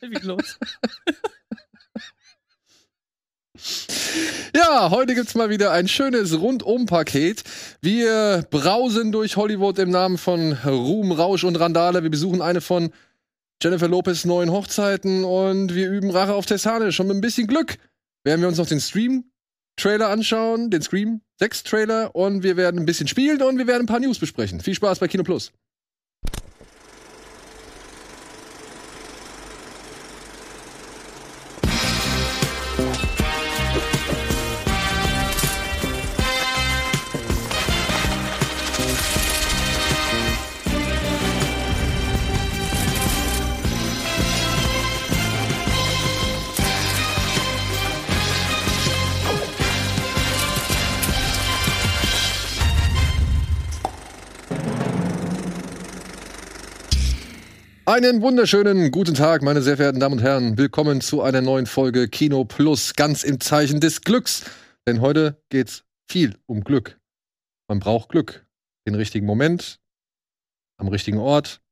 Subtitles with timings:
[0.00, 0.58] Wie los?
[4.54, 7.44] Ja, heute gibt's mal wieder ein schönes Rundum-Paket.
[7.82, 12.02] Wir brausen durch Hollywood im Namen von Ruhm, Rausch und Randale.
[12.02, 12.90] Wir besuchen eine von
[13.62, 16.92] Jennifer Lopez neuen Hochzeiten und wir üben Rache auf Tessane.
[16.92, 17.76] Schon mit ein bisschen Glück
[18.24, 23.06] werden wir uns noch den Stream-Trailer anschauen, den Scream 6-Trailer und wir werden ein bisschen
[23.06, 24.60] spielen und wir werden ein paar News besprechen.
[24.60, 25.52] Viel Spaß bei Kino Plus.
[57.90, 60.56] Einen wunderschönen guten Tag, meine sehr verehrten Damen und Herren.
[60.56, 64.44] Willkommen zu einer neuen Folge Kino Plus, ganz im Zeichen des Glücks.
[64.86, 67.00] Denn heute geht's viel um Glück.
[67.66, 68.46] Man braucht Glück.
[68.86, 69.80] Den richtigen Moment,
[70.76, 71.62] am richtigen Ort,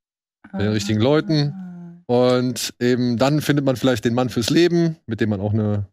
[0.53, 2.03] mit den richtigen Leuten.
[2.07, 5.87] Und eben dann findet man vielleicht den Mann fürs Leben, mit dem man auch eine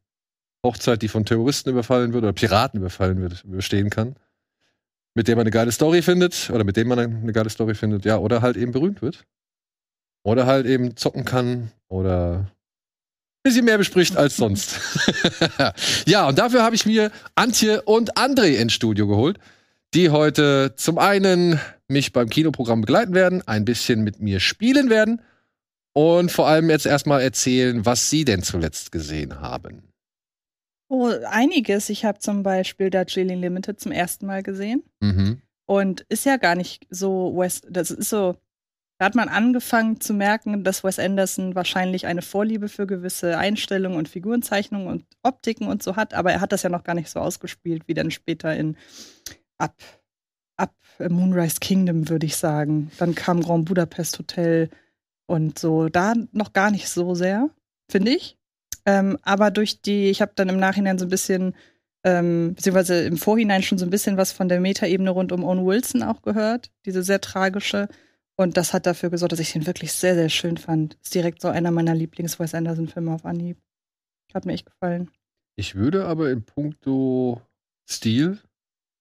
[0.65, 4.15] Hochzeit, die von Terroristen überfallen wird oder Piraten überfallen wird, überstehen kann.
[5.13, 8.05] Mit dem man eine geile Story findet oder mit dem man eine geile Story findet,
[8.05, 9.23] ja, oder halt eben berühmt wird.
[10.25, 14.79] Oder halt eben zocken kann oder ein bisschen mehr bespricht als sonst.
[16.07, 19.37] ja, und dafür habe ich mir Antje und André ins Studio geholt,
[19.93, 25.21] die heute zum einen mich beim Kinoprogramm begleiten werden, ein bisschen mit mir spielen werden
[25.93, 29.83] und vor allem jetzt erstmal erzählen, was sie denn zuletzt gesehen haben.
[30.89, 31.89] Oh, einiges.
[31.89, 34.81] Ich habe zum Beispiel Darjeeling Limited zum ersten Mal gesehen.
[35.01, 35.43] Mhm.
[35.67, 38.37] Und ist ja gar nicht so West, das ist so
[38.97, 43.97] da hat man angefangen zu merken, dass Wes Anderson wahrscheinlich eine Vorliebe für gewisse Einstellungen
[43.97, 47.09] und Figurenzeichnungen und Optiken und so hat, aber er hat das ja noch gar nicht
[47.09, 48.77] so ausgespielt, wie dann später in
[49.57, 49.75] Up,
[50.57, 52.89] Up Moonrise Kingdom, würde ich sagen.
[52.97, 54.69] Dann kam Grand Budapest Hotel
[55.27, 55.89] und so.
[55.89, 57.49] Da noch gar nicht so sehr,
[57.91, 58.37] finde ich.
[58.85, 61.55] Ähm, aber durch die, ich habe dann im Nachhinein so ein bisschen,
[62.05, 65.65] ähm, beziehungsweise im Vorhinein schon so ein bisschen was von der Metaebene rund um Owen
[65.65, 67.89] Wilson auch gehört, diese sehr tragische.
[68.37, 70.97] Und das hat dafür gesorgt, dass ich den wirklich sehr, sehr schön fand.
[71.01, 73.57] Ist direkt so einer meiner Lieblings-Wes Anderson-Filme auf Anhieb.
[74.33, 75.09] Hat mir echt gefallen.
[75.55, 77.41] Ich würde aber in puncto
[77.89, 78.39] Stil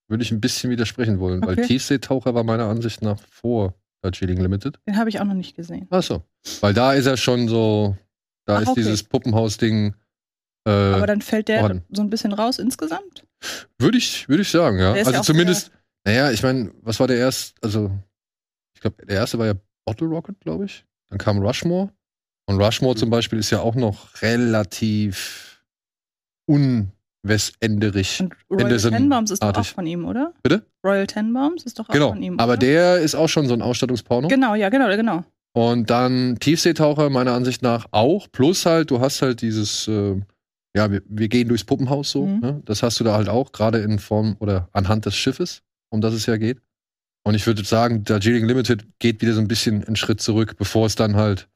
[0.08, 1.56] würde ich ein bisschen widersprechen wollen, okay.
[1.56, 4.78] weil Tiefseetaucher war meiner Ansicht nach vor Darjeeling Limited.
[4.86, 5.86] Den habe ich auch noch nicht gesehen.
[5.90, 6.22] Ach so.
[6.60, 7.96] Weil da ist er schon so,
[8.44, 8.82] da Ach, ist okay.
[8.82, 9.94] dieses Puppenhaus-Ding.
[10.66, 11.82] Äh, aber dann fällt der worden.
[11.90, 13.24] so ein bisschen raus insgesamt?
[13.78, 14.92] Würde ich, würde ich sagen, ja.
[14.92, 15.70] Also ja zumindest,
[16.04, 17.90] naja, ich meine, was war der erst, also
[18.84, 20.84] glaube, der erste war ja Bottle Rocket, glaube ich.
[21.08, 21.90] Dann kam Rushmore.
[22.46, 22.98] Und Rushmore mhm.
[22.98, 25.64] zum Beispiel ist ja auch noch relativ
[26.46, 28.20] unweständerig.
[28.20, 30.34] Und Royal Tenenbaums ist doch auch von ihm, oder?
[30.42, 30.66] Bitte?
[30.84, 32.10] Royal Tenenbaums ist doch auch genau.
[32.10, 32.34] von ihm.
[32.34, 32.42] Oder?
[32.42, 34.28] Aber der ist auch schon so ein Ausstattungsporno.
[34.28, 35.24] Genau, ja, genau, genau.
[35.56, 38.26] Und dann Tiefseetaucher meiner Ansicht nach auch.
[38.30, 40.20] Plus halt, du hast halt dieses, äh,
[40.76, 42.26] ja, wir, wir, gehen durchs Puppenhaus so.
[42.26, 42.40] Mhm.
[42.40, 42.62] Ne?
[42.64, 46.12] Das hast du da halt auch, gerade in Form oder anhand des Schiffes, um das
[46.12, 46.60] es ja geht.
[47.26, 50.86] Und ich würde sagen, Darjeeling Limited geht wieder so ein bisschen einen Schritt zurück, bevor
[50.86, 51.48] es dann halt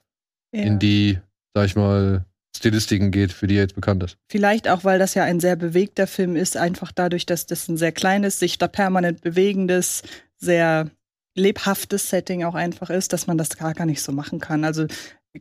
[0.52, 0.62] ja.
[0.62, 1.18] in die,
[1.54, 2.24] sag ich mal,
[2.56, 4.16] Stilistiken geht, für die er jetzt bekannt ist.
[4.30, 7.76] Vielleicht auch, weil das ja ein sehr bewegter Film ist, einfach dadurch, dass das ein
[7.76, 10.02] sehr kleines, sich da permanent bewegendes,
[10.36, 10.90] sehr
[11.36, 14.64] lebhaftes Setting auch einfach ist, dass man das gar, gar nicht so machen kann.
[14.64, 14.86] Also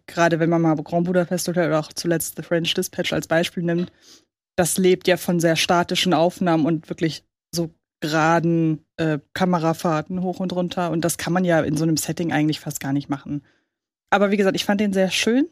[0.05, 3.91] gerade wenn man mal Grand Budapest oder auch zuletzt The French Dispatch als Beispiel nimmt,
[4.55, 10.53] das lebt ja von sehr statischen Aufnahmen und wirklich so geraden äh, Kamerafahrten hoch und
[10.53, 10.91] runter.
[10.91, 13.43] Und das kann man ja in so einem Setting eigentlich fast gar nicht machen.
[14.09, 15.47] Aber wie gesagt, ich fand den sehr schön.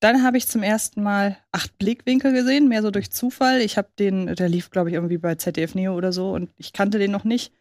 [0.00, 3.60] Dann habe ich zum ersten Mal acht Blickwinkel gesehen, mehr so durch Zufall.
[3.60, 6.72] Ich habe den, der lief, glaube ich, irgendwie bei ZDF Neo oder so und ich
[6.72, 7.52] kannte den noch nicht.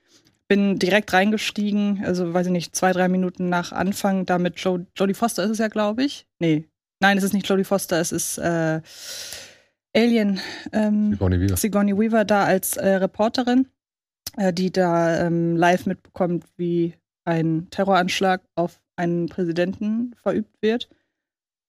[0.48, 4.86] Bin direkt reingestiegen, also weiß ich nicht, zwei, drei Minuten nach Anfang, da mit jo
[4.96, 6.28] Jodie Foster ist es ja, glaube ich.
[6.40, 6.66] Nee,
[7.00, 8.82] nein, es ist nicht Jodie Foster, es ist äh,
[9.96, 10.40] Alien.
[10.72, 11.58] Ähm, Sigourney Weaver.
[11.58, 13.68] Sigourney Weaver da als äh, Reporterin
[14.54, 16.94] die da ähm, live mitbekommt, wie
[17.26, 20.90] ein Terroranschlag auf einen Präsidenten verübt wird.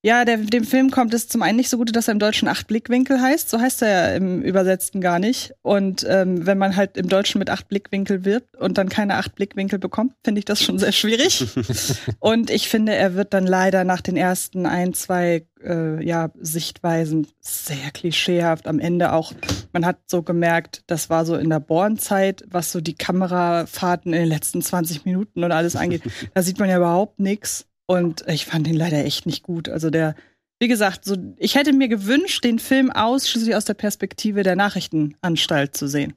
[0.09, 2.49] Ja, der, dem Film kommt es zum einen nicht so gut, dass er im Deutschen
[2.49, 3.51] acht Blickwinkel heißt.
[3.51, 5.53] So heißt er ja im Übersetzten gar nicht.
[5.61, 9.35] Und ähm, wenn man halt im Deutschen mit acht Blickwinkel wirbt und dann keine acht
[9.35, 11.47] Blickwinkel bekommt, finde ich das schon sehr schwierig.
[12.21, 17.27] und ich finde, er wird dann leider nach den ersten ein, zwei äh, ja, Sichtweisen
[17.41, 18.67] sehr klischeehaft.
[18.67, 19.35] Am Ende auch,
[19.75, 24.21] man hat so gemerkt, das war so in der Born-Zeit, was so die Kamerafahrten in
[24.21, 26.01] den letzten 20 Minuten und alles angeht.
[26.33, 27.67] da sieht man ja überhaupt nichts.
[27.89, 29.69] Und ich fand ihn leider echt nicht gut.
[29.69, 30.15] Also der
[30.61, 35.77] wie gesagt, so, ich hätte mir gewünscht, den Film ausschließlich aus der Perspektive der Nachrichtenanstalt
[35.77, 36.15] zu sehen.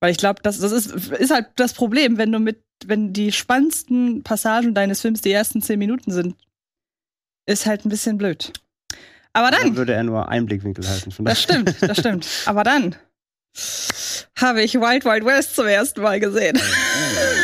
[0.00, 3.32] Weil ich glaube, das, das ist, ist halt das Problem, wenn du mit, wenn die
[3.32, 6.36] spannendsten Passagen deines Films die ersten zehn Minuten sind,
[7.46, 8.52] ist halt ein bisschen blöd.
[9.32, 9.62] Aber dann.
[9.62, 11.12] Dann würde er nur einen Blickwinkel halten.
[11.24, 12.28] Das stimmt, das stimmt.
[12.46, 12.94] Aber dann
[14.36, 16.58] habe ich Wild Wild West zum ersten Mal gesehen.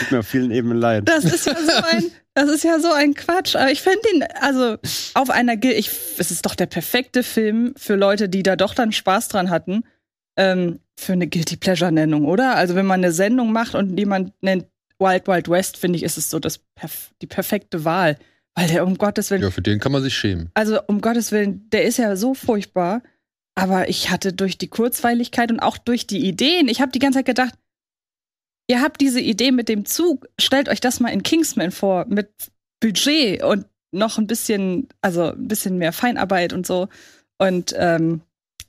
[0.00, 1.08] Tut mir auf vielen Ebenen leid.
[1.08, 3.56] Das ist ja so ein, das ist ja so ein Quatsch.
[3.56, 4.76] Aber ich finde ihn, also
[5.14, 8.74] auf einer, Gil- ich, es ist doch der perfekte Film für Leute, die da doch
[8.74, 9.84] dann Spaß dran hatten,
[10.36, 12.56] ähm, für eine Guilty Pleasure Nennung, oder?
[12.56, 14.66] Also wenn man eine Sendung macht und jemand nennt
[14.98, 16.60] Wild Wild West, finde ich, ist es so das
[17.22, 18.18] die perfekte Wahl,
[18.54, 20.50] weil der um Gottes Willen Ja, für den kann man sich schämen.
[20.54, 23.02] also um Gottes Willen, der ist ja so furchtbar.
[23.54, 27.18] Aber ich hatte durch die Kurzweiligkeit und auch durch die Ideen, ich habe die ganze
[27.18, 27.54] Zeit gedacht,
[28.70, 32.30] ihr habt diese Idee mit dem Zug, stellt euch das mal in Kingsman vor, mit
[32.78, 36.88] Budget und noch ein bisschen, also ein bisschen mehr Feinarbeit und so.
[37.36, 38.20] Und ähm,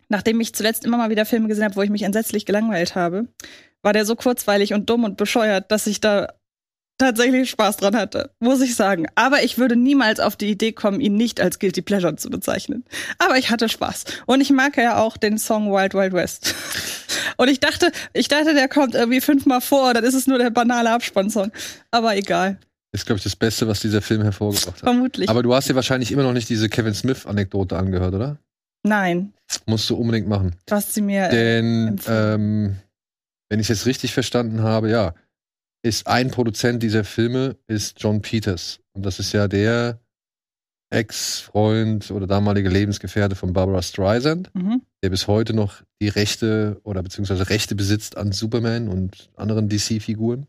[0.10, 3.28] nachdem ich zuletzt immer mal wieder Filme gesehen habe, wo ich mich entsetzlich gelangweilt habe,
[3.84, 6.34] war der so kurzweilig und dumm und bescheuert, dass ich da
[7.02, 9.08] tatsächlich Spaß dran hatte, muss ich sagen.
[9.16, 12.86] Aber ich würde niemals auf die Idee kommen, ihn nicht als Guilty Pleasure zu bezeichnen.
[13.18, 14.06] Aber ich hatte Spaß.
[14.26, 16.56] Und ich mag ja auch den Song Wild Wild West.
[17.38, 20.50] Und ich dachte, ich dachte, der kommt irgendwie fünfmal vor, dann ist es nur der
[20.50, 21.52] banale Abspannsong.
[21.92, 22.58] Aber egal.
[22.94, 24.80] Ist, glaube ich, das Beste, was dieser Film hervorgebracht hat.
[24.80, 25.30] Vermutlich.
[25.30, 28.38] Aber du hast dir wahrscheinlich immer noch nicht diese Kevin Smith-Anekdote angehört, oder?
[28.84, 29.34] Nein.
[29.66, 30.56] Musst du unbedingt machen.
[30.70, 31.28] Hast sie mir.
[31.28, 32.76] äh, Denn, ähm,
[33.50, 35.14] wenn ich es jetzt richtig verstanden habe, ja,
[35.84, 38.80] ist ein Produzent dieser Filme ist John Peters.
[38.94, 40.00] Und das ist ja der
[40.92, 44.82] Ex-Freund oder damalige Lebensgefährte von Barbara Streisand, mhm.
[45.02, 50.48] der bis heute noch die Rechte oder beziehungsweise Rechte besitzt an Superman und anderen DC-Figuren.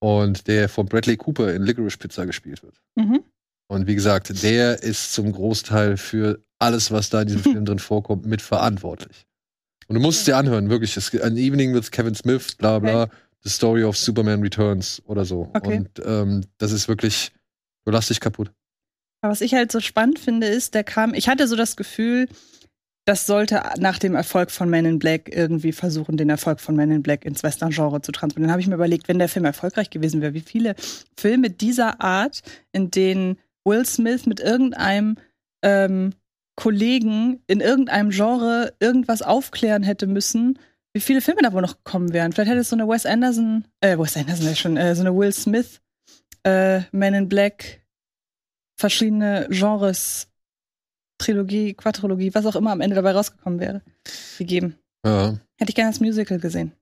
[0.00, 2.80] Und der von Bradley Cooper in Licorice Pizza gespielt wird.
[2.96, 3.22] Mhm.
[3.68, 7.78] Und wie gesagt, der ist zum Großteil für alles, was da in diesem Film drin
[7.78, 9.26] vorkommt, mitverantwortlich.
[9.86, 10.96] Und du musst es dir anhören, wirklich.
[10.96, 13.10] Es An Evening with Kevin Smith, bla bla,
[13.44, 15.50] The Story of Superman Returns oder so.
[15.54, 15.78] Okay.
[15.78, 17.32] Und ähm, das ist wirklich,
[17.84, 18.50] du lass dich kaputt.
[19.20, 22.28] Aber was ich halt so spannend finde, ist, der kam, ich hatte so das Gefühl,
[23.04, 26.90] das sollte nach dem Erfolg von Men in Black irgendwie versuchen, den Erfolg von Men
[26.90, 28.44] in Black ins Western-Genre zu transportieren.
[28.44, 30.76] Dann habe ich mir überlegt, wenn der Film erfolgreich gewesen wäre, wie viele
[31.18, 35.16] Filme dieser Art, in denen Will Smith mit irgendeinem
[35.62, 36.12] ähm,
[36.54, 40.58] Kollegen in irgendeinem Genre irgendwas aufklären hätte müssen,
[40.92, 42.32] wie viele Filme da wohl noch gekommen wären.
[42.32, 45.14] Vielleicht hätte es so eine Wes Anderson, äh, Wes Anderson ist schon, äh, so eine
[45.14, 45.80] Will Smith,
[46.44, 47.80] äh, Men in Black,
[48.76, 50.28] verschiedene Genres,
[51.18, 53.82] Trilogie, Quadrologie, was auch immer am Ende dabei rausgekommen wäre,
[54.38, 54.76] gegeben.
[55.04, 55.38] Ja.
[55.56, 56.72] Hätte ich gerne das Musical gesehen.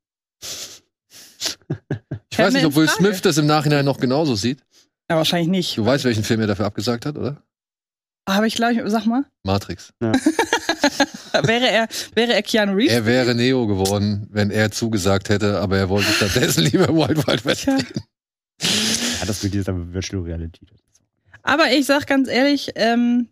[2.31, 2.89] Ich weiß nicht, ob Will.
[2.89, 4.65] Smith das im Nachhinein noch genauso sieht.
[5.11, 5.77] Ja, wahrscheinlich nicht.
[5.77, 7.43] Du weißt, welchen Film er dafür abgesagt hat, oder?
[8.25, 9.93] Aber ich glaube, sag mal, Matrix.
[11.47, 12.93] wäre er, wäre er Keanu Reeves?
[12.93, 17.45] Er wäre Neo geworden, wenn er zugesagt hätte, aber er wollte stattdessen lieber Wild Wild
[17.45, 17.77] West Tja.
[17.77, 18.05] drehen.
[19.21, 20.67] Ja, das wird dieser Virtual Reality.
[21.43, 23.29] Aber ich sag ganz ehrlich, ähm,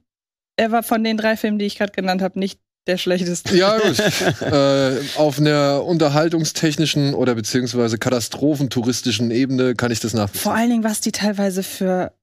[0.56, 3.54] er war von den drei Filmen, die ich gerade genannt habe, nicht der schlechteste.
[3.54, 3.98] Ja, gut.
[4.40, 10.52] äh, auf einer unterhaltungstechnischen oder beziehungsweise katastrophentouristischen Ebene kann ich das Vor nachvollziehen.
[10.52, 12.14] allen Dingen, was die teilweise für,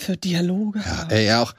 [0.00, 1.10] für Dialoge Ja, haben.
[1.10, 1.54] ey, ja, auch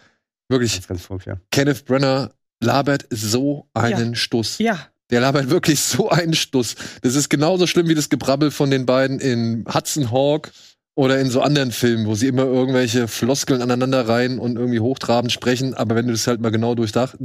[0.49, 1.37] wirklich, ist ganz verrückt, ja.
[1.51, 2.31] Kenneth Brenner
[2.61, 4.57] labert so einen Stuss.
[4.59, 6.75] Ja, Der labert wirklich so einen Stuss.
[7.01, 10.51] Das ist genauso schlimm wie das Gebrabbel von den beiden in Hudson Hawk
[10.95, 15.31] oder in so anderen Filmen, wo sie immer irgendwelche Floskeln aneinander rein und irgendwie hochtrabend
[15.31, 15.73] sprechen.
[15.73, 17.15] Aber wenn du das halt mal genau durchdach,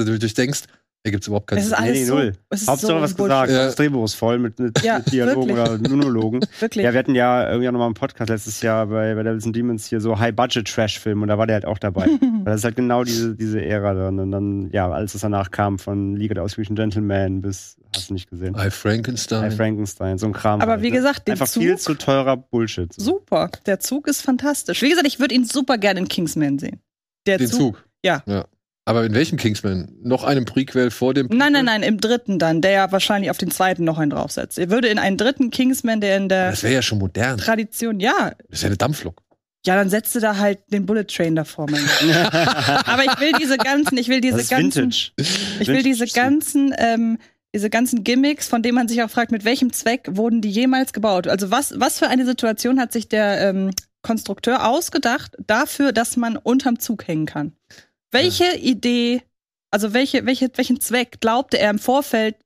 [1.04, 1.78] durchdenkst, ergibt es überhaupt keinen es ist Sinn.
[1.80, 2.32] Nee, alles nee, so, null.
[2.50, 3.28] es ist Hauptsache so was Bullshit.
[3.30, 3.50] gesagt.
[3.52, 3.64] Ja.
[3.66, 5.80] Das Drehbuch ist voll mit, mit, Ja, mit Dialogen wirklich.
[5.80, 6.40] oder Monologen.
[6.60, 6.84] Wirklich.
[6.84, 9.54] Ja, wir hatten ja irgendwie auch nochmal einen Podcast letztes Jahr bei, bei Devils and
[9.56, 12.06] Demons hier so High-Budget-Trash-Film und da war der halt auch dabei.
[12.20, 14.18] Weil das ist halt genau diese, diese Ära dann.
[14.18, 18.14] Und dann, ja, alles, was danach kam, von Liga der ausgewiesenen Gentlemen bis, hast du
[18.14, 19.42] nicht gesehen, Bei Frankenstein.
[19.42, 20.60] bei Frankenstein, so ein Kram.
[20.60, 20.96] Aber halt, wie ne?
[20.96, 22.92] gesagt, den Einfach Zug, viel zu teurer Bullshit.
[22.94, 23.50] super.
[23.66, 24.82] Der Zug ist fantastisch.
[24.82, 26.80] Wie gesagt, ich würde ihn super gerne in Kingsman sehen.
[27.26, 27.84] Der den Zug.
[28.04, 28.22] Ja.
[28.26, 28.44] ja.
[28.86, 29.88] Aber in welchem Kingsman?
[30.02, 33.38] Noch einem Prequel vor dem Nein, nein, nein, im dritten dann, der ja wahrscheinlich auf
[33.38, 34.58] den zweiten noch einen draufsetzt.
[34.58, 37.38] Er würde in einen dritten Kingsman, der in der Das wäre ja schon modern.
[37.38, 39.22] Tradition, ja, Das ist ja eine Dampflok.
[39.66, 41.66] ja, dann setzt du da halt den Bullet Train davor.
[41.68, 45.12] Aber ich will diese ganzen, ich will diese das ist ganzen, Vintage.
[45.60, 47.18] ich will diese ganzen, ähm,
[47.54, 50.92] diese ganzen Gimmicks, von denen man sich auch fragt, mit welchem Zweck wurden die jemals
[50.92, 51.26] gebaut?
[51.26, 53.70] Also was, was für eine Situation hat sich der ähm,
[54.02, 57.52] Konstrukteur ausgedacht dafür, dass man unterm Zug hängen kann?
[58.14, 59.22] Welche Idee,
[59.70, 62.36] also welche, welche, welchen Zweck glaubte er im Vorfeld,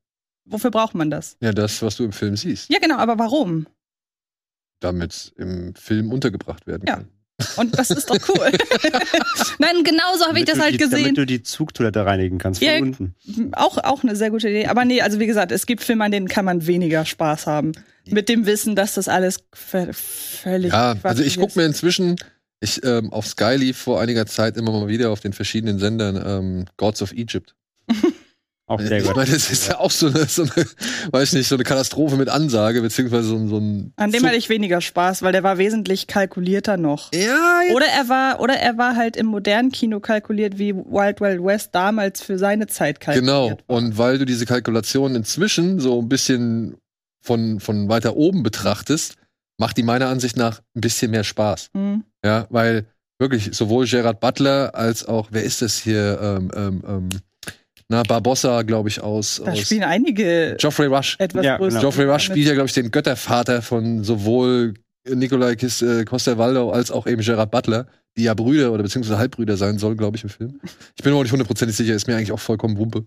[0.45, 1.37] wofür braucht man das?
[1.41, 2.71] Ja, das, was du im Film siehst.
[2.71, 3.67] Ja, genau, aber warum?
[4.81, 6.95] Damit im Film untergebracht werden Ja.
[6.97, 7.09] kann.
[7.57, 8.51] Und das ist doch cool.
[9.61, 11.03] Nein, genau so habe ich das halt die, gesehen.
[11.05, 12.81] Damit du die Zugtoilette reinigen kannst von Ja.
[12.81, 13.15] unten.
[13.53, 14.67] Auch, auch eine sehr gute Idee.
[14.67, 17.73] Aber nee, also wie gesagt, es gibt Filme, an denen kann man weniger Spaß haben.
[18.07, 20.73] Mit dem Wissen, dass das alles völlig.
[20.73, 22.17] Ja, also ich gucke mir inzwischen,
[22.61, 26.17] ich ähm, auf Sky lief vor einiger Zeit immer mal wieder auf den verschiedenen Sendern
[26.25, 27.55] ähm, Gods of Egypt.
[28.71, 29.17] Auch sehr ich gut.
[29.17, 30.67] meine, das ist ja auch so eine, so eine,
[31.11, 33.95] weiß nicht, so eine Katastrophe mit Ansage, beziehungsweise so, ein- so ein.
[33.97, 37.11] An dem Zug- hatte ich weniger Spaß, weil der war wesentlich kalkulierter noch.
[37.15, 37.21] Ja,
[37.67, 37.75] ja.
[37.75, 41.71] Oder er war, oder er war halt im modernen Kino kalkuliert, wie Wild Wild West
[41.75, 43.51] damals für seine Zeit kalkuliert Genau.
[43.53, 43.57] war.
[43.79, 46.77] Und weil du diese Kalkulation inzwischen so ein bisschen
[47.23, 49.15] von, von weiter oben betrachtest,
[49.59, 51.71] macht die meiner Ansicht nach ein bisschen mehr Spaß.
[51.75, 52.05] Hm.
[52.25, 52.87] Ja, weil
[53.19, 56.19] wirklich sowohl Gerard Butler als auch, wer ist das hier?
[56.23, 57.09] Ähm, ähm, ähm,
[57.91, 59.41] na, Barbossa, glaube ich, aus.
[59.45, 61.17] Da aus spielen einige Geoffrey Rush.
[61.19, 61.81] etwas Ja, genau.
[61.81, 64.75] Geoffrey Rush spielt ja, glaube ich, den Göttervater von sowohl
[65.15, 67.87] Nikolai Kis- äh, Coster-Waldau als auch eben Gerard Butler,
[68.17, 70.61] die ja Brüder oder beziehungsweise Halbbrüder sein soll, glaube ich, im Film.
[70.97, 73.05] Ich bin mir auch nicht hundertprozentig sicher, ist mir eigentlich auch vollkommen Wumpe.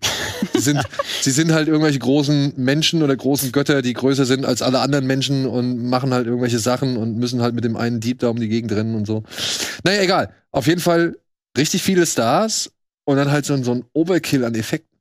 [0.54, 0.80] Sie sind,
[1.20, 5.06] sie sind halt irgendwelche großen Menschen oder großen Götter, die größer sind als alle anderen
[5.06, 8.40] Menschen und machen halt irgendwelche Sachen und müssen halt mit dem einen Dieb da um
[8.40, 9.22] die Gegend rennen und so.
[9.84, 10.30] Naja, egal.
[10.50, 11.16] Auf jeden Fall
[11.56, 12.70] richtig viele Stars
[13.04, 14.98] und dann halt so, so ein Overkill an Effekten.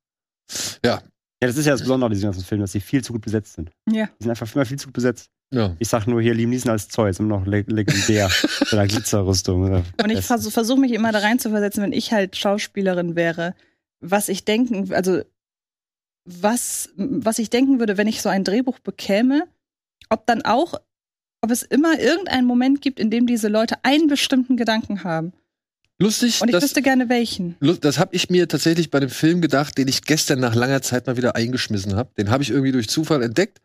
[0.83, 1.01] Ja,
[1.41, 3.23] Ja, das ist ja das Besondere an diesen ganzen Filmen, dass sie viel zu gut
[3.23, 3.71] besetzt sind.
[3.89, 4.05] Ja.
[4.19, 5.31] Die sind einfach immer viel zu gut besetzt.
[5.51, 5.75] ja.
[5.79, 8.29] Ich sag nur hier, Liam Neeson als Zeus, immer noch leg legendär.
[8.59, 9.63] mit seiner Glitzerrüstung.
[9.63, 9.83] oder?
[10.03, 13.55] Und ich versuche versuch mich immer da rein zu versetzen, wenn ich halt Schauspielerin wäre,
[14.01, 15.21] was ich denken, also
[16.25, 19.47] was, was ich denken würde, wenn ich so ein Drehbuch bekäme,
[20.09, 20.75] ob dann auch,
[21.41, 25.33] ob es immer irgendeinen Moment gibt, in dem diese Leute einen bestimmten Gedanken haben.
[26.01, 27.55] Lustig, Und ich dass, wüsste gerne welchen.
[27.81, 31.07] Das habe ich mir tatsächlich bei dem Film gedacht, den ich gestern nach langer Zeit
[31.07, 32.11] mal wieder eingeschmissen habe.
[32.17, 33.61] Den habe ich irgendwie durch Zufall entdeckt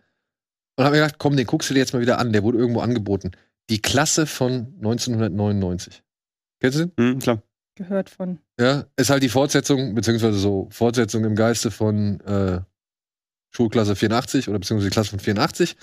[0.76, 2.32] und habe mir gedacht, komm, den guckst du dir jetzt mal wieder an.
[2.32, 3.32] Der wurde irgendwo angeboten.
[3.70, 6.02] Die Klasse von 1999.
[6.60, 6.92] Kennst du den?
[7.12, 7.42] Hm, klar.
[7.74, 8.38] Gehört von.
[8.58, 12.60] Ja, ist halt die Fortsetzung, beziehungsweise so Fortsetzung im Geiste von äh,
[13.50, 15.76] Schulklasse 84 oder beziehungsweise die Klasse von 84.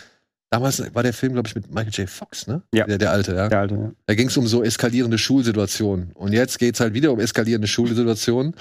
[0.53, 2.07] Damals war der Film, glaube ich, mit Michael J.
[2.07, 2.61] Fox, ne?
[2.75, 2.85] Ja.
[2.85, 3.49] Der, der alte, ja.
[3.49, 3.91] Der alte, ja.
[4.05, 6.11] Da ging es um so eskalierende Schulsituationen.
[6.13, 8.53] Und jetzt geht's halt wieder um eskalierende Schulsituationen.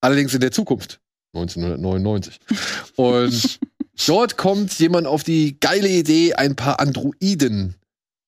[0.00, 1.00] Allerdings in der Zukunft.
[1.34, 2.38] 1999.
[2.94, 3.58] Und
[4.06, 7.74] dort kommt jemand auf die geile Idee, ein paar Androiden,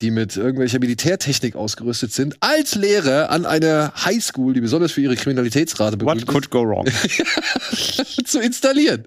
[0.01, 5.15] die mit irgendwelcher Militärtechnik ausgerüstet sind, als Lehrer an einer Highschool, die besonders für ihre
[5.15, 6.85] Kriminalitätsrate What berühmt could go wrong?
[6.85, 7.23] ist,
[8.27, 9.05] zu installieren.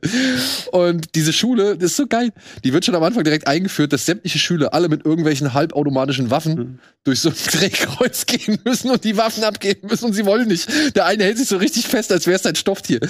[0.72, 2.30] Und diese Schule, das ist so geil.
[2.64, 6.54] Die wird schon am Anfang direkt eingeführt, dass sämtliche Schüler alle mit irgendwelchen halbautomatischen Waffen
[6.58, 6.78] Mhm.
[7.04, 10.68] durch so ein Drehkreuz gehen müssen und die Waffen abgeben müssen und sie wollen nicht.
[10.96, 13.00] Der eine hält sich so richtig fest, als wäre es ein Stofftier.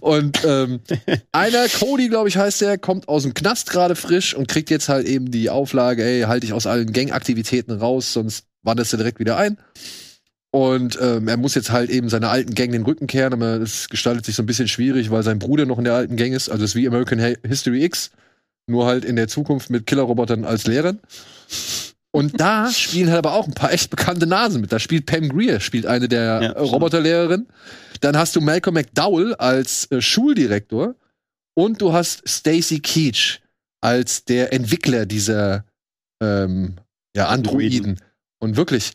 [0.00, 0.80] Und ähm,
[1.32, 4.88] einer, Cody, glaube ich, heißt der, kommt aus dem Knast gerade frisch und kriegt jetzt
[4.88, 7.25] halt eben die Auflage, ey, halt dich aus allen Gangaktivitäten
[7.80, 9.58] raus, sonst wanderst du direkt wieder ein.
[10.52, 13.88] Und ähm, er muss jetzt halt eben seiner alten Gang den Rücken kehren, aber es
[13.88, 16.48] gestaltet sich so ein bisschen schwierig, weil sein Bruder noch in der alten Gang ist.
[16.48, 18.10] Also es ist wie American Hi- History X,
[18.66, 21.00] nur halt in der Zukunft mit Killerrobotern als Lehrern.
[22.10, 24.72] Und da spielen halt aber auch ein paar echt bekannte Nasen mit.
[24.72, 26.72] Da spielt Pam Greer, spielt eine der Ja, stimmt.
[26.72, 27.46] Roboterlehrerinnen.
[28.00, 30.94] Dann hast du Malcolm McDowell als äh, Schuldirektor
[31.54, 33.40] und du hast Stacy Keach
[33.82, 35.64] als der Entwickler dieser
[36.22, 36.76] ähm,
[37.16, 37.98] ja, Androiden.
[38.38, 38.92] Und wirklich,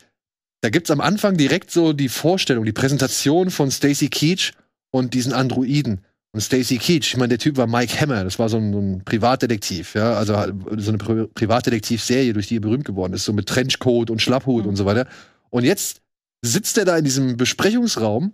[0.62, 4.52] da gibt's am Anfang direkt so die Vorstellung, die Präsentation von Stacy Keach
[4.90, 6.00] und diesen Androiden.
[6.34, 8.78] Und Stacy Keach, ich meine, der Typ war Mike Hammer, das war so ein, so
[8.78, 13.24] ein Privatdetektiv, ja, also halt so eine Pri Privatdetektivserie, durch die er berühmt geworden ist,
[13.24, 14.70] so mit Trenchcoat und Schlapphut Mhm.
[14.70, 15.06] und so weiter.
[15.50, 16.00] Und jetzt
[16.42, 18.32] sitzt er da in diesem Besprechungsraum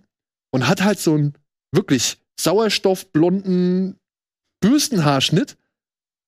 [0.51, 1.33] und hat halt so einen
[1.73, 3.97] wirklich sauerstoffblonden
[4.61, 5.57] Bürstenhaarschnitt,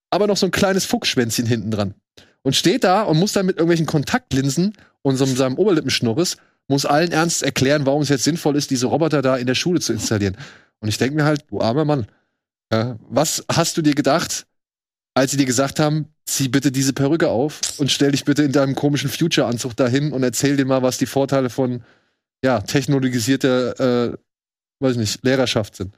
[0.10, 1.94] aber noch so ein kleines Fuchsschwänzchen hinten dran.
[2.43, 7.12] Und steht da und muss dann mit irgendwelchen Kontaktlinsen und so seinem Oberlippenschnurres, muss allen
[7.12, 10.38] Ernst erklären, warum es jetzt sinnvoll ist, diese Roboter da in der Schule zu installieren.
[10.79, 12.07] Und ich denke mir halt, du armer Mann,
[12.71, 14.48] ja, was hast du dir gedacht,
[15.13, 18.53] als sie dir gesagt haben, zieh bitte diese Perücke auf und stell dich bitte in
[18.53, 21.83] deinem komischen Future-Anzug dahin und erzähl dir mal, was die Vorteile von
[22.43, 24.17] ja, technologisierter, äh,
[24.79, 25.95] weiß ich nicht, Lehrerschaft sind.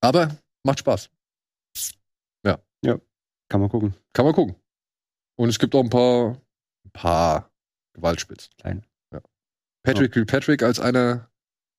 [0.00, 1.08] Aber macht Spaß.
[3.48, 3.94] Kann man gucken.
[4.12, 4.56] Kann man gucken.
[5.42, 6.40] Und es gibt auch ein paar,
[6.84, 7.50] ein paar
[7.94, 8.52] Gewaltspitzen.
[8.58, 8.82] Kleine.
[9.12, 9.20] Ja.
[9.82, 11.32] Patrick Kilpatrick als einer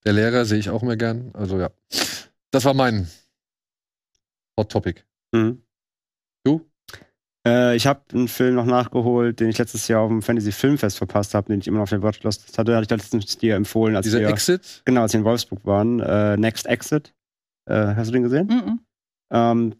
[0.03, 1.31] der Lehrer sehe ich auch immer gern.
[1.33, 1.69] Also ja.
[2.51, 3.07] Das war mein
[4.59, 5.03] Hot Topic.
[5.31, 5.63] Mhm.
[6.43, 6.69] Du?
[7.47, 10.97] Äh, ich habe einen Film noch nachgeholt, den ich letztes Jahr auf dem Fantasy Filmfest
[10.97, 12.75] verpasst habe, den ich immer noch auf der Watchlist hatte.
[12.75, 14.81] Hatte ich letztens dir empfohlen, als Dieser wir, Exit.
[14.83, 16.01] genau, als wir in Wolfsburg waren.
[16.01, 17.13] Äh, Next Exit.
[17.69, 18.47] Äh, hast du den gesehen?
[18.47, 18.79] Mhm.
[19.31, 19.75] Ähm,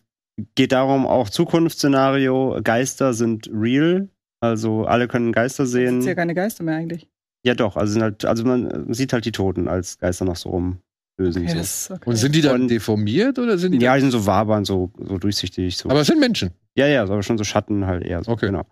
[0.55, 4.09] geht darum, auch Zukunftsszenario, Geister sind real.
[4.41, 6.15] Also alle können Geister Sind ja sehen.
[6.15, 7.07] keine Geister mehr eigentlich.
[7.45, 7.77] Ja, doch.
[7.77, 11.43] Also, sind halt, also man sieht halt die Toten als Geister noch so rumdösen.
[11.47, 11.93] Okay, so.
[11.93, 12.09] okay.
[12.09, 14.91] Und sind die dann Und- deformiert oder sind die Ja, die sind so wabern, so,
[14.97, 15.77] so durchsichtig.
[15.77, 15.89] So.
[15.89, 16.51] Aber es sind Menschen.
[16.75, 18.23] ja, ja, aber schon so Schatten halt eher.
[18.23, 18.47] So, Okay.
[18.47, 18.65] Genau.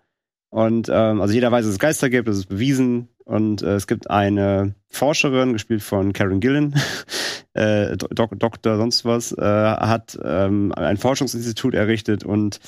[0.52, 3.08] Und ähm, also jeder weiß, dass es Geister gibt, das ist bewiesen.
[3.24, 6.74] Und äh, es gibt eine Forscherin, gespielt von Karen Gillan,
[7.54, 12.60] äh, Dok Doktor sonst was, äh, hat ähm, ein Forschungsinstitut errichtet und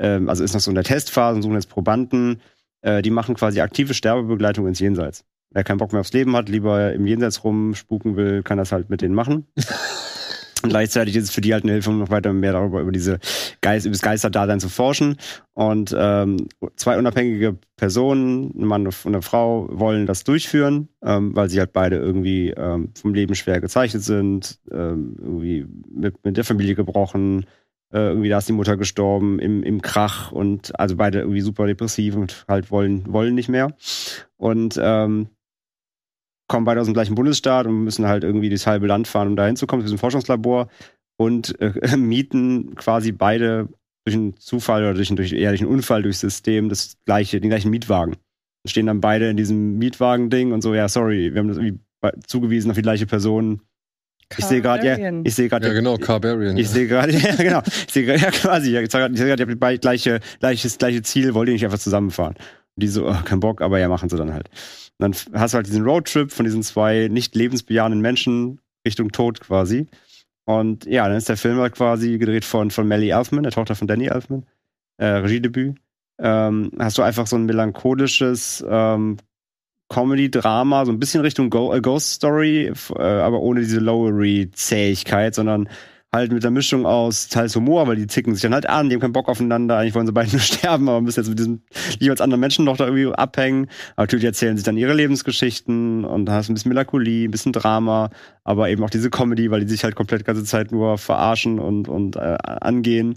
[0.00, 2.40] ähm, also ist noch so in der Testphase und suchen jetzt Probanden.
[2.80, 5.24] Äh, die machen quasi aktive Sterbebegleitung ins Jenseits.
[5.50, 8.90] Wer keinen Bock mehr aufs Leben hat, lieber im Jenseits rumspuken will, kann das halt
[8.90, 9.46] mit denen machen.
[10.62, 12.92] Und gleichzeitig ist es für die halt eine Hilfe, um noch weiter mehr darüber über
[12.92, 13.18] diese
[13.60, 15.16] Geist, über das Geisterdasein zu forschen.
[15.54, 21.48] Und ähm, zwei unabhängige Personen, ein Mann und eine Frau, wollen das durchführen, ähm, weil
[21.48, 26.44] sie halt beide irgendwie ähm, vom Leben schwer gezeichnet sind, ähm, irgendwie mit, mit der
[26.44, 27.46] Familie gebrochen,
[27.92, 31.66] äh, irgendwie da ist die Mutter gestorben im, im Krach und also beide irgendwie super
[31.66, 33.74] depressiv und halt wollen, wollen nicht mehr.
[34.36, 35.28] Und ähm,
[36.48, 39.36] kommen beide aus dem gleichen Bundesstaat und müssen halt irgendwie durchs halbe Land fahren, um
[39.36, 40.68] da hinzukommen, zu diesem Forschungslabor
[41.18, 43.68] und äh, mieten quasi beide
[44.04, 47.40] durch einen Zufall oder durch einen, durch, eher durch einen Unfall durchs System das gleiche,
[47.40, 48.14] den gleichen Mietwagen.
[48.14, 51.78] Und stehen dann beide in diesem Mietwagen-Ding und so, ja, sorry, wir haben das irgendwie
[52.26, 53.60] zugewiesen auf die gleiche Person.
[54.36, 56.56] Ich sehe gerade, ja, ich sehe gerade, Ja, genau, Carbarian.
[56.56, 57.62] ich sehe gerade, ja, genau.
[57.66, 58.76] Ich sehe gerade, ja, quasi.
[58.76, 61.54] Ich sehe gerade, ich sehe gerade, ihr habt beide gleiche, gleiches, gleiche Ziel, wollt ihr
[61.54, 62.34] nicht einfach zusammenfahren?
[62.78, 64.48] Die so, oh, kein Bock, aber ja, machen sie dann halt.
[64.98, 69.40] Und dann hast du halt diesen Roadtrip von diesen zwei nicht lebensbejahenden Menschen Richtung Tod
[69.40, 69.86] quasi.
[70.44, 73.74] Und ja, dann ist der Film halt quasi gedreht von, von Melly Elfman, der Tochter
[73.74, 74.46] von Danny Elfman,
[74.96, 75.76] äh, Regiedebüt.
[76.18, 79.18] Ähm, hast du einfach so ein melancholisches ähm,
[79.88, 85.68] Comedy-Drama, so ein bisschen Richtung Go äh, Ghost Story, äh, aber ohne diese Lowery-Zähigkeit, sondern
[86.14, 88.94] halt mit der Mischung aus teils Humor, weil die zicken sich dann halt an, die
[88.94, 91.62] haben keinen Bock aufeinander, eigentlich wollen sie beide nur sterben, aber müssen jetzt mit diesem
[91.98, 93.68] jeweils anderen Menschen noch da irgendwie abhängen.
[93.96, 97.30] Aber natürlich erzählen sich dann ihre Lebensgeschichten und da hast du ein bisschen Melancholie, ein
[97.30, 98.10] bisschen Drama,
[98.44, 101.88] aber eben auch diese Comedy, weil die sich halt komplett ganze Zeit nur verarschen und,
[101.88, 103.16] und äh, angehen.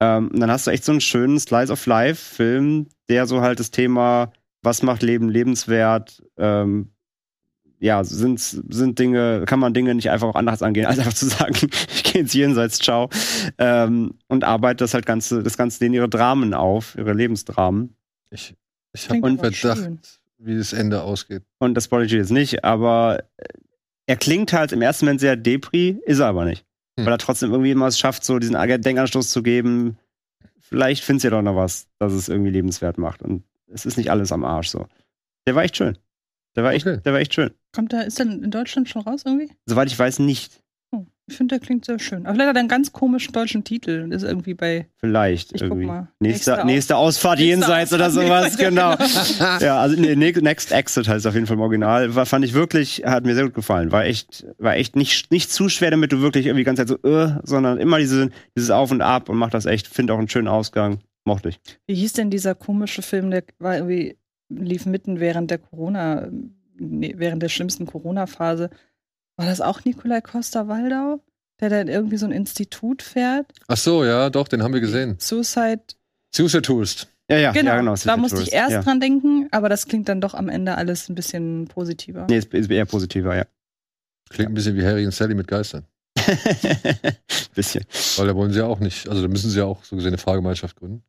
[0.00, 3.58] Ähm, und dann hast du echt so einen schönen Slice of Life-Film, der so halt
[3.58, 6.92] das Thema, was macht Leben lebenswert, ähm,
[7.80, 11.26] ja, sind, sind Dinge, kann man Dinge nicht einfach auch anders angehen, als einfach zu
[11.26, 11.54] sagen,
[11.94, 13.08] ich gehe ins Jenseits, ciao.
[13.58, 17.94] Ähm, und arbeitet das halt ganze, das Ganze in ihre Dramen auf, ihre Lebensdramen.
[18.30, 18.54] Ich,
[18.92, 19.98] ich habe einen Verdacht, schön.
[20.38, 21.42] wie das Ende ausgeht.
[21.58, 23.44] Und das ich jetzt nicht, aber äh,
[24.06, 26.64] er klingt halt im ersten Moment sehr Depri, ist er aber nicht.
[26.98, 27.06] Hm.
[27.06, 29.98] Weil er trotzdem irgendwie immer es schafft, so diesen Denkanstoß zu geben.
[30.60, 33.22] Vielleicht findest du ja doch noch was, dass es irgendwie lebenswert macht.
[33.22, 34.86] Und es ist nicht alles am Arsch so.
[35.46, 35.96] Der war echt schön.
[36.58, 36.98] Der war echt, Okay.
[37.04, 37.50] der war echt schön.
[37.72, 39.48] Kommt da, ist der in Deutschland schon raus irgendwie?
[39.66, 40.60] Soweit ich weiß, nicht.
[40.90, 42.26] Oh, ich finde, der klingt sehr schön.
[42.26, 44.00] Aber vielleicht hat er einen ganz komischen deutschen Titel.
[44.02, 44.88] und Ist irgendwie bei.
[44.96, 45.86] Vielleicht Ich guck irgendwie.
[45.86, 46.08] mal.
[46.18, 48.90] Nächste, Nächste nächste Ausfahrt Nächste jenseits oder Ausfahrt sowas, genau.
[48.96, 49.38] jenseits.
[49.62, 52.12] ja, also nee, Ne- Next Exit heißt es auf jeden Fall im Original.
[52.16, 53.92] War, fand ich wirklich, hat mir sehr gut gefallen.
[53.92, 56.98] War echt, war echt nicht, nicht zu schwer, damit du wirklich irgendwie die ganze Zeit
[57.04, 60.18] so, äh, sondern immer diese, dieses Auf und Ab und macht das echt, finde auch
[60.18, 60.98] einen schönen Ausgang.
[61.24, 61.60] Mochte ich.
[61.86, 64.16] Wie hieß denn dieser komische Film, der war irgendwie,
[64.48, 66.28] lief mitten während der Corona,
[66.78, 68.70] nee, während der schlimmsten Corona-Phase.
[69.36, 71.20] War das auch Nikolai Costa-Waldau?
[71.60, 73.46] Der dann irgendwie so ein Institut fährt?
[73.66, 75.16] Ach so, ja, doch, den haben wir gesehen.
[75.18, 75.82] Suicide.
[76.32, 77.08] Suicide Tourist.
[77.28, 77.90] Ja, ja, genau, ja, genau.
[77.92, 78.82] da City musste ich Tourist, erst ja.
[78.82, 82.26] dran denken, aber das klingt dann doch am Ende alles ein bisschen positiver.
[82.30, 83.44] Nee, ist, ist eher positiver, ja.
[84.30, 85.84] Klingt ein bisschen wie Harry und Sally mit Geistern.
[87.54, 87.84] Bisschen.
[88.16, 90.08] Weil da wollen sie ja auch nicht, also da müssen sie ja auch so gesehen
[90.08, 91.02] eine Fahrgemeinschaft gründen.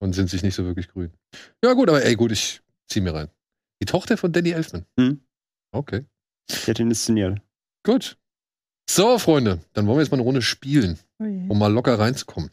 [0.00, 1.12] Und sind sich nicht so wirklich grün.
[1.62, 2.60] Ja, gut, aber ey, gut, ich
[2.94, 3.28] zieh mir rein.
[3.82, 4.86] Die Tochter von Danny Elfman.
[4.98, 5.20] Hm.
[5.72, 6.04] Okay.
[6.48, 7.40] Die hat ihn inszeniert.
[7.82, 8.16] Gut.
[8.88, 11.46] So, Freunde, dann wollen wir jetzt mal eine Runde spielen, Ui.
[11.48, 12.50] um mal locker reinzukommen.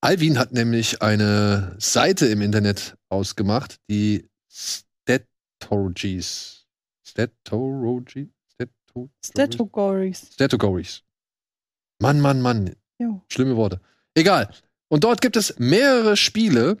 [0.00, 6.66] Alvin hat nämlich eine Seite im Internet ausgemacht, die Statologies.
[7.04, 8.30] Statology?
[8.48, 10.32] Stato Statogories.
[10.32, 11.02] Statogories.
[12.00, 12.76] Mann, Mann, Mann.
[12.98, 13.20] Jo.
[13.28, 13.80] Schlimme Worte.
[14.14, 14.52] Egal.
[14.88, 16.78] Und dort gibt es mehrere Spiele,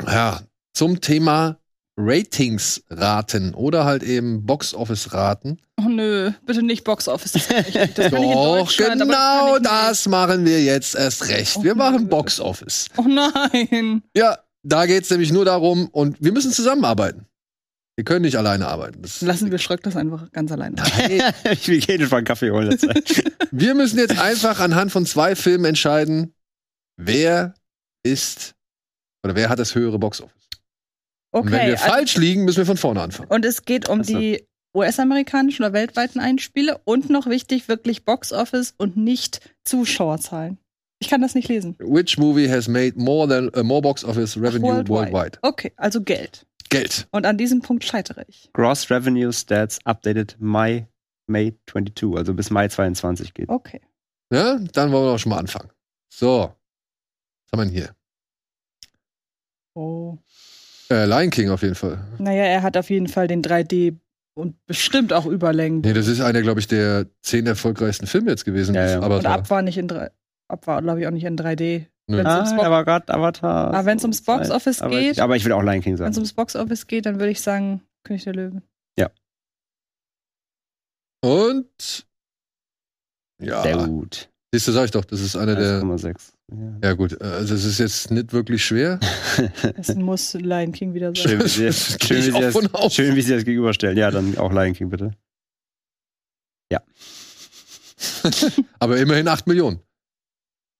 [0.00, 0.42] ja,
[0.74, 1.58] zum Thema
[1.96, 5.60] Ratings-Raten oder halt eben Box-Office-Raten.
[5.80, 7.32] Oh nö, bitte nicht Box Office.
[7.32, 7.98] Das kann ich nicht.
[7.98, 11.28] Das kann ich in Doch, Deutschland, aber genau das ich das machen wir jetzt erst
[11.28, 11.62] recht.
[11.62, 12.08] Wir Oh, machen nö.
[12.08, 12.88] Box-Office.
[12.96, 14.02] Oh nein.
[14.16, 17.26] Ja, da geht's nämlich nur darum, und wir müssen zusammenarbeiten.
[17.96, 19.02] Wir können nicht alleine arbeiten.
[19.02, 20.76] Das Lassen wir Schröck das einfach ganz alleine.
[21.52, 22.76] ich will jeden Fall einen Kaffee holen.
[23.52, 26.34] Wir müssen jetzt einfach anhand von zwei Filmen entscheiden,
[26.96, 27.54] wer
[28.02, 28.54] ist
[29.24, 30.48] oder wer hat das höhere Box-Office.
[31.34, 31.66] Und wenn Okay.
[31.68, 33.28] wir also- falsch liegen, müssen wir von vorne anfangen.
[33.30, 34.18] Und es geht um Ach so.
[34.18, 40.58] die US-amerikanischen oder weltweiten Einspiele und noch wichtig, wirklich Box Office und nicht Zuschauerzahlen.
[41.00, 41.76] Ich kann das nicht lesen.
[41.80, 45.12] Which movie has made more than uh, more box office revenue Worldwide.
[45.12, 45.38] worldwide?
[45.42, 46.46] Okay, also Geld.
[46.70, 47.06] Geld.
[47.10, 48.48] Und an diesem Punkt scheitere ich.
[48.52, 50.88] Gross Revenue Stats updated Mai,
[51.26, 53.48] May 22, also bis Mai 22 geht.
[53.48, 53.80] Okay.
[54.32, 55.70] Ja, dann wollen wir doch schon mal anfangen.
[56.12, 56.52] So.
[57.50, 57.94] Was haben wir denn hier?
[59.74, 60.18] Oh.
[60.94, 61.98] Äh, Lion King auf jeden Fall.
[62.18, 63.96] Naja, er hat auf jeden Fall den 3D
[64.36, 65.80] und bestimmt auch Überlängen.
[65.80, 68.74] Nee, das ist einer, glaube ich, der zehn erfolgreichsten Filme jetzt gewesen.
[68.74, 68.98] Ja, ja.
[68.98, 69.32] Und Avatar.
[69.34, 70.10] ab war nicht in 3
[70.48, 71.86] Ab war, glaube ich, auch nicht in 3D.
[72.06, 72.18] Nö.
[72.18, 73.72] Wenn's Ah, Box- war gerade Avatar.
[73.74, 75.98] Aber wenn's ums Box Office aber geht- Ich, aber ich will auch Lion King Wenn
[75.98, 76.10] sagen.
[76.12, 78.62] es ums Boxoffice geht, dann würde ich sagen, König der Löwen.
[81.24, 82.06] Und
[83.42, 84.28] ja, Sehr gut.
[84.52, 85.80] siehst du, sag ich doch, das ist einer der.
[85.82, 86.33] 1,6.
[86.52, 86.78] Ja.
[86.82, 89.00] Ja gut, äh, also es ist jetzt nicht wirklich schwer.
[89.76, 91.16] Das muss Lion King wieder sein.
[91.16, 93.96] Schön, wie sie, Das schön, wie sie auch das, schön, wie sie das gegenüberstellen.
[93.96, 95.12] Ja, dann auch Lion King, bitte.
[98.78, 99.80] Aber immerhin 8 Millionen.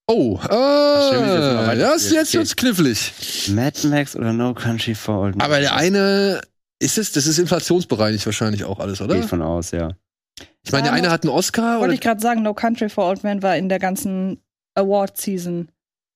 [0.06, 2.20] Oh, äh, weiter das, spielen.
[2.20, 3.12] jetzt wird's knifflig.
[3.48, 5.42] Mad Max oder No Country for Old Men?
[5.42, 6.42] Aber der eine
[6.78, 9.16] ist es, das ist inflationsbereinigt wahrscheinlich auch alles, oder?
[9.16, 9.92] Ich von aus, ja.
[10.62, 12.90] Ich meine, der Ja, eine hat einen Oscar, Wollte oder, ich gerade sagen, No Country
[12.90, 14.42] for Old Men war in der ganzen
[14.74, 15.68] Award-Season.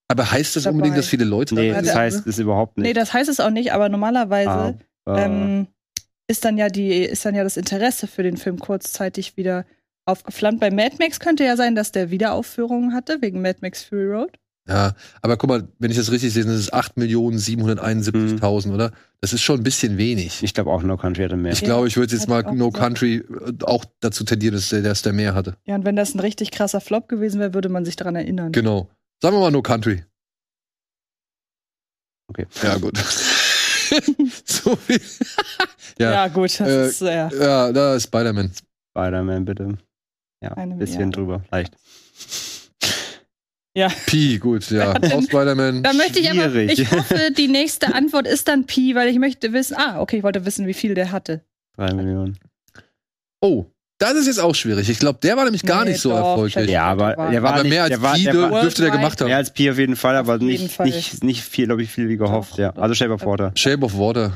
[0.07, 0.73] aber heißt das dabei.
[0.75, 2.97] unbedingt, dass viele Leute Nee, dabei das heißt es überhaupt Nee, nicht.
[2.97, 5.67] das heißt es auch nicht, aber normalerweise Aber, ähm,
[6.27, 9.65] ist dann ja die, ist dann ja das Interesse für den Film kurzzeitig wieder
[10.05, 10.59] aufgeflammt.
[10.59, 14.38] Bei Mad Max könnte ja sein, dass der Wiederaufführungen hatte, wegen Mad Max Fury Road.
[14.69, 18.91] Ja, aber guck mal, wenn ich das richtig sehe, sind es 8.771.000, oder?
[19.19, 20.43] Das ist schon ein bisschen wenig.
[20.43, 21.51] ich glaube auch No Country hatte mehr.
[21.53, 22.75] Ich Ja, glaube, ich würde jetzt mal No gesagt.
[22.77, 25.57] Country äh, auch dazu tendieren, dass der, dass der mehr hatte.
[25.65, 28.51] Ja, und wenn das ein richtig krasser Flop gewesen wäre, würde man sich daran erinnern.
[28.51, 28.87] Genau.
[29.21, 30.03] Sagen wir mal No Country.
[32.27, 32.45] Okay.
[32.61, 32.95] Ja, gut.
[34.45, 35.01] so viel.
[35.97, 37.27] Ja, ja, gut, das Äh, ist ja.
[37.29, 38.51] ja, da ist Spider-Man.
[38.91, 39.77] Spider-Man, bitte.
[40.43, 41.43] Ja, ein bisschen drüber.
[41.51, 41.73] Leicht.
[44.07, 44.91] Pi, gut, ja.
[45.13, 45.83] Auch Spider-Man.
[45.83, 46.79] Da möchte ich aber, Schwierig.
[46.79, 50.23] ich hoffe, die nächste Antwort ist dann Pi, weil ich möchte wissen, ah, okay, ich
[50.23, 51.41] wollte wissen, wie viel der hatte.
[51.77, 52.37] Drei Millionen.
[53.41, 53.65] Oh,
[53.99, 54.89] das ist jetzt auch schwierig.
[54.89, 56.69] Ich glaube, der war nämlich gar Nee, nicht so doch, erfolgreich.
[56.69, 58.61] Ja, aber war- der war aber nicht, mehr als der war, Pi der dür- war,
[58.63, 59.35] dürfte der gemacht mehr haben.
[59.37, 60.87] als Pi auf jeden Fall, aber nicht, Fall.
[60.87, 62.69] nicht, nicht viel, glaube ich, viel wie gehofft, Doch, ja.
[62.71, 63.51] Also Shape of Water.
[63.55, 64.33] Shape of Water.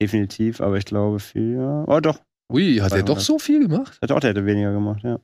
[0.00, 1.84] Definitiv, aber ich glaube viel, ja.
[1.86, 2.18] Oh doch.
[2.52, 3.98] Ui, hat er doch so viel gemacht?
[4.02, 5.18] Der, doch, der hätte weniger gemacht, ja.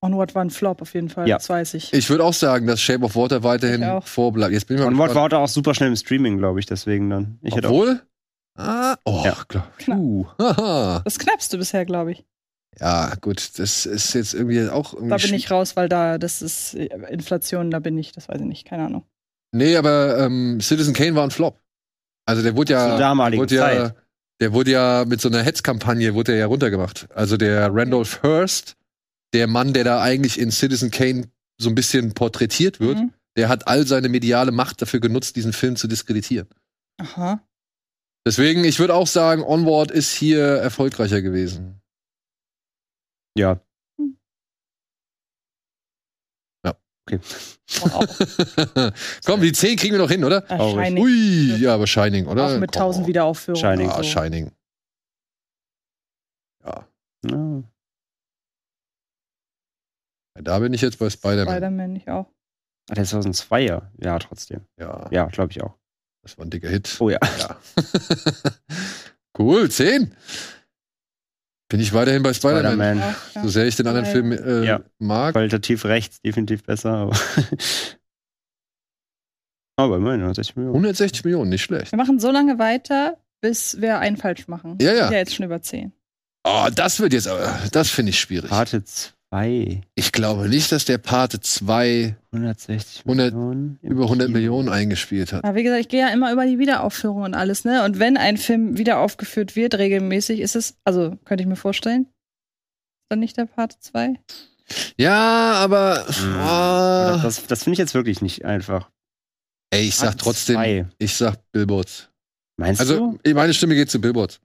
[0.00, 1.36] Onward war ein Flop auf jeden Fall, Ja.
[1.38, 1.92] das weiß ich.
[1.92, 4.52] Ich würde auch sagen, dass Shape of Water weiterhin vorbleibt.
[4.52, 7.38] Jetzt bin ich mal Wort war auch super schnell im Streaming, glaube ich, deswegen dann.
[7.42, 8.00] Ich Obwohl?
[8.56, 9.36] Ah, oh, Ja.
[9.48, 9.70] klar.
[9.78, 9.98] Knapp.
[9.98, 11.00] Uh, haha.
[11.04, 12.24] Das knappste bisher, glaube ich.
[12.80, 16.42] Ja, gut, das ist jetzt irgendwie auch irgendwie Da bin ich raus, weil da, das
[16.42, 19.04] ist äh, Inflation, da bin ich, das weiß ich nicht, keine Ahnung.
[19.52, 21.58] Nee, aber ähm, Citizen Kane war ein Flop.
[22.26, 23.94] Also der wurde ja, Zur damaligen wurde ja Zeit.
[24.40, 27.08] der wurde ja mit so einer Hetzkampagne wurde er ja runtergemacht.
[27.14, 28.76] Also der Randolph Hearst,
[29.34, 33.12] der Mann, der da eigentlich in Citizen Kane so ein bisschen porträtiert wird, Mhm.
[33.36, 36.48] der hat all seine mediale Macht dafür genutzt, diesen Film zu diskreditieren.
[37.00, 37.40] Aha.
[38.26, 41.80] Deswegen, ich würde auch sagen, Onward ist hier erfolgreicher gewesen.
[43.36, 43.60] ja.
[47.80, 48.92] Wow.
[49.24, 50.44] Komm, die 10 kriegen wir noch hin, oder?
[50.50, 51.02] Äh, Shining.
[51.02, 52.46] Ui, ja, aber Shining, oder?
[52.54, 53.08] Auch mit 1000 Komm.
[53.08, 53.60] Wiederaufführungen.
[53.62, 53.90] Shining.
[53.90, 54.02] Ah, so.
[54.02, 54.52] Shining.
[56.64, 56.86] Ja,
[57.30, 57.62] ja.
[60.42, 61.54] Da bin ich jetzt bei Spider-Man.
[61.54, 62.26] Spider-Man, ich auch.
[62.90, 63.82] Ah, der ist 2002er.
[64.02, 64.62] Ja, trotzdem.
[64.78, 65.74] ja, Ja, glaube ich auch.
[66.22, 66.96] das war ein dicker Hit.
[67.00, 67.18] Oh ja.
[67.38, 67.56] Ja.
[69.38, 70.14] cool, 10.
[71.70, 72.72] Bin ich weiterhin bei Spider-Man.
[72.72, 73.02] Spider-Man.
[73.02, 73.42] Auch, ja.
[73.42, 74.80] So sehr ich den anderen Weil- Film äh, Ja.
[74.98, 75.34] mag.
[75.34, 77.16] Qualitativ rechts, definitiv besser, aber.
[79.76, 80.74] aber immerhin, 160 Millionen.
[80.76, 81.92] 160 Millionen, nicht schlecht.
[81.92, 84.78] Wir machen so lange weiter, bis wir einen falsch machen.
[84.80, 84.94] Ja, ja.
[84.94, 85.92] Wir sind ja jetzt schon über 10.
[86.44, 88.50] Oh, das wird jetzt, aber- das finde ich schwierig.
[88.50, 89.12] Pate 2,
[89.94, 93.78] Ich glaube nicht, dass der Pate 2 160 100 Millionen.
[93.82, 94.38] über 100 Kino.
[94.38, 95.44] Millionen eingespielt hat.
[95.44, 97.84] Aber wie gesagt, ich gehe ja immer über die Wiederaufführung und alles, ne?
[97.84, 102.02] Und wenn ein Film wieder aufgeführt wird, regelmäßig, ist es, also könnte ich mir vorstellen,
[102.02, 104.14] ist dann nicht der Part 2?
[104.96, 106.34] Ja, aber Mhm.
[106.36, 108.90] ah, Das, das, finde ich jetzt wirklich nicht einfach.
[109.70, 110.86] ey, ich sag Pate trotzdem, 2.
[110.98, 112.08] ich sag Billboards.
[112.56, 113.34] Meinst Also, du?
[113.34, 114.40] meine Stimme geht zu Billboards.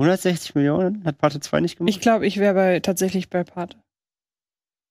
[0.00, 1.90] 160 Millionen hat Pate 2 nicht gemacht?
[1.90, 3.76] Ich glaube, ich wäre bei, tatsächlich bei Pate.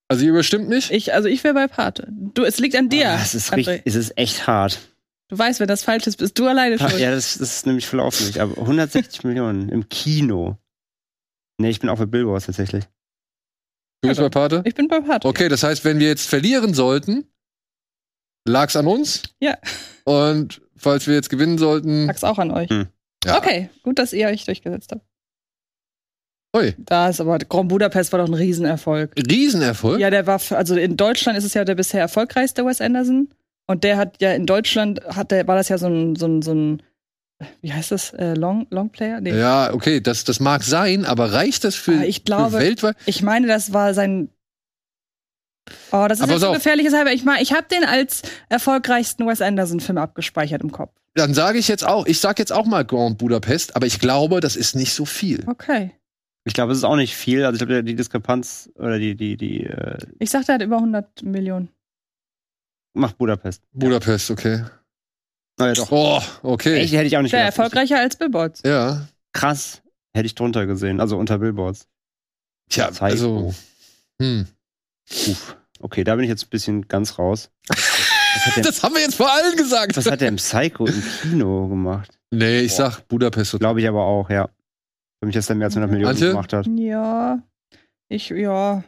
[0.10, 0.91] Also, ihr überstimmt mich?
[0.91, 2.08] Ich, also ich wäre bei Pate.
[2.10, 3.10] Du, es liegt an dir.
[3.10, 4.80] Ah, es ist, richtig, es ist echt hart.
[5.30, 6.98] Du weißt, wenn das falsch ist, bist du alleine schuld.
[7.00, 8.39] Ja, das, das ist nämlich voll auf mich.
[8.39, 10.58] Aber 160 Millionen im Kino.
[11.58, 12.86] Nee, ich bin auch bei Billboards tatsächlich.
[14.02, 14.62] Du bist Ja, bei Pate?
[14.65, 15.28] Ich bin bei Pate.
[15.28, 17.26] Okay, das heißt, wenn wir jetzt verlieren sollten,
[18.48, 19.24] lag's an uns.
[19.39, 19.58] Ja.
[20.06, 22.70] Und falls wir jetzt gewinnen sollten, Sag's auch an euch.
[22.70, 22.88] Hm.
[23.26, 23.38] ja.
[23.38, 25.02] Okay, gut, dass ihr euch durchgesetzt habt.
[26.55, 29.12] Ui, Da ist aber Grand Budapest war doch ein Riesenerfolg.
[29.29, 29.99] Riesenerfolg.
[29.99, 33.29] Ja, der war, also in Deutschland ist es ja der bisher erfolgreichste Wes Anderson.
[33.67, 36.41] Und der hat ja in Deutschland, hat der, war das ja so ein, so ein,
[36.41, 36.81] so ein
[37.62, 38.13] wie heißt das?
[38.13, 39.21] Äh, Long, Longplayer?
[39.21, 39.38] Nee.
[39.38, 42.95] Ja, okay, das, das mag sein, aber reicht das für, Ah, ich glaube- für weltweit?
[43.05, 44.29] Ich meine, das war sein.
[45.91, 47.12] Oh, das ist Aber jetzt so gefährliches Halber.
[47.12, 50.93] Ich meine, ich habe den als erfolgreichsten Wes Anderson-Film abgespeichert im Kopf.
[51.13, 54.39] Dann sage ich jetzt auch, ich sag jetzt auch mal Grand Budapest, aber ich glaube,
[54.39, 55.43] das ist nicht so viel.
[55.47, 55.91] Okay.
[56.47, 57.43] Ich glaube, es ist auch nicht viel.
[57.43, 60.77] Also ich glaube, die Diskrepanz oder die, die, die äh, Ich sagte, er hat über
[60.77, 61.69] 100 Millionen.
[62.93, 63.63] macht Budapest.
[63.73, 64.63] Budapest, okay.
[65.60, 65.91] Naja, doch.
[65.91, 66.75] Oh, okay.
[66.79, 67.57] Echt, hätte ich auch nicht Sehr gedacht.
[67.57, 68.62] erfolgreicher als Billboards.
[68.65, 69.07] Ja.
[69.33, 69.81] Krass.
[70.13, 71.01] Hätte ich drunter gesehen.
[71.01, 71.88] Also unter Billboards.
[72.69, 73.03] Tja, Psycho.
[73.05, 73.55] also.
[74.21, 74.47] Hm.
[75.27, 75.57] Uff.
[75.79, 77.51] Okay, da bin ich jetzt ein bisschen ganz raus.
[77.67, 79.97] Was der, Das haben wir jetzt vor allen gesagt.
[79.97, 82.17] was hat der im Psycho im Kino gemacht?
[82.31, 82.91] Nee, ich Boah.
[82.91, 83.60] sag Budapest.
[83.60, 84.49] Glaube ich aber auch, ja.
[85.19, 86.30] Für mich, dass der mehr als 100 Millionen Antje?
[86.30, 86.67] gemacht hat.
[86.67, 87.41] Ja.
[88.10, 88.84] Ich, ja.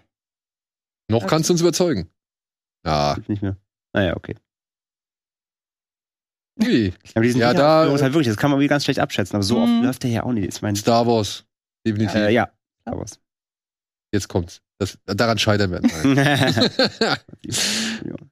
[1.12, 2.10] Noch kannst du uns überzeugen.
[2.86, 3.18] Ja.
[3.28, 3.58] Nicht mehr.
[3.94, 4.36] Naja, okay.
[6.62, 6.94] Ui.
[7.15, 9.36] Aber diesen Ja, da- da, halt wirklich, das kann man wirklich ganz schlecht abschätzen.
[9.36, 9.78] Aber so Mhm.
[9.78, 10.48] oft läuft der ja auch nicht.
[10.56, 11.46] Ich meine, Star Wars.
[11.86, 12.15] Definitiv.
[12.15, 12.52] äh, ja.
[12.82, 13.20] Star Wars.
[14.13, 14.62] Jetzt kommt's.
[14.80, 15.82] Das, daran scheitern wir.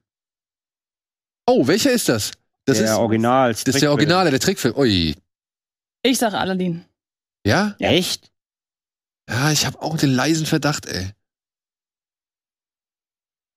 [1.50, 2.32] Oh, welcher ist das?
[2.66, 3.52] Das der ist, Original.
[3.52, 4.76] das ist der Originale, der Trickfilm.
[4.76, 5.14] Ui.
[6.02, 6.84] Ich sage Aladdin.
[7.46, 7.74] Ja?
[7.78, 8.30] Echt?
[9.28, 11.10] Ja, ich habe auch den leisen Verdacht, ey.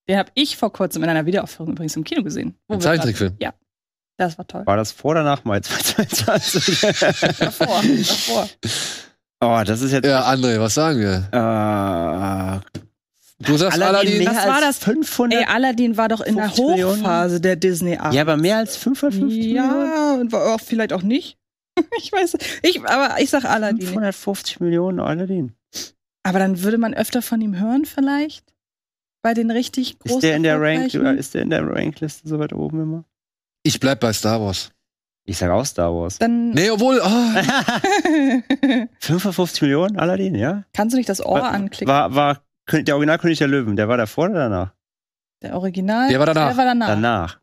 [0.07, 2.55] Den habe ich vor kurzem in einer Wiederaufführung übrigens im Kino gesehen.
[2.67, 3.35] Wo Ein Zeichentrickfilm.
[3.39, 3.53] Ja.
[4.17, 4.65] Das war toll.
[4.65, 6.81] War das vor oder nach Mai 2022?
[7.39, 7.81] Davor.
[7.81, 8.49] davor.
[9.39, 10.05] oh, das ist jetzt.
[10.05, 11.27] Ja, André, was sagen wir?
[11.31, 12.81] Äh,
[13.39, 14.17] Du sagst Aladdin Aladdin.
[14.19, 14.77] mehr Was war das?
[14.79, 15.39] 500?
[15.39, 17.01] Ey, Aladdin war doch in der 50 Millionen?
[17.01, 18.13] Hochphase der disney -Art.
[18.13, 19.55] ja, aber mehr als 550 Millionen?
[19.55, 21.37] Ja, und war auch vielleicht auch nicht.
[21.97, 22.37] ich weiß.
[22.63, 23.85] Ich, aber ich sag Aladdin.
[23.87, 25.53] 550 Millionen Aladdin.
[26.23, 28.53] Aber dann würde man öfter von ihm hören, vielleicht?
[29.23, 30.17] Bei den richtig großen.
[30.17, 33.05] Ist der in der Rank, ist der in der Rankliste so weit oben immer?
[33.63, 34.71] Ich bleib bei Star Wars.
[35.25, 36.17] Ich sag auch Star Wars.
[36.17, 36.51] Dann.
[36.51, 36.99] Nee, obwohl.
[37.03, 40.63] Oh, 550 Millionen Aladdin, ja?
[40.73, 41.87] Kannst du nicht das Ohr War- anklicken?
[41.87, 44.73] War, war der Originalkönig der Löwen, der war davor oder danach?
[45.41, 46.09] der Original.
[46.09, 46.49] Der war danach.
[46.49, 46.87] Der war danach.
[46.87, 47.39] Danach.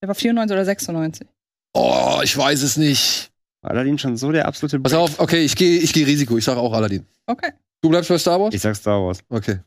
[0.00, 1.26] Der war 94 oder 96.
[1.74, 3.31] oh, ich weiß es nicht.
[3.62, 6.36] Aladdin schon so der absolute Pass Break- auf, okay, ich gehe ich geh Risiko.
[6.36, 7.06] Ich sag auch Aladdin.
[7.26, 7.52] Okay.
[7.80, 8.54] Du bleibst bei Star Wars?
[8.54, 9.20] Ich sag Star Wars.
[9.28, 9.60] Okay.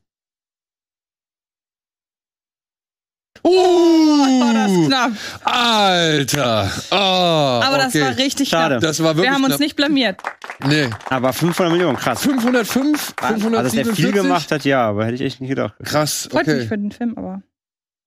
[3.44, 5.12] Oh, war das Uh, knapp.
[5.44, 6.72] Alter.
[6.92, 8.02] Oh, Aber das okay.
[8.02, 8.76] war richtig Schade.
[8.76, 8.82] knapp.
[8.82, 9.60] Das war wirklich Wir haben uns knapp.
[9.60, 10.22] nicht blamiert.
[10.66, 10.90] Nee.
[11.10, 12.22] Aber 500 Millionen, krass.
[12.24, 13.96] 505, Also, dass der 547.
[13.96, 15.76] viel gemacht hat, ja, aber hätte ich echt nicht gedacht.
[15.84, 16.68] Krass, Freut mich okay.
[16.68, 17.42] für den Film, aber.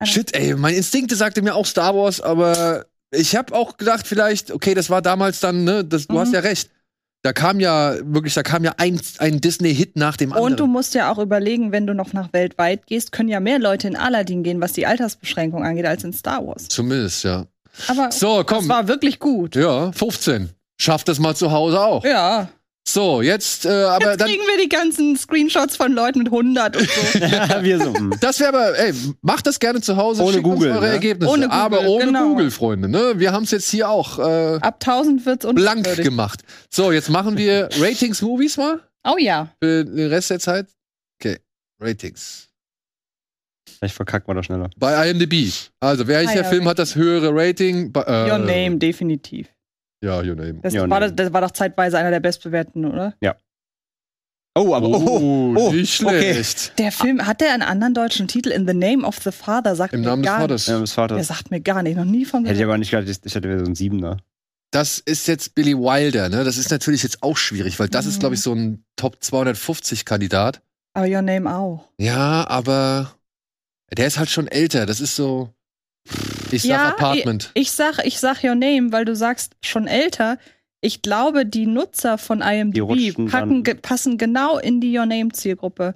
[0.03, 4.51] Shit, ey, mein Instinkte sagte mir auch Star Wars, aber ich habe auch gedacht, vielleicht,
[4.51, 6.19] okay, das war damals dann, ne, das, du Mhm.
[6.21, 6.71] hast ja recht.
[7.23, 10.53] Da kam ja wirklich, da kam ja ein, ein Disney-Hit nach dem anderen.
[10.53, 13.59] Und du musst ja auch überlegen, wenn du noch nach weltweit gehst, können ja mehr
[13.59, 16.69] Leute in Aladdin gehen, was die Altersbeschränkung angeht, als in Star Wars.
[16.69, 17.47] Zumindest, ja.
[17.89, 18.69] Aber So, das komm.
[18.69, 19.57] war wirklich gut.
[19.57, 20.51] Ja, 15.
[20.81, 22.05] Schafft das mal zu Hause auch.
[22.05, 22.49] Ja.
[22.91, 24.29] So, jetzt, äh, aber Jetzt dann.
[24.29, 27.21] kriegen wir die ganzen Screenshots von Leuten mit 100 und so.
[27.63, 28.15] Wir so, hm.
[28.23, 30.23] Das wäre aber, ey, macht das gerne zu Hause.
[30.23, 30.93] Ohne Google, eure ne?
[30.93, 31.31] Ergebnisse.
[31.31, 32.29] Ohne Google, aber ohne genau.
[32.31, 33.13] Google, Freunde, ne?
[33.17, 36.43] Wir haben es jetzt hier auch äh, Ab 1000 wird's blank gemacht.
[36.71, 39.49] So, jetzt machen wir Ratings Movies mal Oh ja.
[39.63, 40.69] für den Rest der Zeit.
[41.21, 41.39] Okay,
[41.81, 42.49] Ratings.
[43.79, 44.71] Vielleicht verkackt man doch schneller.
[44.79, 45.53] Bei IMDb.
[45.81, 46.71] Also, welcher Ah, ja, Film okay.
[46.71, 47.93] hat das höhere Rating?
[47.93, 49.47] Bei, äh, Your Name, definitiv.
[50.03, 50.55] Ja, Your Name.
[50.63, 51.13] Das, Your war, Name.
[51.13, 53.15] das, das war doch zeitweise einer der bestbewerteten, oder?
[54.57, 56.33] Oh, aber oh, oh, nicht okay.
[56.35, 56.77] schlecht.
[56.81, 58.49] Der Film, hat der einen anderen deutschen Titel?
[58.51, 60.67] In the Name of the Father, sagt Im mir Namen des gar Vaters.
[60.67, 61.17] Ja, des Vaters.
[61.17, 62.71] Der sagt mir gar nicht, noch nie von Hätte ich gehört.
[62.71, 64.17] aber nicht gedacht, ich hatte wieder so einen Siebener.
[64.73, 66.43] Das ist jetzt Billy Wilder, ne?
[66.43, 68.21] Das ist natürlich jetzt auch schwierig, weil das ist, Mhm.
[68.21, 70.61] glaube ich, so ein Top 250 Kandidat.
[70.93, 71.89] Aber Your Name auch.
[71.99, 73.13] Ja, aber
[73.97, 74.87] der ist halt schon älter.
[74.87, 75.51] Das ist so.
[76.51, 77.51] Ich sag Ja, Apartment.
[77.55, 80.39] Ich sag, ich sag Your Name, weil du sagst schon älter.
[80.81, 82.47] Ich glaube, die Nutzer von Die
[82.81, 85.95] IMDb packen, ge passen genau in die Your Name Zielgruppe.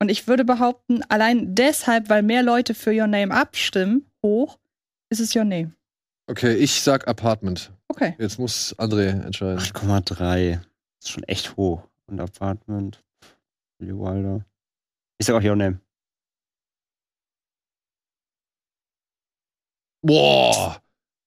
[0.00, 4.58] Und ich würde behaupten, allein deshalb, weil mehr Leute für Your Name abstimmen, hoch,
[5.08, 5.72] ist es Your Name.
[6.26, 7.70] Okay, ich sag Apartment.
[7.88, 8.14] Okay.
[8.18, 9.58] Jetzt muss André entscheiden.
[9.58, 10.58] 8,3.
[11.00, 11.82] ist schon echt hoch.
[12.06, 13.04] Und Apartment.
[13.78, 14.44] Billy Wilder.
[15.18, 15.78] Ich sag auch Your Name.
[20.04, 20.76] Boah!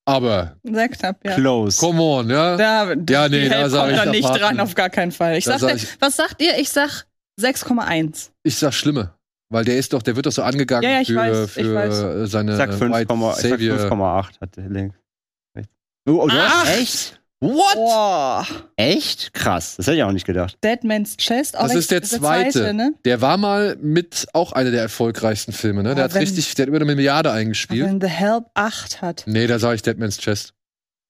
[0.06, 1.36] Aber, Sehr knapp, ja.
[1.36, 1.78] Close.
[1.80, 2.56] come on, ja?
[2.56, 5.36] Da, Ja, nee, da sag kommt ich da nicht dran, auf gar keinen Fall.
[5.38, 6.58] Ich Da sag, sag ich- was sagt ihr?
[6.60, 7.06] Ich sag
[7.42, 8.32] 6,1.
[8.44, 9.14] Ich sag Schlimme.
[9.50, 11.64] Weil der ist doch, der wird doch so angegangen Ja, ja, ich für, weiß, ich
[11.64, 12.32] für weiß.
[12.32, 13.78] seine Ich sag 5,8 White ich sag Savior.
[13.80, 14.94] 5,8 hat der Link.
[16.06, 16.70] Oh, oh, Ach!
[16.70, 17.20] echt?
[17.40, 17.76] What?
[17.76, 18.48] Boah.
[18.78, 19.34] Echt?
[19.34, 19.76] Krass.
[19.78, 20.58] Das hätte ich auch nicht gedacht.
[20.64, 21.56] Dead Man's Chest.
[21.58, 22.74] auch Das ist der zweite.
[22.74, 22.94] ne?
[23.06, 25.90] Der war mal mit auch einer der erfolgreichsten Filme, ne?
[25.94, 27.86] Der Aber hat wenn- richtig, der hat über eine Milliarde eingespielt.
[27.86, 29.24] Wenn The Help 8 hat.
[29.28, 30.54] Nee, da sage ich Dead Man's Chest.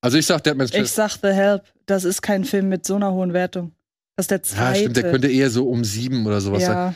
[0.01, 0.95] Also ich sag Deadman's Ich Chest.
[0.95, 3.71] sag The Help, das ist kein Film mit so einer hohen Wertung.
[4.15, 4.61] Das ist der zweite.
[4.73, 6.73] Ja, stimmt, der könnte eher so um sieben oder sowas sein.
[6.73, 6.95] ja.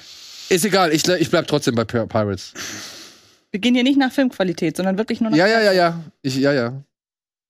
[0.49, 2.53] Ist egal, ich, ich bleib trotzdem bei Pir- Pirates.
[3.51, 5.99] Wir gehen hier nicht nach Filmqualität, sondern wirklich nur nach Ja, ja, ja, ja.
[6.21, 6.83] Ich, ja, ja.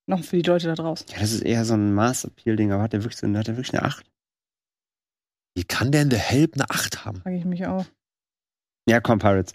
[0.07, 1.07] Noch für die Leute da draußen.
[1.09, 3.73] Ja, das ist eher so ein Maß-Appeal-Ding, aber hat der wirklich, so, hat der wirklich
[3.73, 4.05] eine 8?
[5.55, 7.21] Wie kann der in der Help eine 8 haben?
[7.21, 7.85] Frage ich mich auch.
[8.89, 9.53] Ja, komm, Pirates.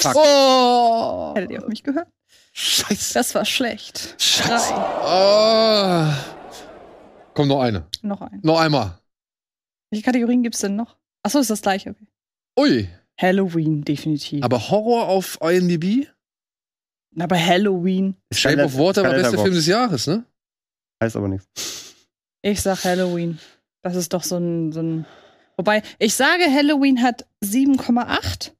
[0.00, 0.14] Fuck.
[0.16, 1.34] Oh!
[1.34, 2.08] Hättet ihr auf mich gehört?
[2.52, 3.14] Scheiße.
[3.14, 4.14] Das war schlecht.
[4.20, 4.72] Scheiße.
[4.74, 6.12] Oh.
[7.34, 7.86] Komm, noch eine.
[8.02, 8.40] Noch ein.
[8.42, 8.98] Noch einmal.
[9.90, 10.96] Welche Kategorien gibt's denn noch?
[11.22, 11.90] Achso, ist das gleiche.
[11.90, 12.06] Okay.
[12.58, 12.88] Ui.
[13.18, 14.42] Halloween, definitiv.
[14.44, 16.08] Aber Horror auf IMDb?
[17.16, 18.14] Na, bei Halloween.
[18.30, 19.42] Ist Shape of Water war bester Letterboxd.
[19.42, 20.24] Film des Jahres, ne?
[21.02, 21.46] Heißt aber nichts.
[22.42, 23.38] Ich sag Halloween.
[23.82, 25.06] Das ist doch so ein, so ein.
[25.56, 28.52] Wobei, ich sage, Halloween hat 7,8.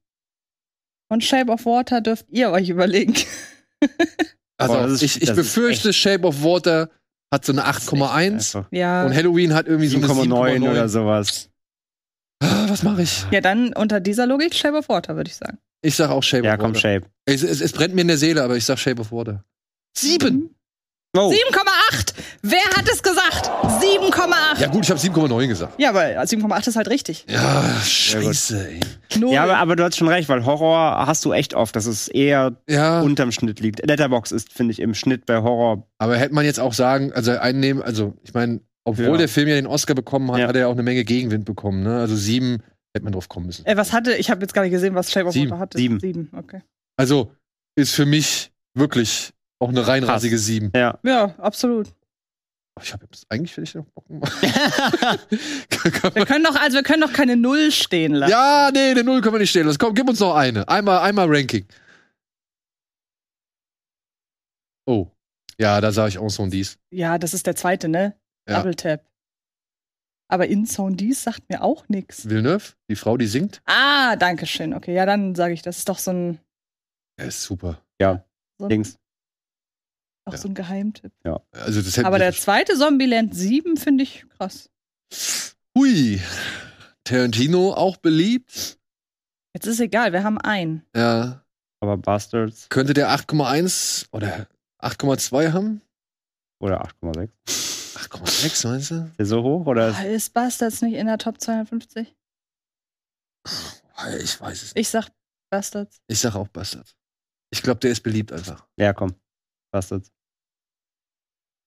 [1.08, 3.14] Und Shape of Water dürft ihr euch überlegen.
[4.58, 6.88] Also Boah, ist- ich, ich befürchte, Shape of Water
[7.30, 9.04] hat so eine 8,1 Einfach ja.
[9.04, 10.28] und Halloween hat irgendwie so eine 7,9
[10.60, 11.50] 7,9 oder sowas.
[12.42, 13.26] Ah, Was mache ich?
[13.30, 15.58] Ja, dann unter dieser Logik Shape of Water, würde ich sagen.
[15.82, 16.80] Ich sag auch Shape Ja, of komm, Water.
[16.80, 17.06] Shape.
[17.24, 19.44] Es, es, es brennt mir in der Seele, aber ich sag Shape of Water.
[19.96, 20.50] Sieben!
[21.16, 22.12] Oh, 7,8!
[22.42, 23.46] Wer hat es gesagt?
[23.46, 24.60] 7,8!
[24.60, 25.80] Ja gut, ich habe 7,9 gesagt.
[25.80, 27.24] Ja, aber 7,8 ist halt richtig.
[27.28, 28.80] Ja, scheiße, ey.
[29.18, 29.32] Null.
[29.32, 32.08] ja, aber, aber du hast schon recht, weil Horror hast du echt oft, dass es
[32.08, 33.86] eher Ja, unterm Schnitt liegt.
[33.86, 35.86] Letterbox ist, finde ich, im Schnitt bei Horror.
[35.98, 39.16] aber hätte man jetzt auch sagen, also einnehmen, also ich meine, obwohl Ja.
[39.16, 40.48] der Film ja den Oscar bekommen hat, Ja.
[40.48, 41.98] hat er auch eine Menge Gegenwind bekommen, ne?
[41.98, 42.62] Also sieben
[42.96, 43.64] hätte man drauf kommen müssen.
[43.66, 45.50] Äh, was hatte, ich habe jetzt gar nicht gesehen, was Shape of Sieben.
[45.50, 45.78] Water hatte.
[45.78, 46.00] Sieben.
[46.00, 46.62] Sieben, okay.
[46.96, 47.30] Also
[47.76, 50.72] ist für mich wirklich auch eine reinrassige sieben.
[50.74, 50.98] Ja.
[51.02, 51.88] Ja, absolut.
[52.78, 54.32] Oh, Ich habe jetzt eigentlich will ich noch Bock gemacht.
[56.14, 58.30] Wir können doch, also wir können doch keine Null stehen lassen.
[58.32, 59.78] ja, nee, eine Null können wir nicht stehen lassen.
[59.78, 60.68] Komm, gib uns noch eine.
[60.68, 61.66] Einmal, einmal Ranking.
[64.87, 65.09] Oh.
[65.59, 66.78] Ja, da sage ich auch so und dies.
[66.90, 68.14] Ja, das ist der zweite, ne?
[68.48, 68.59] Ja.
[68.59, 69.04] Double Tap.
[70.28, 72.28] Aber In Sound Dies sagt mir auch nichts.
[72.28, 73.62] Villeneuve, die Frau, die singt.
[73.64, 74.74] Ah, danke schön.
[74.74, 76.38] Okay, ja, dann sage ich, das ist doch so ein,
[77.18, 77.80] Er ist super.
[78.00, 78.96] so ein, Dings.
[80.24, 80.38] auch Ja.
[80.38, 81.12] so ein Geheimtipp.
[81.52, 84.68] Also das hätte Aber der zweite Zombieland 7 finde ich krass.
[85.76, 86.20] Hui.
[87.04, 88.78] Tarantino auch beliebt.
[89.54, 90.82] Jetzt ist egal, wir haben einen.
[90.94, 91.44] Ja.
[91.80, 94.48] Aber Bastards Könnte der 8,1 oder
[94.82, 95.82] 8,2 haben?
[96.58, 97.28] oder 8,6.
[98.10, 99.10] 8,6, meinst du?
[99.18, 102.14] Ist so hoch oder ist Ah, ist Bastards nicht in der Top 250?
[104.20, 104.76] Ich weiß es nicht.
[104.76, 105.08] Ich sag
[105.50, 105.98] Bastards.
[106.08, 106.94] Ich sag auch Bastard.
[107.50, 108.66] Ich glaube, der ist beliebt einfach.
[108.76, 109.14] Ja, komm.
[109.72, 110.10] Bastards.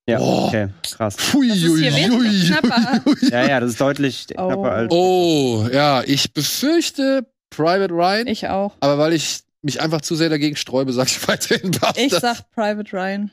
[0.09, 0.47] Ja, Boah.
[0.47, 1.15] okay, krass.
[1.15, 3.03] Pfui, Das ist hier wesentlich knapper.
[3.29, 4.47] Ja, ja, das ist deutlich Oh.
[4.47, 4.91] knapper als.
[4.91, 8.75] Oh, ja, ich befürchte Private Ryan, Ich auch.
[8.79, 11.97] aber weil ich mich einfach zu sehr dagegen sträube, sag ich weiterhin Bastard.
[11.97, 13.31] Ich sag Private Ryan.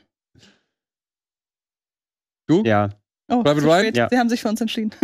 [2.47, 2.63] Du?
[2.63, 2.89] Ja,
[3.29, 3.93] Oh, Private Ryan?
[3.93, 4.07] Ja.
[4.09, 4.91] Sie haben sich für uns entschieden.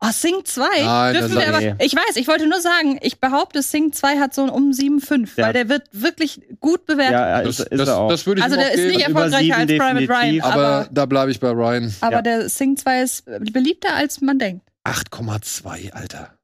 [0.00, 0.82] Oh, Sing 2?
[0.82, 1.92] Nein, Dürfen das wir aber, ich.
[1.92, 5.38] ich weiß, ich wollte nur sagen, ich behaupte, Sing 2 hat so ein um 7,5,
[5.38, 5.46] Ja.
[5.46, 7.12] weil der wird wirklich gut bewertet.
[7.12, 8.08] ja, Das, ist, ist das, er auch.
[8.10, 11.30] das würde ich also der ist nicht erfolgreicher als Private Ryan, aber aber, da bleibe
[11.30, 11.94] ich bei Ryan.
[12.02, 12.22] aber Ja.
[12.22, 14.68] der Sing 2 ist beliebter, als man denkt.
[14.86, 16.36] 8,2, Alter.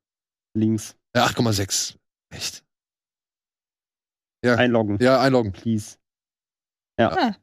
[0.56, 0.96] links.
[1.14, 1.96] Ja, 8,6.
[2.32, 2.62] Echt.
[4.42, 5.52] Einloggen, Ja, einloggen.
[5.52, 5.96] please.
[6.98, 7.34] Ah,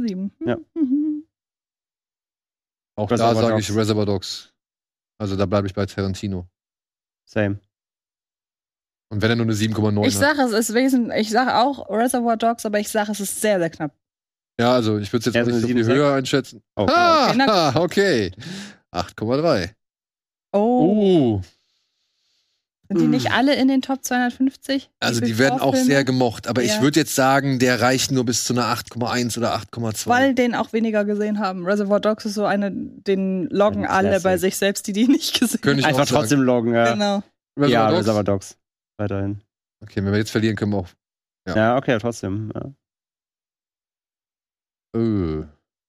[0.00, 0.32] 7.
[0.46, 0.56] Ja.
[0.74, 1.24] Mhm.
[2.96, 4.52] Auch Reservoir da sage ich Reservoir Dogs.
[5.18, 6.46] Also da bleibe ich bei Tarantino.
[7.28, 7.58] Same.
[9.10, 10.20] Und wenn er nur eine 7,9 Ich hat.
[10.36, 13.58] sage, es ist wesentlich, ich sage auch Reservoir Dogs, aber ich sage, es ist sehr,
[13.58, 13.94] sehr knapp.
[14.60, 15.94] Ja, also ich würde es jetzt Ja, nicht so so eine viel 7,6.
[15.96, 16.62] höher einschätzen.
[16.76, 18.32] Oh, Okay, Ah, na okay.
[18.92, 19.74] 8,3.
[20.52, 20.84] Oh.
[20.84, 21.42] Uh,
[22.98, 24.90] Sind die nicht alle in den Top 250?
[25.00, 26.46] also die werden auch sehr gemocht.
[26.46, 26.82] Aber ich Ja.
[26.82, 30.08] würde jetzt sagen, der reicht nur bis zu einer 8,1 oder 8,2.
[30.08, 31.64] Weil den auch weniger gesehen haben.
[31.66, 35.60] Reservoir Dogs ist so eine, den loggen alle bei sich selbst, die die nicht gesehen
[35.60, 36.86] Könnte ich Einfach trotzdem loggen, ja.
[36.86, 36.98] haben.
[37.00, 37.22] Genau.
[37.58, 37.98] Reservoir ja, Dogs?
[38.00, 38.56] Reservoir Dogs.
[38.98, 39.40] Weiterhin.
[39.82, 40.88] Okay, wenn wir jetzt verlieren, können wir auch.
[41.48, 41.56] Ja.
[41.56, 42.50] Ja, okay, trotzdem.
[42.54, 42.72] Ja.
[44.96, 45.44] Äh.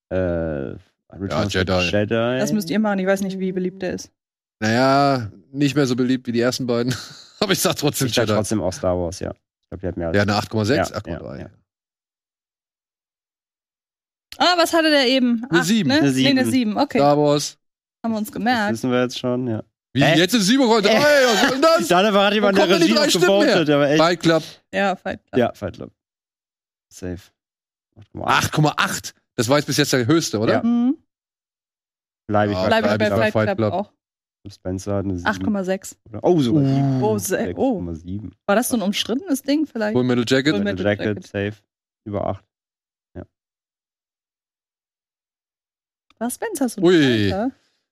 [0.09, 0.77] Äh,
[1.13, 1.89] Return the Jedi.
[1.91, 2.39] Jedi.
[2.39, 2.99] Das müsst ihr machen.
[2.99, 4.11] Ich weiß nicht, wie beliebt der ist.
[4.59, 6.93] Naja, nicht mehr so beliebt wie die ersten beiden.
[7.39, 8.33] Aber ich sag trotzdem Ich sag Jedi.
[8.33, 9.31] trotzdem auch Star Wars, ja.
[9.61, 11.09] Ich glaube, die hat mehr als Ja, eine 8,6, Ja, 8,3.
[11.35, 11.49] ja, ja.
[14.37, 15.45] Ah, was hatte der eben?
[15.49, 15.89] Eine Sieben.
[15.89, 15.95] Ne?
[15.99, 16.71] Eine Nee, eine Sieben.
[16.71, 16.77] 7.
[16.77, 17.57] Okay, Star Wars.
[18.03, 18.73] haben wir uns Das gemerkt.
[18.73, 19.63] wissen wir jetzt schon, ja.
[19.93, 20.17] Wie, Hä?
[20.17, 20.83] jetzt ist 7,3.
[20.83, 21.79] Was soll denn das?
[21.81, 23.53] Ich dachte, hat jemand Wo in der kommen denn die Regie drei noch Stimmen her?
[23.53, 23.97] gewotet, aber echt.
[24.01, 24.43] Fight Club
[24.73, 25.39] Ja, Fight Club.
[25.39, 25.91] Ja, Fight Club.
[26.91, 27.21] Safe.
[34.49, 35.27] Spencer hat eine 7.
[35.27, 35.97] 8,6.
[36.09, 36.67] Oder- Oh, sogar Uh.
[36.67, 37.03] 7.
[37.03, 37.81] Oh, se- oh.
[37.81, 38.31] 6,7.
[38.45, 39.93] War das so ein umstrittenes Ding vielleicht?
[39.93, 40.53] Full Metal Jacket.
[40.55, 41.27] Full Metal Metal Jacket, Jacket.
[41.55, 41.63] safe.
[42.07, 42.45] Über 8.
[46.17, 47.33] War Spencer so ein Ui.
[47.33, 47.51] Alter?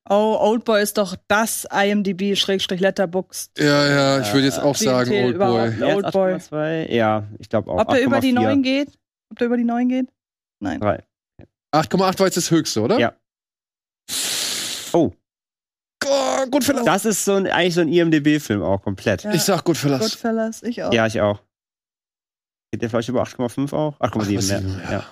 [0.10, 3.58] Oh, Oldboy ist doch das IMDb-Letterboxd.
[3.60, 5.80] Ja, ja, ich würde jetzt auch sagen, überhaupt.
[5.80, 5.94] Boy.
[5.94, 6.34] Oldboy.
[6.36, 6.92] 8,2?
[6.94, 7.80] Ja, ich glaube auch.
[7.80, 8.34] Ob der über die 8,4.
[8.34, 9.00] 9 geht?
[9.30, 10.08] Ob der über die 9 geht?
[10.62, 10.80] Nein.
[10.82, 11.04] Drei.
[11.74, 13.00] 8,8 war jetzt das höchste, oder?
[13.00, 13.14] Ja.
[14.94, 15.12] Oh,
[16.08, 16.86] Oh, Goodfellas.
[16.86, 19.24] das ist so ein, eigentlich so ein IMDB-Film auch komplett.
[19.24, 19.30] Ja.
[19.32, 19.36] Ja.
[19.36, 20.02] Ich sag Goodfellas.
[20.02, 20.92] Goodfellas, ich auch.
[20.92, 21.40] ich auch.
[22.72, 24.00] Geht der vielleicht über 8,5 auch?
[24.00, 24.84] 8,7, 8,7, ja.
[24.84, 24.92] ja.
[24.92, 25.06] ja.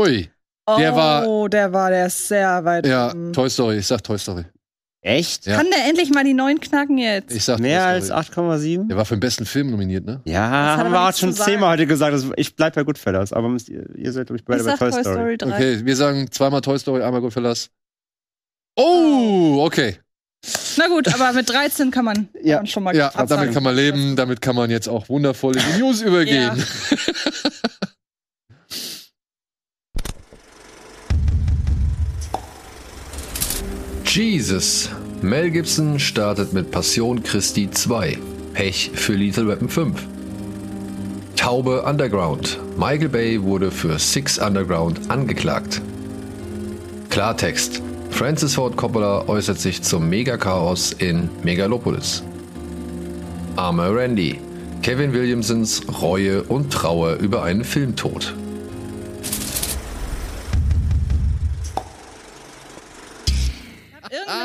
[0.00, 0.30] Ui.
[0.66, 2.86] oh, der war- der war, der ist sehr weit.
[2.86, 3.32] Ja, oben.
[3.32, 3.78] Toy Story.
[3.78, 4.44] Ich sag Toy Story.
[5.02, 5.46] Echt?
[5.46, 5.58] Ja.
[5.58, 7.32] Kann der endlich mal die 9 knacken jetzt?
[7.32, 8.50] Ich sag Mehr Toy als Story.
[8.50, 8.88] 8,7?
[8.88, 10.20] Der war für den besten Film nominiert, ne?
[10.24, 12.16] Ja, haben wir auch schon zehnmal heute gesagt.
[12.36, 14.90] Ich bleib bei Goodfellas, aber müsst ihr, ihr seid, glaube ich, beide ich bei sag
[14.90, 15.36] Toy Story.
[15.38, 15.46] 3.
[15.46, 17.70] Okay, wir sagen zweimal Toy Story, einmal Goodfellas.
[18.76, 19.96] Oh, okay.
[20.76, 22.56] Na gut, aber mit 13 kann man, kann Ja.
[22.58, 23.28] man schon mal Ja, absagen.
[23.28, 26.62] damit kann man leben, damit kann man jetzt auch wundervoll in die News übergehen.
[34.04, 34.88] Jesus.
[35.22, 38.18] Mel Gibson startet mit Passion Christi 2.
[38.54, 40.06] Pech für Lethal Weapon 5.
[41.36, 42.58] Taube Underground.
[42.78, 45.80] Michael Bay wurde für Six Underground angeklagt.
[47.10, 47.82] Klartext.
[48.16, 52.22] Francis Ford Coppola äußert sich zum Megachaos in Megalopolis.
[53.56, 54.40] Arme Randy.
[54.80, 58.34] Kevin Williamsons Reue und Trauer über einen Filmtod.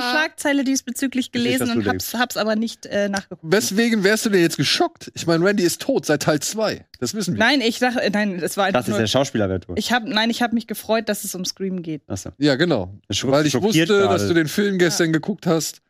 [0.02, 3.52] Schlagzeile diesbezüglich gelesen du und hab's, hab's aber nicht äh, nachgeguckt.
[3.54, 5.12] Weswegen wärst du denn jetzt geschockt?
[5.16, 6.86] Ich meine, Randy ist tot seit Teil 2.
[7.00, 7.40] Das wissen wir.
[7.40, 9.78] Nein, ich dachte, nein, es war einfach Das ist nur, der Schauspieler, tot.
[9.78, 12.02] ich hab, nein, ich habe mich gefreut, dass es um Scream geht.
[12.08, 12.32] Achso.
[12.38, 13.00] Ja, genau.
[13.24, 14.08] Weil ich wusste, gerade.
[14.08, 15.82] dass du den Film gestern geguckt hast,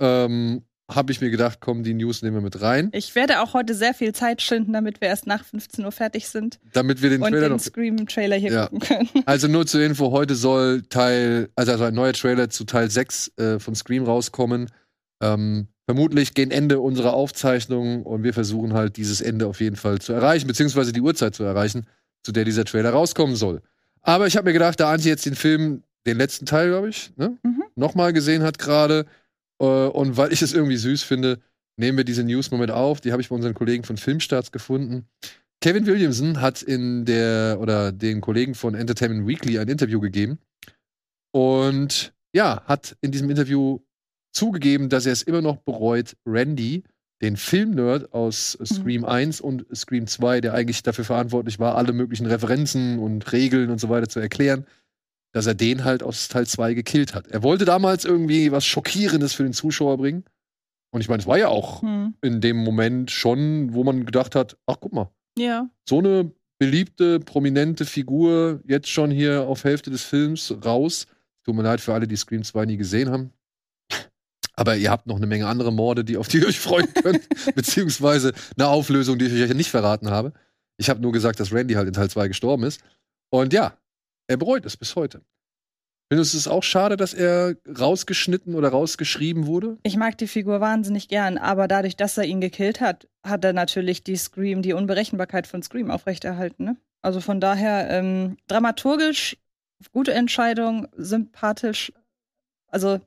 [0.00, 3.52] ähm, habe ich mir gedacht, komm, die News nehmen wir mit rein, Ich werde auch
[3.54, 7.10] heute sehr viel Zeit schinden, damit wir erst nach 15 Uhr fertig sind damit wir
[7.10, 7.60] den und Trailer den noch.
[7.60, 8.66] Scream-Trailer hier Ja.
[8.68, 9.08] gucken können.
[9.26, 13.32] Also nur zur Info, heute soll Teil, also, also ein neuer Trailer zu Teil 6
[13.36, 14.70] äh, von Scream rauskommen.
[15.22, 19.98] Ähm, vermutlich gegen Ende unserer Aufzeichnung und wir versuchen halt dieses Ende auf jeden Fall
[20.00, 21.86] zu erreichen, beziehungsweise die Uhrzeit zu erreichen,
[22.22, 23.60] zu der dieser Trailer rauskommen soll.
[24.02, 27.10] Aber ich habe mir gedacht, da Antje jetzt den Film, den letzten Teil, glaube ich,
[27.16, 27.64] ne, Mhm.
[27.74, 29.06] nochmal gesehen hat gerade
[29.66, 31.40] und weil ich es irgendwie süß finde,
[31.76, 33.00] nehmen wir diese News mal mit auf.
[33.00, 35.06] Die habe ich bei unseren Kollegen von Filmstarts gefunden.
[35.60, 40.38] Kevin Williamson hat in der oder den Kollegen von Entertainment Weekly ein Interview gegeben
[41.32, 43.80] und ja, hat in diesem Interview
[44.32, 46.84] zugegeben, dass er es immer noch bereut, Randy,
[47.22, 52.26] den Filmnerd aus Scream 1 und Scream 2, der eigentlich dafür verantwortlich war, alle möglichen
[52.26, 54.66] Referenzen und Regeln und so weiter zu erklären,
[55.32, 57.26] dass er den halt aus Teil 2 gekillt hat.
[57.28, 60.24] Er wollte damals irgendwie was Schockierendes für den Zuschauer bringen.
[60.90, 62.14] Und ich meine, es war ja auch Hm.
[62.22, 65.68] in dem Moment schon, wo man gedacht hat, ach guck mal, Ja.
[65.88, 71.06] so eine beliebte, prominente Figur jetzt schon hier auf Hälfte des Films raus.
[71.44, 73.32] Tut mir leid für alle, die Scream 2 nie gesehen haben.
[74.54, 77.20] Aber ihr habt noch eine Menge andere Morde, die, auf die ihr euch freuen könnt.
[77.54, 80.32] beziehungsweise eine Auflösung, die ich euch nicht verraten habe.
[80.78, 82.80] Ich habe nur gesagt, dass Randy halt in Teil 2 gestorben ist.
[83.30, 83.76] Und ja,
[84.28, 85.22] er bereut es bis heute.
[86.10, 89.76] Findest du es auch schade, dass er rausgeschnitten oder rausgeschrieben wurde?
[89.82, 93.52] Ich mag die Figur wahnsinnig gern, aber dadurch, dass er ihn gekillt hat, hat er
[93.52, 96.64] natürlich die Scream, die Unberechenbarkeit von Scream aufrechterhalten.
[96.64, 96.76] Ne?
[97.02, 99.36] Also von daher ähm, dramaturgisch
[99.92, 101.92] gute Entscheidung, sympathisch.
[102.68, 103.00] Also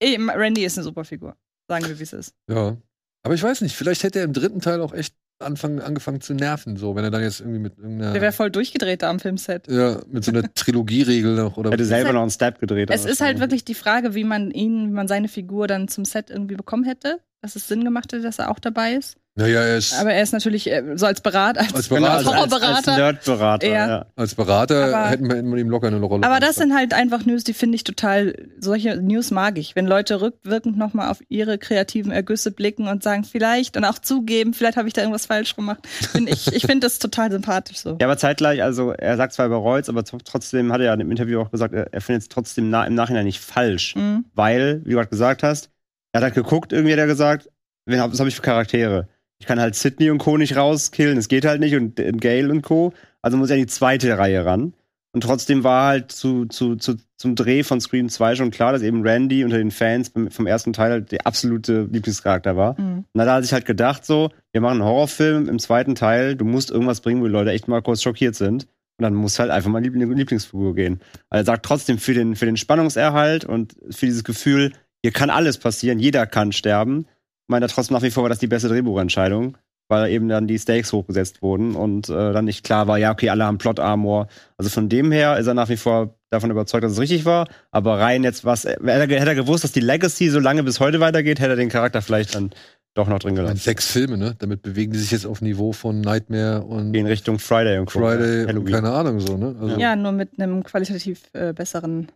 [0.00, 1.36] eh, Randy ist eine super Figur.
[1.68, 2.34] Sagen wir, wie es ist.
[2.48, 2.76] Ja.
[3.24, 6.34] Aber ich weiß nicht, vielleicht hätte er im dritten Teil auch echt anfangen, angefangen zu
[6.34, 8.12] nerven, so, wenn er dann jetzt irgendwie mit irgendeiner.
[8.12, 9.68] Der wäre voll durchgedreht da am Filmset.
[9.70, 12.90] ja, mit so einer Trilogieregel noch oder Hätte selber halt- noch einen Step gedreht.
[12.90, 13.40] Es ist halt schon.
[13.40, 16.84] wirklich die Frage, wie man ihn, wie man seine Figur dann zum Set irgendwie bekommen
[16.84, 17.20] hätte.
[17.40, 19.16] Dass es Sinn gemacht hätte, dass er auch dabei ist.
[19.38, 22.18] Naja, er ist Aber er ist natürlich äh, so als Berater, als, Als Genau, Berater.
[22.18, 22.96] als, als, als Horrorberater.
[22.96, 23.66] Nerdberater.
[23.68, 23.88] Ja.
[23.88, 24.06] Ja.
[24.16, 26.26] als Berater Aber- hätten wir hätten wir ihm locker eine Rolle.
[26.26, 29.76] Aber das sind halt einfach News, die finde ich total, solche News mag ich.
[29.76, 34.54] Wenn Leute rückwirkend nochmal auf ihre kreativen Ergüsse blicken und sagen, vielleicht und auch zugeben,
[34.54, 35.86] vielleicht habe ich da irgendwas falsch gemacht.
[35.86, 37.96] Find ich ich finde das total sympathisch so.
[38.00, 40.94] Ja, aber zeitgleich, also er sagt zwar über Reutz, aber tr- trotzdem hat er ja
[40.94, 43.94] im Interview auch gesagt, er, er findet es trotzdem na, im Nachhinein nicht falsch.
[43.94, 44.24] Mhm.
[44.34, 45.70] Weil, wie du gerade gesagt hast,
[46.12, 47.48] er hat halt geguckt, irgendwie hat er gesagt,
[47.86, 49.06] wen was habe ich für Charaktere?
[49.40, 50.36] Ich kann halt Sydney und Co.
[50.36, 52.92] nicht rauskillen, es geht halt nicht und, und Gale und Co.
[53.22, 54.74] Also muss er in die zweite Reihe ran.
[55.12, 58.82] Und trotzdem war halt zu, zu, zu, zum Dreh von Scream 2 schon klar, dass
[58.82, 62.78] eben Randy unter den Fans vom ersten Teil halt der absolute Lieblingscharakter war.
[62.78, 63.04] Mhm.
[63.12, 66.44] Und da hat sich halt gedacht, so, wir machen einen Horrorfilm im zweiten Teil, du
[66.44, 68.64] musst irgendwas bringen, wo die Leute echt mal kurz schockiert sind.
[68.98, 71.00] Und dann muss halt einfach mal in die Lieblingsfigur gehen.
[71.30, 74.72] Also er sagt trotzdem für den, für den Spannungserhalt und für dieses Gefühl,
[75.02, 77.06] hier kann alles passieren, jeder kann sterben,
[77.48, 79.56] meint er trotzdem nach wie vor, war das die beste Drehbuchentscheidung,
[79.88, 83.30] weil eben dann die Stakes hochgesetzt wurden und äh, dann nicht klar war, ja, okay,
[83.30, 84.28] alle haben Plot-Armor.
[84.56, 87.48] Also von dem her ist er nach wie vor davon überzeugt, dass es richtig war.
[87.70, 91.40] Aber rein jetzt was, hätte er, gewusst, dass die Legacy so lange bis heute weitergeht,
[91.40, 92.50] hätte er den Charakter vielleicht dann
[92.94, 93.56] doch noch drin gelassen.
[93.56, 94.34] Sechs Filme, ne?
[94.38, 98.00] Damit bewegen die sich jetzt auf Niveau von Nightmare und In Richtung Friday und Co.
[98.00, 98.72] Friday und Halloween.
[98.74, 99.56] keine Ahnung so, ne?
[99.60, 102.08] Also, Ja, nur mit einem qualitativ äh, besseren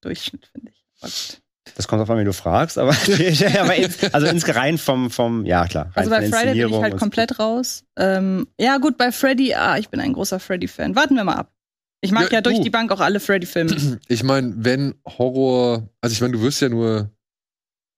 [0.00, 1.42] Durchschnitt, finde ich.
[1.76, 2.90] Das kommt auf an, wie du fragst, aber,
[3.60, 5.86] aber ins, also insgerein vom, vom, ja klar.
[5.86, 7.84] rein Also bei Friday bin ich halt komplett raus.
[7.96, 10.94] Ähm, ja, gut, bei Freddy, ah, ich bin ein großer Freddy-Fan.
[10.94, 11.52] Warten wir mal ab.
[12.02, 12.62] Ich mag Ja, ja, durch du.
[12.64, 14.00] die Bank auch alle Freddy-Filme.
[14.08, 17.10] Ich meine, wenn Horror, also ich meine, du wirst ja nur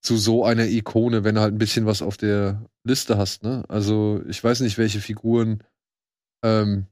[0.00, 3.64] zu so einer Ikone, wenn du halt ein bisschen was auf der Liste hast, ne?
[3.68, 5.64] Also ich weiß nicht, welche Figuren
[6.44, 6.86] ähm,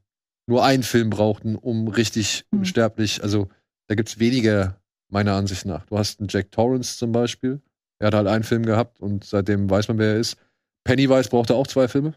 [0.47, 2.59] nur einen Film brauchten, um richtig Hm.
[2.59, 3.47] unsterblich, also
[3.87, 4.77] da gibt's weniger,
[5.15, 5.85] meiner Ansicht nach.
[5.85, 7.61] Du hast einen Jack Torrance zum Beispiel,
[7.99, 10.35] er hat halt einen Film gehabt und seitdem weiß man, wer er ist.
[10.83, 12.13] Pennywise brauchte auch zwei Filme,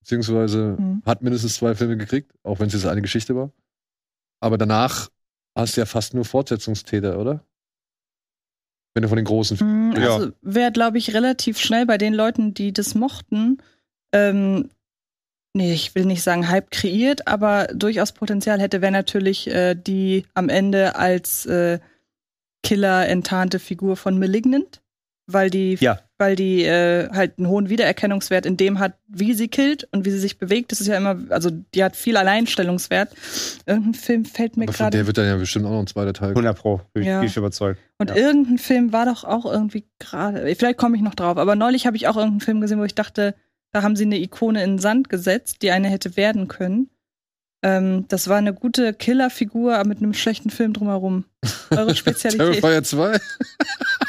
[0.00, 1.02] beziehungsweise Hm.
[1.04, 3.50] hat mindestens zwei Filme gekriegt, auch wenn es jetzt eine Geschichte war.
[4.40, 5.08] Aber danach
[5.56, 7.44] hast du ja fast nur Fortsetzungstäter, oder?
[8.94, 9.58] Wenn du von den großen.
[9.58, 10.14] Mm, Ja.
[10.14, 13.58] Also wäre, glaube ich, relativ schnell bei den Leuten, die das mochten,
[14.12, 14.70] ähm,
[15.52, 20.24] nee, ich will nicht sagen Hype kreiert, aber durchaus Potenzial hätte, wäre natürlich äh, die
[20.34, 21.80] am Ende als äh,
[22.66, 24.80] Killer enttarnte Figur von Malignant,
[25.26, 25.98] weil die, Ja.
[26.18, 30.10] weil die äh, halt einen hohen Wiedererkennungswert in dem hat, wie sie killt und wie
[30.10, 30.70] sie sich bewegt.
[30.72, 33.12] Das ist ja immer, also die hat viel Alleinstellungswert.
[33.66, 36.30] Irgendein Film fällt mir gerade der wird dann ja bestimmt auch noch ein zweiter Teil.
[36.30, 37.22] 100 Pro, bin ich, Ja.
[37.22, 37.80] ich überzeugt.
[37.98, 38.16] Und Ja.
[38.16, 41.96] irgendein Film war doch auch irgendwie gerade, vielleicht komme ich noch drauf, aber neulich habe
[41.96, 43.34] ich auch irgendeinen Film gesehen, wo ich dachte,
[43.72, 46.88] da haben sie eine Ikone in den Sand gesetzt, die eine hätte werden können.
[47.66, 51.24] Ähm, das war eine gute Killerfigur, aber mit einem schlechten Film drumherum.
[51.70, 52.60] Eure Spezialität.
[52.60, 53.18] Terrifier 2?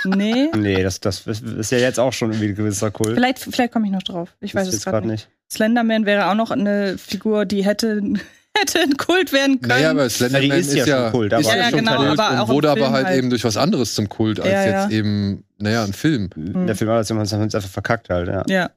[0.05, 0.47] nee.
[0.55, 3.15] Nee, das, das ist ja jetzt auch schon irgendwie ein gewisser Kult.
[3.15, 4.35] Vielleicht, vielleicht komme ich noch drauf.
[4.41, 5.29] Ich weiß Das es jetzt gerade grad nicht.
[5.51, 8.01] Slenderman wäre auch noch eine Figur, die hätte,
[8.57, 9.69] hätte ein Kult werden können.
[9.69, 11.95] Naja, aber Slenderman Ja, die ist ja schon Kult, aber- ist Ja, ja, schon genau,
[11.95, 13.17] Kult aber auch und wurde aber halt, halt.
[13.17, 14.83] eben durch was anderes zum Kult als Ja, ja.
[14.83, 16.29] jetzt eben, naja, ein Film.
[16.35, 17.21] Der Film hat uns
[17.55, 18.43] einfach verkackt halt, ja.
[18.47, 18.69] ja.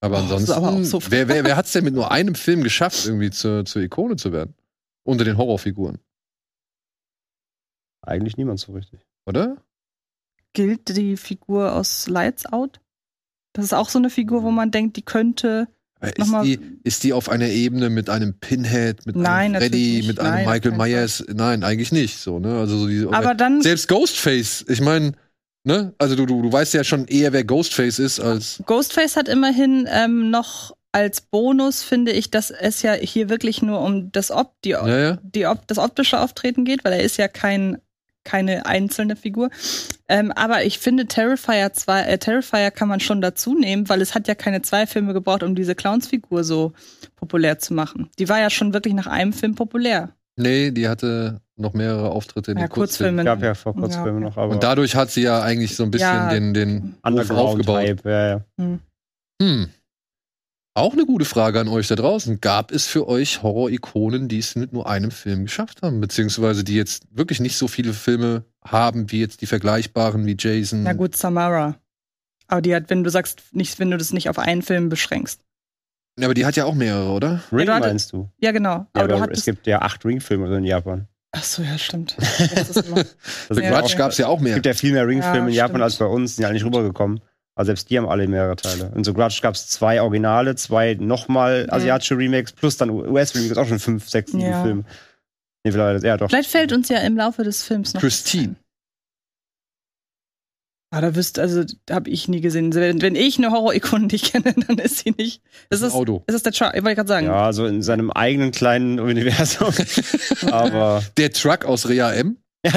[0.00, 2.62] Aber Oh, ansonsten, aber so wer, wer, wer hat es denn mit nur einem Film
[2.62, 4.54] geschafft, irgendwie zur, zur Ikone zu werden?
[5.04, 5.98] Unter den Horrorfiguren,
[8.02, 9.00] Eigentlich niemand so richtig.
[9.24, 9.56] oder?
[10.52, 12.80] Gilt die Figur aus Lights Out?
[13.52, 15.68] Das ist auch so eine Figur, wo man denkt, die könnte
[16.00, 20.04] Ist Nochmal- die, ist die auf einer Ebene mit einem Pinhead, mit Nein, einem Freddy,
[20.06, 20.72] mit einem Nein, auf Michael.
[20.76, 21.24] Myers?
[21.32, 22.18] Nein, eigentlich nicht.
[22.18, 22.58] So, ne?
[22.58, 25.12] Also so die, Aber dann selbst Ghostface, ich meine,
[25.66, 25.92] ne?
[25.98, 29.88] Also du, du, du weißt ja schon eher, wer Ghostface ist, als Ghostface hat immerhin
[29.90, 34.54] ähm, noch als Bonus, finde ich, dass es ja hier wirklich nur um das, Op
[34.64, 35.18] die, ja, ja.
[35.22, 37.82] die Op das optische Auftreten geht, weil er ist ja kein,
[38.24, 39.50] keine einzelne Figur.
[40.08, 44.14] Ähm, aber ich finde, Terrifier 2, äh, Terrifier kann man schon dazu nehmen, weil es
[44.14, 46.72] hat ja keine zwei Filme gebraucht, um diese Clownsfigur so
[47.16, 48.08] populär zu machen.
[48.18, 50.14] Die war ja schon wirklich nach einem Film populär.
[50.36, 53.24] Nee, die hatte noch mehrere Auftritte in Ja, den Kurzfilmen.
[53.24, 53.24] Kurzfilme.
[53.24, 54.12] Gab ja vor kurzem Ja.
[54.12, 56.28] noch, aber Und dadurch hat sie ja eigentlich so ein bisschen Ja.
[56.30, 58.04] den, den Ruf aufgebaut.
[58.04, 58.44] Ja, ja.
[59.40, 59.68] Hm.
[60.74, 62.40] Auch eine gute Frage an euch da draußen.
[62.42, 66.02] Gab es für euch Horror-Ikonen, die es mit nur einem Film geschafft haben?
[66.02, 70.82] Beziehungsweise die jetzt wirklich nicht so viele Filme haben, wie jetzt die vergleichbaren wie Jason?
[70.82, 71.76] Na gut, Samara.
[72.48, 75.40] Aber die hat, wenn du sagst, nicht, wenn du das nicht auf einen Film beschränkst.
[76.18, 77.40] Ja, aber die hat ja auch mehrere, oder?
[77.52, 78.30] Ring du hattest- meinst du?
[78.40, 78.70] Ja, genau.
[78.70, 81.06] Ja, aber du aber es gibt ja acht Ring-Filme in Japan.
[81.32, 82.16] Ach so, ja, stimmt.
[82.54, 83.04] Das ist immer,
[83.48, 83.98] Also Ja, Grudge ja.
[83.98, 84.54] gab es ja auch Es mehr.
[84.54, 85.82] gibt ja viel mehr Ring-Filme Ja, in Japan stimmt.
[85.82, 87.20] als bei uns, die sind ja nicht rübergekommen.
[87.54, 88.92] Also selbst die haben alle mehrere Teile.
[88.94, 93.66] In The Grudge gab es zwei Originale, zwei nochmal asiatische Remakes, plus dann US-Remakes, auch
[93.66, 94.62] schon fünf, sechs, sieben Ja.
[94.62, 94.84] Filme.
[95.64, 96.28] Nee, vielleicht, ja, doch.
[96.28, 98.00] Vielleicht fällt uns ja im Laufe des Films noch.
[98.00, 98.56] Christine.
[100.90, 102.72] Ah, da wüsste, also, habe ich nie gesehen.
[102.74, 105.42] Wenn, wenn ich eine Horror-Ikone nicht kenne, dann ist sie nicht.
[105.68, 106.22] Ist das, Auto.
[106.26, 106.72] ist das der Chuck?
[106.74, 107.26] Ich wollte gerade sagen.
[107.26, 109.74] Ja, so in seinem eigenen kleinen Universum.
[110.50, 111.02] Aber.
[111.16, 112.72] Der Truck aus Rea M, ja,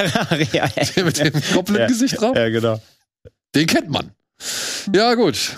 [0.53, 1.87] ja, der mit dem im Ja.
[1.87, 2.81] Gesicht drauf, ja, genau.
[3.55, 4.11] den kennt man.
[4.93, 5.55] Ja, gut.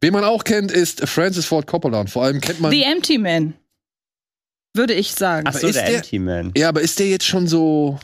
[0.00, 2.00] Wen man auch kennt, ist Francis Ford Coppola.
[2.00, 2.70] Und vor allem kennt man.
[2.70, 3.54] The Empty Man.
[4.74, 5.46] Würde ich sagen.
[5.48, 6.52] Ach so, ist der der- Anti-Man.
[6.56, 7.98] Ja, aber ist der jetzt schon so.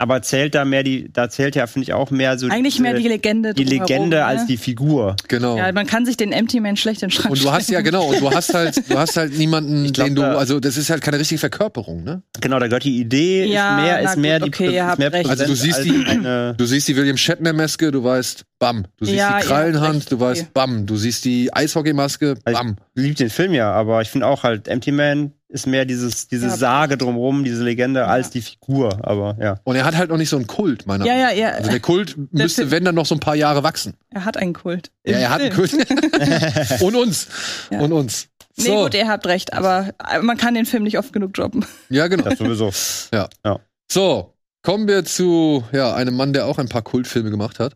[0.00, 2.82] Aber zählt da mehr die, da zählt ja, finde ich, auch mehr so Eigentlich diese-
[2.84, 3.52] mehr die Legende.
[3.52, 4.24] die Legende ne?
[4.24, 5.14] als die Figur.
[5.28, 5.58] Genau.
[5.58, 8.06] Ja, man kann sich den Empty Man schlecht in Schrank Und du hast ja genau,
[8.06, 10.88] und du hast halt, du hast halt niemanden, Ich glaub, den du, also das ist
[10.88, 12.22] halt keine richtige Verkörperung, ne?
[12.40, 14.98] Genau, da gehört die Idee, Ja, ist mehr, ist mehr gut, die okay, ist habt
[14.98, 15.28] mehr recht.
[15.28, 18.84] Also du siehst als die- eine, Du siehst die William Shatner Maske, du weißt, bam.
[18.96, 20.50] Du siehst Ja, die Krallenhand, recht, du weißt, okay.
[20.54, 20.86] bam.
[20.86, 22.76] Du siehst die Eishockeymaske, Also- bam.
[22.94, 26.46] liebt den Film ja, aber ich finde auch halt Empty Man ist mehr dieses, diese
[26.46, 26.56] Ja.
[26.56, 28.06] Sage drumherum, diese Legende, Ja.
[28.06, 28.98] als die Figur.
[29.06, 29.60] Aber ja.
[29.64, 31.50] Und er hat halt noch nicht so einen Kult, meiner Ja, Meinung ja, ja.
[31.50, 31.56] nach.
[31.58, 33.94] Also der Kult müsste, Film- wenn dann noch so ein paar Jahre wachsen.
[34.10, 34.90] Er hat einen Kult.
[35.04, 35.52] Ja, er hat einen.
[35.52, 35.72] Kult.
[36.80, 37.26] Und uns.
[37.70, 37.80] Ja.
[37.80, 38.28] Und uns.
[38.56, 38.82] Nee, So.
[38.84, 39.90] gut, ihr habt recht, aber
[40.22, 41.64] man kann den Film nicht oft genug droppen.
[41.88, 42.24] Ja, genau.
[42.24, 42.70] Das sowieso.
[43.90, 47.74] So, kommen wir zu ja, einem Mann, der auch ein paar Kultfilme gemacht hat.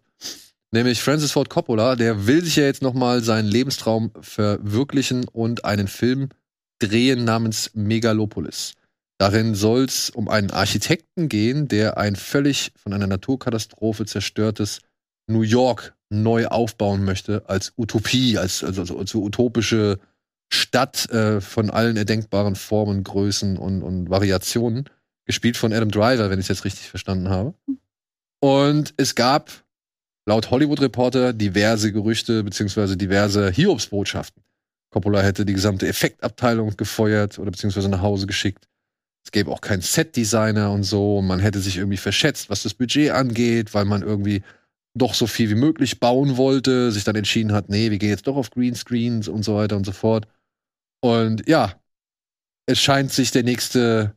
[0.70, 1.97] Nämlich Francis Ford Coppola.
[1.97, 6.29] Der will sich ja jetzt noch mal seinen Lebenstraum verwirklichen und einen Film
[6.89, 8.74] drehen namens Megalopolis.
[9.18, 14.80] Darin soll es um einen Architekten gehen, der ein völlig von einer Naturkatastrophe zerstörtes
[15.26, 19.99] New York neu aufbauen möchte als Utopie, als also, also, als utopische
[20.53, 24.89] Stadt äh, von allen erdenkbaren Formen, Größen und, und Variationen
[25.26, 27.55] gespielt von Adam Driver, wenn ich es jetzt richtig verstanden habe.
[28.41, 29.64] Und es gab
[30.26, 34.43] laut Hollywood Reporter diverse Gerüchte beziehungsweise diverse Hiobsbotschaften.
[34.95, 38.68] Coppola hätte die gesamte Effektabteilung gefeuert oder beziehungsweise nach Hause geschickt.
[39.26, 41.20] Es gäbe auch keinen Setdesigner und so.
[41.20, 44.45] Man hätte sich irgendwie verschätzt, was das Budget angeht, weil man irgendwie
[44.97, 48.28] doch so viel wie möglich bauen wollte, sich dann entschieden hat, nee, wir gehen jetzt
[48.28, 50.28] doch auf Greenscreens und so weiter und so fort.
[51.01, 51.74] Und ja,
[52.66, 54.14] es scheint sich der nächste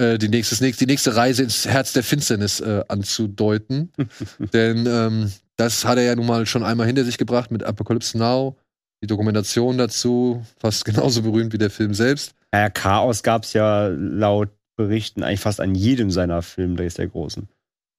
[0.00, 3.92] äh, die, nächstes, die nächste Reise ins Herz der Finsternis äh, anzudeuten.
[4.52, 8.16] Denn ähm, das hat er ja nun mal schon einmal hinter sich gebracht mit Apocalypse
[8.16, 8.56] Now.
[9.02, 12.34] Die Dokumentation dazu, fast genauso berühmt wie der Film selbst.
[12.52, 17.48] Ja, Chaos gab es ja laut Berichten eigentlich fast an jedem seiner Filmdrehs der großen.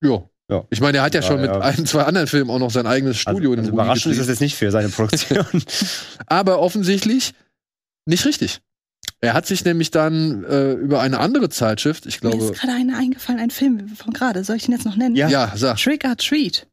[0.03, 0.23] Ja.
[0.49, 0.63] Ja.
[0.71, 1.59] Ich meine, er hat ja, Ja, schon mit ja.
[1.59, 4.13] ein, zwei anderen Filmen auch noch sein eigenes Studio also, in also den Ruin überraschend
[4.13, 5.45] ist das jetzt nicht für seine Produktion.
[6.25, 7.33] Aber offensichtlich
[8.05, 8.61] nicht richtig.
[9.21, 12.73] Er hat sich nämlich dann äh, über eine andere Zeitschrift, ich Mir glaube, ist gerade
[12.73, 14.43] einer eingefallen, ein Film von gerade.
[14.43, 15.15] Soll ich ihn jetzt noch nennen?
[15.15, 15.27] Ja.
[15.27, 16.65] ja, sag, Trick or Treat.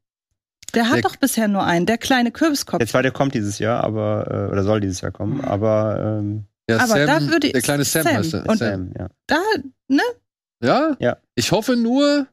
[0.75, 2.79] Der hat Der- doch bisher nur einen, der kleine Kürbiskopf.
[2.79, 6.77] der zweite kommt dieses Jahr, aber, äh, oder soll dieses Jahr kommen, aber ähm, ja,
[6.79, 8.15] Aber Sam, da würde ich- der kleine Sam, Sam.
[8.17, 8.47] heißt er.
[8.49, 8.93] Und- Sam.
[8.99, 9.09] Ja.
[9.27, 9.39] Da,
[9.89, 10.03] ne?
[10.63, 10.97] Ja?
[10.99, 11.17] Ja.
[11.37, 12.27] Ich hoffe nur,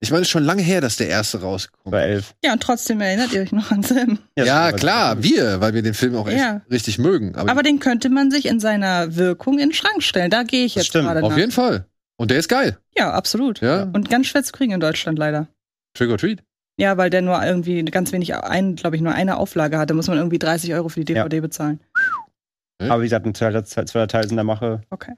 [0.00, 2.14] ich meine, es ist schon lange her, dass der erste rausgekommen Bei ist.
[2.14, 2.34] elf.
[2.44, 4.18] Ja, und trotzdem erinnert ihr euch noch an Sam.
[4.38, 6.60] Ja, das- klar, wir, weil wir den Film auch echt Ja.
[6.70, 7.34] richtig mögen.
[7.34, 10.30] Aber, Aber den könnte man sich in seiner Wirkung in den Schrank stellen.
[10.30, 11.38] Da gehe ich jetzt stimmt, gerade auf nach.
[11.38, 11.86] jeden Fall.
[12.18, 12.78] Und der ist geil.
[12.96, 13.60] Ja, absolut.
[13.62, 13.84] Ja.
[13.84, 15.48] Und ganz schwer zu kriegen in Deutschland leider.
[15.94, 16.42] Trick or Treat.
[16.78, 20.08] Ja, weil der nur irgendwie ganz wenig, ein, glaube ich, nur eine Auflage hatte, muss
[20.08, 21.80] man irgendwie 30 Euro für die DVD bezahlen.
[22.78, 24.82] Aber wie gesagt, ein zweiter, zweiter Teil ist in der Mache.
[24.90, 25.14] Okay.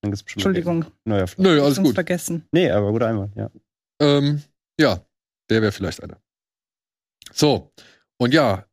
[0.00, 1.26] Dann gibt's bestimmt Entschuldigung, Neuer.
[1.36, 1.94] Nö, alles gut.
[1.94, 2.46] vergessen.
[2.52, 3.50] Nee, aber guter Einwand, ja.
[4.00, 4.42] Ähm,
[4.78, 5.00] ja,
[5.50, 6.18] der wäre vielleicht einer.
[7.32, 7.72] So,
[8.18, 8.64] und ja,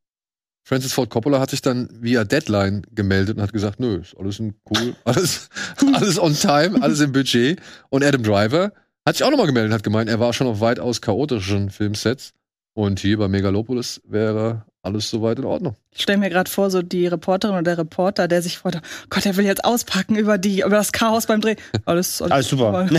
[0.66, 4.40] Francis Ford Coppola hat sich dann via Deadline gemeldet und hat gesagt, nö, ist alles
[4.40, 5.50] in cool, alles,
[5.94, 7.62] alles on time, alles im Budget.
[7.90, 8.72] Und Adam Driver
[9.06, 12.34] hat sich auch nochmal gemeldet und hat gemeint, er war schon auf weitaus chaotischen Filmsets.
[12.76, 15.76] Und hier bei Megalopolis wäre alles soweit in Ordnung.
[15.92, 18.80] Ich stelle mir gerade vor, so die Reporterin oder der Reporter, der sich freut, oh
[19.10, 21.56] Gott, er will jetzt auspacken über die, über das Chaos beim Dreh.
[21.86, 22.90] Alles, Alles super.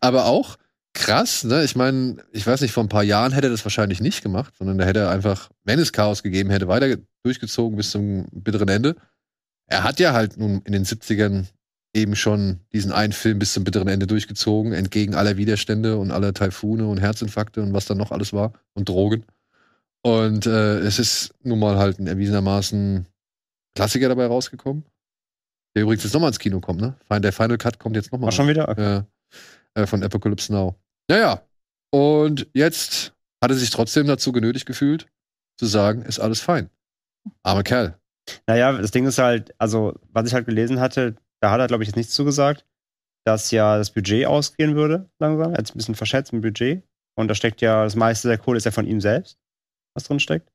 [0.00, 0.56] Aber auch
[0.92, 1.64] krass, ne?
[1.64, 4.54] Ich meine, ich weiß nicht, vor ein paar Jahren hätte er das wahrscheinlich nicht gemacht,
[4.56, 8.68] sondern da hätte er einfach, wenn es Chaos gegeben hätte, weiter durchgezogen bis zum bitteren
[8.68, 8.96] Ende.
[9.66, 11.46] Er hat ja halt nun in den 70ern
[11.96, 16.34] eben schon diesen einen Film bis zum bitteren Ende durchgezogen, entgegen aller Widerstände und aller
[16.34, 19.24] Taifune und Herzinfarkte und was dann noch alles war und Drogen.
[20.02, 23.06] Und äh, es ist nun mal halt ein erwiesenermaßen
[23.74, 24.84] Klassiker dabei rausgekommen.
[25.74, 26.94] Der übrigens jetzt nochmal ins Kino kommt, ne?
[27.10, 28.26] Der Final Cut kommt jetzt nochmal.
[28.26, 28.68] War schon wieder?
[28.68, 29.02] Okay.
[29.74, 30.76] Äh, äh, von Apocalypse Now.
[31.08, 31.42] Naja,
[31.90, 35.06] und jetzt hat er sich trotzdem dazu genötigt gefühlt,
[35.58, 36.70] zu sagen, ist alles fein.
[37.42, 37.98] Armer Kerl.
[38.46, 41.82] Naja, das Ding ist halt, also, was ich halt gelesen hatte, da hat er, glaube
[41.82, 42.64] ich, jetzt nichts zugesagt,
[43.24, 45.52] dass ja das Budget ausgehen würde, langsam.
[45.52, 46.82] Er hat es ein bisschen verschätzt im Budget.
[47.18, 49.38] Und da steckt ja, das meiste der Kohle ist ja von ihm selbst,
[49.94, 50.50] was drin steckt.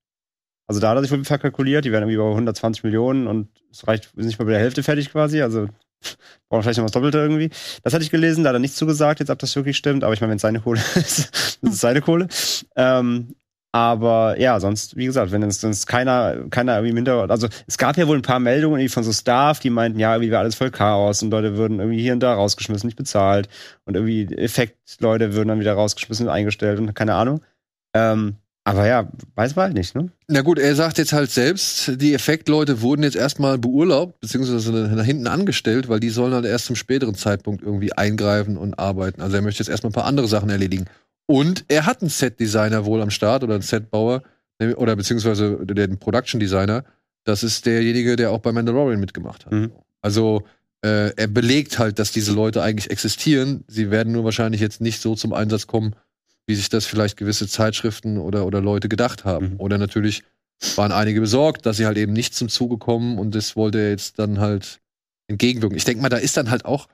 [0.68, 3.86] Also da hat er sich wohl verkalkuliert, die werden irgendwie über 120 Millionen und es
[3.88, 5.68] reicht nicht mal bei der Hälfte fertig quasi, also
[6.50, 7.50] brauchen vielleicht noch was Doppelte irgendwie.
[7.84, 10.14] Das hatte ich gelesen, da hat er nichts zugesagt, jetzt ob das wirklich stimmt, aber
[10.14, 12.28] ich meine, wenn es seine Kohle ist, das ist seine Kohle.
[12.76, 13.36] Ähm,
[13.72, 17.96] aber ja, sonst, wie gesagt, wenn es sonst keiner, keiner irgendwie minder, also es gab
[17.98, 20.56] ja wohl ein paar Meldungen irgendwie von so Staff, die meinten, ja, irgendwie wäre alles
[20.56, 23.48] voll Chaos und Leute würden irgendwie hier und da rausgeschmissen, nicht bezahlt
[23.86, 27.42] und irgendwie Effektleute würden dann wieder rausgeschmissen und eingestellt und keine Ahnung.
[27.94, 30.12] Ähm, aber ja, weiß man halt nicht, ne?
[30.28, 35.04] Na gut, er sagt jetzt halt selbst, die Effektleute wurden jetzt erstmal beurlaubt, beziehungsweise nach
[35.04, 39.22] hinten angestellt, weil die sollen halt erst zum späteren Zeitpunkt irgendwie eingreifen und arbeiten.
[39.22, 40.86] Also er möchte jetzt erstmal ein paar andere Sachen erledigen.
[41.32, 44.22] Und er hat einen Set-Designer wohl am Start oder einen Setbauer,
[44.76, 46.84] oder beziehungsweise den Production Designer.
[47.24, 49.54] Das ist derjenige, der auch bei Mandalorian mitgemacht hat.
[49.54, 49.72] Mhm.
[50.02, 50.44] Also
[50.84, 53.64] äh, er belegt halt, dass diese Leute eigentlich existieren.
[53.70, 55.96] Sie werden nur wahrscheinlich jetzt nicht so zum Einsatz kommen,
[56.48, 59.54] wie sich das vielleicht gewisse Zeitschriften oder, oder Leute gedacht haben.
[59.54, 59.60] Mhm.
[59.60, 60.24] Oder natürlich
[60.76, 63.92] waren einige besorgt, dass sie halt eben nicht zum Zuge kommen und das wollte er
[63.92, 64.82] jetzt dann halt
[65.28, 65.78] entgegenwirken.
[65.78, 66.90] Ich denke mal, da ist dann halt auch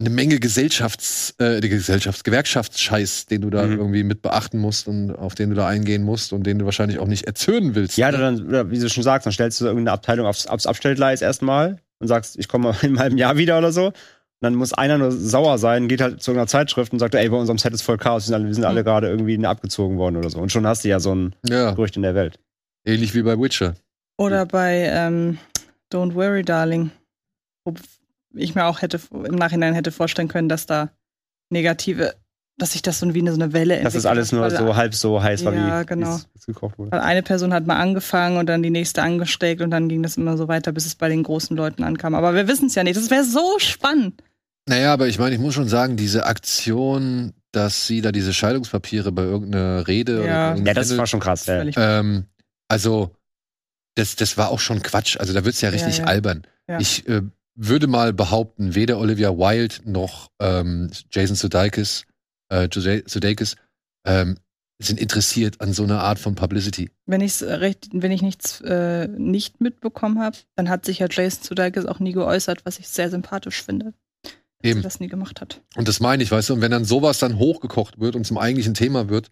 [0.00, 3.78] eine Menge Gesellschafts, äh, die Gesellschafts-, Gewerkschaftsscheiß, den du da Mhm.
[3.78, 6.98] irgendwie mit beachten musst und auf den du da eingehen musst und den du wahrscheinlich
[6.98, 7.96] auch nicht erzürnen willst.
[7.96, 11.22] Ja, dann, oder wie du schon sagst, dann stellst du irgendeine Abteilung aufs, aufs Abstellgleis
[11.22, 13.86] erstmal und sagst, ich komme in einem halben Jahr wieder oder so.
[13.86, 13.94] Und
[14.40, 17.36] dann muss einer nur sauer sein, geht halt zu irgendeiner Zeitschrift und sagt, ey, bei
[17.36, 20.16] unserem Set ist voll Chaos, wir sind alle, wir sind alle gerade irgendwie abgezogen worden
[20.16, 20.38] oder so.
[20.38, 22.38] Und schon hast du ja so ein ja, Gerücht in der Welt.
[22.84, 23.74] ähnlich wie bei Witcher.
[24.18, 25.38] Oder bei ähm,
[25.92, 26.90] Don't Worry, Darling.
[28.36, 30.90] Ich mir auch hätte im Nachhinein hätte vorstellen können, dass da
[31.50, 32.14] negative,
[32.58, 34.76] dass sich das so wie eine, so eine Welle Das ist entwickelt alles nur so
[34.76, 36.20] halb so heiß war, Ja, wie genau.
[36.34, 36.92] es gekocht wurde.
[36.92, 40.16] Weil eine Person hat mal angefangen und dann die nächste angesteckt und dann ging das
[40.16, 42.14] immer so weiter, bis es bei den großen Leuten ankam.
[42.14, 42.96] Aber wir wissen es ja nicht.
[42.96, 44.22] Das wäre so spannend.
[44.66, 49.12] Naja, aber ich meine, ich muss schon sagen, diese Aktion, dass sie da diese Scheidungspapiere
[49.12, 50.54] bei irgendeiner Rede Ja.
[50.54, 51.46] oder Ja, das war schon krass.
[51.46, 51.62] Ja.
[51.76, 52.24] Ähm,
[52.68, 53.10] also,
[53.94, 55.18] das, das war auch schon Quatsch.
[55.18, 56.04] Also, da wird's ja richtig ja.
[56.04, 56.46] albern.
[56.66, 56.80] Ja.
[56.80, 57.20] Ich äh,
[57.54, 62.04] würde mal behaupten, weder Olivia Wilde noch ähm, Jason Sudeikis,
[62.48, 63.56] äh, Sudeikis
[64.06, 64.36] ähm,
[64.78, 66.90] sind interessiert an so einer Art von Publicity.
[67.06, 71.44] Wenn ich recht, wenn ich nichts äh, nicht mitbekommen habe, dann hat sich ja Jason
[71.44, 73.94] Sudeikis auch nie geäußert, was ich sehr sympathisch finde.
[74.22, 74.80] Dass Eben.
[74.80, 75.62] er das nie gemacht hat.
[75.76, 78.38] Und das meine ich, weißt du, und wenn dann sowas dann hochgekocht wird und zum
[78.38, 79.30] eigentlichen Thema wird,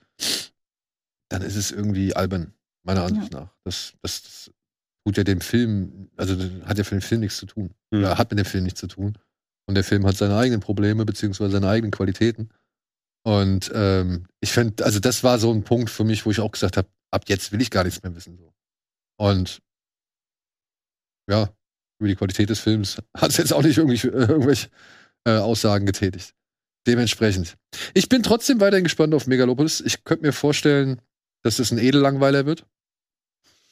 [1.29, 2.53] dann ist es irgendwie albern,
[2.85, 3.49] meiner Ansicht nach.
[3.65, 4.51] Das, das, das
[5.05, 7.75] tut ja dem Film, also hat ja für den Film nichts zu tun.
[7.91, 7.99] Mhm.
[7.99, 9.19] Oder hat mit dem Film nichts zu tun.
[9.67, 12.51] Und der Film hat seine eigenen Probleme, beziehungsweise seine eigenen Qualitäten.
[13.25, 16.51] Und ähm, ich finde, also das war so ein Punkt für mich, wo ich auch
[16.51, 18.37] gesagt habe, ab jetzt will ich gar nichts mehr wissen.
[18.37, 18.53] So.
[19.19, 19.61] Und
[21.29, 21.49] ja,
[21.99, 24.69] über die Qualität des Films hat es jetzt auch nicht irgendwie, äh, irgendwelche
[25.25, 26.35] äh, Aussagen getätigt.
[26.87, 27.57] Dementsprechend.
[27.95, 29.81] Ich bin trotzdem weiterhin gespannt auf Megalopolis.
[29.81, 31.01] Ich könnte mir vorstellen,
[31.43, 32.67] dass es ein Edellangweiler wird.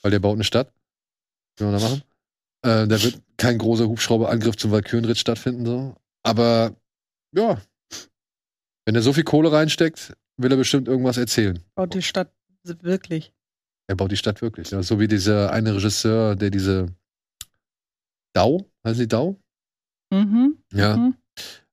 [0.02, 0.72] Weil der baut eine Stadt.
[1.60, 2.02] Will man da machen?
[2.62, 5.64] Äh, da wird kein großer Hubschrauberangriff zum Valkyrenritt stattfinden.
[5.64, 5.94] So.
[6.22, 6.74] Aber
[7.34, 7.60] ja,
[8.84, 11.58] wenn er so viel Kohle reinsteckt, will er bestimmt irgendwas erzählen.
[11.74, 12.32] Baut die Stadt
[12.64, 13.32] wirklich.
[13.86, 14.70] Er baut die Stadt wirklich.
[14.70, 14.82] Ja.
[14.82, 16.94] So wie dieser eine Regisseur, der diese
[18.34, 19.40] Dau, heißt die Dau?
[20.10, 20.58] Mhm.
[20.72, 20.96] Ja.
[20.96, 21.14] Mhm.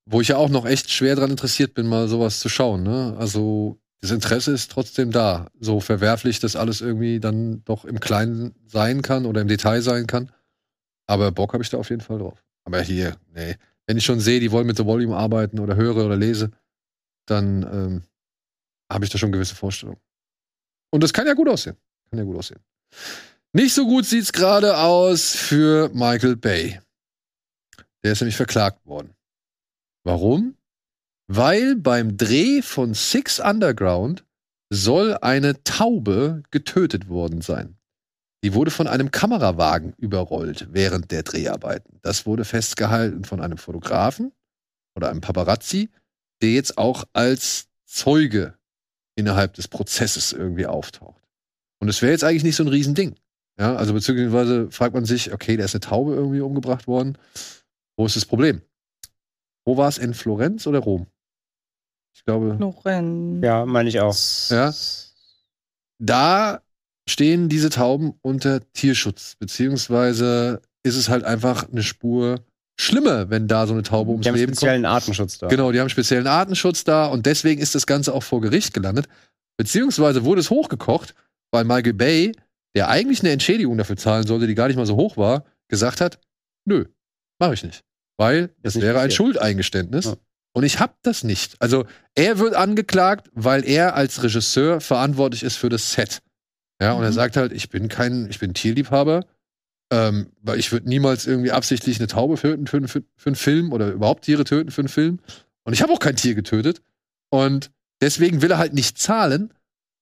[0.05, 2.83] Wo ich ja auch noch echt schwer dran interessiert bin, mal sowas zu schauen.
[2.83, 3.15] Ne?
[3.17, 5.49] Also das Interesse ist trotzdem da.
[5.59, 10.07] So verwerflich das alles irgendwie dann doch im Kleinen sein kann oder im Detail sein
[10.07, 10.31] kann.
[11.07, 12.43] Aber Bock habe ich da auf jeden Fall drauf.
[12.63, 13.55] Aber hier, nee.
[13.87, 16.51] Wenn ich schon sehe, die wollen mit The Volume arbeiten oder höre oder lese,
[17.25, 18.03] dann ähm,
[18.91, 19.99] habe ich da schon gewisse Vorstellungen.
[20.91, 21.77] Und das kann ja gut aussehen.
[22.09, 22.59] Kann ja gut aussehen.
[23.53, 26.79] Nicht so gut sieht's gerade aus für Michael Bay.
[28.03, 29.15] Der ist nämlich verklagt worden.
[30.03, 30.56] Warum?
[31.27, 34.25] Weil beim Dreh von Six Underground
[34.69, 37.77] soll eine Taube getötet worden sein.
[38.43, 41.99] Die wurde von einem Kamerawagen überrollt während der Dreharbeiten.
[42.01, 44.31] Das wurde festgehalten von einem Fotografen
[44.95, 45.89] oder einem Paparazzi,
[46.41, 48.53] der jetzt auch als Zeuge
[49.15, 51.21] innerhalb des Prozesses irgendwie auftaucht.
[51.79, 53.15] Und es wäre jetzt eigentlich nicht so ein Riesending.
[53.59, 57.17] Ja, also beziehungsweise fragt man sich, okay, da ist eine Taube irgendwie umgebracht worden.
[57.97, 58.61] Wo ist das Problem?
[59.65, 59.97] Wo war es?
[59.97, 61.07] In Florenz oder Rom?
[62.17, 63.45] Ich glaube, Lorenz.
[63.45, 64.15] Ja, meine ich auch.
[64.49, 64.73] Ja.
[65.99, 66.61] da
[67.07, 72.43] stehen diese Tauben unter Tierschutz, beziehungsweise ist es halt einfach eine Spur
[72.79, 74.57] schlimmer, wenn da so eine Taube ums Die haben Leben kommt.
[74.57, 75.47] speziellen Artenschutz da.
[75.47, 79.07] Genau, die haben speziellen Artenschutz da und deswegen ist das Ganze auch vor Gericht gelandet.
[79.57, 81.15] Beziehungsweise wurde es hochgekocht,
[81.51, 82.31] weil Michael Bay,
[82.75, 86.01] der eigentlich eine Entschädigung dafür zahlen sollte, die gar nicht mal so hoch war, gesagt
[86.01, 86.19] hat,
[86.65, 86.85] nö,
[87.39, 87.83] mache ich nicht.
[88.17, 89.13] Weil das wäre ein passiert.
[89.13, 90.05] Schuldeingeständnis.
[90.05, 90.15] Ja.
[90.57, 91.55] Und ich hab das nicht.
[91.61, 91.85] Also
[92.15, 96.23] er wird angeklagt, weil er als Regisseur verantwortlich ist für das Set.
[96.81, 97.13] Ja, und er Mhm.
[97.13, 99.23] sagt halt, ich bin kein, ich bin Tierliebhaber,
[99.91, 103.71] ähm, weil ich würde niemals irgendwie absichtlich eine Taube töten für, für, für einen Film
[103.71, 105.19] oder überhaupt Tiere töten für einen Film.
[105.63, 106.81] Und ich habe auch kein Tier getötet.
[107.29, 107.69] Und
[108.01, 109.53] deswegen will er halt nicht zahlen,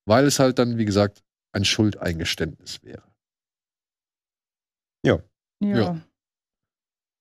[0.05, 3.03] weil es halt dann, wie gesagt, ein Schuldeingeständnis wäre.
[5.05, 5.19] Ja.
[5.61, 6.01] Ja.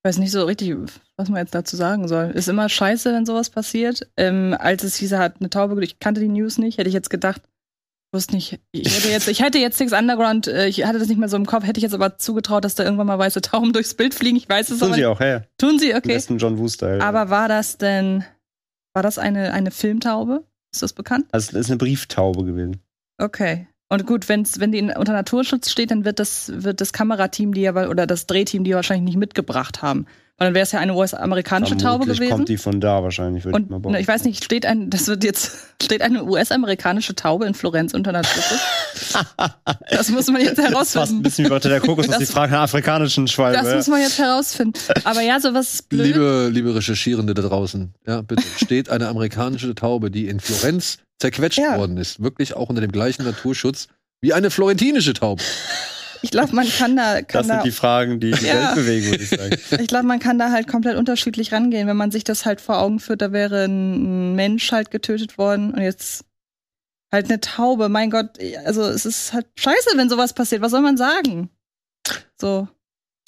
[0.04, 0.76] Weiß nicht so richtig,
[1.16, 2.30] was man jetzt dazu sagen soll.
[2.34, 4.06] Ist immer scheiße, wenn sowas passiert.
[4.18, 6.94] Ähm, als es hieß, er hat eine Taube, ich kannte die News nicht, hätte ich
[6.94, 7.40] jetzt gedacht,
[8.12, 11.18] wusste nicht, ich hätte jetzt, ich hätte jetzt Six Underground, äh, ich hatte das nicht
[11.18, 13.72] mehr so im Kopf, hätte ich jetzt aber zugetraut, dass da irgendwann mal weiße Tauben
[13.74, 14.36] durchs Bild fliegen.
[14.36, 15.08] Ich weiß es Tun aber sie nicht.
[15.08, 15.42] auch, ja.
[15.56, 16.08] Tun sie, okay.
[16.08, 17.02] besten John Woo-Style.
[17.02, 18.24] Aber war das denn,
[18.92, 20.44] war das eine, eine Filmtaube?
[20.72, 21.26] Ist das bekannt?
[21.32, 22.82] Also, es ist eine Brieftaube gewesen.
[23.16, 23.68] Okay.
[23.88, 27.62] Und gut, wenn's, wenn die unter Naturschutz steht, dann wird das, wird das Kamerateam, die
[27.62, 30.06] ja, oder das Drehteam, die wahrscheinlich nicht mitgebracht haben.
[30.36, 32.28] Weil dann wäre es ja eine US-amerikanische Taube gewesen.
[32.28, 35.06] kommt die von da wahrscheinlich, würde ich mal ne, ich weiß nicht, steht ein, das
[35.06, 39.54] wird jetzt, steht eine US-amerikanische Taube in Florenz unter einer Brücke?
[39.90, 41.22] das muss man jetzt Das ist fast ein herausfinden.
[41.22, 43.58] bisschen wie bei der Kokos, Das- die Frage nach afrikanischen Schwalbe.
[43.62, 44.78] Das muss man jetzt herausfinden.
[45.04, 46.06] Aber ja, sowas ist blöd.
[46.06, 51.58] Liebe, liebe Recherchierende da draußen, ja, bitte, steht eine amerikanische Taube, die in Florenz zerquetscht
[51.60, 51.78] Ja.
[51.78, 53.86] worden ist, wirklich auch unter dem gleichen Naturschutz
[54.20, 55.42] wie eine florentinische Taube.
[56.24, 58.54] Ich glaube, man kann da, kann das da sind die Fragen, die die Ja.
[58.54, 59.56] Welt bewegen, würde ich sagen.
[59.80, 61.86] Ich glaube, man kann da halt komplett unterschiedlich rangehen.
[61.86, 65.72] Wenn man sich das halt vor Augen führt, da wäre ein Mensch halt getötet worden
[65.72, 66.24] und jetzt
[67.12, 67.88] halt eine Taube.
[67.88, 70.62] Mein Gott, also es ist halt scheiße, wenn sowas passiert.
[70.62, 71.50] Was soll man sagen?
[72.40, 72.68] So.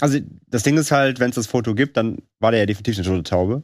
[0.00, 0.18] Also
[0.48, 3.06] das Ding ist halt, wenn es das Foto gibt, dann war der ja definitiv eine
[3.06, 3.62] tote Taube.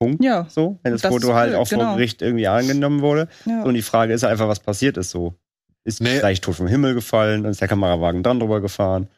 [0.00, 0.24] Punkt.
[0.24, 0.46] Ja.
[0.48, 1.94] So, wenn das, Das Foto halt blöd, auch vor genau.
[1.94, 3.28] Gericht irgendwie angenommen wurde.
[3.44, 3.62] ja.
[3.62, 5.34] Und die Frage ist halt einfach, was passiert ist so.
[5.84, 6.18] Ist Nee.
[6.18, 9.08] vielleicht tot vom Himmel gefallen, dann ist der Kamerawagen dran drüber gefahren.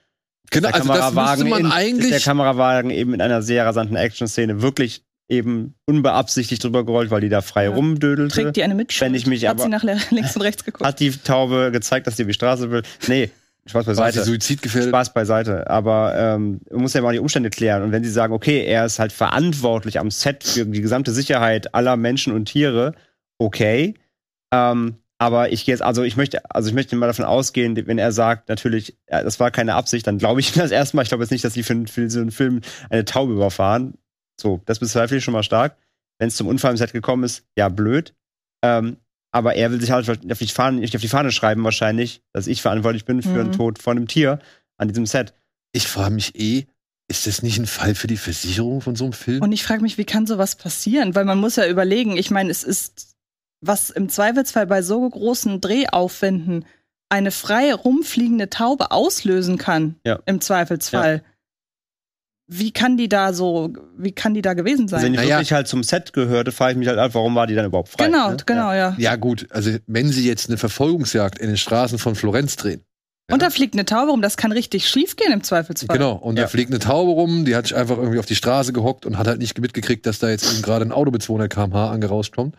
[0.51, 2.25] Genau, der also das müsste Kamerawagen man in, ist der eigentlich.
[2.25, 7.41] Kamerawagen eben in einer sehr rasanten Action-Szene wirklich eben unbeabsichtigt drüber gerollt, weil die da
[7.41, 7.71] frei Ja.
[7.71, 8.35] rumdödelte.
[8.35, 9.09] Trägt die eine Mitschuld?
[9.09, 10.85] Wenn ich mich Hat aber- sie nach links und rechts geguckt?
[10.87, 12.83] Hat die Taube gezeigt, dass die über die Straße will?
[13.09, 13.31] Nee,
[13.67, 14.25] Spaß War sie beiseite.
[14.27, 14.91] suizidgefährdet?
[14.91, 15.71] Spaß beiseite.
[15.71, 17.83] Aber ähm, man muss ja mal die Umstände klären.
[17.83, 21.75] Und wenn sie sagen, okay, er ist halt verantwortlich am Set für die gesamte Sicherheit
[21.75, 22.95] aller Menschen und Tiere,
[23.39, 23.95] okay.
[24.53, 27.99] Ähm, aber ich gehe jetzt, also ich möchte, also ich möchte mal davon ausgehen, wenn
[27.99, 31.05] er sagt, natürlich, das war keine Absicht, dann glaube ich ihm das erstmal.
[31.05, 32.61] Ich glaube jetzt nicht, dass sie für, für so einen Film
[32.91, 33.95] eine Taube überfahren.
[34.41, 35.77] So, das bezweifle ich schon mal stark.
[36.19, 38.15] Wenn es zum Unfall im Set gekommen ist, ja, blöd.
[38.65, 38.97] Ähm,
[39.31, 42.49] aber er will sich halt auf die, Fahne, nicht auf die Fahne schreiben, wahrscheinlich, dass
[42.49, 43.35] ich verantwortlich bin für Mhm.
[43.37, 44.41] den Tod von einem Tier
[44.77, 45.35] an diesem Set.
[45.71, 46.67] Ich frage mich eh,
[47.09, 49.41] ist das nicht ein Fall für die Versicherung von so einem Film?
[49.41, 51.15] Und ich frage mich, wie kann sowas passieren?
[51.15, 53.12] Weil man muss ja überlegen, ich meine, es ist,
[53.63, 56.65] was im Zweifelsfall bei so großen Drehaufwänden
[57.09, 60.19] eine frei rumfliegende Taube auslösen kann, Ja.
[60.27, 61.23] im Zweifelsfall.
[62.49, 65.13] Wie kann die da so, wie kann die da gewesen Also wenn sein?
[65.13, 65.37] die Naja.
[65.37, 68.07] wirklich halt zum Set gehörte, frage ich mich halt warum war die dann überhaupt frei?
[68.07, 68.37] genau, ne?
[68.45, 68.95] genau, ja.
[68.99, 72.83] ja, gut, also wenn sie jetzt eine Verfolgungsjagd in den Straßen von Florenz drehen.
[73.31, 75.97] Und da fliegt eine Taube rum, das kann richtig schief gehen im Zweifelsfall.
[75.97, 76.49] Genau, und da Ja.
[76.49, 79.27] fliegt eine Taube rum, die hat sich einfach irgendwie auf die Straße gehockt und hat
[79.29, 82.57] halt nicht mitgekriegt, dass da jetzt eben gerade ein Auto mit 200 km/h angerauscht kommt.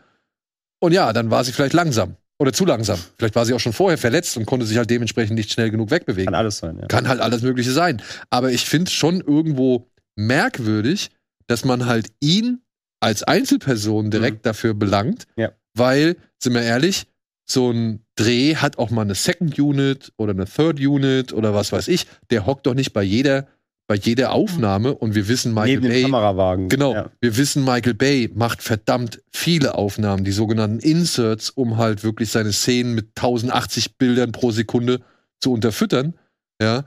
[0.84, 2.18] Und ja, dann war sie vielleicht langsam.
[2.40, 3.00] Oder zu langsam.
[3.18, 5.92] Vielleicht war sie auch schon vorher verletzt und konnte sich halt dementsprechend nicht schnell genug
[5.92, 6.26] wegbewegen.
[6.26, 6.88] Kann alles sein, ja.
[6.88, 8.02] Kann halt alles Mögliche sein.
[8.30, 11.12] Aber ich finde schon irgendwo merkwürdig,
[11.48, 12.60] dass man halt ihn
[13.00, 15.24] als Einzelperson direkt dafür belangt.
[15.38, 15.54] Ja.
[15.74, 17.06] Weil, sind wir ehrlich,
[17.50, 21.72] so ein Dreh hat auch mal eine Second Unit oder eine Third Unit oder was
[21.72, 22.08] weiß ich.
[22.30, 23.48] Der hockt doch nicht bei jeder,
[23.88, 26.02] bei jeder Aufnahme und wir wissen, Michael Neben dem Bay.
[26.04, 26.70] Kamerawagen.
[26.70, 27.12] Genau, Ja.
[27.20, 32.54] wir wissen, Michael Bay macht verdammt viele Aufnahmen, die sogenannten Inserts, um halt wirklich seine
[32.54, 35.02] Szenen mit 1080 Bildern pro Sekunde
[35.42, 36.14] zu unterfüttern.
[36.62, 36.86] Ja,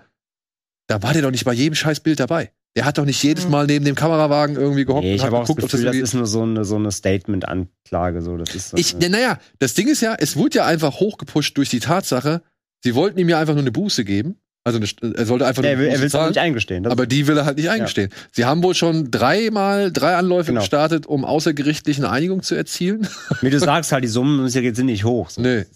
[0.88, 2.50] da war der doch nicht bei jedem scheiß Bild dabei.
[2.76, 3.50] Der hat doch nicht jedes Mhm.
[3.50, 5.94] Mal neben dem Kamerawagen irgendwie gehockt Nee, ich habe auch das geguckt, ob Gefühl, das
[5.94, 8.22] irgendwie- ist nur so eine, so eine Statement-Anklage.
[8.22, 8.36] So.
[8.36, 11.68] Das ist so ich, naja, das Ding ist ja, es wurde ja einfach hochgepusht durch
[11.70, 12.42] die Tatsache,
[12.84, 14.36] sie wollten ihm ja einfach nur eine Buße geben.
[14.66, 16.30] Also eine, er sollte einfach Ja, nur er will er will es auch zahlen.
[16.30, 16.82] nicht eingestehen.
[16.82, 18.10] Das Aber die will er halt nicht eingestehen.
[18.32, 20.60] Sie haben wohl schon dreimal drei Anläufe Genau.
[20.60, 23.06] gestartet, um außergerichtlich eine Einigung zu erzielen.
[23.42, 25.30] wie du sagst, halt, die Summen sind nicht hoch.
[25.30, 25.40] So.
[25.40, 25.66] Nee.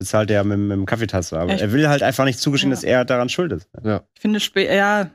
[0.00, 1.38] Das ist halt der mit, mit dem Kaffeetasse.
[1.38, 1.62] Aber Echt?
[1.62, 2.74] er will halt einfach nicht zugestehen, Ja.
[2.76, 3.68] dass er daran schuld ist.
[4.14, 4.40] Ich finde
[4.74, 5.10] ja.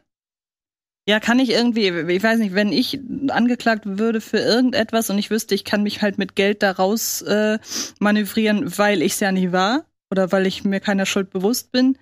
[1.06, 5.30] Ja, kann ich irgendwie, ich weiß nicht, wenn ich angeklagt würde für irgendetwas und ich
[5.30, 7.60] wüsste, ich kann mich halt mit Geld daraus äh,
[8.00, 11.98] manövrieren, weil ich es ja nicht war oder weil ich mir keiner Schuld bewusst bin,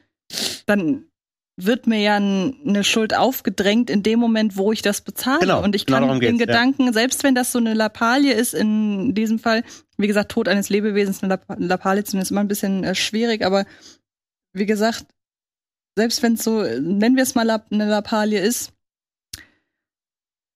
[0.66, 1.06] dann
[1.58, 5.42] wird mir ja eine Schuld aufgedrängt in dem Moment, wo ich das bezahle.
[5.42, 6.46] Genau, und ich genau kann darum den geht's, ja.
[6.46, 9.64] Gedanken, selbst wenn das so eine Lappalie ist, in diesem Fall,
[9.98, 13.66] wie gesagt, Tod eines Lebewesens, eine Lapp Lappalie zumindest immer ein bisschen äh, schwierig, aber
[14.54, 15.06] wie gesagt,
[15.98, 18.74] selbst wenn es so, nennen wir es mal eine Lappalie ist,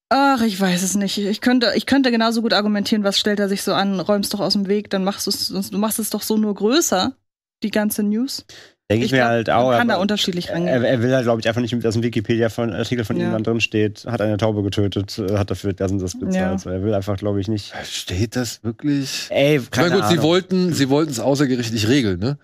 [0.09, 1.17] ach, ich weiß es nicht.
[1.17, 4.39] Ich könnte, ich könnte genauso gut argumentieren, was stellt er sich so an, räumst doch
[4.39, 7.15] aus dem Weg, dann machst du es, du machst es doch so nur größer,
[7.63, 8.45] die ganze News.
[8.91, 9.69] Denke ich, mir glaub, halt auch.
[9.69, 10.83] Man kann da unterschiedlich er, rangehen.
[10.83, 13.25] er will halt, glaube ich, einfach nicht, dass ein Wikipedia-Artikel von Ja.
[13.27, 16.35] ihm dann drin steht, hat eine Taube getötet, äh, hat dafür das und das bezahlt.
[16.35, 16.57] Ja.
[16.59, 17.73] So, er will einfach, glaube ich, nicht.
[17.83, 19.27] Steht das wirklich?
[19.31, 20.29] Ey, Ich keine meine, gut, sie Ahnung.
[20.29, 22.37] wollten, sie wollten es außergerichtlich regeln, ne?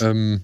[0.00, 0.42] Ähm,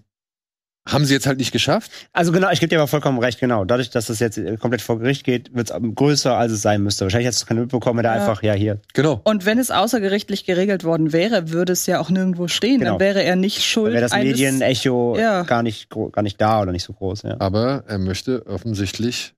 [0.86, 1.90] haben sie jetzt halt nicht geschafft.
[2.12, 3.64] Also genau, ich gebe dir aber vollkommen recht, genau.
[3.64, 6.82] Dadurch, dass das jetzt äh, komplett vor Gericht geht, wird es größer, als es sein
[6.82, 7.04] müsste.
[7.06, 8.20] Wahrscheinlich hättest du keine mitbekommen, er Ja.
[8.20, 8.80] einfach, ja, hier.
[8.92, 9.20] Genau.
[9.24, 12.80] Und wenn es außergerichtlich geregelt worden wäre, würde es ja auch nirgendwo stehen.
[12.80, 12.92] Genau.
[12.92, 13.92] Dann wäre er nicht Da schuld.
[13.92, 15.42] wäre das eines- Medienecho Ja.
[15.44, 17.36] gar, nicht, gar nicht da oder nicht so groß, ja.
[17.40, 19.32] Aber er möchte offensichtlich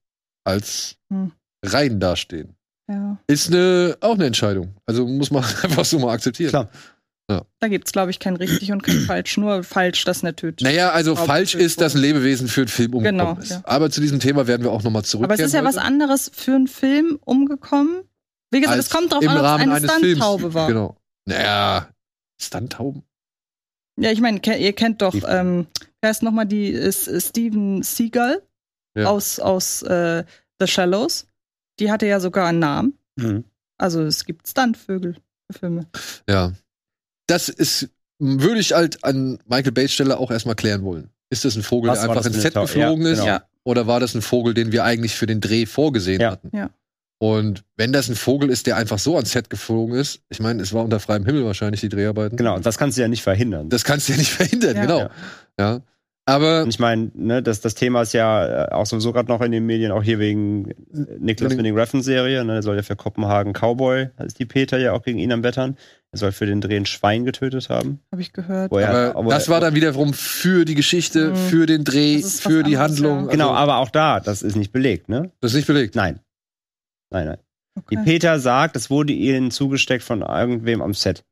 [0.44, 1.30] als Hm.
[1.64, 2.54] rein dastehen.
[2.90, 3.18] Ja.
[3.28, 4.74] Ist eine, auch eine Entscheidung.
[4.86, 6.50] Also muss man einfach so mal akzeptieren.
[6.50, 6.70] Klar.
[7.28, 9.36] Da gibt's, glaube ich, kein richtig und kein falsch.
[9.36, 10.62] Nur falsch, dass eine Tüte.
[10.62, 13.50] Naja, also falsch ist, dass ein Lebewesen für einen Film umgekommen Genau, ist.
[13.50, 13.62] ja.
[13.64, 15.32] Aber zu diesem Thema werden wir auch nochmal zurückkehren.
[15.32, 15.86] Aber es ist ja was heute.
[15.86, 18.04] anderes für einen Film umgekommen.
[18.52, 19.88] Wie gesagt, Als es kommt drauf im an, ob es Rahmen eine.
[19.88, 20.68] Stunt-Taube war.
[20.68, 20.96] Genau.
[21.26, 21.88] Naja,
[22.40, 23.02] Stunttauben?
[23.98, 25.66] Ja, ich meine, ihr kennt doch, ähm,
[26.02, 28.40] wer ist nochmal die, ist, ist Steven Seagal
[28.96, 29.06] Ja.
[29.06, 30.22] aus, aus äh,
[30.60, 31.26] The Shallows.
[31.80, 32.98] Die hatte ja sogar einen Namen.
[33.16, 33.44] Mhm.
[33.78, 35.16] Also es gibt Stunt-Vögel
[35.50, 35.86] für Filme.
[36.28, 36.52] Ja.
[37.26, 41.10] Das ist, würde ich halt an Michael Bates Stelle auch erstmal klären wollen.
[41.30, 43.20] Ist das ein Vogel, Was der einfach ins Set Tau- ja, geflogen ist?
[43.20, 43.38] genau.
[43.64, 46.30] Oder war das ein Vogel, den wir eigentlich für den Dreh vorgesehen Ja.
[46.30, 46.56] hatten?
[46.56, 46.70] Ja.
[47.18, 50.62] Und wenn das ein Vogel ist, der einfach so ans Set geflogen ist, ich meine,
[50.62, 52.36] es war unter freiem Himmel wahrscheinlich die Dreharbeiten.
[52.36, 53.70] Genau, und das kannst du ja nicht verhindern.
[53.70, 54.82] Das kannst du ja nicht verhindern, Ja.
[54.82, 55.10] genau.
[55.58, 55.80] Ja.
[56.28, 59.40] Aber Und ich meine, ne, das, das Thema ist ja äh, auch sowieso gerade noch
[59.42, 60.74] in den Medien, auch hier wegen
[61.20, 62.44] Nicholas Winning Refn Serie.
[62.44, 65.30] Ne, der soll ja für Kopenhagen Cowboy, da ist die Peter ja auch gegen ihn
[65.32, 65.76] am Wettern.
[66.10, 68.00] Er soll für den Dreh ein Schwein getötet haben.
[68.10, 68.72] Habe ich gehört.
[68.72, 71.36] Er- aber wo das er- war dann wiederum für die Geschichte, Mhm.
[71.36, 73.24] für den Dreh, für die anderes, Handlung.
[73.26, 73.30] ja.
[73.30, 75.30] Genau, Also, aber auch da, das ist nicht belegt, ne?
[75.40, 75.94] das ist nicht belegt.
[75.94, 76.18] Nein.
[77.10, 77.38] Nein, nein.
[77.90, 78.04] Die Okay.
[78.04, 81.22] Peter sagt, es wurde ihnen zugesteckt von irgendwem am Set.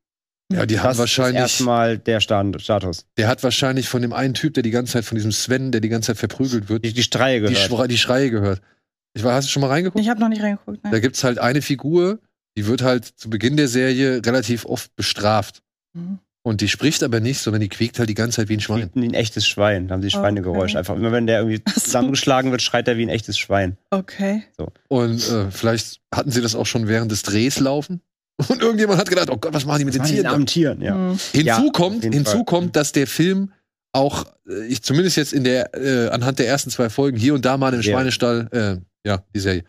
[0.51, 3.05] Ja, die das haben wahrscheinlich, ist erstmal der Stand, Status.
[3.17, 5.81] der hat wahrscheinlich von dem einen Typ, der die ganze Zeit von diesem Sven, der
[5.81, 7.57] die ganze Zeit verprügelt wird, Die, die Streie die, gehört.
[7.67, 8.61] Schre die Schreie gehört.
[9.13, 10.03] Ich war, hast du schon mal reingeguckt?
[10.03, 10.79] Ich habe noch nicht reingeguckt.
[10.83, 11.01] Da Nein.
[11.01, 12.19] gibt's halt eine Figur,
[12.57, 15.63] die wird halt zu Beginn der Serie relativ oft bestraft.
[15.93, 16.19] Mhm.
[16.43, 18.91] Und die spricht aber nicht, sondern die quiekt halt die ganze Zeit wie ein Schwein.
[18.93, 19.87] Wie ein echtes Schwein.
[19.87, 20.73] Da haben sie Schweinegeräusch.
[20.73, 20.77] Okay.
[20.77, 21.81] Einfach immer wenn der irgendwie so.
[21.81, 23.77] zusammengeschlagen wird, schreit er wie ein echtes Schwein.
[23.89, 24.43] Okay.
[24.89, 28.01] Und äh, vielleicht hatten sie das auch schon während des Drehs laufen.
[28.49, 30.25] Und irgendjemand hat gedacht, oh Gott, was machen die mit den Tieren?
[30.25, 30.95] armen Tieren, ja.
[30.95, 31.17] Mhm.
[31.31, 33.51] Hinzu Ja, kommt, hinzu kommt, dass der Film
[33.93, 37.45] auch, äh, ich zumindest jetzt in der, äh, anhand der ersten zwei Folgen hier und
[37.45, 37.93] da mal im Serie.
[37.97, 39.63] Schweinestall, äh, ja, die Serie.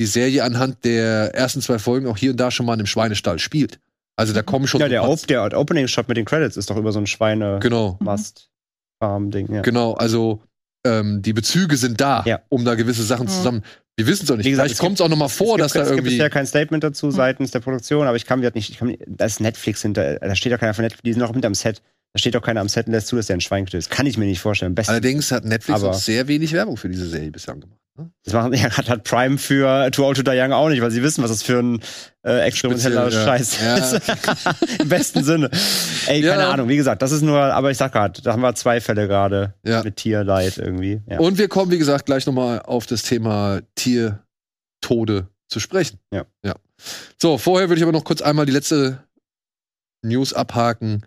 [0.00, 2.86] Die Serie anhand der ersten zwei Folgen auch hier und da schon mal in einem
[2.86, 3.78] Schweinestall spielt.
[4.18, 6.92] Also da kommen schon Ja, der, Op der Opening-Shot mit den Credits ist doch über
[6.92, 9.52] so ein Genau, Schweine-Mast-Farm-Ding.
[9.52, 9.62] Ja.
[9.62, 9.92] genau.
[9.94, 10.42] Also
[10.86, 12.40] ähm, die Bezüge sind da, Ja.
[12.48, 13.30] um da gewisse Sachen Mhm.
[13.30, 13.62] zusammen.
[13.96, 14.44] Wir wissen es auch nicht.
[14.44, 16.10] Wie gesagt, Vielleicht kommt es auch noch mal vor, gibt, dass da es gibt irgendwie.
[16.10, 18.94] bisher kein Statement dazu seitens der Produktion, aber ich kann mir halt nicht, ich kann,
[19.06, 21.80] da ist Netflix hinter, da steht doch keiner von Netflix, die sind noch hinterm Set.
[22.16, 23.90] Da steht doch keiner am Set und lässt zu, dass der ein Schwein getötet ist.
[23.90, 24.74] Kann ich mir nicht vorstellen.
[24.74, 24.92] Besten.
[24.92, 27.78] Allerdings hat Netflix Aber- auch sehr wenig Werbung für diese Serie bislang gemacht.
[27.98, 28.10] Ne?
[28.24, 30.90] Das machen, ja, hat, hat Prime für Too Old to Die Young auch nicht, weil
[30.90, 31.82] sie wissen, was das für ein
[32.24, 33.24] äh, experimenteller ja.
[33.24, 33.76] Scheiß Ja.
[33.76, 34.00] ist.
[34.80, 35.50] Im besten Sinne.
[36.06, 36.36] Ey, Ja.
[36.36, 38.80] keine Ahnung, wie gesagt, das ist nur, aber ich sag gerade, da haben wir zwei
[38.80, 39.82] Fälle gerade Ja.
[39.82, 41.02] mit Tierleid irgendwie.
[41.10, 41.18] Ja.
[41.18, 45.98] Und wir kommen, wie gesagt, gleich nochmal auf das Thema Tiertode zu sprechen.
[46.10, 46.24] Ja.
[46.42, 46.54] ja.
[47.20, 49.02] So, vorher würde ich aber noch kurz einmal die letzte
[50.02, 51.04] News abhaken.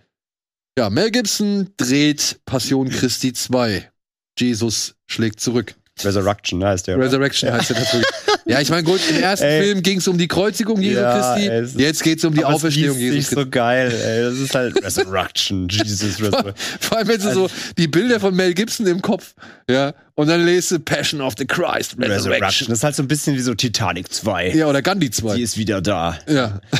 [0.77, 3.89] Ja, Mel Gibson dreht Passion Christi 2.
[4.37, 5.75] Jesus schlägt zurück.
[6.01, 6.95] Resurrection, heißt der.
[6.95, 7.07] oder?
[7.07, 8.05] Resurrection heißt der natürlich.
[8.45, 9.63] Ja, ich meine, gut, im ersten Ey.
[9.63, 11.49] Film ging es um die Kreuzigung Jesu Ja, Christi.
[11.49, 14.23] ey, ist- Jetzt geht es um die Auferstehung liest Jesus sich so geil, ey.
[14.23, 16.53] Das ist halt Resurrection, Jesus Resurrection.
[16.79, 19.33] Vor allem, wenn du so die Bilder von Mel Gibson im Kopf,
[19.69, 22.11] ja, und dann lest du Passion of the Christ, Resurrection.
[22.31, 22.67] Resurrection.
[22.69, 24.51] Das ist halt so ein bisschen wie so Titanic 2.
[24.55, 25.35] Ja, oder Gandhi 2.
[25.35, 26.17] Die ist wieder da.
[26.29, 26.61] Ja.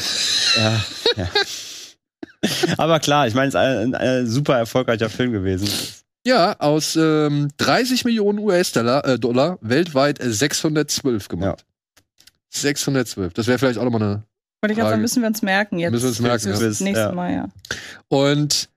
[0.58, 0.84] Ja,
[1.16, 1.30] ja.
[2.78, 5.68] Aber klar, ich meine, es ist ein, ein super erfolgreicher Film gewesen.
[6.26, 11.66] Ja, aus ähm, 30 Millionen US-Dollar äh, Dollar, weltweit äh, 612 gemacht.
[12.50, 13.34] 612.
[13.34, 14.24] Das wäre vielleicht auch nochmal eine.
[14.62, 15.92] Wollte ich gerade sagen, müssen wir uns merken jetzt.
[15.92, 16.68] Müssen wir uns merken, Das ja.
[16.68, 17.12] das nächste Ja.
[17.14, 17.50] Mal, ja.
[18.10, 18.70] Und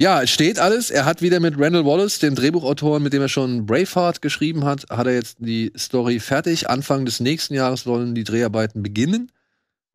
[0.00, 0.90] ja, es steht alles.
[0.90, 4.86] Er hat wieder mit Randall Wallace, dem Drehbuchautor, mit dem er schon Braveheart geschrieben hat,
[4.90, 6.68] hat er jetzt die Story fertig.
[6.68, 9.30] Anfang des nächsten Jahres sollen die Dreharbeiten beginnen.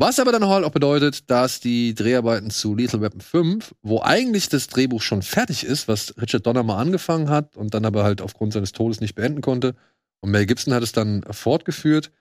[0.01, 4.47] Was aber dann halt auch bedeutet, dass die Dreharbeiten zu Lethal Weapon 5, wo eigentlich
[4.47, 8.21] das Drehbuch schon fertig ist, was Richard Donner mal angefangen hat und dann aber halt
[8.21, 9.75] aufgrund seines Todes nicht beenden konnte.
[10.21, 12.13] Und Mel Gibson hat es dann fortgeführt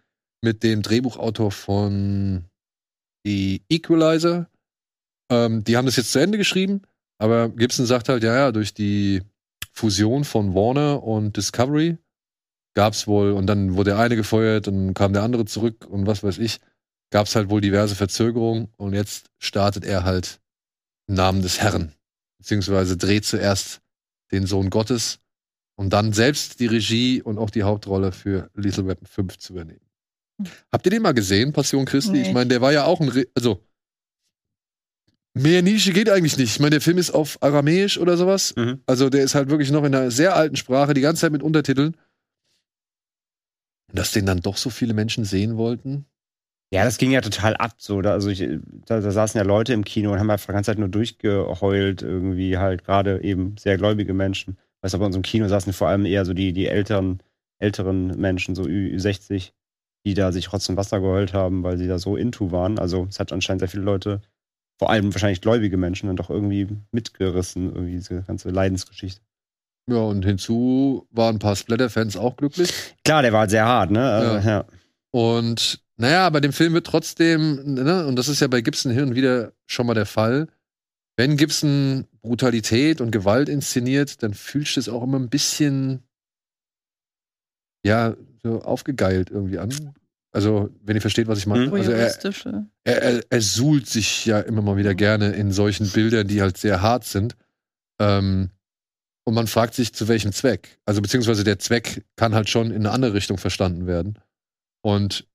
[0.43, 2.47] mit dem Drehbuchautor von
[3.25, 4.51] The Equalizer.
[5.31, 6.83] Ähm, die haben das jetzt zu Ende geschrieben,
[7.19, 9.23] aber Gibson sagt halt, ja, ja, durch die
[9.73, 11.97] Fusion von Warner und Discovery
[12.75, 16.25] gab's wohl, und dann wurde der eine gefeuert und kam der andere zurück und was
[16.25, 16.59] weiß ich,
[17.11, 20.41] gab's halt wohl diverse Verzögerungen und jetzt startet er halt
[21.07, 21.95] im Namen des Herrn,
[22.39, 23.81] beziehungsweise dreht zuerst
[24.31, 25.21] den Sohn Gottes,
[25.77, 29.81] um dann selbst die Regie und auch die Hauptrolle für Lethal Weapon 5 zu übernehmen.
[30.71, 32.13] Habt ihr den mal gesehen, Passion Christi?
[32.13, 32.23] Nee.
[32.23, 33.65] Ich meine, der war ja auch ein, Re also
[35.35, 36.51] mehr Nische geht eigentlich nicht.
[36.51, 38.55] Ich meine, der Film ist auf Aramäisch oder sowas.
[38.57, 38.83] Mhm.
[38.87, 41.43] Also der ist halt wirklich noch in einer sehr alten Sprache, die ganze Zeit mit
[41.43, 41.97] Untertiteln.
[43.89, 46.07] Und dass den dann doch so viele Menschen sehen wollten.
[46.71, 47.73] Ja, das ging ja total ab.
[47.79, 48.41] So, da, also ich,
[48.87, 52.03] da, da saßen ja Leute im Kino und haben einfach die ganze Zeit nur durchgeheult,
[52.03, 54.59] irgendwie halt gerade eben sehr gläubige Menschen.
[54.83, 57.21] Weißt du, bei unserem Kino saßen vor allem eher so die, die älteren,
[57.59, 59.53] älteren Menschen, so Ü- Ü60,
[60.05, 62.79] die da sich trotzdem Wasser geheult haben, weil sie da so into waren.
[62.79, 64.21] Also es hat anscheinend sehr viele Leute
[64.79, 69.21] vor allem wahrscheinlich gläubige Menschen dann doch irgendwie mitgerissen, irgendwie diese ganze Leidensgeschichte.
[69.91, 72.71] Ja, und hinzu waren ein paar Splatter-Fans auch glücklich.
[73.05, 74.01] Klar, der war halt sehr hart, ne?
[74.01, 74.39] Ja.
[74.39, 74.65] Äh, ja.
[75.11, 79.05] Und naja, bei dem Film wird trotzdem, ne, und das ist ja bei Gibson hin
[79.05, 80.49] und wieder schon mal der Fall,
[81.17, 86.05] wenn Gibson Brutalität und Gewalt inszeniert, dann fühlt sich das auch immer ein bisschen,
[87.85, 89.95] ja, so aufgegeilt irgendwie an.
[90.31, 91.67] Also, wenn ihr versteht, was ich meine.
[91.67, 91.75] Mhm.
[91.75, 92.15] Also, er,
[92.85, 96.57] er, er, er suhlt sich ja immer mal wieder gerne in solchen Bildern, die halt
[96.57, 97.35] sehr hart sind.
[97.99, 98.51] Ähm,
[99.25, 100.79] und man fragt sich, zu welchem Zweck.
[100.85, 104.19] Also, beziehungsweise der Zweck kann halt schon in eine andere Richtung verstanden werden.
[104.83, 105.27] Und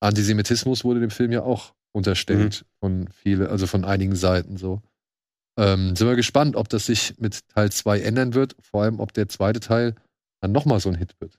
[0.00, 4.80] Antisemitismus wurde dem Film ja auch unterstellt von viele, also von einigen Seiten so.
[5.58, 9.12] Ähm, sind wir gespannt, ob das sich mit Teil 2 ändern wird, vor allem ob
[9.12, 9.94] der zweite Teil
[10.40, 11.38] dann nochmal so ein Hit wird.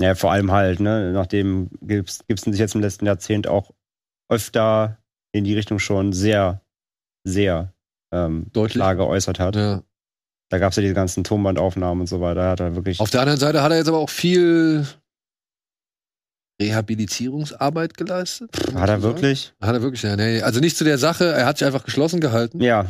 [0.00, 3.72] Ja, vor allem halt, ne, nachdem Gibs- Gibson sich jetzt im letzten Jahrzehnt auch
[4.30, 4.98] öfter
[5.32, 6.60] in die Richtung schon sehr,
[7.24, 7.72] sehr
[8.12, 8.74] ähm, Deutlich.
[8.74, 9.56] klar geäußert hat.
[9.56, 9.82] Ja.
[10.50, 12.48] Da gab es ja diese ganzen Tonbandaufnahmen und so weiter.
[12.50, 13.00] Hat er wirklich.
[13.00, 14.86] Auf der anderen Seite hat er jetzt aber auch viel
[16.60, 18.50] Rehabilitierungsarbeit geleistet.
[18.74, 19.52] hat er wirklich?
[19.60, 20.16] Hat er wirklich, ja.
[20.16, 22.86] Nee, also nicht zu der Sache, er hat sich einfach geschlossen gehalten Ja,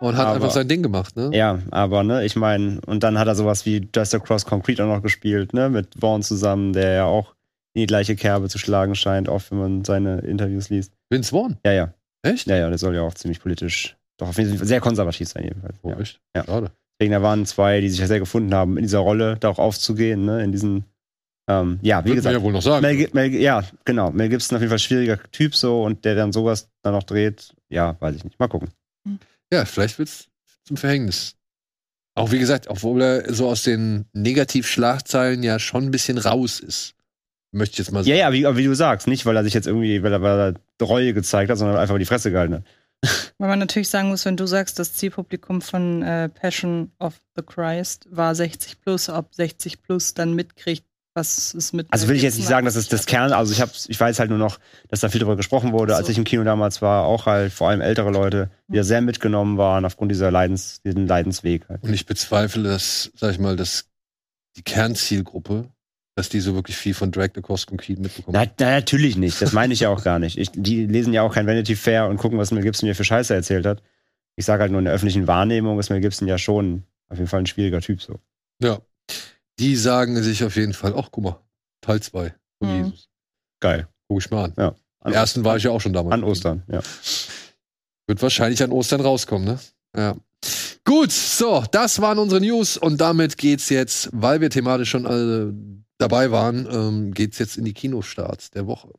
[0.00, 1.30] und hat aber- einfach sein Ding gemacht, ne?
[1.32, 4.88] ja, aber ne, ich meine, und dann hat er sowas wie Just Across Concrete auch
[4.88, 7.34] noch gespielt, ne, mit Vaughn zusammen, der ja auch
[7.74, 10.92] in die gleiche Kerbe zu schlagen scheint, oft wenn man seine Interviews liest.
[11.10, 11.56] Vince Vaughn.
[11.64, 11.94] Ja, ja.
[12.22, 12.46] Echt?
[12.46, 15.44] Ja, ja, der soll ja auch ziemlich politisch, doch auf jeden Fall sehr konservativ sein,
[15.44, 15.76] jedenfalls.
[15.82, 15.98] Oh, ja.
[15.98, 16.20] echt?
[16.36, 16.44] Ja.
[16.44, 16.70] Schade.
[16.98, 19.58] Deswegen, da waren zwei, die sich ja sehr gefunden haben, in dieser Rolle da auch
[19.58, 20.84] aufzugehen, ne, in diesen,
[21.48, 22.36] ähm, ja, wie Würde man gesagt.
[22.36, 22.82] ja wohl noch sagen.
[22.82, 24.10] Mel, Mel, ja, genau.
[24.10, 27.54] Mel Gibson auf jeden Fall schwieriger Typ so und der dann sowas dann noch dreht,
[27.68, 28.38] ja, weiß ich nicht.
[28.38, 28.70] Mal gucken.
[29.52, 30.28] Ja, vielleicht wird's
[30.64, 31.36] zum Verhängnis.
[32.16, 36.94] Auch wie gesagt, obwohl er so aus den Negativschlagzeilen ja schon ein bisschen raus ist.
[37.52, 38.18] Möchte ich jetzt mal Ja, sagen.
[38.18, 40.54] ja, wie, aber wie du sagst, nicht, weil er sich jetzt irgendwie, weil er, weil
[40.80, 42.64] er Reue gezeigt hat, sondern einfach die Fresse gehalten hat.
[43.38, 47.42] Weil man natürlich sagen muss, wenn du sagst, das Zielpublikum von äh, Passion of the
[47.42, 51.86] Christ war 60 plus, ob 60 plus dann mitkriegt, was es mit.
[51.90, 54.18] Also will ich jetzt nicht sagen, dass es das Kern, also ich hab, ich weiß
[54.18, 54.58] halt nur noch,
[54.88, 56.12] dass da viel drüber gesprochen wurde, als So.
[56.12, 59.56] ich im Kino damals war, auch halt vor allem ältere Leute, die da sehr mitgenommen
[59.56, 61.82] waren aufgrund dieser Leidens, diesen Leidensweg halt.
[61.82, 63.86] Und ich bezweifle, dass, sag ich mal, dass
[64.56, 65.68] die Kernzielgruppe,
[66.16, 68.36] dass die so wirklich viel von Drag the Cross Concrete mitbekommen.
[68.36, 69.40] Na, na, natürlich nicht.
[69.40, 70.38] Das meine ich ja auch gar nicht.
[70.38, 73.04] Ich, die lesen ja auch kein Vanity Fair und gucken, was Mel Gibson mir für
[73.04, 73.82] Scheiße erzählt hat.
[74.36, 77.28] Ich sage halt nur in der öffentlichen Wahrnehmung ist Mel Gibson ja schon auf jeden
[77.28, 78.18] Fall ein schwieriger Typ so.
[78.60, 78.78] Ja.
[79.58, 81.40] Die sagen sich auf jeden Fall, ach, guck mal,
[81.80, 82.84] Teil 2 von Mhm.
[82.86, 83.08] Jesus.
[83.60, 83.88] Geil.
[84.08, 84.54] Guck ich mal an.
[84.56, 84.74] Ja.
[85.00, 86.14] Am ersten war ich ja auch schon damals.
[86.14, 86.80] An Ostern, ja.
[88.06, 89.58] Wird wahrscheinlich an Ostern rauskommen, ne?
[89.96, 90.16] Ja.
[90.84, 95.54] Gut, so, das waren unsere News und damit geht's jetzt, weil wir thematisch schon alle
[95.98, 98.90] dabei waren, ähm, geht's jetzt in die Kinostarts der Woche.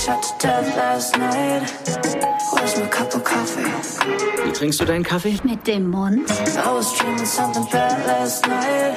[0.00, 1.62] Shot to death last night.
[2.54, 3.64] Where's my cup of coffee?
[4.44, 5.38] Wie trinkst du deinen Kaffee?
[5.44, 6.30] Mit dem Mund?
[6.30, 8.96] I was dreaming something bad last night.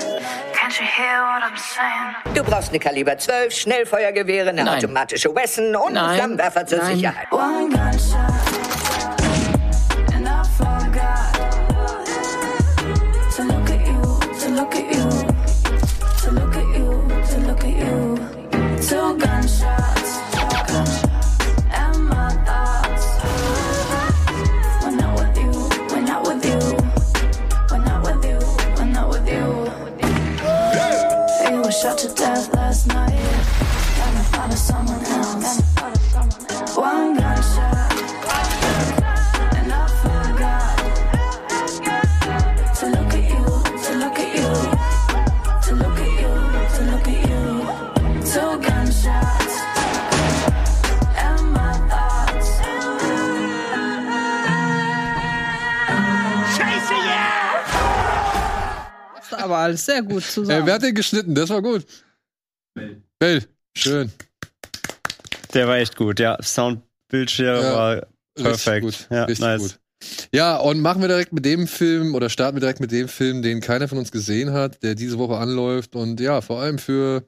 [0.53, 2.35] Can't you hear what I'm saying?
[2.35, 4.77] Du brauchst eine Kaliber 12, Schnellfeuergewehre, eine Nein.
[4.77, 6.17] automatische Wesson und einen Nein.
[6.17, 6.95] Flammenwerfer zur Nein.
[6.95, 7.31] Sicherheit.
[7.31, 8.62] One gunshot,
[31.83, 32.22] You were shot
[59.63, 60.65] alles sehr gut Äh, zusammen.
[60.65, 61.33] wer hat den geschnitten?
[61.35, 61.85] Das war gut.
[63.19, 63.43] Bell.
[63.77, 64.11] Schön.
[65.53, 66.37] Der war echt gut, ja.
[66.41, 67.73] Soundbildschirm Ja.
[67.73, 68.83] war Perfekt.
[68.85, 69.07] gut.
[69.09, 69.61] Ja, Richtig nice.
[69.61, 69.79] gut.
[70.33, 73.41] Ja, und machen wir direkt mit dem Film oder starten wir direkt mit dem Film,
[73.41, 77.25] den keiner von uns gesehen hat, der diese Woche anläuft und ja, vor allem für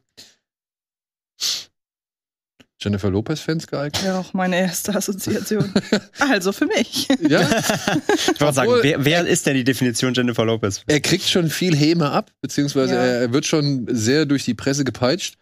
[2.86, 4.02] Jennifer Lopez-Fans geeignet.
[4.06, 5.74] Ja, auch meine erste Assoziation.
[6.20, 7.08] also für mich.
[7.28, 7.42] Ja,
[8.34, 10.82] Ich wollte sagen, wer, wer ist denn die Definition Jennifer Lopez?
[10.88, 13.02] er kriegt schon viel Häme ab, beziehungsweise Ja.
[13.04, 15.36] er, wird schon sehr durch die Presse gepeitscht.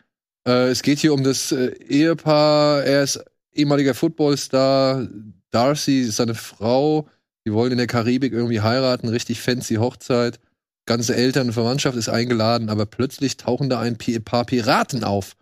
[0.48, 5.08] Äh, es geht hier um das äh, Ehepaar, er ist ehemaliger Footballstar,
[5.52, 7.08] Darcy ist seine Frau,
[7.46, 10.40] die wollen in der Karibik irgendwie heiraten, richtig fancy Hochzeit.
[10.86, 15.34] ganze Eltern und Verwandtschaft ist eingeladen, aber plötzlich tauchen da ein paar Piraten auf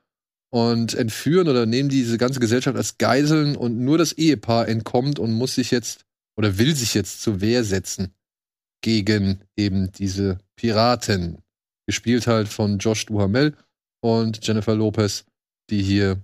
[0.51, 5.31] und entführen oder nehmen diese ganze Gesellschaft als Geiseln und nur das Ehepaar entkommt und
[5.31, 6.05] muss sich jetzt
[6.37, 8.13] oder will sich jetzt zur Wehr setzen
[8.81, 11.41] gegen eben diese Piraten.
[11.87, 13.55] Gespielt halt von Josh Duhamel
[14.01, 15.25] und Jennifer Lopez,
[15.69, 16.21] die hier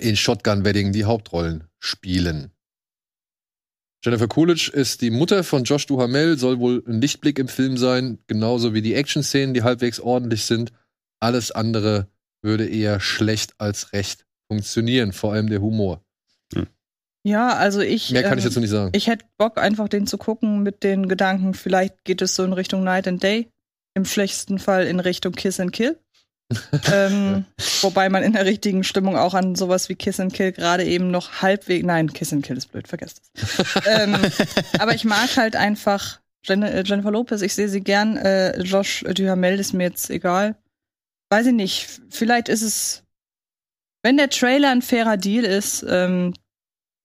[0.00, 2.50] in Shotgun Wedding die Hauptrollen spielen.
[4.04, 8.18] Jennifer Coolidge ist die Mutter von Josh Duhamel, soll wohl ein Lichtblick im Film sein,
[8.26, 10.72] genauso wie die Action-Szenen, die halbwegs ordentlich sind.
[11.20, 12.08] Alles andere
[12.42, 16.04] würde eher schlecht als recht funktionieren, vor allem der Humor.
[17.24, 18.10] Ja, also ich.
[18.10, 18.90] Mehr kann ich ähm, dazu nicht sagen.
[18.94, 22.52] Ich hätte Bock, einfach den zu gucken mit den Gedanken, vielleicht geht es so in
[22.52, 23.48] Richtung Night and Day.
[23.94, 25.98] Im schlechtesten Fall in Richtung Kiss and Kill.
[26.92, 27.44] ähm,
[27.80, 31.10] wobei man in der richtigen Stimmung auch an sowas wie Kiss and Kill gerade eben
[31.10, 31.86] noch halbwegs.
[31.86, 33.64] Nein, Kiss and Kill ist blöd, vergesst es.
[33.86, 34.16] ähm,
[34.78, 38.16] aber ich mag halt einfach äh, Jennifer Lopez, ich sehe sie gern.
[38.16, 40.56] Äh, Josh Duhamel ist mir jetzt egal.
[41.32, 42.02] Weiß ich nicht.
[42.10, 43.04] Vielleicht ist es,
[44.02, 46.34] wenn der Trailer ein fairer Deal ist, ähm,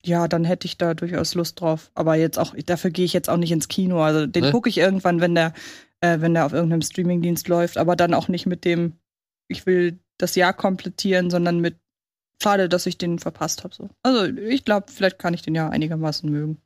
[0.03, 1.91] ja, dann hätte ich da durchaus Lust drauf.
[1.95, 4.01] Aber jetzt auch, dafür gehe ich jetzt auch nicht ins Kino.
[4.01, 4.51] Also den Ne?
[4.51, 5.53] gucke ich irgendwann, wenn der,
[6.01, 8.99] äh, wenn der auf irgendeinem Streamingdienst läuft, aber dann auch nicht mit dem,
[9.47, 11.77] ich will das Jahr komplettieren, sondern mit
[12.43, 13.73] schade, dass ich den verpasst habe.
[13.73, 13.89] So.
[14.03, 16.61] Also ich glaube, vielleicht kann ich den ja einigermaßen mögen.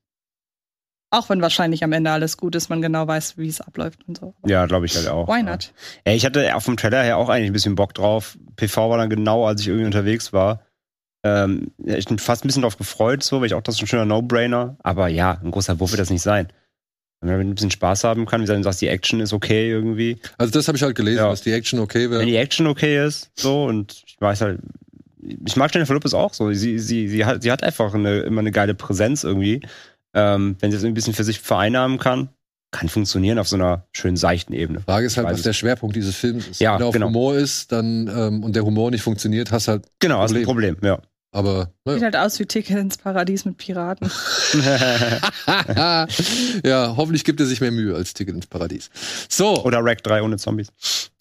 [1.14, 4.18] Auch wenn wahrscheinlich am Ende alles gut ist, man genau weiß, wie es abläuft und
[4.18, 4.34] so.
[4.46, 5.28] Ja, glaube ich halt auch.
[5.28, 5.74] Why not?
[6.06, 8.38] Ey, ich hatte auf dem Trailer her auch eigentlich ein bisschen Bock drauf.
[8.56, 10.62] PV war dann genau, als ich irgendwie unterwegs war.
[11.24, 13.82] Ähm, ja, ich bin fast ein bisschen drauf gefreut, so, weil ich auch das ist
[13.82, 14.78] ein schöner No-Brainer.
[14.84, 16.48] Aber ja, ein großer Wurf wird das nicht sein.
[17.20, 20.18] Wenn man ein bisschen Spaß haben kann, wie du sagst, die Action ist okay irgendwie.
[20.40, 21.30] Also das habe ich halt gelesen, Ja.
[21.30, 22.26] dass die Action okay Wenn wäre.
[22.26, 24.60] die Action okay ist, so, und ich weiß halt,
[25.46, 26.52] ich mag Jennifer Lopez auch so.
[26.52, 29.62] Sie, sie, sie, hat, sie hat einfach eine, immer eine geile Präsenz irgendwie.
[30.14, 32.30] Ähm, wenn sie das ein bisschen für sich vereinnahmen kann,
[32.72, 34.82] kann funktionieren auf so einer schönen seichten Ebene.
[34.82, 36.62] Frage ist halt, was der Schwerpunkt dieses Films ist.
[36.62, 37.08] Ja, Wenn er auf genau.
[37.08, 39.86] Humor ist, dann ähm, und der Humor nicht funktioniert, hast halt.
[40.00, 41.00] Genau, das ist ein Problem, ja.
[41.34, 42.02] Aber Sieht naja.
[42.04, 44.10] halt aus wie Ticket ins Paradies mit Piraten.
[46.66, 48.90] ja, hoffentlich gibt er sich mehr Mühe als Ticket ins Paradies.
[49.30, 50.68] So, Oder Rack 3 ohne Zombies.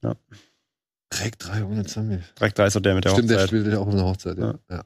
[0.03, 2.19] Rack 3 ohne Zombie.
[2.41, 3.49] Rack 3 ist doch der mit der Stimmt, der Hochzeit.
[3.49, 4.39] spielt ja auch auf einer Hochzeit.
[4.39, 4.55] Ja.
[4.69, 4.77] Ja.
[4.77, 4.83] Ja,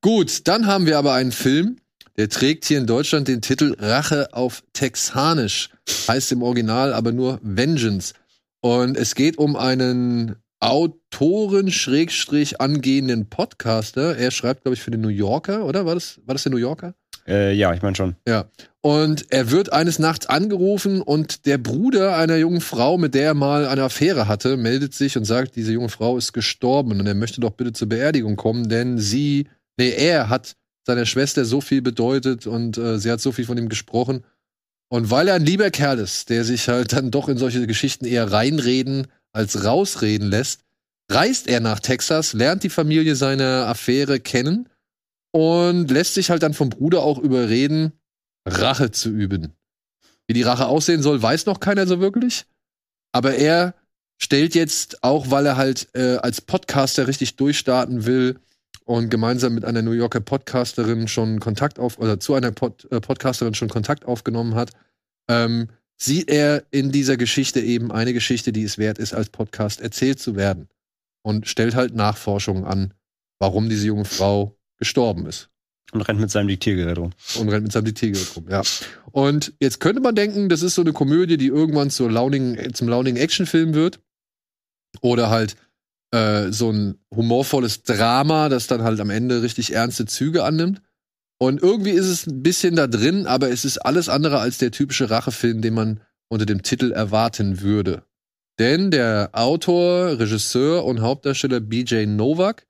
[0.00, 1.78] Gut, dann haben wir aber einen Film,
[2.16, 5.70] der trägt hier in Deutschland den Titel Rache auf Texanisch.
[6.08, 8.14] Heißt im Original aber nur Vengeance.
[8.60, 14.16] Und es geht um einen Autoren Schrägstrich angehenden Podcaster.
[14.16, 15.86] Er schreibt, glaube ich, für den New Yorker, oder?
[15.86, 16.94] War das, war das der New Yorker?
[17.26, 18.16] Äh, ja, ich meine schon.
[18.26, 18.46] Ja.
[18.80, 23.34] Und er wird eines Nachts angerufen und der Bruder einer jungen Frau, mit der er
[23.34, 27.14] mal eine Affäre hatte, meldet sich und sagt, diese junge Frau ist gestorben und er
[27.14, 31.82] möchte doch bitte zur Beerdigung kommen, denn sie, nee, er hat seiner Schwester so viel
[31.82, 34.24] bedeutet und äh, sie hat so viel von ihm gesprochen.
[34.88, 38.04] Und weil er ein lieber Kerl ist, der sich halt dann doch in solche Geschichten
[38.04, 40.64] eher reinreden als rausreden lässt,
[41.10, 44.68] reist er nach Texas, lernt die Familie seiner Affäre kennen
[45.30, 47.92] und lässt sich halt dann vom Bruder auch überreden,
[48.46, 49.52] Rache zu üben.
[50.26, 52.44] Wie die Rache aussehen soll, weiß noch keiner so wirklich.
[53.12, 53.74] Aber er
[54.18, 58.38] stellt jetzt, auch weil er halt äh, als Podcaster richtig durchstarten will
[58.84, 63.00] und gemeinsam mit einer New Yorker Podcasterin schon Kontakt auf, oder zu einer Pod, äh,
[63.00, 64.70] Podcasterin schon Kontakt aufgenommen hat,
[65.28, 69.80] ähm, sieht er in dieser Geschichte eben eine Geschichte, die es wert ist, als Podcast
[69.80, 70.68] erzählt zu werden.
[71.22, 72.94] Und stellt halt Nachforschungen an,
[73.38, 75.48] warum diese junge Frau gestorben ist
[75.92, 77.12] Und rennt mit seinem Diktiergerät rum.
[77.38, 78.62] und rennt mit seinem Diktiergerät rum, ja.
[79.12, 82.88] Und jetzt könnte man denken, das ist so eine Komödie, die irgendwann zur launigen, zum
[82.88, 84.00] launigen Actionfilm wird.
[85.00, 85.56] Oder halt
[86.12, 90.80] äh, so ein humorvolles Drama, das dann halt am Ende richtig ernste Züge annimmt.
[91.38, 94.70] Und irgendwie ist es ein bisschen da drin, aber es ist alles andere als der
[94.70, 98.04] typische Rachefilm, den man unter dem Titel erwarten würde.
[98.58, 102.66] Denn der Autor, Regisseur und Hauptdarsteller BJ Novak,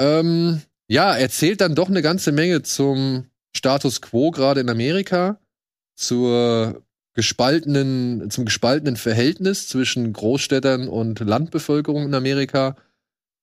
[0.00, 5.40] ähm, ja, erzählt dann doch eine ganze Menge zum Status quo gerade in Amerika,
[5.96, 6.82] zur
[7.14, 12.76] gespaltenen, zum gespaltenen Verhältnis zwischen Großstädtern und Landbevölkerung in Amerika,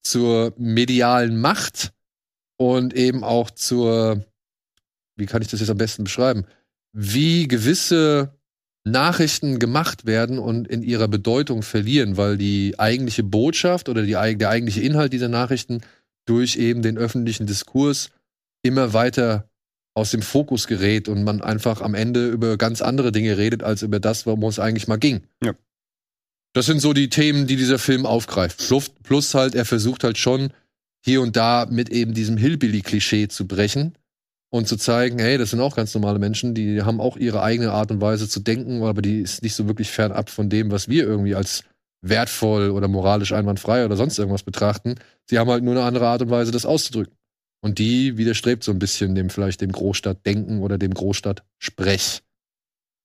[0.03, 1.93] zur medialen Macht
[2.57, 4.25] und eben auch zur,
[5.15, 6.45] wie kann ich das jetzt am besten beschreiben,
[6.93, 8.35] wie gewisse
[8.83, 14.49] Nachrichten gemacht werden und in ihrer Bedeutung verlieren, weil die eigentliche Botschaft oder die, der
[14.49, 15.81] eigentliche Inhalt dieser Nachrichten
[16.25, 18.09] durch eben den öffentlichen Diskurs
[18.63, 19.50] immer weiter
[19.93, 23.81] aus dem Fokus gerät und man einfach am Ende über ganz andere Dinge redet, als
[23.81, 25.21] über das, worum es eigentlich mal ging.
[25.43, 25.53] Ja.
[26.53, 28.57] Das sind so die Themen, die dieser Film aufgreift.
[28.57, 30.51] Plus, plus halt, er versucht halt schon
[31.03, 33.95] hier und da mit eben diesem Hillbilly-Klischee zu brechen.
[34.51, 37.71] und zu zeigen, hey, das sind auch ganz normale Menschen, die haben auch ihre eigene
[37.71, 40.89] Art und Weise zu denken, aber die ist nicht so wirklich fernab von dem, was
[40.89, 41.63] wir irgendwie als
[42.01, 44.95] wertvoll oder moralisch einwandfrei oder sonst irgendwas betrachten.
[45.29, 47.15] Sie haben halt nur eine andere Art und Weise, das auszudrücken.
[47.61, 52.23] Und die widerstrebt so ein bisschen dem vielleicht dem Großstadtdenken oder dem Großstadtsprech.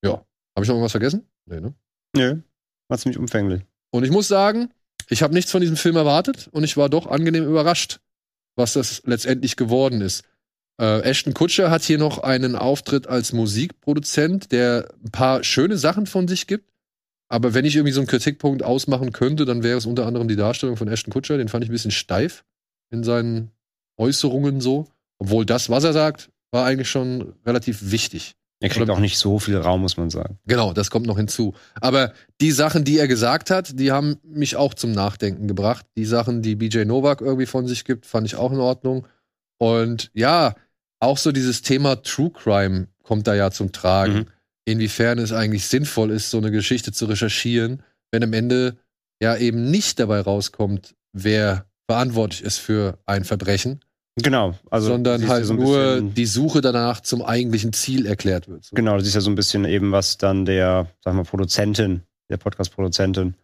[0.02, 0.12] Ja.
[0.12, 1.28] Habe ich noch irgendwas vergessen?
[1.44, 1.74] Nee, ne?
[2.16, 2.40] Nö,
[2.88, 3.62] war ziemlich umfänglich.
[3.90, 4.70] Und ich muss sagen,
[5.08, 8.00] ich habe nichts von diesem Film erwartet und ich war doch angenehm überrascht,
[8.56, 10.24] was das letztendlich geworden ist.
[10.78, 16.06] Äh, Ashton Kutcher hat hier noch einen Auftritt als Musikproduzent, der ein paar schöne Sachen
[16.06, 16.70] von sich gibt.
[17.28, 20.36] Aber wenn ich irgendwie so einen Kritikpunkt ausmachen könnte, dann wäre es unter anderem die
[20.36, 21.38] Darstellung von Ashton Kutcher.
[21.38, 22.44] Den fand ich ein bisschen steif
[22.90, 23.50] in seinen
[23.96, 24.86] Äußerungen so.
[25.18, 28.34] Obwohl das, was er sagt, war eigentlich schon relativ wichtig.
[28.60, 30.38] Er kriegt auch nicht so viel Raum, muss man sagen.
[30.46, 31.54] Genau, das kommt noch hinzu.
[31.80, 35.84] Aber die Sachen, die er gesagt hat, die haben mich auch zum Nachdenken gebracht.
[35.96, 39.06] Die Sachen, die BJ Novak irgendwie von sich gibt, fand ich auch in Ordnung.
[39.58, 40.54] Und ja,
[41.00, 44.14] auch so dieses Thema True Crime kommt da ja zum Tragen.
[44.14, 44.26] Mhm.
[44.64, 48.78] Inwiefern es eigentlich sinnvoll ist, so eine Geschichte zu recherchieren, wenn am Ende
[49.20, 53.80] ja eben nicht dabei rauskommt, wer verantwortlich ist für ein Verbrechen,
[54.22, 54.54] Genau.
[54.70, 58.64] Also, sondern halt so nur bisschen- die Suche danach zum eigentlichen Ziel erklärt wird.
[58.64, 58.74] So.
[58.74, 62.38] Genau, du siehst ja so ein bisschen eben, was dann der, sag mal, Produzentin, der
[62.38, 63.34] Podcast-Produzentin,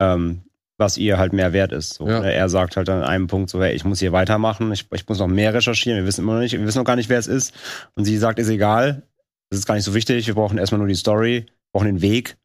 [0.00, 0.42] ähm,
[0.76, 1.94] was ihr halt mehr wert ist.
[1.94, 2.08] So.
[2.08, 2.22] Ja.
[2.22, 5.18] Er sagt halt an einem Punkt so, hey, ich muss hier weitermachen, ich, ich muss
[5.20, 7.26] noch mehr recherchieren, wir wissen immer noch nicht, wir wissen noch gar nicht, wer es
[7.28, 7.54] ist.
[7.94, 9.02] Und sie sagt, ist egal,
[9.50, 12.02] das ist gar nicht so wichtig, wir brauchen erstmal nur die Story, wir brauchen den
[12.02, 12.36] Weg.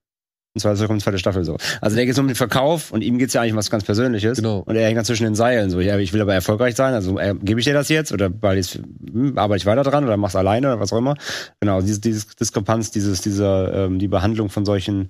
[0.55, 1.57] Und zwar kommt die zweite Staffel so.
[1.81, 3.83] Also der geht so um den Verkauf und ihm geht's ja eigentlich um was ganz
[3.83, 4.37] Persönliches.
[4.37, 4.59] Genau.
[4.59, 5.71] Und er hängt dann zwischen den Seilen.
[5.71, 8.29] So, ja, ich will aber erfolgreich sein, also äh, gebe ich dir das jetzt oder
[8.41, 11.15] weil ich's, hm, arbeite ich weiter dran oder mach's alleine oder was auch immer.
[11.59, 15.09] Genau, dieses, dieses Diskrepanz, dieses, dieser, ähm, die Behandlung von solchen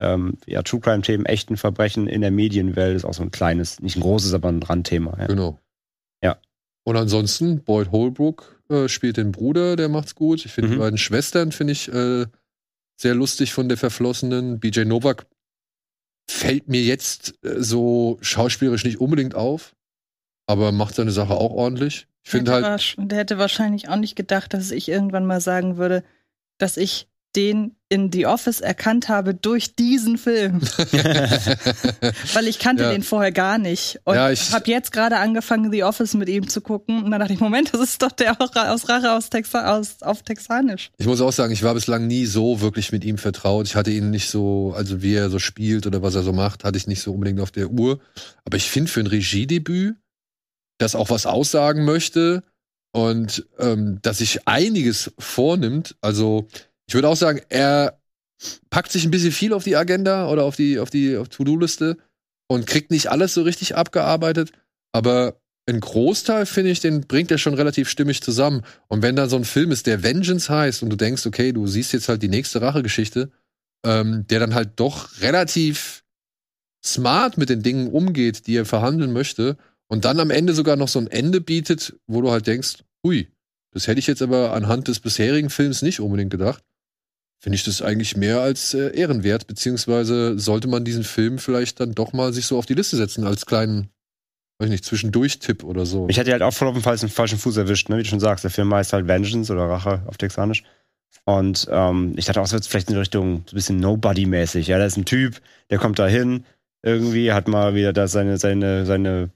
[0.00, 3.96] ähm, ja, True Crime-Themen, echten Verbrechen in der Medienwelt ist auch so ein kleines, nicht
[3.96, 5.16] ein großes, aber ein Randthema.
[5.18, 5.26] Ja.
[5.26, 5.58] Genau.
[6.22, 6.36] Ja.
[6.84, 10.44] Und ansonsten, Boyd Holbrook äh, spielt den Bruder, der macht's gut.
[10.44, 10.80] Ich finde die Mhm.
[10.80, 12.26] beiden Schwestern, finde ich, äh,
[12.96, 14.60] sehr lustig von der Verflossenen.
[14.60, 15.26] BJ Novak
[16.28, 19.74] fällt mir jetzt äh, so schauspielerisch nicht unbedingt auf,
[20.46, 22.06] aber macht seine Sache auch ordentlich.
[22.22, 26.04] Ich finde halt, der hätte wahrscheinlich auch nicht gedacht, dass ich irgendwann mal sagen würde,
[26.58, 27.06] dass ich
[27.36, 30.60] den in The Office erkannt habe durch diesen Film.
[32.32, 32.90] Weil ich kannte Ja.
[32.92, 34.00] den vorher gar nicht.
[34.04, 37.02] Und Ja, ich- habe jetzt gerade angefangen, The Office mit ihm zu gucken.
[37.04, 40.22] Und dann dachte ich, Moment, das ist doch der aus Rache aus Texa aus, auf
[40.22, 40.90] Texanisch.
[40.98, 43.66] ich muss auch sagen, ich war bislang nie so wirklich mit ihm vertraut.
[43.66, 46.64] Ich hatte ihn nicht so, also wie er so spielt oder was er so macht,
[46.64, 48.00] hatte ich nicht so unbedingt auf der Uhr.
[48.44, 49.96] Aber ich finde für ein Regiedebüt,
[50.78, 52.42] das auch was aussagen möchte
[52.92, 56.48] und ähm, dass sich einiges vornimmt, also
[56.86, 58.00] ich würde auch sagen, er
[58.70, 61.96] packt sich ein bisschen viel auf die Agenda oder auf die, auf die To-Do-Liste
[62.48, 64.52] und kriegt nicht alles so richtig abgearbeitet,
[64.92, 68.62] aber ein Großteil, finde ich, den bringt er schon relativ stimmig zusammen.
[68.88, 71.66] Und wenn da so ein Film ist, der Vengeance heißt und du denkst, okay, du
[71.66, 73.30] siehst jetzt halt die nächste Rachegeschichte,
[73.84, 76.04] ähm, der dann halt doch relativ
[76.84, 79.56] smart mit den Dingen umgeht, die er verhandeln möchte
[79.88, 83.28] und dann am Ende sogar noch so ein Ende bietet, wo du halt denkst, hui,
[83.72, 86.62] das hätte ich jetzt aber anhand des bisherigen Films nicht unbedingt gedacht,
[87.44, 91.94] finde ich das eigentlich mehr als äh, ehrenwert, beziehungsweise sollte man diesen Film vielleicht dann
[91.94, 93.90] doch mal sich so auf die Liste setzen als kleinen,
[94.58, 96.06] weiß ich nicht, Zwischendurch-Tipp oder so.
[96.08, 97.98] Ich hatte halt auch voll auf den falschen, Fuß erwischt, ne?
[97.98, 98.44] wie du schon sagst.
[98.44, 100.62] Der Film heißt halt Vengeance oder Rache auf Texanisch.
[101.26, 104.66] Und ähm, ich dachte auch, es wird vielleicht in Richtung so ein bisschen Nobody-mäßig.
[104.68, 106.46] Ja, da ist ein Typ, der kommt da hin,
[106.82, 109.28] irgendwie hat mal wieder da seine, seine, seine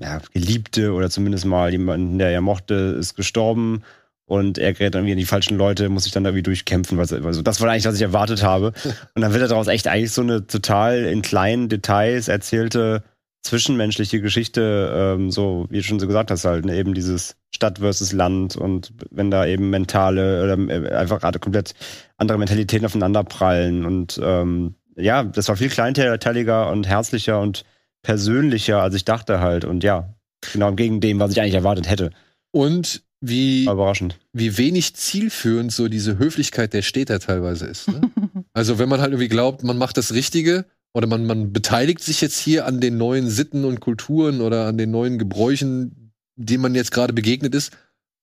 [0.00, 3.82] ja, Geliebte oder zumindest mal jemanden, der er mochte, ist gestorben.
[4.28, 6.98] Und er gerät dann wieder in die falschen Leute, muss sich dann da irgendwie durchkämpfen.
[6.98, 8.72] Was, also das war eigentlich, was ich erwartet habe.
[9.14, 13.02] Und dann wird daraus echt eigentlich so eine total in kleinen Details erzählte
[13.42, 17.78] zwischenmenschliche Geschichte, ähm, so wie du schon so gesagt hast, halt, ne, eben dieses Stadt
[17.78, 21.74] versus Land und wenn da eben mentale oder äh, einfach gerade komplett
[22.16, 27.64] andere Mentalitäten aufeinander prallen und ähm, ja, das war viel kleinteiliger und herzlicher und
[28.02, 30.14] persönlicher, als ich dachte halt und ja,
[30.52, 32.10] genau gegen dem, was ich eigentlich erwartet hätte.
[32.50, 34.18] Und wie, überraschend.
[34.32, 37.88] wie wenig zielführend so diese Höflichkeit der Städter teilweise ist.
[37.88, 38.00] Ne?
[38.52, 42.20] also wenn man halt irgendwie glaubt, man macht das Richtige oder man, man beteiligt sich
[42.20, 46.74] jetzt hier an den neuen Sitten und Kulturen oder an den neuen Gebräuchen, denen man
[46.74, 47.72] jetzt gerade begegnet ist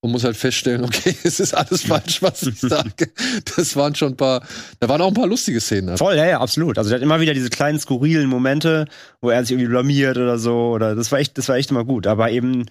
[0.05, 3.11] und muss halt feststellen, okay, es ist alles falsch, was ich sage.
[3.55, 4.45] Das waren schon ein paar,
[4.79, 5.97] da waren auch ein paar lustige Szenen.
[5.97, 6.77] Voll, ja, ja, absolut.
[6.77, 8.85] Also der hat immer wieder diese kleinen skurrilen Momente,
[9.19, 10.69] wo er sich irgendwie blamiert oder so.
[10.69, 12.07] Oder das war echt, das war echt immer gut.
[12.07, 12.65] Aber eben,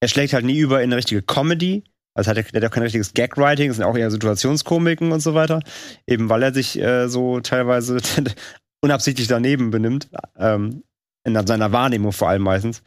[0.00, 1.84] er schlägt halt nie über in eine richtige Comedy.
[2.14, 5.34] Also hat er, hat auch kein richtiges Gag-Writing, es sind auch eher Situationskomiken und so
[5.34, 5.60] weiter.
[6.06, 7.98] Eben weil er sich äh, so teilweise
[8.82, 10.08] unabsichtlich daneben benimmt.
[10.36, 10.82] Ähm,
[11.24, 12.82] in seiner Wahrnehmung vor allem meistens.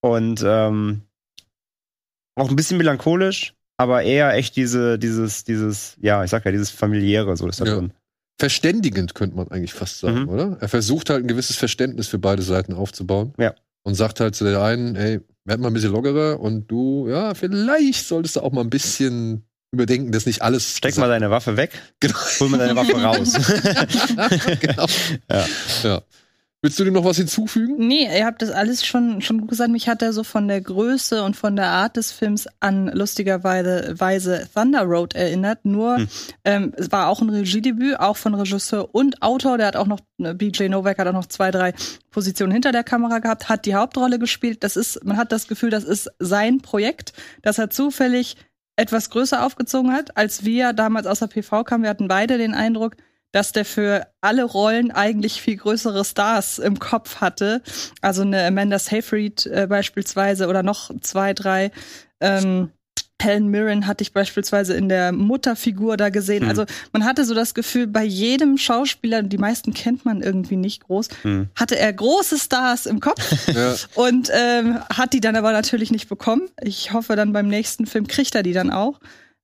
[0.00, 1.02] Und ähm,
[2.34, 3.54] auch ein bisschen melancholisch.
[3.78, 7.66] aber eher echt diese, dieses, dieses, ja, ich sag ja, dieses familiäre, so ist da
[7.66, 7.74] Ja.
[7.76, 7.92] drin.
[8.38, 10.28] Verständigend könnte man eigentlich fast sagen, Mhm.
[10.28, 10.56] oder?
[10.60, 13.32] Er versucht halt ein gewisses Verständnis für beide Seiten aufzubauen.
[13.38, 13.54] Ja.
[13.82, 17.34] Und sagt halt zu der einen, ey, werd mal ein bisschen lockerer und du, ja,
[17.34, 20.76] vielleicht solltest du auch mal ein bisschen überdenken, dass nicht alles.
[20.76, 21.70] Steck mal deine Waffe weg,
[22.00, 22.14] Genau.
[22.40, 23.32] hol mal deine Waffe raus.
[24.60, 24.86] genau.
[25.30, 25.46] Ja.
[25.82, 26.02] ja.
[26.62, 27.86] Willst du dem noch was hinzufügen?
[27.86, 29.70] Nee, ihr habt das alles schon, schon gut gesagt.
[29.70, 33.94] Mich hat er so von der Größe und von der Art des Films an lustigerweise
[33.98, 35.64] Weise Thunder Road erinnert.
[35.64, 36.08] Nur Hm.
[36.44, 39.58] ähm, es war auch ein Regiedebüt, auch von Regisseur und Autor.
[39.58, 41.74] Der hat auch noch, äh, BJ Novak hat auch noch zwei, drei
[42.10, 44.64] Positionen hinter der Kamera gehabt, hat die Hauptrolle gespielt.
[44.64, 47.12] Das ist, man hat das Gefühl, das ist sein Projekt,
[47.42, 48.36] dass er zufällig
[48.76, 51.84] etwas größer aufgezogen hat, als wir damals aus der PV kamen.
[51.84, 52.96] Wir hatten beide den Eindruck,
[53.36, 57.60] dass der für alle Rollen eigentlich viel größere Stars im Kopf hatte.
[58.00, 61.70] Also eine Amanda Seyfried äh, beispielsweise oder noch zwei, drei.
[62.20, 62.70] Ähm,
[63.20, 66.42] Helen Mirren hatte ich beispielsweise in der Mutterfigur da gesehen.
[66.44, 66.48] Hm.
[66.48, 70.84] Also man hatte so das Gefühl, bei jedem Schauspieler, die meisten kennt man irgendwie nicht
[70.84, 71.48] groß, Hm.
[71.56, 73.20] hatte er große Stars im Kopf
[73.54, 73.74] Ja.
[73.96, 76.48] und ähm, hat die dann aber natürlich nicht bekommen.
[76.62, 78.98] Ich hoffe, dann beim nächsten Film kriegt er die dann auch.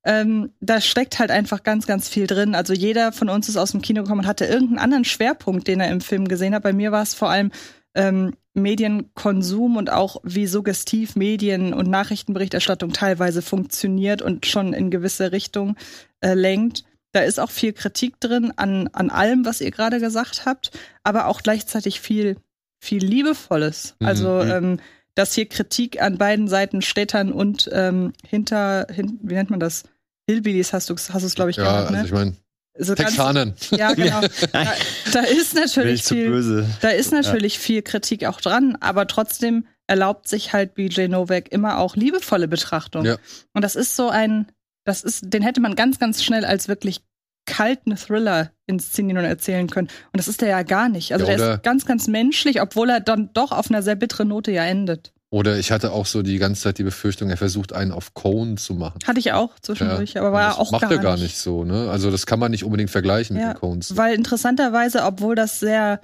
[0.04, 2.54] Ähm, da steckt halt einfach ganz, ganz viel drin.
[2.54, 5.80] Also jeder von uns ist aus dem Kino gekommen und hatte irgendeinen anderen Schwerpunkt, den
[5.80, 6.64] er im Film gesehen hat.
[6.64, 7.52] Bei mir war es vor allem
[7.94, 15.32] ähm, Medienkonsum und auch wie suggestiv Medien- und Nachrichtenberichterstattung teilweise funktioniert und schon in gewisse
[15.32, 15.76] Richtung
[16.20, 16.84] äh, lenkt.
[17.12, 20.70] Da ist auch viel Kritik drin an, an allem, was ihr gerade gesagt habt,
[21.02, 22.36] aber auch gleichzeitig viel,
[22.80, 23.94] viel Liebevolles.
[24.00, 24.06] Mhm.
[24.06, 24.50] Also, Mhm.
[24.50, 24.80] ähm,
[25.14, 29.84] dass hier Kritik an beiden Seiten Städtern und ähm, hinter, hin, wie nennt man das?
[30.28, 32.04] Hillbillies hast du hast es, glaube ich, Ja, also ne?
[32.04, 32.36] ich meine,
[32.78, 33.54] so ganz, Texanern.
[33.70, 34.20] ja, genau.
[34.52, 34.64] da,
[35.12, 40.52] da ist natürlich viel, da ist natürlich viel Kritik auch dran, aber trotzdem erlaubt sich
[40.52, 43.04] halt BJ Novak immer auch liebevolle Betrachtung.
[43.04, 43.16] Ja.
[43.52, 44.46] Und das ist so ein,
[44.84, 47.02] das ist, den hätte man ganz, ganz schnell als wirklich
[47.46, 49.88] kalten Thriller inszenieren und erzählen können.
[49.88, 51.12] Und das ist der ja gar nicht.
[51.12, 54.28] Also Ja, der ist ganz, ganz menschlich, obwohl er dann doch auf einer sehr bitteren
[54.28, 55.12] Note ja endet.
[55.30, 58.58] Oder ich hatte auch so die ganze Zeit die Befürchtung, er versucht einen auf Cohen
[58.58, 58.98] zu machen.
[59.06, 61.22] Hatte ich auch zwischendurch, aber war das auch macht gar er gar nicht.
[61.22, 61.88] nicht so, ne?
[61.90, 63.96] Also das kann man nicht unbedingt vergleichen Ja, mit den Coens.
[63.96, 66.00] Weil interessanterweise, obwohl das sehr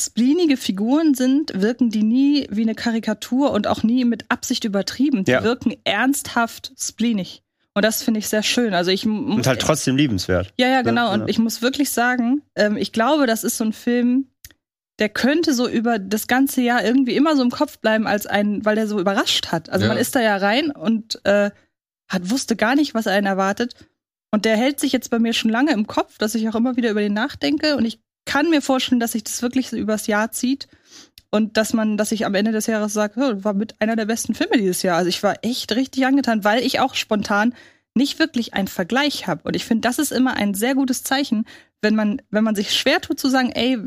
[0.00, 5.24] spleenige Figuren sind, wirken die nie wie eine Karikatur und auch nie mit Absicht übertrieben.
[5.24, 5.44] Die Ja.
[5.44, 7.42] wirken ernsthaft spleenig.
[7.74, 8.74] Und das finde ich sehr schön.
[8.74, 10.52] Also ich Und halt trotzdem liebenswert.
[10.58, 11.06] ja, ja, genau.
[11.06, 14.26] Ja, Und ich muss wirklich sagen, ähm, ich glaube, das ist so ein Film,
[14.98, 18.64] der könnte so über das ganze Jahr irgendwie immer so im Kopf bleiben, als ein,
[18.64, 19.70] weil der so überrascht hat.
[19.70, 19.88] Also Ja.
[19.88, 21.50] man ist da ja rein und äh,
[22.08, 23.74] hat, wusste gar nicht, was einen erwartet.
[24.30, 26.76] Und der hält sich jetzt bei mir schon lange im Kopf, dass ich auch immer
[26.76, 27.76] wieder über den nachdenke.
[27.76, 30.68] Und ich kann mir vorstellen, dass sich das wirklich so übers Jahr zieht.
[31.34, 34.04] Und dass man, dass ich am Ende des Jahres sage, oh, war mit einer der
[34.04, 34.98] besten Filme dieses Jahr.
[34.98, 37.54] Also ich war echt richtig angetan, weil ich auch spontan
[37.94, 39.40] nicht wirklich einen Vergleich habe.
[39.44, 41.46] Und ich finde, das ist immer ein sehr gutes Zeichen,
[41.80, 43.78] wenn man, wenn man sich schwer tut zu sagen, ey,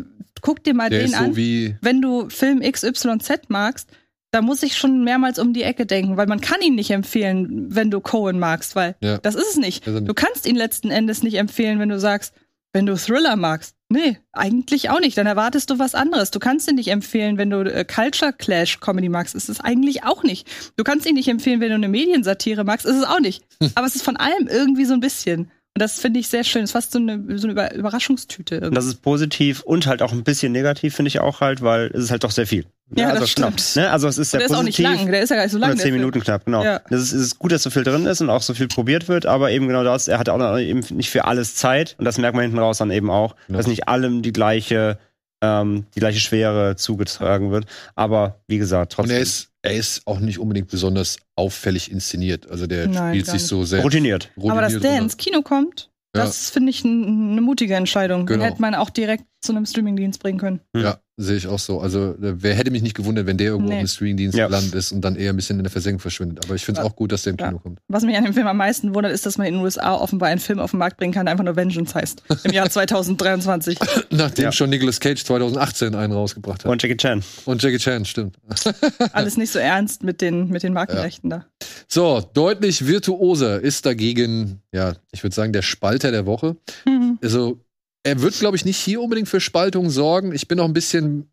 [0.42, 1.36] guck dir mal Der den so an.
[1.36, 3.90] wie, Wenn du Film XYZ magst,
[4.32, 7.68] da muss ich schon mehrmals um die Ecke denken, weil man kann ihn nicht empfehlen,
[7.74, 9.18] wenn du Cohen magst, weil Ja.
[9.20, 9.86] das ist es nicht.
[9.88, 10.10] Also nicht.
[10.10, 12.34] Du kannst ihn letzten Endes nicht empfehlen, wenn du sagst,
[12.74, 13.75] wenn du Thriller magst.
[13.88, 15.16] Nee, eigentlich auch nicht.
[15.18, 16.32] Dann erwartest du was anderes.
[16.32, 19.36] Du kannst ihn nicht empfehlen, wenn du äh, Culture Clash Comedy magst.
[19.36, 20.48] Ist es eigentlich auch nicht.
[20.76, 22.86] Du kannst ihn nicht empfehlen, wenn du eine Mediensatire magst.
[22.86, 23.46] Ist es auch nicht.
[23.76, 25.52] Aber es ist von allem irgendwie so ein bisschen.
[25.78, 26.64] Und das finde ich sehr schön.
[26.64, 28.56] Es ist fast so eine, so eine Über Überraschungstüte.
[28.56, 28.76] Und Irgendwie.
[28.76, 32.06] das ist positiv und halt auch ein bisschen negativ, finde ich auch halt, weil es
[32.06, 32.66] ist halt doch sehr viel.
[32.96, 33.72] Ja, das also, stimmt.
[33.74, 33.92] Genau, ne?
[33.92, 34.88] Also es ist sehr der ist auch positiv.
[34.88, 35.12] nicht lang.
[35.12, 35.72] Der ist ja gar nicht so lang.
[35.72, 35.94] Der zehn.
[35.94, 36.64] Minuten knapp, genau.
[36.64, 36.80] Ja.
[36.90, 39.10] Das ist, es ist gut, dass so viel drin ist und auch so viel probiert
[39.10, 42.06] wird, aber eben genau das, er hat auch noch eben nicht für alles Zeit und
[42.06, 43.58] das merkt man hinten raus dann eben auch, Ja.
[43.58, 44.98] dass nicht allem die gleiche,
[45.42, 47.66] ähm, die gleiche Schwere zugetragen wird.
[47.96, 52.50] Aber wie gesagt, und trotzdem er ist, er ist auch nicht unbedingt besonders auffällig inszeniert.
[52.50, 54.32] Also der Nein, spielt sich so sehr routiniert.
[54.38, 56.24] Aber dass routiniert der ins Kino kommt, Ja.
[56.24, 58.26] das finde ich eine mutige Entscheidung.
[58.28, 58.46] Den Genau.
[58.46, 60.60] hätte man auch direkt zu einem Streamingdienst bringen können.
[60.76, 61.80] Ja, sehe ich auch so.
[61.80, 63.76] Also, äh, wer hätte mich nicht gewundert, wenn der irgendwo Nee.
[63.78, 64.48] auf dem Streamingdienst Ja.
[64.48, 66.44] gelandet ist und dann eher ein bisschen in der Versenkung verschwindet.
[66.46, 66.92] Aber ich finde es Ja.
[66.92, 67.48] auch gut, dass der im Ja.
[67.48, 67.80] Kino kommt.
[67.88, 70.30] Was mich an dem Film am meisten wundert, ist, dass man in den USA offenbar
[70.30, 72.24] einen Film auf den Markt bringen kann, der einfach nur Vengeance heißt.
[72.44, 73.78] Im Jahr 2023.
[74.12, 74.52] Nachdem Ja.
[74.52, 76.72] schon Nicolas Cage 2018 einen rausgebracht hat.
[76.72, 77.24] Und Jackie Chan.
[77.46, 78.38] Und Jackie Chan, stimmt.
[79.14, 81.46] Alles nicht so ernst mit den, mit den Markenrechten da.
[81.88, 86.56] So, deutlich virtuoser ist dagegen, ja, ich würde sagen, der Spalter der Woche.
[86.86, 87.20] Mhm.
[87.24, 87.60] Also,
[88.06, 90.32] er wird, glaube ich, nicht hier unbedingt für Spaltung sorgen.
[90.32, 91.32] Ich bin auch ein bisschen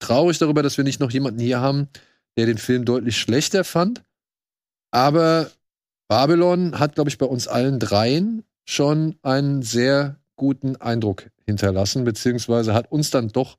[0.00, 1.88] traurig darüber, dass wir nicht noch jemanden hier haben,
[2.36, 4.02] der den Film deutlich schlechter fand.
[4.90, 5.50] Aber
[6.08, 12.74] Babylon hat, glaube ich, bei uns allen dreien schon einen sehr guten Eindruck hinterlassen, beziehungsweise
[12.74, 13.56] hat uns dann doch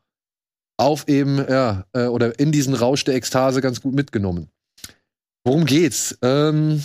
[0.77, 4.49] auf eben, ja, äh, oder in diesen Rausch der Ekstase ganz gut mitgenommen.
[5.43, 6.17] Worum geht's?
[6.21, 6.83] Ähm,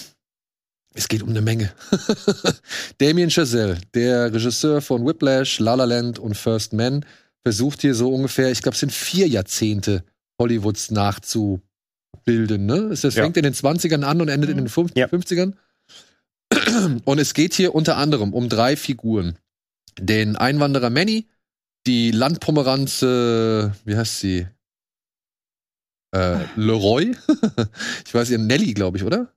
[0.97, 1.73] Es geht um eine Menge.
[2.99, 7.05] Damien Chazelle, der Regisseur von Whiplash, La La Land und First Man,
[7.45, 10.05] versucht hier so ungefähr, ich glaube, es sind vier Jahrzehnte
[10.41, 12.65] Hollywoods nachzubilden.
[12.65, 12.77] Ne?
[12.93, 13.25] Es das Ja.
[13.25, 15.07] fängt in den 20ern an und endet in den fünf- Ja.
[15.07, 15.53] 50ern.
[17.05, 19.37] Und es geht hier unter anderem um drei Figuren.
[19.99, 21.27] Den Einwanderer Manny,
[21.89, 24.47] die Landpomeranze, wie heißt sie?
[26.15, 27.17] Äh, Leroy?
[28.07, 29.33] ich weiß ja, Nelly, glaube ich, oder?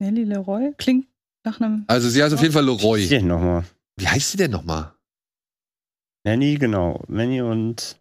[0.00, 1.08] Nelly Leroy klingt
[1.44, 1.84] nach einem.
[1.86, 3.06] Also sie heißt auf jeden Fall Leroy.
[3.06, 3.64] Hier nochmal.
[3.96, 4.94] Wie heißt sie denn nochmal?
[6.24, 7.02] Nanny, genau.
[7.08, 8.00] Nanny und.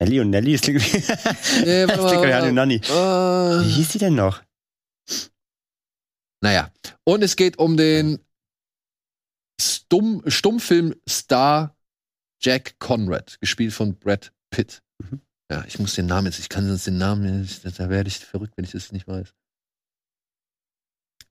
[0.00, 1.64] Nelly und Nelly ist klingt wie.
[1.64, 2.74] Nee, Das klingt ja wie Nanny.
[2.76, 4.42] Äh, Wie hieß die denn noch?
[6.42, 6.70] Naja.
[7.04, 8.18] Und es geht um den
[9.60, 11.76] Stumm, Stummfilmstar
[12.42, 14.82] Jack Conrad, gespielt von Brad Pitt.
[14.98, 15.20] Mhm.
[15.50, 18.52] Ja, ich muss den Namen jetzt, ich kann sonst den Namen, da werde ich verrückt,
[18.56, 19.32] wenn ich das nicht weiß.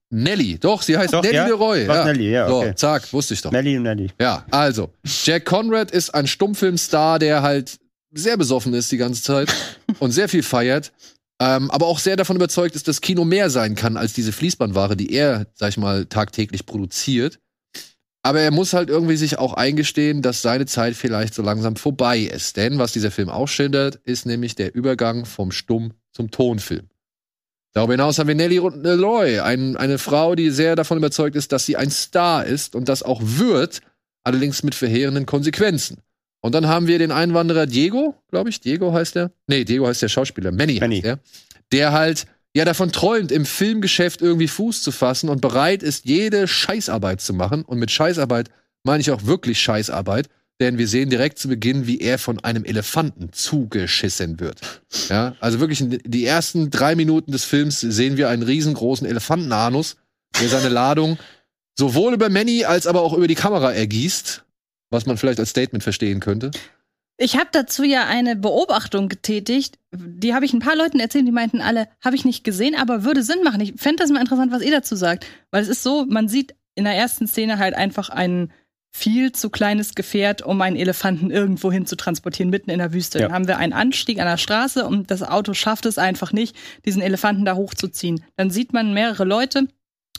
[0.10, 1.48] Nelly, doch, sie heißt Doch, Nelly ja.
[1.48, 1.88] Leroy.
[1.88, 2.06] Was, Ja.
[2.06, 2.76] Nelly, ja, So, okay.
[2.76, 3.52] zack, wusste ich doch.
[3.52, 4.12] Nelly und Nelly.
[4.20, 7.80] Ja, also, Jack Conrad ist ein Stummfilmstar, der halt
[8.12, 9.54] sehr besoffen ist die ganze Zeit
[10.00, 10.94] und sehr viel feiert,
[11.42, 14.96] ähm, aber auch sehr davon überzeugt ist, dass Kino mehr sein kann als diese Fließbandware,
[14.96, 17.40] die er, sag ich mal, tagtäglich produziert.
[18.24, 22.20] Aber er muss halt irgendwie sich auch eingestehen, dass seine Zeit vielleicht so langsam vorbei
[22.22, 22.58] ist.
[22.58, 26.88] Denn was dieser Film auch schildert, ist nämlich der Übergang vom Stumm zum Tonfilm.
[27.76, 31.66] Darüber hinaus haben wir Nelly Leroy, ein, eine Frau, die sehr davon überzeugt ist, dass
[31.66, 33.82] sie ein Star ist und das auch wird,
[34.24, 35.98] allerdings mit verheerenden Konsequenzen.
[36.40, 39.32] Und dann haben wir den Einwanderer Diego, glaube ich, Diego heißt er.
[39.48, 41.02] Nee, Diego heißt der Schauspieler, Manny, Manny.
[41.02, 41.20] heißt der,
[41.74, 46.48] der halt ja davon träumt, im Filmgeschäft irgendwie Fuß zu fassen und bereit ist, jede
[46.48, 47.64] Scheißarbeit zu machen.
[47.64, 48.52] Und mit Scheißarbeit
[48.84, 50.30] meine ich auch wirklich Scheißarbeit,
[50.62, 54.82] denn wir sehen direkt zu Beginn, wie er von einem Elefanten zugeschissen wird.
[55.10, 59.98] Ja, also wirklich in die ersten drei Minuten des Films sehen wir einen riesengroßen Elefantenanus,
[60.40, 61.18] der seine Ladung
[61.78, 64.44] sowohl über Manny als aber auch über die Kamera ergießt,
[64.90, 66.52] was man vielleicht als Statement verstehen könnte.
[67.18, 69.78] Ich habe dazu ja eine Beobachtung getätigt.
[69.94, 73.04] Die habe ich ein paar Leuten erzählt, die meinten alle, habe ich nicht gesehen, aber
[73.04, 73.62] würde Sinn machen.
[73.62, 75.26] Ich fände das mal interessant, was ihr dazu sagt.
[75.52, 78.52] Weil es ist so, man sieht in der ersten Szene halt einfach ein
[78.96, 83.20] viel zu kleines Gefährt, um einen Elefanten irgendwo hin zu transportieren, mitten in der Wüste.
[83.20, 83.26] Ja.
[83.26, 86.56] Dann haben wir einen Anstieg an der Straße und das Auto schafft es einfach nicht,
[86.86, 88.24] diesen Elefanten da hochzuziehen.
[88.38, 89.68] Dann sieht man mehrere Leute,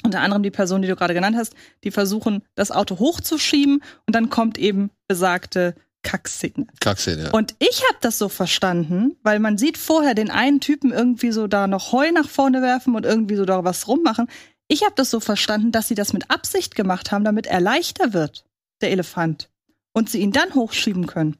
[0.03, 1.55] unter anderem die Person, die du gerade genannt hast,
[1.85, 6.67] die versuchen, das Auto hochzuschieben und dann kommt eben besagte Kackszene.
[6.79, 7.31] Kackszene, ja.
[7.31, 11.47] Und ich habe das so verstanden, weil man sieht vorher den einen Typen irgendwie so
[11.47, 14.29] da noch Heu nach vorne werfen und irgendwie so da was rummachen.
[14.69, 18.13] Ich habe das so verstanden, dass sie das mit Absicht gemacht haben, damit er leichter
[18.13, 18.45] wird,
[18.81, 19.51] der Elefant,
[19.93, 21.37] und sie ihn dann hochschieben können.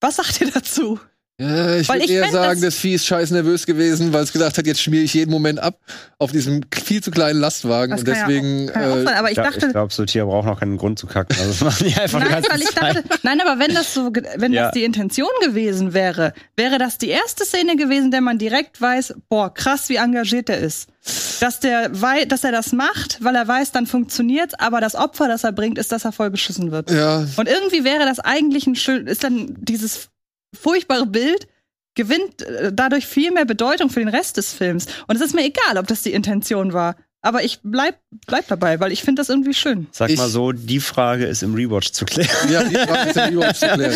[0.00, 0.98] Was sagt ihr dazu?
[1.40, 4.22] Ja, ich Weil würde ich eher sagen, das- das Vieh ist scheiß nervös gewesen, weil
[4.22, 5.80] es gedacht hat, jetzt schmiere ich jeden Moment ab
[6.18, 9.30] auf diesem viel zu kleinen Lastwagen und ja deswegen auch- ja auch sein, äh, aber
[9.30, 11.36] ich dachte, ich glaube, so Tiere brauchen auch keinen Grund zu kacken.
[11.38, 14.52] Also das machen die einfach Nein, weil ich dachte, nein, aber wenn das so, wenn
[14.52, 14.64] Ja.
[14.64, 19.14] das die Intention gewesen wäre, wäre das die erste Szene gewesen, der man direkt weiß,
[19.28, 20.90] boah, krass, wie engagiert er ist.
[21.40, 25.26] Dass der, wei dass er das macht, weil er weiß, dann funktioniert's, aber das Opfer,
[25.26, 26.90] das er bringt, ist, dass er voll beschissen wird.
[26.92, 30.08] ja, Und irgendwie wäre das eigentlich ein schön, ist dann dieses
[30.54, 31.48] furchtbare Bild
[31.96, 34.86] gewinnt äh, dadurch viel mehr Bedeutung für den Rest des Films.
[35.08, 36.94] Und es ist mir egal, ob das die Intention war.
[37.24, 37.96] Aber ich bleib,
[38.26, 39.86] bleib dabei, weil ich finde das irgendwie schön.
[39.92, 42.30] Sag Ich- mal so, die Frage ist im Rewatch zu klären.
[42.50, 43.94] ja, die Frage ist ja überhaupt zu klären,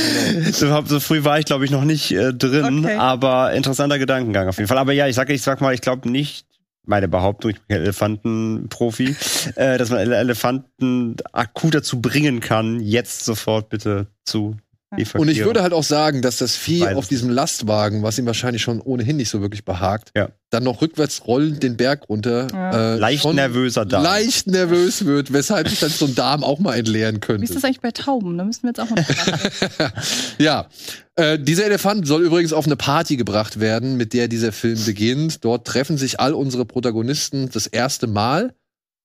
[0.60, 0.82] genau.
[0.86, 2.94] So früh war ich, glaube ich, noch nicht äh, drin, Okay.
[2.96, 4.78] aber interessanter Gedankengang auf jeden Fall.
[4.78, 6.46] Aber ja, ich sag, ich sag mal, ich glaube nicht,
[6.86, 9.16] meine Behauptung, ich bin kein Elefantenprofi,
[9.56, 14.56] äh, dass man Ele Elefanten akut dazu bringen kann, jetzt sofort bitte zu.
[14.90, 16.96] Und ich würde halt auch sagen, dass das Vieh Beides.
[16.96, 20.28] auf diesem Lastwagen, was ihm wahrscheinlich schon ohnehin nicht so wirklich behagt, Ja.
[20.50, 22.94] dann noch rückwärts rollend den Berg runter, Ja.
[22.94, 24.00] äh, leicht nervöser da.
[24.00, 27.44] leicht nervös wird, weshalb ich dann so einen Darm auch mal entleeren Wie könnte.
[27.44, 28.38] ist das eigentlich bei Tauben?
[28.38, 29.04] Da müssen wir jetzt auch mal.
[30.38, 30.68] Ja,
[31.16, 35.44] äh, dieser Elefant soll übrigens auf eine Party gebracht werden, mit der dieser Film beginnt.
[35.44, 38.54] Dort treffen sich all unsere Protagonisten das erste Mal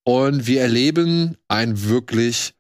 [0.04, 2.54] und wir erleben ein wirklich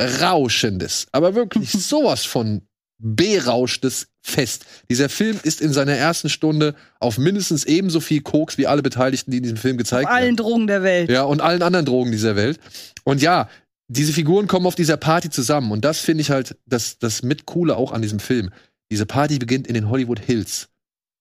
[0.00, 2.62] rauschendes, aber wirklich sowas von
[2.98, 4.64] berauschtes Fest.
[4.88, 9.32] Dieser Film ist in seiner ersten Stunde auf mindestens ebenso viel Koks wie alle Beteiligten,
[9.32, 10.36] die in diesem Film gezeigt Auf allen werden.
[10.36, 11.10] Drogen der Welt.
[11.10, 12.60] Ja, und allen anderen Drogen dieser Welt.
[13.02, 13.48] Und ja,
[13.88, 15.72] diese Figuren kommen auf dieser Party zusammen.
[15.72, 18.50] Und das finde ich halt das, das mit Coole auch an diesem Film.
[18.92, 20.68] Diese Party beginnt in den Hollywood Hills.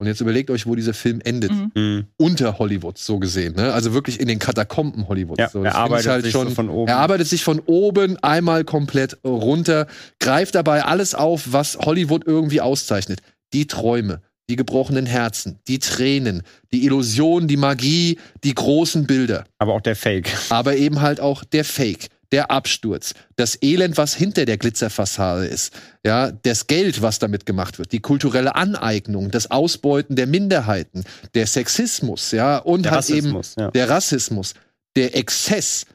[0.02, 1.52] Und jetzt überlegt euch, wo dieser Film endet.
[1.52, 1.72] Mhm.
[1.76, 2.06] Mhm.
[2.18, 3.54] Unter Hollywood, so gesehen.
[3.54, 3.72] Ne?
[3.72, 5.38] Also wirklich in den Katakomben Hollywoods.
[5.40, 6.88] Ja, so, er ich halt arbeitet sich so von oben.
[6.88, 9.86] Er arbeitet sich von oben einmal komplett runter,
[10.20, 13.20] greift dabei alles auf, was Hollywood irgendwie auszeichnet.
[13.54, 16.42] Die Träume, die gebrochenen Herzen, die Tränen,
[16.74, 19.44] die Illusion, die Magie, die großen Bilder.
[19.60, 20.36] Aber auch der Fake.
[20.50, 25.74] aber eben halt auch der Fake, der Absturz, das Elend, was hinter der Glitzerfassade ist,
[26.06, 31.04] ja, das Geld, was damit gemacht wird, die kulturelle Aneignung, das Ausbeuten der Minderheiten,
[31.34, 33.72] der Sexismus, ja, und Der halt eben Rassismus, ja.
[33.72, 34.54] der Rassismus,
[34.96, 35.86] der Exzess,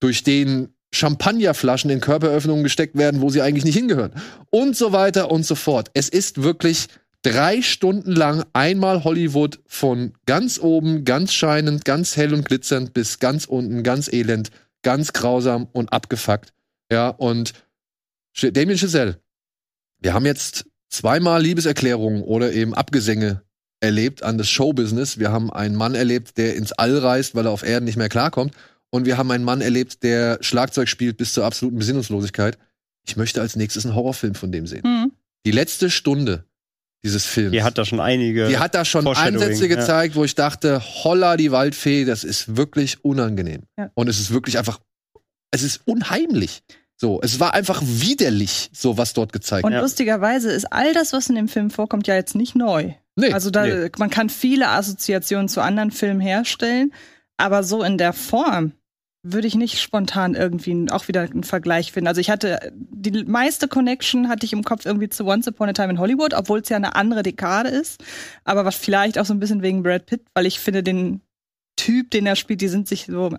[0.00, 4.12] durch den Champagnerflaschen in Körperöffnungen gesteckt werden, wo sie eigentlich nicht hingehören.
[4.50, 5.90] Und so weiter und so fort.
[5.94, 6.88] Es ist wirklich
[7.22, 13.18] drei Stunden lang einmal Hollywood von ganz oben, ganz scheinend, ganz hell und glitzernd bis
[13.18, 14.50] ganz unten, ganz elend,
[14.84, 16.54] ganz grausam und abgefuckt.
[16.92, 17.52] Ja, und
[18.40, 19.20] Damien Chazelle,
[20.00, 23.42] wir haben jetzt zweimal Liebeserklärungen oder eben Abgesänge
[23.80, 25.18] erlebt an das Showbusiness.
[25.18, 28.08] Wir haben einen Mann erlebt, der ins All reist, weil er auf Erden nicht mehr
[28.08, 28.54] klarkommt.
[28.90, 32.58] Und wir haben einen Mann erlebt, der Schlagzeug spielt bis zur absoluten Besinnungslosigkeit.
[33.06, 34.84] Ich möchte als nächstes einen Horrorfilm von dem sehen.
[34.84, 35.12] Hm.
[35.44, 36.44] Die letzte Stunde
[37.04, 37.52] dieses Films.
[37.52, 38.48] Die hat da schon einige.
[38.48, 39.76] Die hat da schon Ansätze ja.
[39.76, 43.62] gezeigt, wo ich dachte, holla die Waldfee, das ist wirklich unangenehm.
[43.78, 43.90] Ja.
[43.94, 44.80] Und es ist wirklich einfach,
[45.50, 46.62] es ist unheimlich.
[46.96, 49.82] So, es war einfach widerlich, so was dort gezeigt Und wird.
[49.82, 52.92] lustigerweise ist all das, was in dem Film vorkommt, ja jetzt nicht neu.
[53.16, 53.90] Nee, Also da, nee.
[53.98, 56.92] man kann viele Assoziationen zu anderen Filmen herstellen,
[57.36, 58.72] aber so in der Form
[59.26, 62.08] würde ich nicht spontan irgendwie auch wieder einen Vergleich finden.
[62.08, 65.72] Also ich hatte die meiste Connection hatte ich im Kopf irgendwie zu Once Upon a
[65.72, 68.04] Time in Hollywood, obwohl es ja eine andere Dekade ist.
[68.44, 71.22] Aber was vielleicht auch so ein bisschen wegen Brad Pitt, weil ich finde den
[71.76, 73.34] Typ, den er spielt, die sind sich so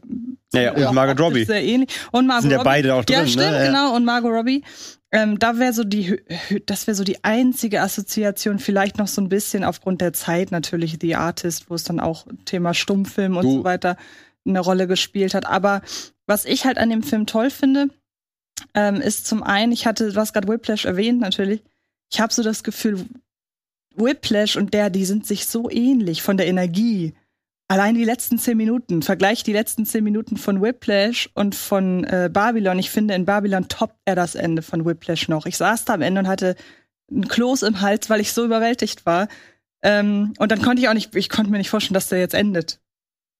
[0.53, 1.45] Ja, ja, und Margot Robbie.
[1.45, 1.90] Sehr ähnlich.
[2.12, 2.66] Und Margot Sind ja Robbie.
[2.70, 3.28] beide auch drin, Ja, ne?
[3.30, 3.66] stimmt, Ja.
[3.68, 3.95] genau.
[3.95, 4.64] Und Margot Robbie.
[5.12, 6.20] Ähm, da wäre so die,
[6.66, 10.98] das wäre so die einzige Assoziation, vielleicht noch so ein bisschen aufgrund der Zeit natürlich,
[10.99, 13.95] The Artist, wo es dann auch Thema Stummfilm und Du- so weiter
[14.45, 15.45] eine Rolle gespielt hat.
[15.45, 15.81] Aber
[16.26, 17.89] was ich halt an dem Film toll finde,
[18.73, 21.61] ähm, ist zum einen, ich hatte, du hast gerade Whiplash erwähnt natürlich,
[22.11, 23.05] ich habe so das Gefühl,
[23.95, 27.13] Whiplash und der, die sind sich so ähnlich von der Energie.
[27.67, 32.30] Allein die letzten zehn Minuten, vergleich die letzten zehn Minuten von Whiplash und von äh,
[32.31, 32.77] Babylon.
[32.77, 35.45] Ich finde, in Babylon toppt er das Ende von Whiplash noch.
[35.45, 36.55] Ich saß da am Ende und hatte
[37.09, 39.27] einen Kloß im Hals, weil ich so überwältigt war.
[39.81, 42.35] Ähm, und dann konnte ich auch nicht, ich konnte mir nicht vorstellen, dass der jetzt
[42.35, 42.80] endet.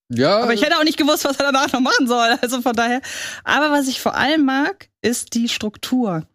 [0.08, 2.36] Ja, Aber ich hätte auch nicht gewusst, was er danach noch machen soll.
[2.40, 3.00] Also von daher.
[3.44, 6.26] Aber was ich vor allem mag, ist die Struktur.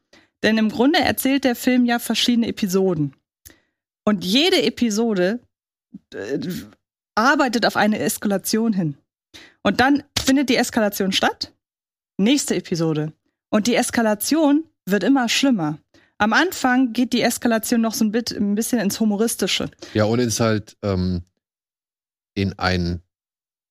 [0.43, 3.15] Denn im Grunde erzählt der Film ja verschiedene Episoden.
[4.03, 5.39] Und jede Episode
[6.13, 6.39] äh,
[7.15, 8.97] arbeitet auf eine Eskalation hin.
[9.63, 11.53] Und dann findet die Eskalation statt.
[12.17, 13.13] Nächste Episode.
[13.49, 15.77] Und die Eskalation wird immer schlimmer.
[16.17, 19.69] Am Anfang geht die Eskalation noch so ein, bisschen ins Humoristische.
[19.93, 21.23] ja, und ist halt ähm,
[22.35, 23.01] in ein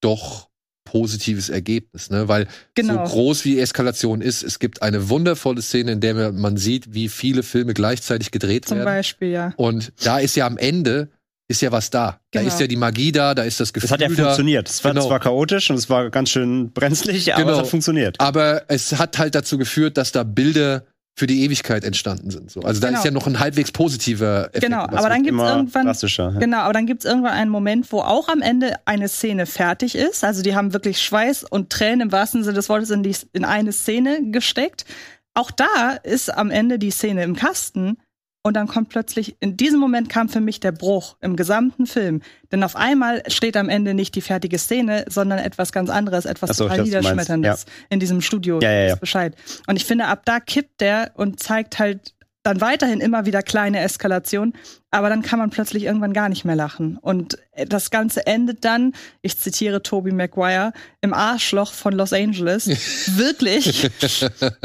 [0.01, 0.49] doch
[0.85, 2.27] positives Ergebnis, ne?
[2.27, 3.07] Weil Genau.
[3.07, 7.09] so groß wie Eskalation ist, es gibt eine wundervolle Szene, in der man sieht, wie
[7.09, 8.87] viele Filme gleichzeitig gedreht Zum werden.
[8.87, 9.53] Beispiel, ja.
[9.57, 11.09] Und da ist ja am Ende
[11.49, 12.21] ist ja was da.
[12.31, 12.53] Da Genau.
[12.53, 14.15] ist ja die Magie da, da ist das Gefühl Das hat ja da.
[14.25, 14.69] funktioniert.
[14.69, 15.07] Es war Genau.
[15.09, 17.55] zwar chaotisch und es war ganz schön brenzlig, aber Genau.
[17.55, 18.21] es hat funktioniert.
[18.21, 20.85] Aber es hat halt dazu geführt, dass da Bilder
[21.17, 22.51] für die Ewigkeit entstanden sind.
[22.51, 22.61] So.
[22.63, 22.99] Also da Genau.
[22.99, 24.65] ist ja noch ein halbwegs positiver Effekt.
[24.65, 25.87] Genau, aber dann gibt's irgendwann.
[26.35, 26.41] Ja.
[26.41, 30.25] Genau, aber dann gibt's irgendwann einen Moment, wo auch am Ende eine Szene fertig ist.
[30.25, 33.45] Also die haben wirklich Schweiß und Tränen im wahrsten Sinne des Wortes in, die, in
[33.45, 34.87] eine Szene gesteckt.
[35.35, 37.99] Auch da ist am Ende die Szene im Kasten.
[38.43, 42.23] Und dann kommt plötzlich, in diesem Moment kam für mich der Bruch im gesamten Film.
[42.51, 46.57] Denn auf einmal steht am Ende nicht die fertige Szene, sondern etwas ganz anderes, etwas
[46.57, 48.59] so, total Niederschmetterndes in diesem Studio.
[48.63, 48.95] Ja, ja, ja.
[48.95, 49.37] Bescheid.
[49.67, 53.81] Und ich finde, ab da kippt der und zeigt halt dann weiterhin immer wieder kleine
[53.81, 54.55] Eskalationen,
[54.91, 56.97] aber dann kann man plötzlich irgendwann gar nicht mehr lachen.
[56.97, 57.37] Und
[57.67, 60.73] das Ganze endet dann, ich zitiere Toby Maguire,
[61.03, 62.67] im Arschloch von Los Angeles.
[63.17, 63.91] Wirklich.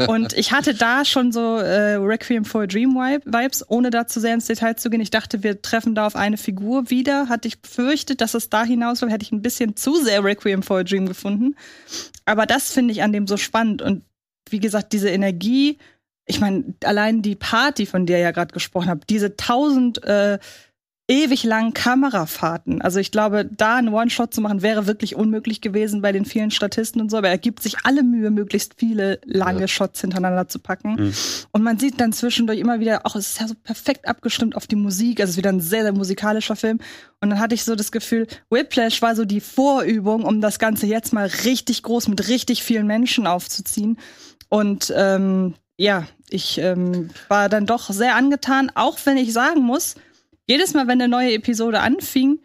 [0.06, 4.06] Und ich hatte da schon so äh, Requiem for a Dream Vibe- Vibes, ohne da
[4.06, 5.00] zu sehr ins Detail zu gehen.
[5.02, 7.28] Ich dachte, wir treffen da auf eine Figur wieder.
[7.28, 10.78] Hatte ich befürchtet, dass es da hinausläuft, hätte ich ein bisschen zu sehr Requiem for
[10.78, 11.54] a Dream gefunden.
[12.24, 13.82] Aber das finde ich an dem so spannend.
[13.82, 14.02] Und
[14.48, 15.78] wie gesagt, diese Energie,
[16.26, 20.38] ich meine, allein die Party, von der ihr ja gerade gesprochen habt, diese tausend äh,
[21.08, 22.82] ewig langen Kamerafahrten.
[22.82, 26.50] Also ich glaube, da einen One-Shot zu machen, wäre wirklich unmöglich gewesen bei den vielen
[26.50, 27.18] Statisten und so.
[27.18, 29.68] Aber er gibt sich alle Mühe, möglichst viele lange Ja.
[29.68, 30.94] Shots hintereinander zu packen.
[30.96, 31.12] Mhm.
[31.52, 34.66] Und man sieht dann zwischendurch immer wieder, auch es ist ja so perfekt abgestimmt auf
[34.66, 35.20] die Musik.
[35.20, 36.80] Also es ist wieder ein sehr, sehr musikalischer Film.
[37.20, 40.86] Und dann hatte ich so das Gefühl, Whiplash war so die Vorübung, um das Ganze
[40.86, 43.96] jetzt mal richtig groß mit richtig vielen Menschen aufzuziehen.
[44.48, 49.94] Und ähm, ja, ich ähm, war dann doch sehr angetan, auch wenn ich sagen muss,
[50.46, 52.40] jedes Mal, wenn eine neue Episode anfing,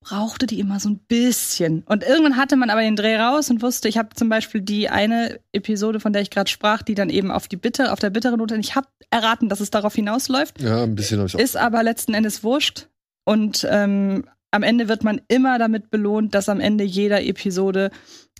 [0.00, 1.82] brauchte die immer so ein bisschen.
[1.86, 4.88] Und irgendwann hatte man aber den Dreh raus und wusste, ich habe zum Beispiel die
[4.88, 8.10] eine Episode, von der ich gerade sprach, die dann eben auf die Bitte, auf der
[8.10, 11.40] bitteren Note, ich habe erraten, dass es darauf hinausläuft, ja, ein bisschen habe ich auch.
[11.40, 12.88] ist aber letzten Endes wurscht.
[13.24, 17.90] Und ähm, am Ende wird man immer damit belohnt, dass am Ende jeder Episode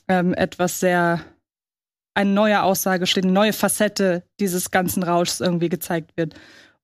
[0.08, 1.20] ähm, etwas sehr,
[2.18, 6.34] eine neue Aussage steht, eine neue Facette dieses ganzen Rauschs irgendwie gezeigt wird.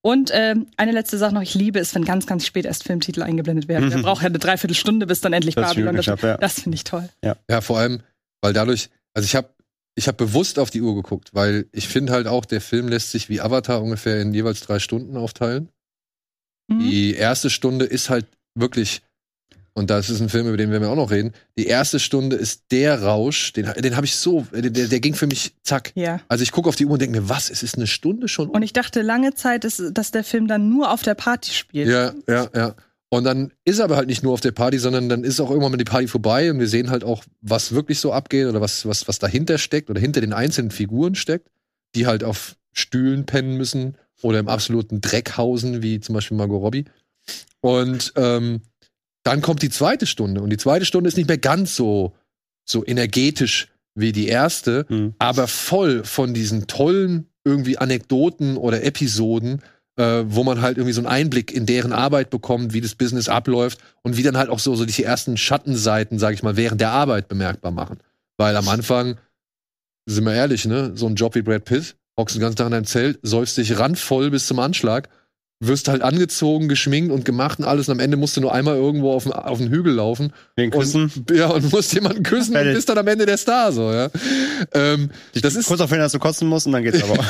[0.01, 3.23] Und ähm, eine letzte Sache noch, ich liebe es, wenn ganz, ganz spät erst Filmtitel
[3.23, 3.89] eingeblendet werden.
[3.89, 4.02] Der Mhm.
[4.02, 5.97] braucht ja eine Dreiviertelstunde, bis dann endlich Das Babylon.
[5.97, 6.36] Das, ja.
[6.36, 7.09] das finde ich toll.
[7.23, 8.01] Ja, vor allem,
[8.43, 9.48] weil dadurch, also ich habe
[9.97, 13.12] ich hab bewusst auf die Uhr geguckt, weil ich finde halt auch, der Film lässt
[13.12, 15.69] sich wie Avatar ungefähr in jeweils drei Stunden aufteilen.
[16.69, 16.78] Mhm.
[16.81, 19.02] Die erste Stunde ist halt wirklich,
[19.77, 22.37] und das ist ein Film, über den werden wir auch noch reden, die erste Stunde
[22.37, 25.91] ist der Rausch, den, den habe ich so, der, der ging für mich zack.
[25.97, 26.21] Ja.
[26.29, 28.51] Also ich gucke auf die Uhr und denke mir, was, es ist eine Stunde schon?
[28.51, 31.89] Und ich dachte lange Zeit, ist, dass der Film dann nur auf der Party spielt.
[31.89, 32.75] Ja, ja, ja.
[33.09, 35.51] Und dann ist er aber halt nicht nur auf der Party, sondern dann ist auch
[35.51, 38.61] irgendwann mal die Party vorbei und wir sehen halt auch, was wirklich so abgeht oder
[38.61, 41.49] was, was, was dahinter steckt oder hinter den einzelnen Figuren steckt,
[41.95, 46.61] die halt auf Stühlen pennen müssen oder im absoluten Dreck hausen, wie zum Beispiel Margot
[46.61, 46.85] Robbie.
[47.61, 48.63] Und ähm,
[49.25, 52.15] dann kommt die zweite Stunde und die zweite Stunde ist nicht mehr ganz so,
[52.65, 55.15] so energetisch wie die erste, Mhm.
[55.19, 59.63] aber voll von diesen tollen irgendwie Anekdoten oder Episoden,
[59.97, 63.29] äh, wo man halt irgendwie so einen Einblick in deren Arbeit bekommt, wie das Business
[63.29, 66.81] abläuft und wie dann halt auch so, so die ersten Schattenseiten, sag ich mal, während
[66.81, 67.99] der Arbeit bemerkbar machen.
[68.37, 69.19] Weil am Anfang,
[70.07, 72.73] sind wir ehrlich, ne, so ein Job wie Brad Pitt, hockst den ganzen Tag in
[72.73, 75.09] deinem Zelt, säufst dich randvoll bis zum Anschlag,
[75.66, 78.77] wirst halt angezogen, geschminkt und gemacht und alles und am Ende musst du nur einmal
[78.77, 81.11] irgendwo auf den, auf den Hügel laufen Den küssen.
[81.15, 84.11] und, ja, und musst jemanden küssen und bist dann am Ende der Star, so, ja.
[84.73, 85.11] Ähm,
[85.41, 87.19] das ist, Kurz auf hin, dass du kotzen musst und dann geht's aber.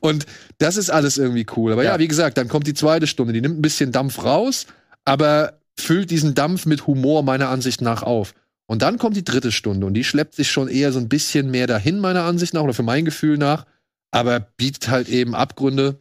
[0.00, 0.26] und
[0.58, 1.72] das ist alles irgendwie cool.
[1.72, 1.92] Aber ja.
[1.92, 1.98] Ja.
[1.98, 4.66] wie gesagt, dann kommt die zweite Stunde, die nimmt ein bisschen Dampf raus,
[5.04, 8.34] aber füllt diesen Dampf mit Humor meiner Ansicht nach auf.
[8.66, 11.50] Und dann kommt die dritte Stunde und die schleppt sich schon eher so ein bisschen
[11.50, 13.64] mehr dahin, meiner Ansicht nach, oder für mein Gefühl nach,
[14.10, 16.00] aber bietet halt eben Abgründe.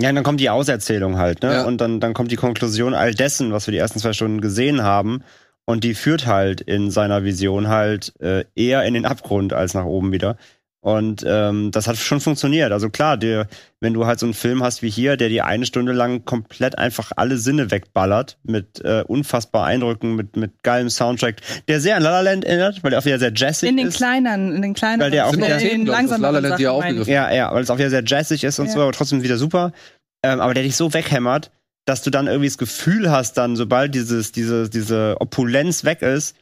[0.00, 1.52] Ja, und dann kommt die Auserzählung halt, ne?
[1.52, 1.64] Ja.
[1.64, 4.82] Und dann, dann kommt die Konklusion all dessen, was wir die ersten zwei Stunden gesehen
[4.82, 5.24] haben.
[5.64, 9.84] Und die führt halt in seiner Vision halt äh, eher in den Abgrund als nach
[9.84, 10.36] oben wieder.
[10.80, 12.70] Und ähm, das hat schon funktioniert.
[12.70, 13.48] Also klar, der,
[13.80, 16.78] wenn du halt so einen Film hast wie hier, der dir eine Stunde lang komplett
[16.78, 21.36] einfach alle Sinne wegballert, mit äh, unfassbar Eindrücken, mit, mit geilem Soundtrack,
[21.66, 23.88] der sehr an La La Land erinnert, weil der auch wieder sehr jazzig In den
[23.88, 23.96] ist.
[23.96, 27.12] kleineren, in den kleineren, Weil der auch wieder- Themen, in aus La Land, er aufgegriffen
[27.12, 28.72] Ja, ja, weil es auch wieder sehr jazzig ist und Ja.
[28.72, 29.72] so, aber trotzdem wieder super.
[30.22, 31.50] Ähm, aber der dich so weghämmert,
[31.86, 36.36] dass du dann irgendwie das Gefühl hast, dann, sobald dieses, diese, diese Opulenz weg ist,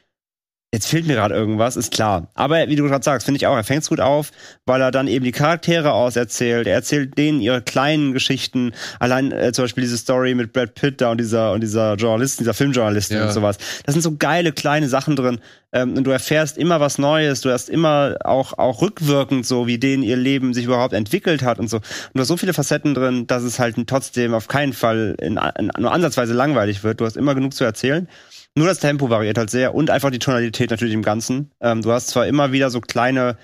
[0.76, 2.28] jetzt fehlt mir gerade irgendwas, ist klar.
[2.34, 4.30] Aber wie du gerade sagst, finde ich auch, er fängt's gut auf,
[4.66, 6.66] weil er dann eben die Charaktere auserzählt.
[6.66, 8.72] Er erzählt denen ihre kleinen Geschichten.
[9.00, 12.40] Allein äh, zum Beispiel diese Story mit Brad Pitt da und dieser und dieser Journalist,
[12.40, 13.24] dieser Filmjournalistin Ja.
[13.26, 13.56] und sowas.
[13.86, 15.38] Das sind so geile kleine Sachen drin.
[15.72, 17.40] Ähm, und du erfährst immer was Neues.
[17.40, 21.58] Du hast immer auch auch rückwirkend so, wie denen ihr Leben sich überhaupt entwickelt hat
[21.58, 21.78] und so.
[21.78, 21.84] Und
[22.14, 25.70] du hast so viele Facetten drin, dass es halt trotzdem auf keinen Fall in, in,
[25.78, 27.00] nur ansatzweise langweilig wird.
[27.00, 28.06] Du hast immer genug zu erzählen.
[28.56, 31.50] Nur das Tempo variiert halt sehr und einfach die Tonalität natürlich im Ganzen.
[31.60, 33.36] Ähm, du hast zwar immer wieder so kleine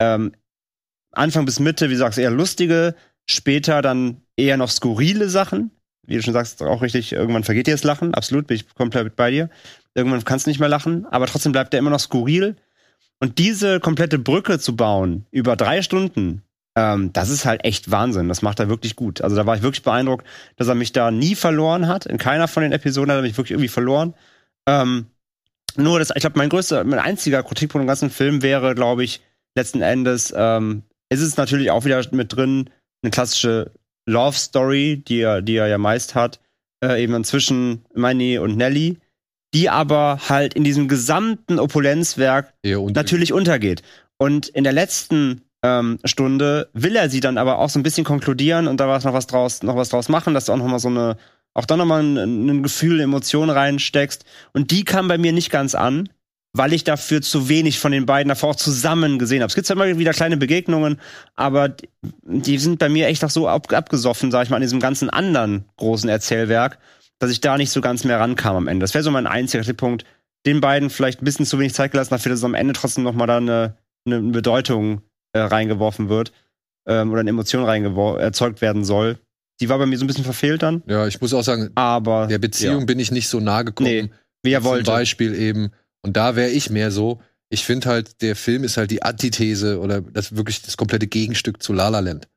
[0.00, 0.32] ähm,
[1.12, 5.70] Anfang bis Mitte, wie du sagst, eher lustige, später dann eher noch skurrile Sachen.
[6.04, 8.14] Wie du schon sagst, auch richtig, irgendwann vergeht dir das Lachen.
[8.14, 9.48] Absolut, bin ich komplett bei dir.
[9.94, 12.56] Irgendwann kannst du nicht mehr lachen, aber trotzdem bleibt er immer noch skurril.
[13.20, 16.42] Und diese komplette Brücke zu bauen über drei Stunden,
[16.76, 18.28] ähm, das ist halt echt Wahnsinn.
[18.28, 19.20] Das macht er wirklich gut.
[19.20, 20.26] Also da war ich wirklich beeindruckt,
[20.56, 22.06] dass er mich da nie verloren hat.
[22.06, 24.14] In keiner von den Episoden hat er mich wirklich irgendwie verloren.
[24.68, 25.06] Ähm,
[25.76, 29.22] nur das, ich glaube, mein größter, mein einziger Kritikpunkt im ganzen Film wäre, glaube ich,
[29.56, 32.68] letzten Endes, ähm, ist es natürlich auch wieder mit drin,
[33.02, 33.72] eine klassische
[34.06, 36.40] Love Story, die er, die er ja meist hat,
[36.84, 38.98] äh, eben zwischen Manny und Nelly,
[39.54, 43.82] die aber halt in diesem gesamten Opulenzwerk unter natürlich untergeht.
[44.18, 48.04] Und in der letzten ähm, Stunde will er sie dann aber auch so ein bisschen
[48.04, 50.66] konkludieren und da was noch was draus, noch was draus machen, dass du auch noch
[50.66, 51.16] mal so eine,
[51.58, 52.16] auch da noch mal ein,
[52.48, 54.24] ein Gefühl, Emotion reinsteckst.
[54.52, 56.08] Und die kam bei mir nicht ganz an,
[56.52, 59.48] weil ich dafür zu wenig von den beiden davor auch zusammen gesehen habe.
[59.48, 61.00] Es gibt zwar immer wieder kleine Begegnungen,
[61.34, 61.74] aber
[62.22, 65.10] die- sind bei mir echt auch so ab, abgesoffen, sag ich mal, an diesem ganzen
[65.10, 66.78] anderen großen Erzählwerk,
[67.18, 68.84] dass ich da nicht so ganz mehr rankam am Ende.
[68.84, 70.04] Das wäre so mein einziger Tipppunkt.
[70.46, 73.04] Den beiden vielleicht ein bisschen zu wenig Zeit gelassen, dafür, dass es am Ende trotzdem
[73.04, 73.76] noch mal da eine,
[74.06, 75.02] eine Bedeutung
[75.32, 76.32] äh, reingeworfen wird
[76.86, 79.18] ähm, oder eine Emotion erzeugt werden soll.
[79.60, 82.26] Die war bei mir so ein bisschen verfehlt dann, Ja, ich muss auch sagen, aber
[82.26, 83.88] der Beziehung ja, bin ich nicht so nahe gekommen.
[83.88, 84.10] Nee,
[84.42, 84.90] wie er Zum wollte.
[84.90, 85.70] Beispiel eben,
[86.02, 87.20] und da wäre ich mehr so,
[87.50, 91.62] ich finde halt, der Film ist halt die Antithese oder das wirklich das komplette Gegenstück
[91.62, 92.28] zu La La Land.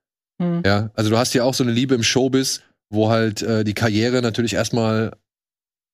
[0.41, 0.63] Hm.
[0.65, 3.73] Ja, also du hast ja auch so eine Liebe im Showbiz, wo halt äh, die
[3.73, 5.11] Karriere natürlich erstmal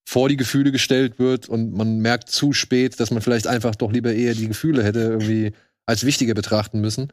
[0.08, 3.92] vor die Gefühle gestellt wird und man merkt zu spät, dass man vielleicht einfach doch
[3.92, 5.52] lieber eher die Gefühle hätte irgendwie
[5.86, 7.12] als wichtiger betrachten müssen.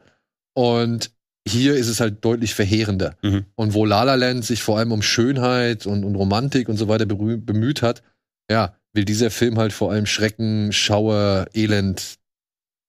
[0.53, 1.11] Und
[1.47, 3.15] hier ist es halt deutlich verheerender.
[3.21, 3.45] Mhm.
[3.55, 6.87] Und wo La La Land sich vor allem um Schönheit und, und Romantik und so
[6.87, 8.01] weiter bemüht hat,
[8.49, 12.15] ja, will dieser Film halt vor allem Schrecken, Schauer, Elend,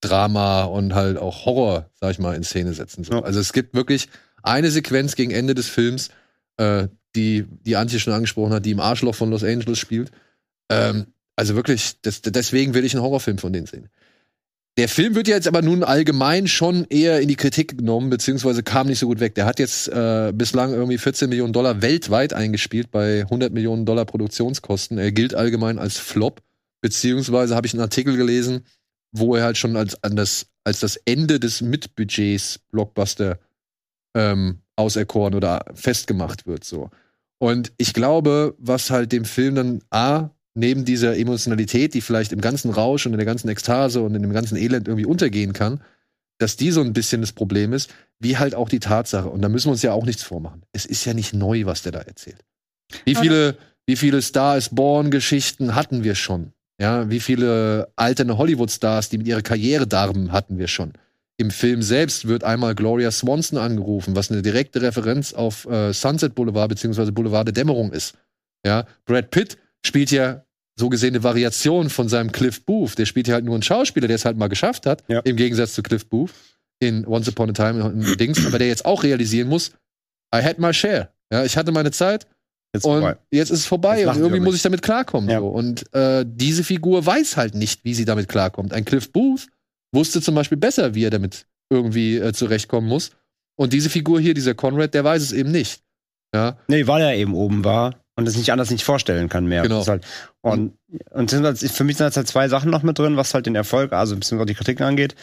[0.01, 3.05] Drama und halt auch Horror, sag ich mal, in Szene setzen.
[3.05, 3.15] So.
[3.15, 3.23] Ja.
[3.23, 4.09] Also es gibt wirklich
[4.43, 6.11] eine Sequenz gegen Ende des Films,
[6.57, 10.11] äh, die, die Antje schon angesprochen hat, die im Arschloch von Los Angeles spielt.
[10.71, 13.89] Ähm, also wirklich, das, deswegen will ich einen Horrorfilm von denen sehen.
[14.79, 18.89] Der Film wird jetzt aber nun allgemein schon eher in die Kritik genommen, beziehungsweise kam
[18.89, 19.35] nicht so gut weg.
[19.35, 24.05] Der hat jetzt äh, bislang irgendwie 14 Millionen Dollar weltweit eingespielt bei 100 Millionen Dollar
[24.05, 24.99] Produktionskosten.
[24.99, 26.43] Er gilt allgemein als Flop,
[26.83, 28.67] beziehungsweise habe ich einen Artikel gelesen,
[29.13, 33.39] wo er halt schon als, das, als das Ende des Mitbudgets Blockbuster
[34.15, 36.65] ähm, auserkoren oder festgemacht wird.
[36.65, 36.91] So.
[37.39, 42.41] Und ich glaube, was halt dem Film dann A, neben dieser Emotionalität, die vielleicht im
[42.41, 45.81] ganzen Rausch und in der ganzen Ekstase und in dem ganzen Elend irgendwie untergehen kann,
[46.39, 49.29] dass die so ein bisschen das Problem ist, wie halt auch die Tatsache.
[49.29, 50.63] Und da müssen wir uns ja auch nichts vormachen.
[50.73, 52.45] Es ist ja nicht neu, was der da erzählt.
[53.05, 53.57] Wie viele,
[53.87, 56.53] wie viele Star is Born-Geschichten hatten wir schon?
[56.79, 60.93] Ja, wie viele alterne Hollywood-Stars, die mit ihrer Karriere darben, hatten wir schon?
[61.39, 66.35] Im Film selbst wird einmal Gloria Swanson angerufen, was eine direkte Referenz auf äh, Sunset
[66.35, 68.15] Boulevard beziehungsweise Boulevard der Dämmerung ist.
[68.65, 70.46] Ja, Brad Pitt spielt ja
[70.79, 72.99] so gesehen eine Variation von seinem Cliff Booth.
[72.99, 75.21] Der spielt ja halt nur einen Schauspieler, der es halt mal geschafft hat, Ja.
[75.21, 76.31] im Gegensatz zu Cliff Booth
[76.81, 79.71] in Once Upon a Time und Dings, aber der jetzt auch realisieren muss,
[80.35, 81.09] I had my share.
[81.33, 82.27] Ja, ich hatte meine Zeit
[82.75, 83.17] Jetzt und vorbei.
[83.31, 85.31] jetzt ist es vorbei Jetzt und irgendwie muss ich damit klarkommen.
[85.31, 85.39] Ja.
[85.41, 85.49] So.
[85.49, 88.75] Und äh, diese Figur weiß halt nicht, wie sie damit klarkommt.
[88.75, 89.47] Ein Cliff Booth
[89.95, 93.13] wusste zum Beispiel besser, wie er damit irgendwie äh, zurechtkommen muss.
[93.59, 95.83] Und diese Figur hier, dieser Conrad, der weiß es eben nicht.
[96.35, 99.63] Ja, Nee, weil er eben oben war und es nicht anders nicht vorstellen kann mehr.
[99.63, 99.87] Genau.
[99.87, 100.05] Halt,
[100.41, 100.73] und
[101.11, 103.93] und halt, für mich sind halt zwei Sachen noch mit drin, was halt den Erfolg,
[103.93, 105.15] also ein bisschen was die Kritiken angeht.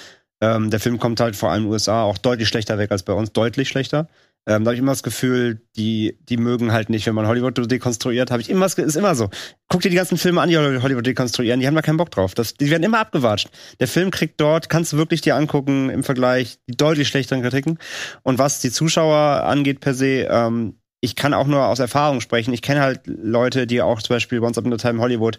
[0.41, 3.03] Ähm, der Film kommt halt vor allem in den USA auch deutlich schlechter weg als
[3.03, 4.07] bei uns, deutlich schlechter.
[4.45, 7.71] Ähm, da habe ich immer das Gefühl, die, die mögen halt nicht, wenn man Hollywood
[7.71, 8.29] dekonstruiert.
[8.29, 9.29] Habe ich immer, ist immer so.
[9.69, 12.33] Guck dir die ganzen Filme an, die Hollywood dekonstruieren, die haben da keinen Bock drauf.
[12.33, 13.49] Das, die werden immer abgewatscht.
[13.79, 17.79] Der Film kriegt dort, kannst du wirklich dir angucken im Vergleich die deutlich schlechteren Kritiken.
[18.23, 22.53] Und was die Zuschauer angeht per se, ähm, ich kann auch nur aus Erfahrung sprechen.
[22.53, 25.37] Ich kenne halt Leute, die auch zum Beispiel Once Upon a Time Hollywood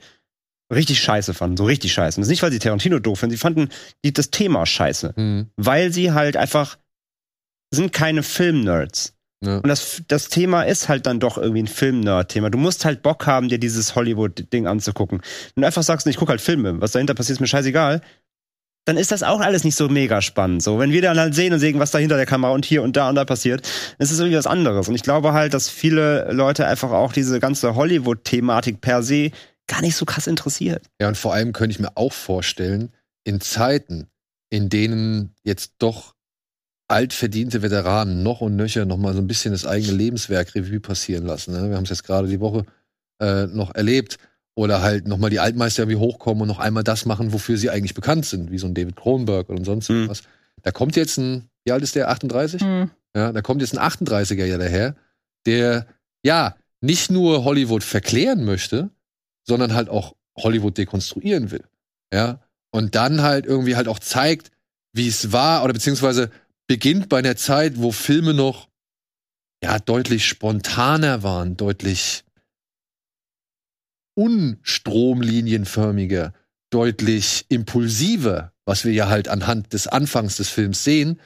[0.70, 2.18] richtig scheiße fanden, so richtig scheiße.
[2.18, 3.70] Und das ist nicht, weil sie Tarantino doof finden, sie fanden
[4.04, 6.76] die, das Thema scheiße, hm, weil sie halt einfach
[7.74, 9.14] sind keine Filmnerds.
[9.42, 9.56] ja.
[9.56, 12.50] Und das, das Thema ist halt dann doch irgendwie ein Film-Nerd-Thema.
[12.50, 15.22] Du musst halt Bock haben, dir dieses Hollywood-Ding anzugucken.
[15.54, 18.02] Wenn du einfach sagst, ich guck halt Filme, was dahinter passiert, ist mir scheißegal,
[18.84, 20.62] dann ist das auch alles nicht so mega spannend.
[20.62, 22.82] So, wenn wir dann halt sehen und sehen, was da hinter der Kamera und hier
[22.82, 23.66] und da und da passiert,
[23.98, 24.88] ist es irgendwie was anderes.
[24.88, 29.30] Und ich glaube halt, dass viele Leute einfach auch diese ganze Hollywood-Thematik per se
[29.66, 30.84] gar nicht so krass interessiert.
[31.00, 32.92] Ja, und vor allem könnte ich mir auch vorstellen,
[33.24, 34.08] in Zeiten,
[34.50, 36.14] in denen jetzt doch
[36.88, 41.24] altverdiente Veteranen noch und nöcher noch mal so ein bisschen das eigene Lebenswerk Revue passieren
[41.24, 41.52] lassen.
[41.52, 41.70] Ne?
[41.70, 42.66] Wir haben es jetzt gerade die Woche
[43.20, 44.18] äh, noch erlebt.
[44.56, 47.70] Oder halt noch mal die Altmeister irgendwie hochkommen und noch einmal das machen, wofür sie
[47.70, 50.08] eigentlich bekannt sind, wie so ein David Cronenberg oder sonst Mhm.
[50.08, 50.22] was.
[50.62, 52.62] Da kommt jetzt ein, wie alt ist der, 38?
[52.62, 52.90] Hm.
[53.16, 54.94] Ja, da kommt jetzt ein 38er ja daher,
[55.46, 55.86] der
[56.24, 58.90] ja nicht nur Hollywood verklären möchte,
[59.46, 61.64] sondern halt auch Hollywood dekonstruieren will.
[62.12, 62.40] Ja,
[62.70, 64.50] und dann halt irgendwie halt auch zeigt,
[64.92, 66.30] wie es war oder beziehungsweise
[66.68, 68.68] beginnt bei einer Zeit, wo Filme noch
[69.62, 72.24] ja deutlich spontaner waren, deutlich
[74.14, 76.32] unstromlinienförmiger,
[76.70, 81.20] deutlich impulsiver, was wir ja halt anhand des Anfangs des Films sehen.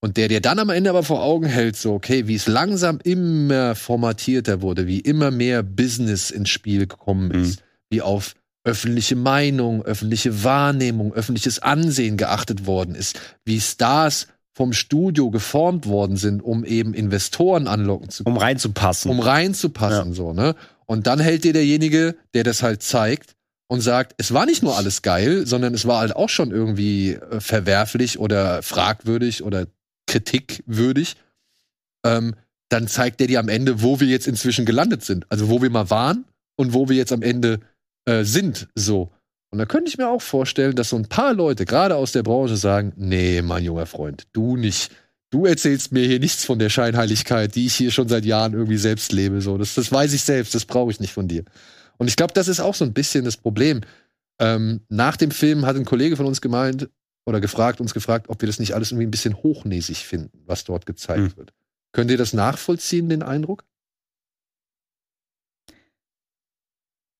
[0.00, 2.98] Und der dir dann am Ende aber vor Augen hält, so, okay, wie es langsam
[3.04, 8.34] immer formatierter wurde, wie immer mehr Business ins Spiel gekommen ist, wie auf
[8.64, 16.16] öffentliche Meinung, öffentliche Wahrnehmung, öffentliches Ansehen geachtet worden ist, wie Stars vom Studio geformt worden
[16.16, 19.10] sind, um eben Investoren anlocken zu Um reinzupassen.
[19.10, 20.54] um reinzupassen, so, ne?
[20.86, 23.34] Und dann hält dir derjenige, der das halt zeigt
[23.68, 27.12] und sagt, es war nicht nur alles geil, sondern es war halt auch schon irgendwie
[27.12, 29.66] äh, verwerflich oder fragwürdig oder
[30.06, 31.16] kritikwürdig.
[32.04, 32.34] Ähm,
[32.68, 35.26] dann zeigt der dir am Ende, wo wir jetzt inzwischen gelandet sind.
[35.30, 36.24] Also wo wir mal waren
[36.56, 37.60] und wo wir jetzt am Ende
[38.06, 39.10] äh, sind, so.
[39.52, 42.22] Und da könnte ich mir auch vorstellen, dass so ein paar Leute, gerade aus der
[42.22, 44.90] Branche, sagen, nee, mein junger Freund, du nicht.
[45.32, 48.76] Du erzählst mir hier nichts von der Scheinheiligkeit, die ich hier schon seit Jahren irgendwie
[48.76, 49.40] selbst lebe.
[49.40, 51.44] So, das, das weiß ich selbst, das brauche ich nicht von dir.
[51.96, 53.80] Und ich glaube, das ist auch so ein bisschen das Problem.
[54.38, 56.90] Ähm, nach dem Film hat ein Kollege von uns gemeint
[57.24, 60.64] oder gefragt, uns gefragt, ob wir das nicht alles irgendwie ein bisschen hochnäsig finden, was
[60.64, 61.36] dort gezeigt Hm.
[61.38, 61.54] wird.
[61.92, 63.64] Könnt ihr das nachvollziehen, den Eindruck?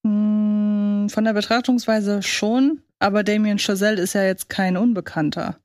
[0.07, 5.62] Hm, Von der Betrachtungsweise schon, aber Damien Chazelle ist ja jetzt kein Unbekannter.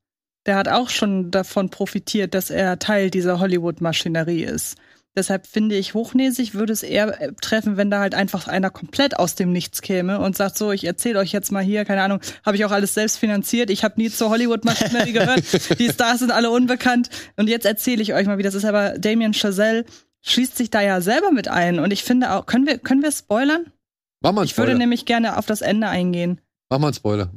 [0.47, 4.77] Der hat auch schon davon profitiert, dass er Teil dieser Hollywood-Maschinerie ist.
[5.17, 9.17] Deshalb finde ich, hochnäsig würde es eher äh, treffen, wenn da halt einfach einer komplett
[9.17, 12.19] aus dem Nichts käme und sagt so, ich erzähle euch jetzt mal hier, keine Ahnung,
[12.45, 15.41] habe ich auch alles selbst finanziert, ich habe nie zur Hollywood-Maschinerie gehört,
[15.79, 18.63] die Stars sind alle unbekannt und jetzt erzähle ich euch mal, wie das ist.
[18.65, 19.85] Aber Damien Chazelle
[20.21, 23.11] schließt sich da ja selber mit ein und ich finde auch, können wir, können wir
[23.11, 23.65] spoilern?
[24.21, 24.77] Mach mal einen Ich würde Spoiler.
[24.77, 26.39] nämlich gerne auf das Ende eingehen.
[26.69, 27.31] Mach mal einen Spoiler.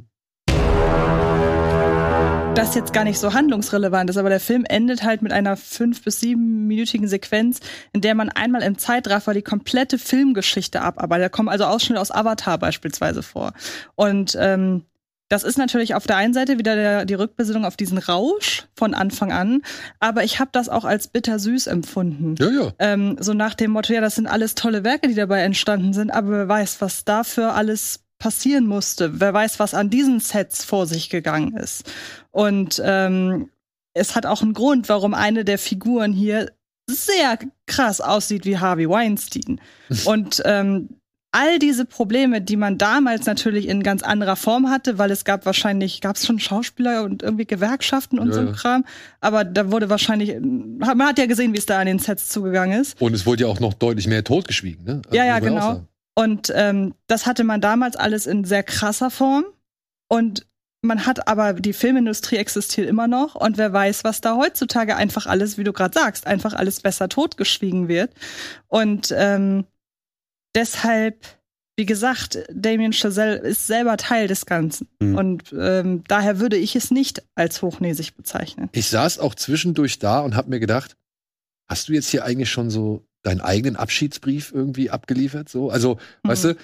[2.55, 6.03] Das jetzt gar nicht so handlungsrelevant ist, aber der Film endet halt mit einer fünf-
[6.03, 7.59] bis siebenminütigen Sequenz,
[7.93, 11.25] in der man einmal im Zeitraffer die komplette Filmgeschichte abarbeitet.
[11.25, 13.53] Da kommen also Ausschnitte aus Avatar beispielsweise vor.
[13.95, 14.83] Und ähm,
[15.29, 18.93] das ist natürlich auf der einen Seite wieder der, die Rückbesinnung auf diesen Rausch von
[18.93, 19.61] Anfang an,
[20.01, 22.35] aber ich habe das auch als bittersüß empfunden.
[22.37, 22.73] Ja, ja.
[22.79, 26.11] Ähm, so nach dem Motto, ja, das sind alles tolle Werke, die dabei entstanden sind,
[26.11, 29.19] aber wer weiß, was dafür alles passieren musste.
[29.19, 31.91] Wer weiß, was an diesen Sets vor sich gegangen ist.
[32.29, 33.49] Und ähm,
[33.93, 36.51] es hat auch einen Grund, warum eine der Figuren hier
[36.87, 39.59] sehr krass aussieht wie Harvey Weinstein.
[40.05, 40.89] Und ähm,
[41.31, 45.47] all diese Probleme, die man damals natürlich in ganz anderer Form hatte, weil es gab
[45.47, 48.51] wahrscheinlich, gab es schon Schauspieler und irgendwie Gewerkschaften und Ja, so ein.
[48.51, 48.85] Kram,
[49.21, 52.79] aber da wurde wahrscheinlich, man hat ja gesehen, wie es da an den Sets zugegangen
[52.81, 53.01] ist.
[53.01, 55.01] Und es wurde ja auch noch deutlich mehr totgeschwiegen, ne?
[55.05, 55.87] Also Ja, ja, genau.
[56.15, 59.45] Und ähm, das hatte man damals alles in sehr krasser Form.
[60.07, 60.45] Und
[60.81, 63.35] man hat aber, die Filmindustrie existiert immer noch.
[63.35, 67.07] Und wer weiß, was da heutzutage einfach alles, wie du gerade sagst, einfach alles besser
[67.07, 68.11] totgeschwiegen wird.
[68.67, 69.65] Und ähm,
[70.55, 71.23] deshalb,
[71.77, 74.87] wie gesagt, Damien Chazelle ist selber Teil des Ganzen.
[74.99, 75.15] Mhm.
[75.15, 78.69] Und ähm, daher würde ich es nicht als hochnäsig bezeichnen.
[78.71, 80.97] Ich saß auch zwischendurch da und hab mir gedacht,
[81.69, 85.49] hast du jetzt hier eigentlich schon so deinen eigenen Abschiedsbrief irgendwie abgeliefert?
[85.49, 86.29] So, also, Mhm.
[86.29, 86.55] weißt du,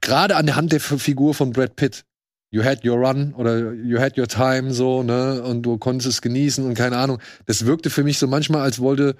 [0.00, 2.04] gerade an der Hand der Figur von Brad Pitt.
[2.52, 6.22] You had your run oder you had your time, so, ne, und du konntest es
[6.22, 7.18] genießen und keine Ahnung.
[7.46, 9.16] Das wirkte für mich so manchmal, als wollte,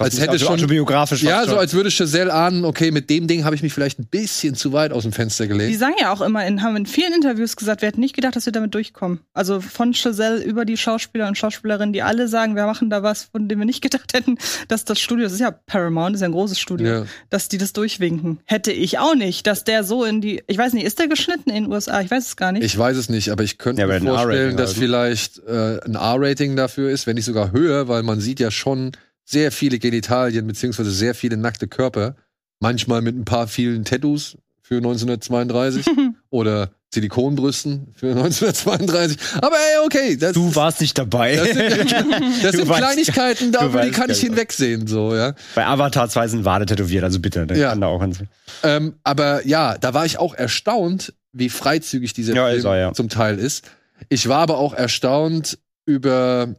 [0.00, 1.22] als Fast hätte auto- schon, autobiografisch.
[1.22, 4.06] ja, so als würde Chazelle ahnen, okay, mit dem Ding habe ich mich vielleicht ein
[4.06, 5.78] bisschen zu weit aus dem Fenster Die gelehnt.
[5.78, 8.46] sagen ja auch immer, in, haben in vielen Interviews gesagt, wir hätten nicht gedacht, dass
[8.46, 9.20] wir damit durchkommen.
[9.34, 13.24] Also von Chazelle über die Schauspieler und Schauspielerinnen, die alle sagen, wir machen da was,
[13.24, 14.36] von dem wir nicht gedacht hätten,
[14.68, 17.06] dass das Studio, das ist ja Paramount, das ist ja ein großes Studio, Ja.
[17.30, 18.40] dass die das durchwinken.
[18.44, 21.50] Hätte ich auch nicht, dass der so in die, ich weiß nicht, ist der geschnitten
[21.50, 22.00] in den USA?
[22.00, 22.64] Ich weiß es gar nicht.
[22.64, 26.56] Ich weiß es nicht, aber ich könnte Ja, mir vorstellen, dass vielleicht äh, ein R-Rating
[26.56, 28.92] dafür ist, wenn nicht sogar höher, weil man sieht ja schon
[29.30, 32.16] sehr viele Genitalien beziehungsweise sehr viele nackte Körper,
[32.60, 35.86] manchmal mit ein paar vielen Tattoos für 1932
[36.30, 39.18] oder Silikonbrüsten für 1932.
[39.42, 41.36] Aber ey, okay, das, Du warst nicht dabei.
[41.36, 41.92] das sind,
[42.42, 45.34] das sind weißt- Kleinigkeiten, über die kann ich hinwegsehen, so ja.
[45.54, 47.46] Bei Avatar 2 sind Wade tätowiert, also bitte.
[47.46, 47.70] Da Ja.
[47.70, 48.20] kann da auch ganz
[48.62, 52.92] Ähm, aber ja, da war ich auch erstaunt, wie freizügig dieser Ja, Film er, ja.
[52.94, 53.64] zum Teil ist.
[54.08, 56.54] Ich war aber auch erstaunt über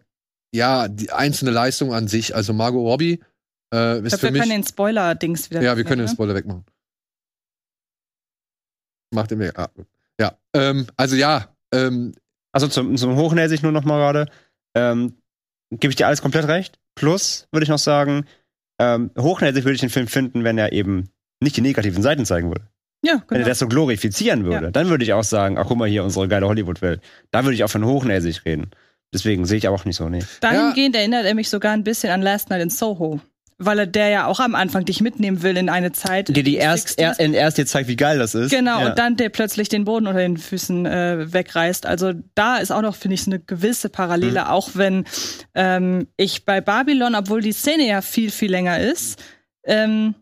[0.54, 2.36] ja die einzelne Leistung an sich.
[2.36, 3.20] Also Margot Robbie
[3.74, 4.42] äh, ich ist glaube, für wir mich.
[4.42, 5.62] können den Spoiler-Dings wieder.
[5.62, 6.12] ja, wir können den ne?
[6.12, 6.66] Spoiler wegmachen.
[9.14, 9.58] Macht den weg.
[9.58, 9.70] Ah,
[10.20, 12.14] ja, ähm, also ja, ähm,
[12.52, 14.32] Also zum, zum Hochnäsig nur noch mal gerade.
[14.76, 15.14] Ähm,
[15.72, 16.80] Gebe ich dir alles komplett recht.
[16.96, 18.26] Plus würde ich noch sagen,
[18.80, 21.10] ähm, hochnäsig würde ich den Film finden, wenn er eben
[21.42, 22.68] nicht die negativen Seiten zeigen würde.
[23.06, 23.48] Ja, Wenn er genau.
[23.50, 24.72] das so glorifizieren würde, Ja.
[24.72, 27.02] dann würde ich auch sagen, ach guck mal hier, unsere geile Hollywood-Welt.
[27.32, 28.72] Da würde ich auch von hochnäsig reden.
[29.14, 30.24] Deswegen sehe ich aber auch nicht so, nee.
[30.42, 33.20] Dahingehend erinnert er mich sogar ein bisschen an Last Night in Soho.
[33.62, 36.30] Weil er der ja auch am Anfang dich mitnehmen will in eine Zeit.
[36.30, 37.02] Die, die erst, 60s.
[37.02, 38.52] er, in erst dir zeigt, wie geil das ist.
[38.52, 38.88] Genau, ja.
[38.90, 41.86] und dann der plötzlich den Boden unter den Füßen äh, wegreißt.
[41.86, 44.48] Also da ist auch noch, finde ich, so eine gewisse Parallele, Mhm.
[44.48, 45.04] auch wenn
[45.56, 49.22] ähm, ich bei Babylon, obwohl die Szene ja viel, viel länger ist,
[49.66, 50.16] ähm,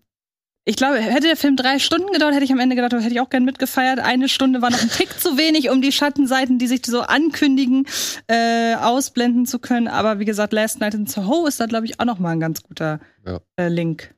[0.69, 3.21] ich glaube, hätte der Film drei Stunden gedauert, hätte ich am Ende gedacht, hätte ich
[3.21, 3.99] auch gern mitgefeiert.
[3.99, 7.87] Eine Stunde war noch ein Tick zu wenig, um die Schattenseiten, die sich so ankündigen,
[8.27, 9.87] äh, ausblenden zu können.
[9.87, 12.39] Aber wie gesagt, Last Night in Soho ist da, glaube ich, auch noch mal ein
[12.39, 13.39] ganz guter Ja.
[13.55, 14.13] äh, Link.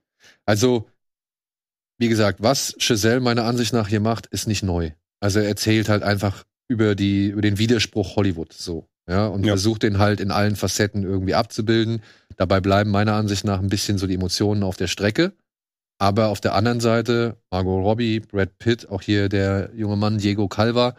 [0.45, 0.89] Also,
[1.99, 4.91] wie gesagt, was Chazelle meiner Ansicht nach hier macht, ist nicht neu.
[5.19, 8.87] Also er erzählt halt einfach über die, über den Widerspruch Hollywood so.
[9.07, 9.51] Ja, und Ja.
[9.53, 12.01] versucht den halt in allen Facetten irgendwie abzubilden.
[12.37, 15.33] Dabei bleiben meiner Ansicht nach ein bisschen so die Emotionen auf der Strecke.
[15.99, 20.47] Aber auf der anderen Seite Margot Robbie, Brad Pitt, auch hier der junge Mann Diego
[20.47, 20.95] Calva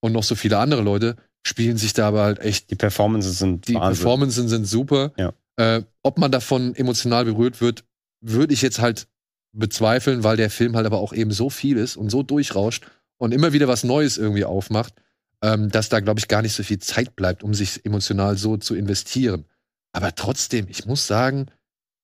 [0.00, 3.68] und noch so viele andere Leute spielen sich da aber halt echt Die Performances sind
[3.68, 4.02] die Wahnsinn.
[4.02, 5.12] Performances sind super.
[5.16, 5.32] Ja.
[5.56, 7.84] Äh, ob man davon emotional berührt wird,
[8.20, 9.06] würde ich jetzt halt
[9.52, 12.86] bezweifeln, weil der Film halt aber auch eben so viel ist und so durchrauscht
[13.18, 14.94] und immer wieder was Neues irgendwie aufmacht,
[15.42, 18.56] ähm, dass da, glaube ich, gar nicht so viel Zeit bleibt, um sich emotional so
[18.56, 19.44] zu investieren.
[19.92, 21.46] Aber trotzdem, ich muss sagen,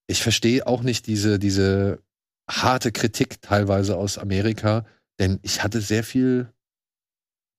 [0.07, 2.01] ich verstehe auch nicht diese, diese
[2.49, 4.85] harte Kritik teilweise aus Amerika,
[5.19, 6.49] denn ich hatte sehr viel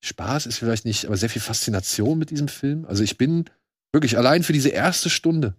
[0.04, 2.86] Spaß, ist vielleicht nicht, aber sehr viel Faszination mit diesem Film.
[2.86, 3.46] Also ich bin
[3.92, 5.56] Wirklich, allein für diese erste Stunde.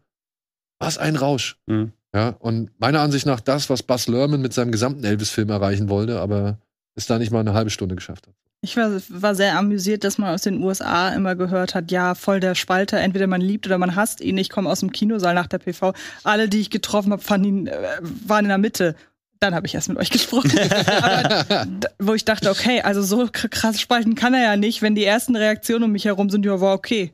[0.78, 1.59] Was ein Rausch.
[1.66, 1.92] Mhm.
[2.14, 6.20] Ja, und meiner Ansicht nach das, was Buzz Lerman mit seinem gesamten Elvis-Film erreichen wollte,
[6.20, 6.59] aber
[6.94, 8.34] es da nicht mal eine halbe Stunde geschafft hat.
[8.60, 12.40] Ich war, war sehr amüsiert, dass man aus den USA immer gehört hat, ja, voll
[12.40, 14.36] der Spalter, entweder man liebt oder man hasst ihn.
[14.38, 15.92] Ich komme aus dem Kinosaal nach der PV.
[16.24, 18.96] Alle, die ich getroffen habe, fanden ihn, äh, waren in der Mitte.
[19.40, 20.51] Dann habe ich erst mit euch gesprochen.
[20.86, 21.66] Aber
[21.98, 25.05] wo ich dachte, okay, also so kr- krass spalten kann er ja nicht, wenn die
[25.05, 27.12] ersten Reaktionen um mich herum sind, ja, war okay.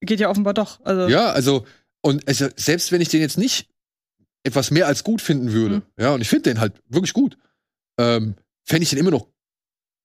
[0.00, 0.80] Geht ja offenbar doch.
[0.84, 1.66] Also, Ja, also,
[2.00, 3.68] und also, selbst wenn ich den jetzt nicht
[4.44, 5.82] etwas mehr als gut finden würde, Mhm.
[5.98, 7.36] ja, und ich finde den halt wirklich gut,
[7.98, 8.34] ähm,
[8.64, 9.26] fände ich den immer noch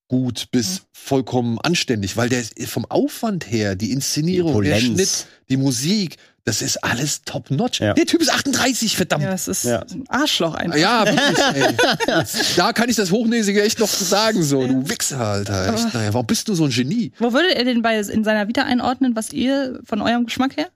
[0.08, 0.84] gut bis Mhm.
[0.94, 4.84] vollkommen anständig, weil der vom Aufwand her, die Inszenierung, der Opulenz.
[4.96, 7.80] Schnitt, die Musik, das ist alles top notch.
[7.82, 7.94] Ja.
[7.94, 9.24] Der Typ ist 38, verdammt.
[9.24, 9.80] ja, es ist Ja.
[9.91, 10.78] ein Arschloch einfach.
[10.78, 12.24] Ja, wirklich, ey.
[12.56, 15.74] Da kann ich das Hochnäsige echt noch sagen, so, du Wichser, Alter.
[15.74, 17.11] Echt, naja, warum bist du so ein Genie?
[17.20, 20.70] Wo würdet ihr den bei in seiner Vita einordnen, was ihr von eurem Geschmack her?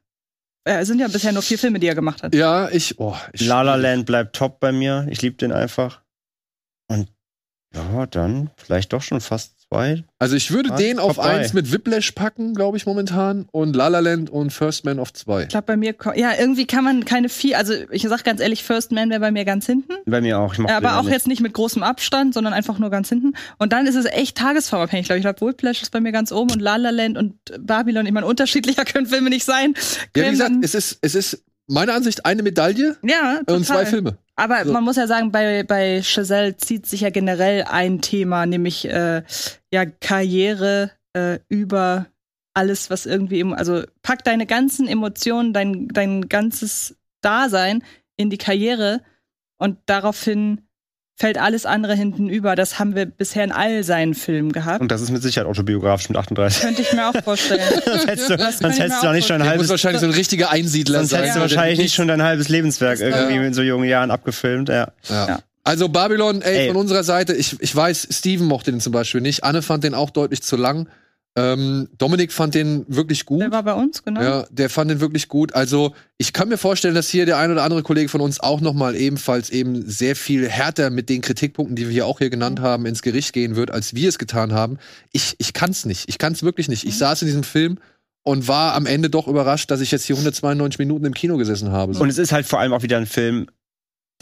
[0.66, 2.34] Äh, Es sind ja bisher nur vier Filme, die er gemacht hat.
[2.36, 3.46] Ja, ich, oh, ich.
[3.46, 5.08] La La Land bleibt top bei mir.
[5.10, 6.02] Ich liebe den einfach.
[6.88, 7.10] Und
[7.74, 10.04] ja, dann vielleicht doch schon fast zwei.
[10.20, 11.40] Also ich würde Ah, den auf drei.
[11.40, 13.48] eins mit Whiplash packen, glaube ich, momentan.
[13.52, 15.44] Und La La Land und First Man auf zwei.
[15.44, 18.64] Ich glaube, bei mir, ja, irgendwie kann man keine vier, also ich sag ganz ehrlich,
[18.64, 19.94] First Man wäre bei mir ganz hinten.
[20.06, 20.54] Bei mir auch.
[20.54, 21.14] Ich den aber auch nicht.
[21.14, 23.34] jetzt nicht mit großem Abstand, sondern einfach nur ganz hinten.
[23.58, 25.04] Und dann ist es echt tagesformabhängig.
[25.04, 27.36] Ich glaube, ich glaube, Whiplash ist bei mir ganz oben und La La Land und
[27.60, 28.06] Babylon.
[28.06, 29.74] Ich meine, unterschiedlicher können Filme nicht sein.
[30.16, 33.56] Ja, wie gesagt, es ist, es ist meiner Ansicht eine Medaille ja, total.
[33.56, 34.18] und zwei Filme.
[34.36, 34.74] Aber So.
[34.74, 39.22] man muss ja sagen, bei, bei Chazelle zieht sich ja generell ein Thema, nämlich äh,
[39.74, 42.06] ja Karriere äh, über
[42.54, 47.84] alles, was irgendwie, im, also pack deine ganzen Emotionen, dein, dein ganzes Dasein
[48.16, 49.02] in die Karriere
[49.58, 50.62] und daraufhin
[51.16, 52.56] fällt alles andere hinten über.
[52.56, 54.82] Das haben wir bisher in all seinen Filmen gehabt.
[54.82, 56.62] Und das ist mit Sicherheit autobiografisch mit 38.
[56.64, 57.62] Könnte ich mir auch vorstellen.
[57.86, 60.14] Sonst hättest du, Das sonst hättest du auch nicht schon ein halbes, wahrscheinlich so ein
[60.14, 61.20] richtiger Einsiedler sonst sein.
[61.22, 63.44] hättest du der wahrscheinlich nicht schon dein halbes Lebenswerk irgendwie Ja.
[63.44, 64.70] in so jungen Jahren abgefilmt.
[64.70, 64.92] Ja.
[65.08, 65.28] Ja.
[65.28, 65.40] Ja.
[65.64, 66.68] Also Babylon, ey, Ey.
[66.68, 69.44] von unserer Seite, ich, ich weiß, Steven mochte den zum Beispiel nicht.
[69.44, 70.88] Anne fand den auch deutlich zu lang.
[71.36, 73.42] Ähm, Dominik fand den wirklich gut.
[73.42, 74.22] Der war bei uns, genau.
[74.22, 75.56] Ja, der fand den wirklich gut.
[75.56, 78.62] Also, ich kann mir vorstellen, dass hier der ein oder andere Kollege von uns auch
[78.62, 82.30] noch mal ebenfalls eben sehr viel härter mit den Kritikpunkten, die wir hier auch hier
[82.30, 84.78] genannt haben, ins Gericht gehen wird, als wir es getan haben.
[85.12, 86.08] Ich, ich kann's nicht.
[86.08, 86.86] Ich kann's wirklich nicht.
[86.86, 87.80] Ich saß in diesem Film
[88.22, 91.72] und war am Ende doch überrascht, dass ich jetzt hier 192 Minuten im Kino gesessen
[91.72, 91.96] habe.
[91.96, 92.02] So.
[92.02, 93.48] Und es ist halt vor allem auch wieder ein Film,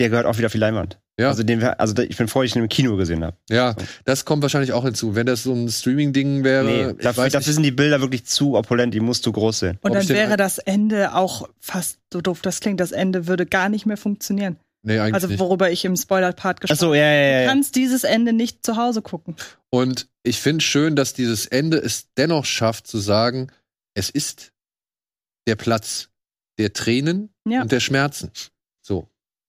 [0.01, 0.99] der gehört auch wieder auf die Leinwand.
[1.19, 1.29] Ja.
[1.29, 3.37] Also, den also ich bin froh, dass ich ihn im Kino gesehen habe.
[3.49, 3.75] ja,
[4.05, 5.13] das kommt wahrscheinlich auch hinzu.
[5.15, 7.55] Wenn das so ein Streaming-Ding wäre, Nee, ich dafür, weiß dafür nicht.
[7.55, 9.77] sind die Bilder wirklich zu opulent, die musst du groß sehen.
[9.81, 12.41] Und Ob dann wäre das Ende auch fast so doof.
[12.41, 14.57] Das klingt, das Ende würde gar nicht mehr funktionieren.
[14.83, 15.39] Nee, eigentlich Also nicht.
[15.39, 17.37] worüber ich im Spoiler-Part gesprochen Achso, ja, ja, ja.
[17.37, 17.49] Du ja.
[17.49, 19.35] kannst dieses Ende nicht zu Hause gucken.
[19.69, 23.51] Und ich finde schön, dass dieses Ende es dennoch schafft zu sagen,
[23.93, 24.53] es ist
[25.47, 26.09] der Platz
[26.57, 27.61] der Tränen Ja.
[27.61, 28.31] und der Schmerzen.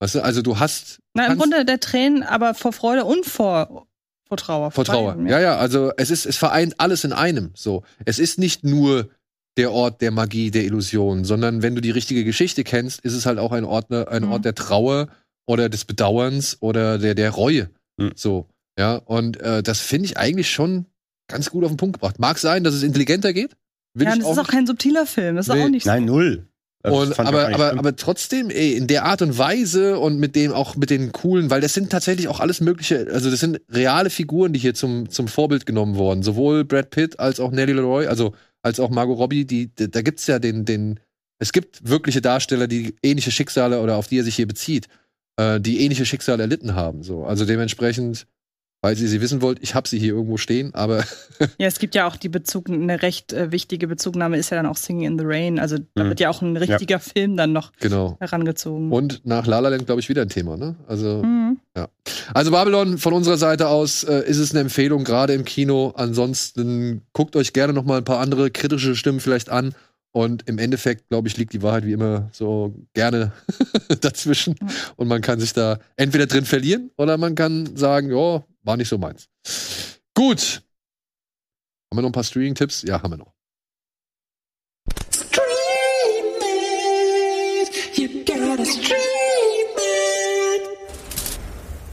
[0.03, 3.87] Weißt du, also du hast Na, im Grunde der Tränen, aber vor Freude und vor,
[4.27, 4.71] vor Trauer.
[4.73, 5.13] vor Trauer.
[5.13, 7.53] beidem, Ja, ja, also es ist, es vereint alles in einem.
[7.55, 7.85] So.
[8.05, 9.11] Es ist nicht nur
[9.57, 13.27] der Ort der Magie, der Illusion, sondern wenn du die richtige Geschichte kennst, ist es
[13.27, 14.33] halt auch ein Ort, ne- ein Mhm.
[14.33, 15.07] Ort der Trauer
[15.47, 17.71] oder des Bedauerns oder der, der Reue.
[17.97, 18.11] Mhm.
[18.17, 18.49] So.
[18.79, 20.87] Ja, und äh, das finde ich eigentlich schon
[21.29, 22.19] ganz gut auf den Punkt gebracht.
[22.19, 23.55] Mag sein, dass es intelligenter geht.
[23.95, 25.37] Will Ja, das ist auch kein subtiler Film.
[25.37, 25.63] Das ist Nee.
[25.63, 25.91] auch nicht so.
[25.91, 26.49] Nein, null.
[26.83, 30.53] Das Und, aber, aber, aber trotzdem, ey, in der Art und Weise und mit dem
[30.53, 34.11] auch mit den coolen, weil das sind tatsächlich auch alles mögliche, also das sind reale
[34.11, 36.25] Figuren, die hier zum, zum Vorbild genommen wurden.
[36.25, 40.03] Sowohl Brad Pitt als auch Nelly Leroy, also als auch Margot Robbie, die, da da
[40.03, 40.99] gibt's ja den, den,
[41.39, 44.89] es gibt wirkliche Darsteller, die ähnliche Schicksale oder auf die er sich hier bezieht,
[45.37, 47.05] äh, die ähnliche Schicksale erlitten haben.
[47.05, 47.25] So.
[47.25, 48.27] Also dementsprechend,
[48.83, 51.05] falls ihr sie wissen wollt, ich habe sie hier irgendwo stehen, aber
[51.59, 54.67] Ja, es gibt ja auch die Bezug, eine recht äh, wichtige Bezugnahme ist ja dann
[54.67, 55.59] auch Singing in the Rain.
[55.59, 56.09] Also da Mhm.
[56.09, 58.17] wird ja auch ein richtiger Film dann noch genau.
[58.21, 58.91] herangezogen.
[58.93, 60.75] Und nach La La Land, glaube ich, wieder ein Thema, ne?
[60.87, 61.23] Also.
[61.23, 61.59] Mhm.
[62.35, 65.93] Also Babylon von unserer Seite aus äh, ist es eine Empfehlung, gerade im Kino.
[65.97, 69.75] Ansonsten guckt euch gerne noch mal ein paar andere kritische Stimmen vielleicht an.
[70.15, 73.33] Und im Endeffekt, glaube ich, liegt die Wahrheit wie immer so gerne
[74.01, 74.57] dazwischen.
[74.61, 74.67] Ja.
[74.97, 78.89] Und man kann sich da entweder drin verlieren oder man kann sagen, ja, war nicht
[78.89, 79.29] so meins.
[80.15, 80.63] Gut.
[81.91, 82.83] Haben wir noch ein paar Streaming-Tipps?
[82.83, 83.33] Ja, haben wir noch.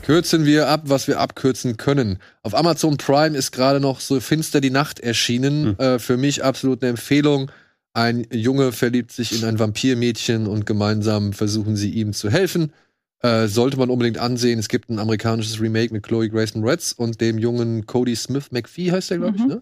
[0.03, 2.17] Kürzen wir ab, was wir abkürzen können.
[2.41, 5.77] Auf Amazon Prime ist gerade noch so Finster die Nacht erschienen.
[5.77, 7.51] Äh, für mich absolut eine Empfehlung.
[7.93, 12.73] Ein Junge verliebt sich in ein Vampirmädchen und gemeinsam versuchen sie ihm zu helfen.
[13.21, 14.59] Äh, sollte man unbedingt ansehen.
[14.59, 18.91] Es gibt ein amerikanisches Remake mit Chloe Grace Moretz und dem jungen Cody Smith McPhee
[18.91, 19.47] heißt der, glaube ich, Mhm.
[19.49, 19.61] ne?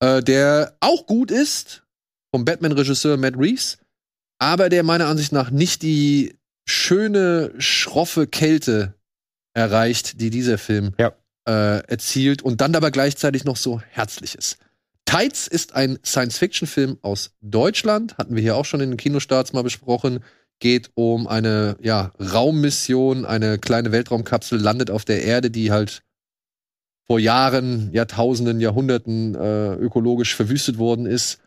[0.00, 1.82] Äh, der auch gut ist
[2.30, 3.78] vom Batman-Regisseur Matt Reeves.
[4.38, 6.36] aber der meiner Ansicht nach nicht die
[6.68, 8.94] schöne, schroffe Kälte
[9.54, 11.12] erreicht, die dieser Film Ja.
[11.48, 14.58] äh, erzielt und dann aber gleichzeitig noch so herzlich ist.
[15.06, 19.62] Tides ist ein Science-Fiction-Film aus Deutschland, hatten wir hier auch schon in den Kinostarts mal
[19.62, 20.20] besprochen.
[20.58, 26.02] Geht um eine ja, Raummission, eine kleine Weltraumkapsel landet auf der Erde, die halt
[27.06, 31.40] vor Jahren, Jahrtausenden, Jahrhunderten äh, ökologisch verwüstet worden ist.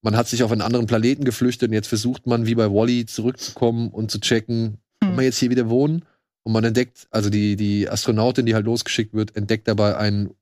[0.00, 3.06] Man hat sich auf einen anderen Planeten geflüchtet und jetzt versucht man, wie bei Wally,
[3.06, 5.16] zurückzukommen und zu checken, kann Hm.
[5.16, 6.04] man jetzt hier wieder wohnen?
[6.44, 10.34] Und man entdeckt, also die, die Astronautin, die halt losgeschickt wird, entdeckt dabei einen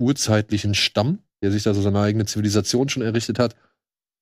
[0.00, 3.56] urzeitlichen Stamm, der sich da so seine eigene Zivilisation schon errichtet hat,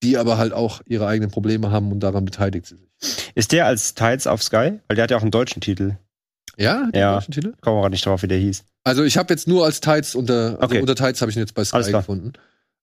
[0.03, 3.31] die aber halt auch ihre eigenen Probleme haben und daran beteiligt sie sich.
[3.35, 4.81] Ist der als Tides auf Sky?
[4.89, 5.97] Weil der hat ja auch einen deutschen Titel.
[6.57, 7.15] Ja, Ja.
[7.15, 7.53] deutschen Titel?
[7.55, 8.65] Ich komme gerade nicht drauf, wie der hieß.
[8.85, 10.81] Also ich habe jetzt nur als Tides unter, also Okay.
[10.81, 12.33] unter Tides habe ich ihn jetzt bei Sky gefunden.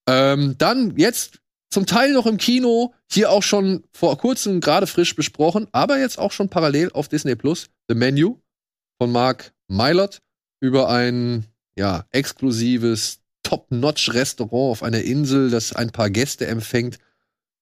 [0.07, 1.39] Ähm, dann jetzt
[1.71, 6.19] zum Teil noch im Kino, hier auch schon vor kurzem gerade frisch besprochen, aber jetzt
[6.19, 8.37] auch schon parallel auf Disney Plus, The Menu
[9.01, 10.19] von Mark Mylott
[10.59, 11.45] über ein
[11.75, 16.97] ja, exklusives Top-Notch-Restaurant auf einer Insel, das ein paar Gäste empfängt,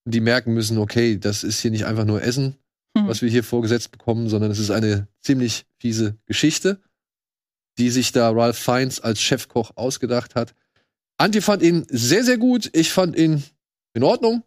[0.04, 2.56] die merken müssen, okay, das ist hier nicht einfach nur Essen,
[2.96, 3.08] Hm.
[3.08, 6.80] was wir hier vorgesetzt bekommen, sondern es ist eine ziemlich fiese Geschichte,
[7.78, 10.54] die sich da Ralph Fiennes als Chefkoch ausgedacht hat.
[11.16, 12.68] Antje fand ihn sehr, sehr gut.
[12.74, 13.42] Ich fand ihn
[13.94, 14.42] in Ordnung.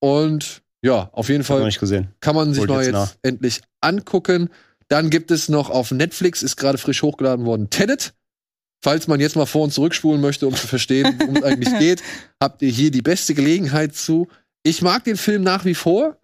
[0.00, 2.08] Und ja, auf jeden Fall nicht gesehen.
[2.20, 4.48] kann man sich Holt mal jetzt jetzt endlich angucken.
[4.88, 8.14] Dann gibt es noch auf Netflix, ist gerade frisch hochgeladen worden, Tenet.
[8.84, 12.02] Falls man jetzt mal vor und zurückspulen möchte, um zu verstehen, worum es eigentlich geht,
[12.42, 14.28] habt ihr hier die beste Gelegenheit zu.
[14.62, 16.18] Ich mag den Film nach wie vor,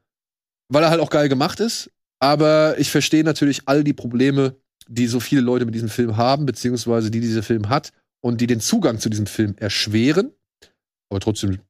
[0.69, 1.91] weil er halt auch geil gemacht ist.
[2.19, 4.57] Aber ich verstehe natürlich all die Probleme,
[4.89, 8.47] die so viele Leute mit diesem Film haben, beziehungsweise die dieser Film hat und die
[8.47, 10.31] den Zugang zu diesem Film erschweren.
[11.09, 11.61] Aber trotzdem,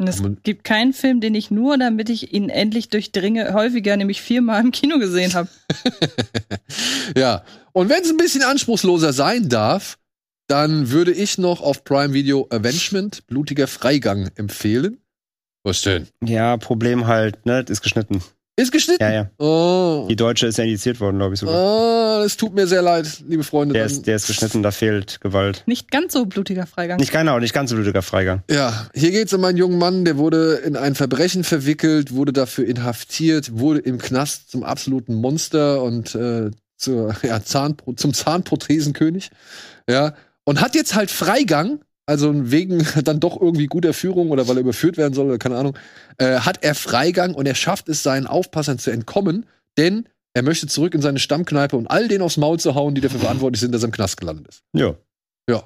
[0.00, 4.20] Und es gibt keinen Film, den ich nur, damit ich ihn endlich durchdringe, häufiger, nämlich
[4.20, 5.48] viermal im Kino gesehen habe.
[7.16, 7.44] ja.
[7.70, 10.00] Und wenn es ein bisschen anspruchsloser sein darf,
[10.52, 14.98] dann würde ich noch auf Prime Video Avengement, blutiger Freigang empfehlen.
[15.64, 16.08] Was denn?
[16.22, 17.64] Ja, Problem halt, ne?
[17.66, 18.22] Ist geschnitten.
[18.56, 19.02] Ist geschnitten.
[19.02, 19.30] Ja, ja.
[19.38, 20.06] Oh.
[20.10, 21.54] Die Deutsche ist ja indiziert worden, glaube ich sogar.
[21.54, 23.72] Oh, es tut mir sehr leid, liebe Freunde.
[23.72, 25.62] Der ist, der ist geschnitten, da fehlt Gewalt.
[25.64, 26.98] Nicht ganz so blutiger Freigang.
[26.98, 28.42] Nicht genau, nicht ganz so blutiger Freigang.
[28.50, 32.34] Ja, hier geht es um einen jungen Mann, der wurde in ein Verbrechen verwickelt, wurde
[32.34, 39.30] dafür inhaftiert, wurde im Knast zum absoluten Monster und äh, zur, ja, Zahnpro zum Zahnprothesenkönig.
[39.88, 44.56] Ja, und hat jetzt halt Freigang, also wegen dann doch irgendwie guter Führung oder weil
[44.56, 45.76] er überführt werden soll oder keine Ahnung,
[46.18, 49.46] äh, hat er Freigang und er schafft es, seinen Aufpassern zu entkommen,
[49.78, 53.00] denn er möchte zurück in seine Stammkneipe und all denen aufs Maul zu hauen, die
[53.02, 54.62] dafür verantwortlich sind, dass er im Knast gelandet ist.
[54.74, 54.94] Ja.
[55.48, 55.62] Ja.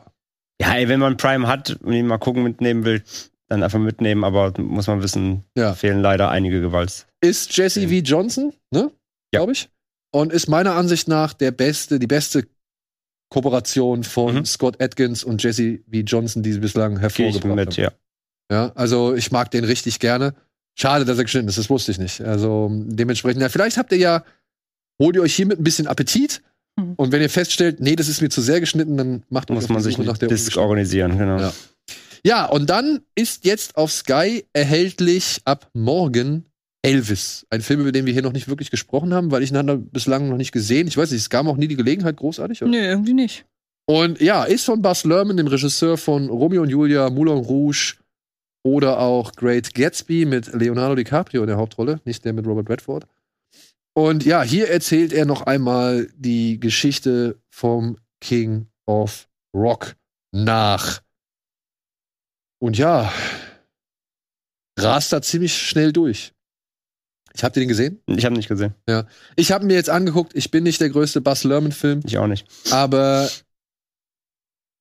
[0.61, 3.03] Ja, ey, wenn man Prime hat und ihn mal gucken mitnehmen will,
[3.49, 5.75] dann einfach mitnehmen, aber muss man wissen, Ja.
[5.75, 7.07] fehlen leider einige Gewalt.
[7.21, 7.95] ist Jesse V.
[7.97, 8.91] Johnson, ne?
[9.33, 9.41] Ja.
[9.41, 9.69] Glaube ich.
[10.13, 12.47] Und ist meiner Ansicht nach der beste, die beste
[13.37, 14.45] Kooperation von Mhm.
[14.47, 15.99] Scott Atkins und Jesse V.
[15.99, 17.83] Johnson, die sie bislang hervorgebracht mit, haben.
[17.83, 17.93] ja.
[18.51, 20.35] Ja, also ich mag den richtig gerne.
[20.79, 22.23] Schade, dass er geschnitten ist, das wusste ich nicht.
[22.23, 24.25] Also dementsprechend, ja, vielleicht habt ihr ja,
[25.03, 26.41] holt ihr euch hiermit ein bisschen Appetit.
[26.81, 26.95] Mhm.
[26.97, 29.83] Und wenn ihr feststellt, nee, das ist mir zu sehr geschnitten, dann macht Muss man
[29.83, 31.39] sich einen der Disc organisieren, genau.
[31.39, 31.53] Ja.
[32.25, 36.47] Ja, und dann ist jetzt auf Sky erhältlich ab morgen
[36.87, 37.47] Elvis.
[37.51, 39.77] Ein Film, über den wir hier noch nicht wirklich gesprochen haben, weil ich ihn hatte
[39.77, 40.87] bislang noch nicht gesehen.
[40.87, 42.63] Ich weiß nicht, es gab auch nie die Gelegenheit, großartig.
[42.63, 42.71] Oder?
[42.71, 43.45] Nö, irgendwie nicht.
[43.87, 47.97] Und ja, ist von Buzz Lerman, dem Regisseur von Romeo und Julia, Moulin Rouge
[48.65, 53.07] oder auch Great Gatsby mit Leonardo DiCaprio in der Hauptrolle, nicht der mit Robert Redford.
[53.95, 59.97] Und ja, hier erzählt er noch einmal die Geschichte vom King of Rock
[60.33, 61.01] nach.
[62.59, 63.13] Und ja,
[64.79, 66.36] rast da ziemlich schnell durch.
[67.37, 68.01] Ich hab den gesehen.
[68.07, 68.75] Ich habe nicht gesehen.
[69.37, 72.47] Ich habe mir jetzt angeguckt, ich bin nicht der größte Buzz Lerman-Film, Ich auch nicht.
[72.73, 73.29] aber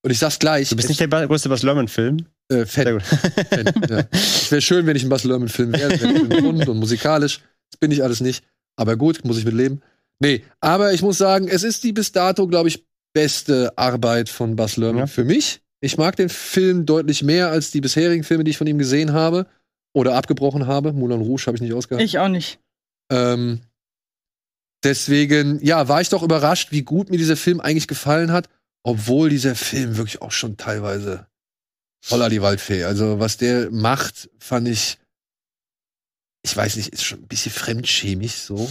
[0.03, 0.69] und ich sag's gleich.
[0.69, 2.26] Du bist nicht der größte Bas Lerman-Film.
[2.49, 2.84] äh, Fan.
[2.86, 3.03] Sehr gut.
[3.03, 4.03] Fan ja.
[4.11, 7.40] Es wäre schön, wenn ich ein Buzz Lerman-Film wäre, rund und musikalisch.
[7.72, 8.45] Das bin ich alles nicht.
[8.77, 9.82] Aber gut, muss ich mit leben.
[10.19, 14.56] Nee, aber ich muss sagen, es ist die bis dato, glaube ich, beste Arbeit von
[14.56, 15.07] Buzz Lerman Ja.
[15.07, 15.61] für mich.
[15.82, 19.11] Ich mag den Film deutlich mehr als die bisherigen Filme, die ich von ihm gesehen
[19.14, 19.45] habe
[19.95, 20.91] oder abgebrochen habe.
[20.91, 22.05] Moulin Rouge habe ich nicht ausgehalten.
[22.05, 22.59] Ich auch nicht.
[23.09, 23.61] Ähm,
[24.84, 28.49] deswegen, ja, war ich doch überrascht, wie gut mir dieser Film eigentlich gefallen hat,
[28.84, 31.27] obwohl dieser Film wirklich auch schon teilweise
[32.01, 32.84] voller die Waldfee.
[32.84, 34.99] Also, was der macht, fand ich,
[36.43, 38.69] ich weiß nicht, ist schon ein bisschen fremdschämig so,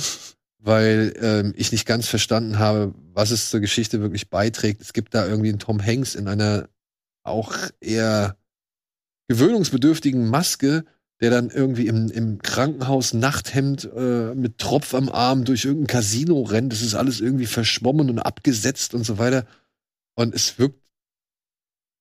[0.58, 4.82] weil ähm, ich nicht ganz verstanden habe, was es zur Geschichte wirklich beiträgt.
[4.82, 6.68] Es gibt da irgendwie einen Tom Hanks in einer
[7.22, 8.36] auch eher
[9.28, 10.84] gewöhnungsbedürftigen Maske
[11.20, 16.42] der dann irgendwie im, im Krankenhaus Nachthemd äh, mit Tropf am Arm durch irgendein Casino
[16.42, 16.72] rennt.
[16.72, 19.46] Das ist alles irgendwie verschwommen und abgesetzt und so weiter.
[20.16, 20.80] Und es wirkt,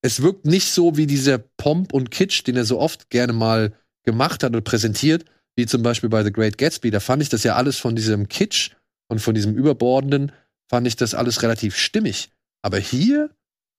[0.02, 3.74] es wirkt nicht so wie dieser Pomp und Kitsch, den er so oft gerne mal
[4.04, 5.26] gemacht hat oder präsentiert,
[5.56, 6.92] wie zum Beispiel bei The Great Gatsby.
[6.92, 8.72] Da fand ich das ja alles von diesem Kitsch
[9.08, 10.32] und von diesem Überbordenden,
[10.70, 12.32] fand ich das alles relativ stimmig.
[12.62, 13.30] Aber hier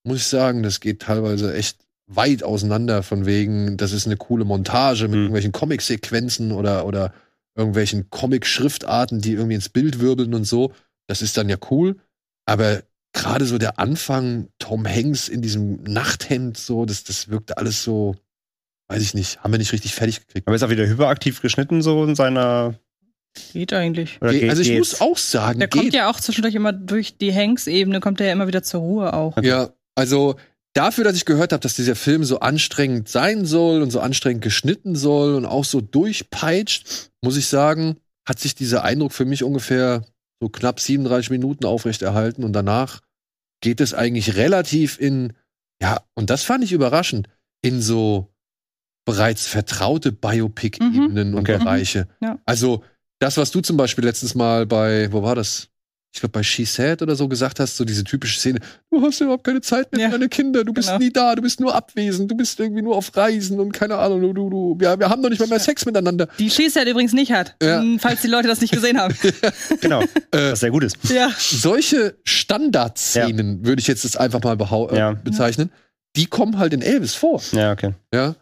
[0.03, 4.45] muss ich sagen, das geht teilweise echt weit auseinander von wegen, das ist eine coole
[4.45, 5.19] Montage mit Hm.
[5.21, 7.13] irgendwelchen Comic-Sequenzen oder, oder
[7.55, 10.71] irgendwelchen Comic-Schriftarten, die irgendwie ins Bild wirbeln und so.
[11.07, 11.97] Das ist dann ja cool.
[12.45, 12.83] Aber
[13.13, 18.15] gerade so der Anfang, Tom Hanks in diesem Nachthemd, so, das, das wirkte alles so,
[18.89, 20.47] weiß ich nicht, haben wir nicht richtig fertig gekriegt.
[20.47, 22.75] Aber ist auch wieder hyperaktiv geschnitten, so in seiner.
[23.51, 24.19] Geht eigentlich.
[24.19, 24.77] Ge- also ich geht's?
[24.99, 25.81] muss auch sagen, Der geht.
[25.81, 29.13] kommt ja auch zwischendurch immer durch die Hanks-Ebene, kommt er ja immer wieder zur Ruhe
[29.13, 29.35] auch.
[29.41, 30.35] Ja, also
[30.75, 34.43] dafür, dass ich gehört habe, dass dieser Film so anstrengend sein soll und so anstrengend
[34.43, 37.97] geschnitten soll und auch so durchpeitscht, muss ich sagen,
[38.27, 40.05] hat sich dieser Eindruck für mich ungefähr
[40.39, 43.01] so knapp 37 Minuten aufrechterhalten und danach
[43.61, 45.33] geht es eigentlich relativ in,
[45.81, 47.29] ja, und das fand ich überraschend,
[47.63, 48.31] in so
[49.05, 51.57] bereits vertraute Biopic-Ebenen und Okay.
[51.57, 52.07] Bereiche.
[52.21, 52.39] Ja.
[52.45, 52.83] Also
[53.19, 55.69] das, was du zum Beispiel letztens mal bei, wo war das?
[56.15, 58.59] Ich glaube, bei She Said oder so gesagt hast, so diese typische Szene,
[58.89, 60.99] du hast überhaupt keine Zeit mehr Ja, für deine Kinder, du bist genau.
[60.99, 64.21] nie da, du bist nur abwesend, du bist irgendwie nur auf Reisen und keine Ahnung,
[64.21, 66.29] du, du, du, wir, wir haben doch nicht mal mehr Sex miteinander.
[66.39, 67.81] Die Schießheit übrigens nicht hat, Ja.
[67.81, 69.13] m, falls die Leute das nicht gesehen haben.
[69.81, 70.03] Genau.
[70.31, 70.95] was sehr gut ist.
[71.09, 71.29] ja.
[71.37, 75.11] Solche Standardszenen, würde ich jetzt das einfach mal behau- äh, Ja.
[75.13, 75.69] bezeichnen,
[76.15, 77.41] die kommen halt in Elvis vor.
[77.51, 77.93] Ja, okay.
[78.13, 78.35] Ja.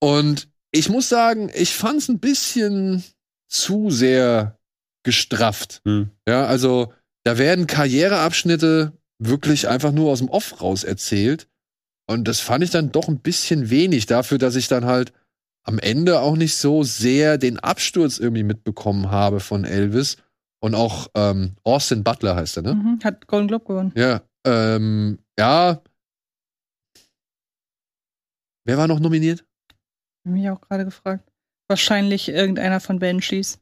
[0.00, 3.04] Und ich muss sagen, ich fand es ein bisschen
[3.48, 4.58] zu sehr
[5.04, 5.80] gestrafft.
[5.84, 6.10] Hm.
[6.28, 6.92] Ja, also
[7.24, 11.48] da werden Karriereabschnitte wirklich einfach nur aus dem Off raus erzählt.
[12.06, 15.12] Und das fand ich dann doch ein bisschen wenig dafür, dass ich dann halt
[15.62, 20.16] am Ende auch nicht so sehr den Absturz irgendwie mitbekommen habe von Elvis.
[20.62, 22.74] Und auch ähm, Austin Butler heißt er, ne?
[22.74, 23.00] Mhm.
[23.04, 23.92] Hat Golden Globe gewonnen.
[23.94, 25.82] Ja, ähm, ja.
[28.64, 29.44] Wer war noch nominiert?
[30.24, 31.30] Mich auch gerade gefragt.
[31.68, 33.58] Wahrscheinlich irgendeiner von Banshees.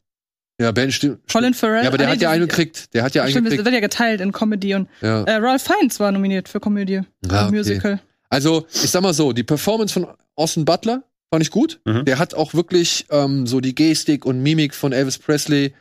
[0.61, 1.19] Ja, Ben Still.
[1.33, 1.83] Colin Farrell.
[1.83, 2.93] Ja, aber der Ah, hat nee, ja die- einen gekriegt.
[2.95, 3.65] Der hat ja einen Stimmt, es gekriegt.
[3.67, 5.23] wird ja geteilt in Comedy und Ja.
[5.23, 7.03] äh, Ralph Fiennes war nominiert für Komödie Ah,
[7.43, 7.57] und okay.
[7.57, 8.01] Musical.
[8.29, 11.81] Also, ich sag mal so, die Performance von Austin Butler fand ich gut.
[11.85, 12.05] Mhm.
[12.05, 15.75] Der hat auch wirklich ähm, so die Gestik und Mimik von Elvis Presley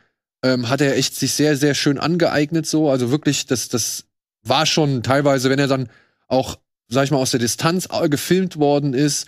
[0.44, 2.88] ähm, hat er echt sich sehr, sehr schön angeeignet so.
[2.88, 4.04] Also wirklich, das, das
[4.44, 5.88] war schon teilweise, wenn er dann
[6.28, 9.26] auch, sag ich mal, aus der Distanz äh, gefilmt worden ist,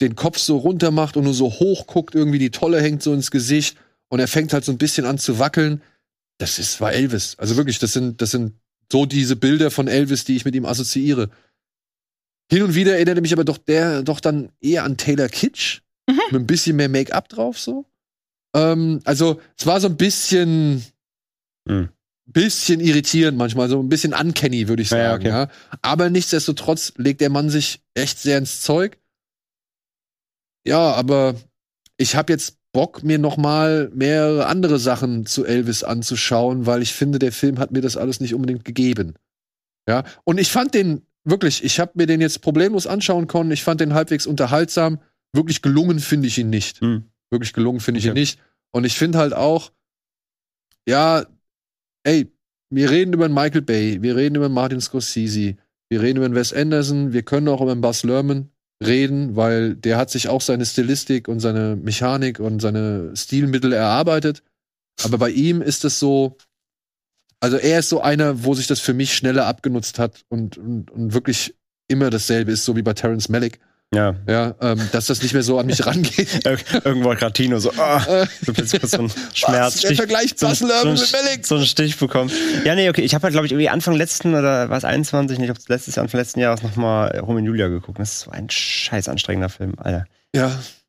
[0.00, 3.12] den Kopf so runter macht und nur so hoch guckt, irgendwie die Tolle hängt so
[3.12, 3.76] ins Gesicht
[4.08, 5.82] und er fängt halt so ein bisschen an zu wackeln.
[6.38, 7.36] Das ist, war Elvis.
[7.38, 8.54] Also wirklich, das sind, das sind
[8.92, 11.30] so diese Bilder von Elvis, die ich mit ihm assoziiere.
[12.50, 15.80] Hin und wieder erinnert er mich aber doch der doch dann eher an Taylor Kitsch.
[16.30, 17.84] Mit ein bisschen mehr Make-up drauf so.
[18.54, 20.84] Ähm, also, es war so ein bisschen,
[21.68, 21.88] Hm.
[22.26, 25.22] bisschen irritierend manchmal, so ein bisschen uncanny, würde ich Ja, ja, sagen.
[25.26, 25.30] okay.
[25.30, 25.50] ja.
[25.82, 28.98] Aber nichtsdestotrotz legt der Mann sich echt sehr ins Zeug.
[30.64, 31.34] Ja, aber
[31.96, 36.92] ich habe jetzt Bock, mir noch mal mehrere andere Sachen zu Elvis anzuschauen, weil ich
[36.92, 39.14] finde, der Film hat mir das alles nicht unbedingt gegeben.
[39.88, 43.50] Ja, und ich fand den wirklich, ich habe mir den jetzt problemlos anschauen können.
[43.50, 44.98] Ich fand den halbwegs unterhaltsam.
[45.32, 46.82] Wirklich gelungen finde ich ihn nicht.
[46.82, 47.04] Hm.
[47.30, 48.12] Wirklich gelungen finde ich Okay.
[48.12, 48.38] ihn nicht.
[48.72, 49.72] Und ich finde halt auch,
[50.86, 51.24] ja,
[52.04, 52.30] ey,
[52.68, 55.56] wir reden über Michael Bay, wir reden über Martin Scorsese,
[55.88, 58.50] wir reden über Wes Anderson, wir können auch über Buzz Lerman
[58.84, 64.42] reden, weil der hat sich auch seine Stilistik und seine Mechanik und seine Stilmittel erarbeitet.
[65.02, 66.36] Aber bei ihm ist es so,
[67.40, 70.90] also er ist so einer, wo sich das für mich schneller abgenutzt hat und, und,
[70.90, 71.54] und wirklich
[71.88, 73.60] immer dasselbe ist, so wie bei Terrence Malick.
[73.96, 74.14] Ja.
[74.28, 76.44] Ja, ähm, dass das nicht mehr so an mich rangeht.
[76.46, 78.52] Ir irgendwo hat gerade Tino so, ah, Äh, so
[78.86, 79.80] so ein Schmerz.
[79.80, 82.30] Vergleicht so, Buzz so, Lerman ein- mit so einen Stich bekommen.
[82.64, 83.02] Ja, nee, okay.
[83.02, 85.96] Ich habe halt, glaube ich, irgendwie Anfang letzten oder was 21, nicht, ob es letztes
[85.96, 87.98] Jahr, Anfang letzten Jahres nochmal Romeo und Julia geguckt.
[87.98, 90.04] Das ist so ein scheiß anstrengender Film, Alter.
[90.34, 90.46] Ja.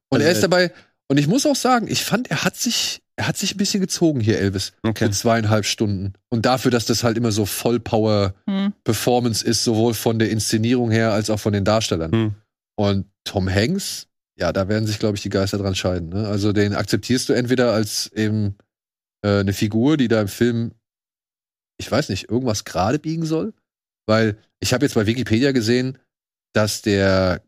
[0.10, 0.72] Und Also, er ist äh, dabei,
[1.08, 3.80] und ich muss auch sagen, ich fand, er hat sich, er hat sich ein bisschen
[3.80, 4.74] gezogen hier, Elvis.
[4.84, 5.06] Okay.
[5.06, 6.14] Für zweieinhalb Stunden.
[6.30, 9.52] Und dafür, dass das halt immer so Vollpower-Performance Hm.
[9.52, 12.12] ist, sowohl von der Inszenierung her als auch von den Darstellern.
[12.12, 12.36] Hm.
[12.78, 16.10] Und Tom Hanks, ja, da werden sich, glaube ich, die Geister dran scheiden.
[16.10, 16.28] Ne?
[16.28, 18.56] Also den akzeptierst du entweder als eben
[19.24, 20.74] äh, eine Figur, die da im Film,
[21.78, 23.54] ich weiß nicht, irgendwas gerade biegen soll.
[24.08, 25.98] Weil ich habe jetzt bei Wikipedia gesehen,
[26.54, 27.42] dass der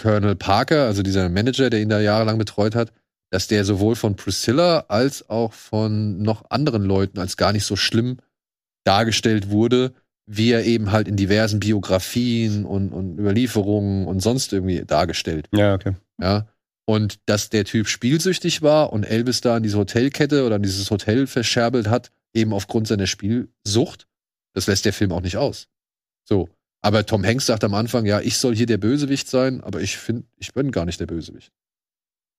[0.00, 2.92] Colonel Parker, also dieser Manager, der ihn da jahrelang betreut hat,
[3.30, 7.76] dass der sowohl von Priscilla als auch von noch anderen Leuten als gar nicht so
[7.76, 8.18] schlimm
[8.84, 9.94] dargestellt wurde,
[10.26, 15.48] wie er eben halt in diversen Biografien und, und Überlieferungen und sonst irgendwie dargestellt.
[15.52, 15.94] Ja, okay.
[16.20, 16.48] Ja.
[16.84, 20.90] Und dass der Typ spielsüchtig war und Elvis da in diese Hotelkette oder in dieses
[20.90, 24.06] Hotel verscherbelt hat, eben aufgrund seiner Spielsucht,
[24.52, 25.68] das lässt der Film auch nicht aus.
[26.24, 26.48] So.
[26.82, 29.96] Aber Tom Hanks sagt am Anfang, ja, ich soll hier der Bösewicht sein, aber ich
[29.96, 31.52] finde, ich bin gar nicht der Bösewicht.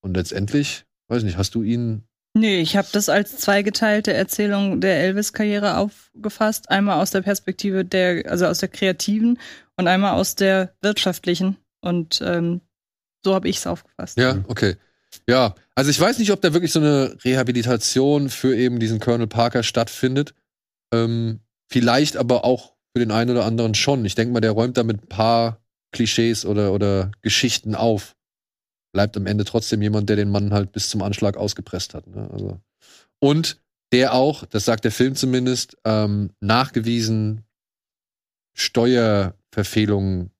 [0.00, 2.04] Und letztendlich, weiß nicht, hast du ihn
[2.38, 6.70] Nee, ich habe das als zweigeteilte Erzählung der Elvis-Karriere aufgefasst.
[6.70, 9.38] Einmal aus der Perspektive der, also aus der kreativen
[9.76, 11.56] und einmal aus der wirtschaftlichen.
[11.80, 12.60] Und ähm,
[13.24, 14.18] so habe ich es aufgefasst.
[14.18, 14.76] Ja, okay.
[15.28, 19.26] Ja, also ich weiß nicht, ob da wirklich so eine Rehabilitation für eben diesen Colonel
[19.26, 20.34] Parker stattfindet.
[20.92, 24.04] Ähm, vielleicht aber auch für den einen oder anderen schon.
[24.04, 25.60] Ich denke mal, der räumt da mit ein paar
[25.92, 28.14] Klischees oder, oder Geschichten auf.
[28.92, 32.06] Bleibt am Ende trotzdem jemand, der den Mann halt bis zum Anschlag ausgepresst hat.
[32.06, 32.28] Ne?
[32.32, 32.60] Also.
[33.20, 33.60] Und
[33.92, 37.44] der auch, das sagt der Film zumindest, ähm, nachgewiesen
[38.54, 40.30] Steuerverfehlungen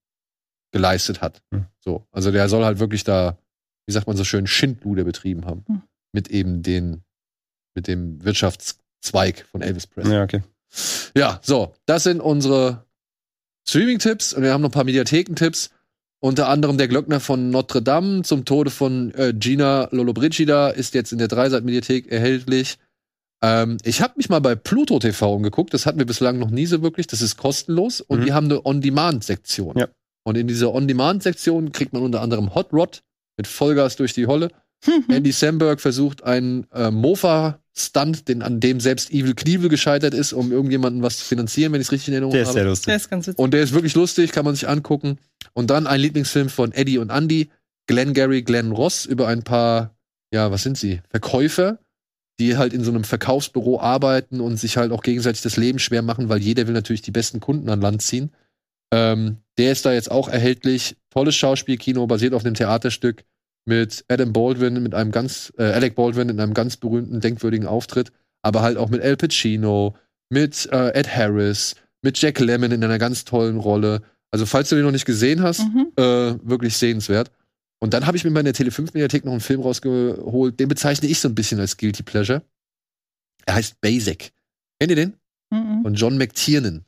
[0.72, 1.42] geleistet hat.
[1.52, 1.66] Hm.
[1.80, 3.38] So, also der soll halt wirklich da,
[3.86, 5.82] wie sagt man so schön, Schindluder betrieben haben Hm.
[6.12, 7.04] mit eben den,
[7.74, 10.14] mit dem Wirtschaftszweig von Elvis Presley.
[10.14, 10.42] Ja, okay.
[11.16, 12.84] Ja, so, das sind unsere
[13.66, 15.70] Streaming-Tipps und wir haben noch ein paar Mediathekentipps.
[16.20, 21.12] Unter anderem der Glöckner von Notre Dame zum Tode von äh, Gina Lollobrigida ist jetzt
[21.12, 22.78] in der Dreiseit-Mediathek erhältlich.
[23.40, 26.66] Ähm, ich habe mich mal bei Pluto TV umgeguckt, das hatten wir bislang noch nie
[26.66, 28.24] so wirklich, das ist kostenlos und Mhm.
[28.24, 29.78] die haben eine On-Demand-Sektion.
[29.78, 29.86] Ja.
[30.24, 33.02] Und in dieser On-Demand-Sektion kriegt man unter anderem Hot Rod
[33.36, 34.50] mit Vollgas durch die Holle.
[35.08, 36.90] Andy Samberg versucht einen äh,
[37.78, 41.80] Mofa-Stunt, den, an dem selbst Evil Knievel gescheitert ist, um irgendjemanden was zu finanzieren, wenn
[41.80, 42.54] ich es richtig in Erinnerung Der ist habe.
[42.54, 42.94] sehr Der lustig.
[42.94, 43.38] ist ganz witzig.
[43.38, 45.18] Und der ist wirklich lustig, kann man sich angucken.
[45.54, 47.50] Und dann ein Lieblingsfilm von Eddie und Andy,
[47.86, 49.96] Glenn Gary, Glenn Ross, über ein paar,
[50.32, 51.00] ja, was sind sie?
[51.08, 51.78] Verkäufer,
[52.38, 56.02] die halt in so einem Verkaufsbüro arbeiten und sich halt auch gegenseitig das Leben schwer
[56.02, 58.30] machen, weil jeder will natürlich die besten Kunden an Land ziehen.
[58.92, 60.96] Ähm, der ist da jetzt auch erhältlich.
[61.10, 63.24] Tolles Schauspielkino, basiert auf einem Theaterstück
[63.64, 68.12] mit Adam Baldwin, mit einem ganz, äh, Alec Baldwin in einem ganz berühmten, denkwürdigen Auftritt,
[68.42, 69.96] aber halt auch mit Al Pacino,
[70.30, 74.02] mit äh, Ed Harris, mit Jack Lemmon in einer ganz tollen Rolle.
[74.30, 75.92] Also, falls du den noch nicht gesehen hast, Mhm.
[75.96, 76.02] äh,
[76.48, 77.30] wirklich sehenswert.
[77.80, 81.20] Und dann habe ich mir bei der Tele5-Mediathek noch einen Film rausgeholt, den bezeichne ich
[81.20, 82.42] so ein bisschen als Guilty Pleasure.
[83.46, 84.32] Er heißt Basic.
[84.80, 85.14] Kennt ihr den?
[85.50, 85.82] Mhm.
[85.82, 86.84] Von John McTiernan.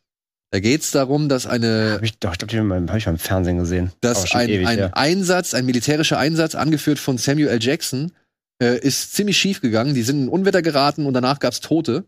[0.52, 3.12] Da geht es darum, dass eine Hab ich, doch, ich glaube, den habe ich mal
[3.12, 3.93] im Fernsehen gesehen.
[4.01, 4.97] Dass ein, ewig ein her.
[4.97, 7.62] Einsatz, ein militärischer Einsatz, angeführt von Samuel L.
[7.62, 8.12] Jackson,
[8.60, 9.94] äh, ist ziemlich schief gegangen.
[9.94, 12.05] Die sind in Unwetter geraten und danach gab's Tote.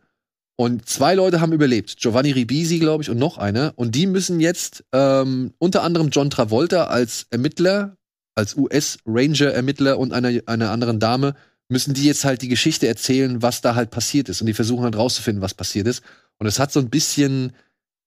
[0.56, 1.96] Und zwei Leute haben überlebt.
[1.98, 3.72] Giovanni Ribisi, glaube ich, und noch einer.
[3.76, 7.96] Und die müssen jetzt ähm, unter anderem John Travolta als Ermittler,
[8.34, 11.34] als US-Ranger-Ermittler und einer, einer anderen Dame,
[11.68, 14.40] müssen die jetzt halt die Geschichte erzählen, was da halt passiert ist.
[14.40, 16.02] Und die versuchen halt rauszufinden, was passiert ist.
[16.38, 17.52] Und es hat so ein bisschen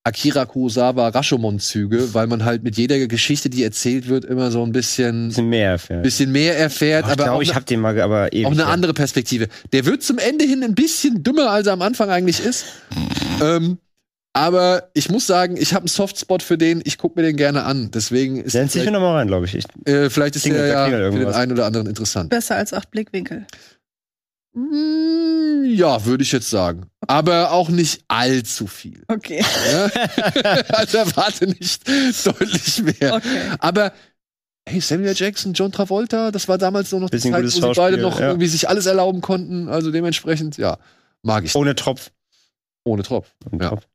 [0.06, 4.72] Akira Kurosawa Rashomon-Züge, weil man halt mit jeder Geschichte, die erzählt wird, immer so ein
[4.72, 6.04] bisschen, bisschen mehr erfährt.
[6.04, 8.46] bisschen mehr erfährt, Oh, ich aber glaube, auch, ich ne- habe den mal, aber ewig
[8.46, 8.72] auch eine her.
[8.72, 9.48] andere Perspektive.
[9.74, 12.66] Der wird zum Ende hin ein bisschen dümmer, als er am Anfang eigentlich ist.
[13.42, 13.80] ähm,
[14.34, 16.82] aber ich muss sagen, ich habe einen Softspot für den.
[16.84, 17.90] Ich gucke mir den gerne an.
[17.92, 19.56] Deswegen ist Der zieht vielleicht, mir nochmal rein, glaube ich.
[19.56, 19.64] ich.
[19.88, 22.30] äh, vielleicht ist der ja für den einen oder anderen interessant.
[22.30, 23.46] Besser als acht Blickwinkel.
[24.56, 26.88] Mm, ja, würde ich jetzt sagen.
[27.08, 29.04] Aber auch nicht allzu viel.
[29.08, 29.44] Okay.
[29.72, 29.86] Ja?
[30.70, 33.16] also erwarte nicht deutlich mehr.
[33.16, 33.52] Okay.
[33.60, 33.92] Aber
[34.68, 37.62] hey, Samuel Jackson, John Travolta, das war damals so noch die Bisschen Zeit, wo sie
[37.62, 38.28] beide Schauspiel, noch ja.
[38.30, 39.68] irgendwie sich alles erlauben konnten.
[39.68, 40.78] Also dementsprechend, ja,
[41.22, 41.54] mag ich.
[41.56, 42.12] Ohne Tropf.
[42.86, 43.34] Ohne Tropf.
[43.52, 43.70] Ohne Ja.
[43.70, 43.88] Tropf.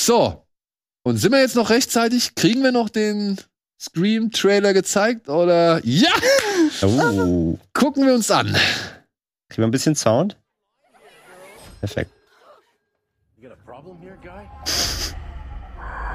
[0.00, 0.46] So.
[1.02, 2.34] Und sind wir jetzt noch rechtzeitig?
[2.34, 3.36] Kriegen wir noch den
[3.80, 5.28] Scream-Trailer gezeigt?
[5.28, 6.10] Oder ja,
[6.82, 7.58] Oh.
[7.72, 8.56] gucken wir uns an.
[9.50, 10.38] Kriegen wir ein bisschen Sound?
[11.80, 12.12] Perfekt.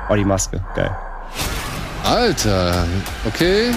[0.10, 0.64] Oh, die Maske.
[0.74, 0.96] Geil.
[2.04, 2.86] Alter,
[3.26, 3.72] okay.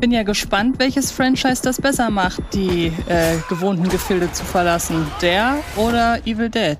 [0.00, 5.06] Bin ja gespannt, welches Franchise das besser macht, die äh, gewohnten Gefilde zu verlassen.
[5.20, 6.78] Der oder Evil Dead?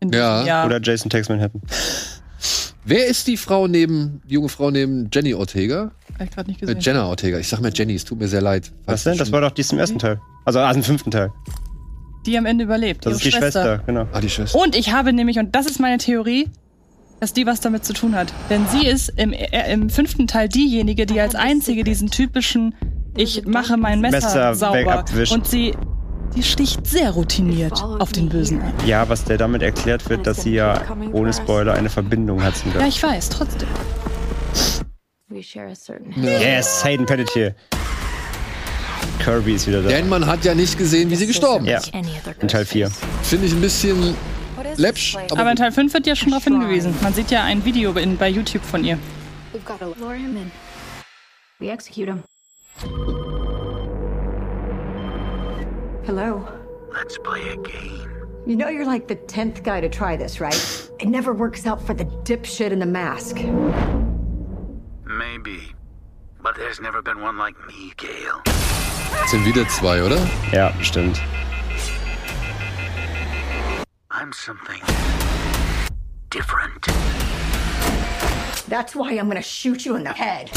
[0.00, 0.66] In Ja, diesem Jahr.
[0.66, 1.60] Oder Jason Takes Manhattan.
[2.88, 5.90] Wer ist die Frau neben, die junge Frau neben Jenny Ortega?
[6.18, 6.80] Hab ich gerade nicht Äh, gesehen.
[6.80, 7.38] Jenna Ortega.
[7.38, 8.72] Ich sag mal Jenny, es tut mir sehr leid.
[8.86, 9.18] Was denn?
[9.18, 10.18] Das war doch die ist im ersten Teil.
[10.46, 11.30] Also aus dem fünften Teil.
[12.24, 13.04] die am Ende überlebt.
[13.04, 14.06] Das ist die Schwester, genau.
[14.12, 14.58] Ah, die Schwester.
[14.58, 16.48] Und ich habe nämlich, und das ist meine Theorie,
[17.20, 18.32] dass die was damit zu tun hat.
[18.48, 22.74] Denn sie ist im, äh, im fünften Teil diejenige, die als einzige diesen typischen
[23.16, 25.04] Ich mache mein Messer, Messer sauber.
[25.30, 25.74] Und sie,
[26.36, 28.72] die sticht sehr routiniert auf den Bösen ein.
[28.86, 30.80] Ja, was der damit erklärt wird, dass sie ja
[31.12, 32.88] ohne Spoiler eine Verbindung hat zum Ja, Gott.
[32.88, 33.68] ich weiß, trotzdem.
[36.16, 37.54] Yes, Hayden Panettiere.
[39.22, 39.88] Kirby ist wieder da.
[39.88, 41.78] Denn man hat ja nicht gesehen, wie sie gestorben Ja.
[41.78, 41.88] ist.
[41.94, 42.90] other In Teil 4.
[43.22, 44.14] Finde ich ein bisschen
[44.76, 45.16] läppsch.
[45.30, 46.94] Aber, Aber in Teil 5 wird ja schon darauf hingewiesen.
[47.02, 48.98] Man sieht ja ein Video bei YouTube von ihr.
[49.52, 50.50] We've got to lure him in.
[51.58, 52.22] We execute him.
[56.08, 56.42] Hello.
[56.90, 58.10] Let's play a game.
[58.46, 60.90] You know you're like the tenth guy to try this, right?
[60.98, 63.36] It never works out for the dipshit in the mask.
[65.04, 65.74] Maybe.
[66.42, 68.40] But there's never been one like me, Gale.
[68.46, 70.16] Das sind wieder zwei, oder?
[70.50, 71.20] Ja, stimmt.
[74.10, 74.80] I'm something
[76.30, 76.86] different.
[78.66, 80.50] That's why I'm gonna shoot you in the head.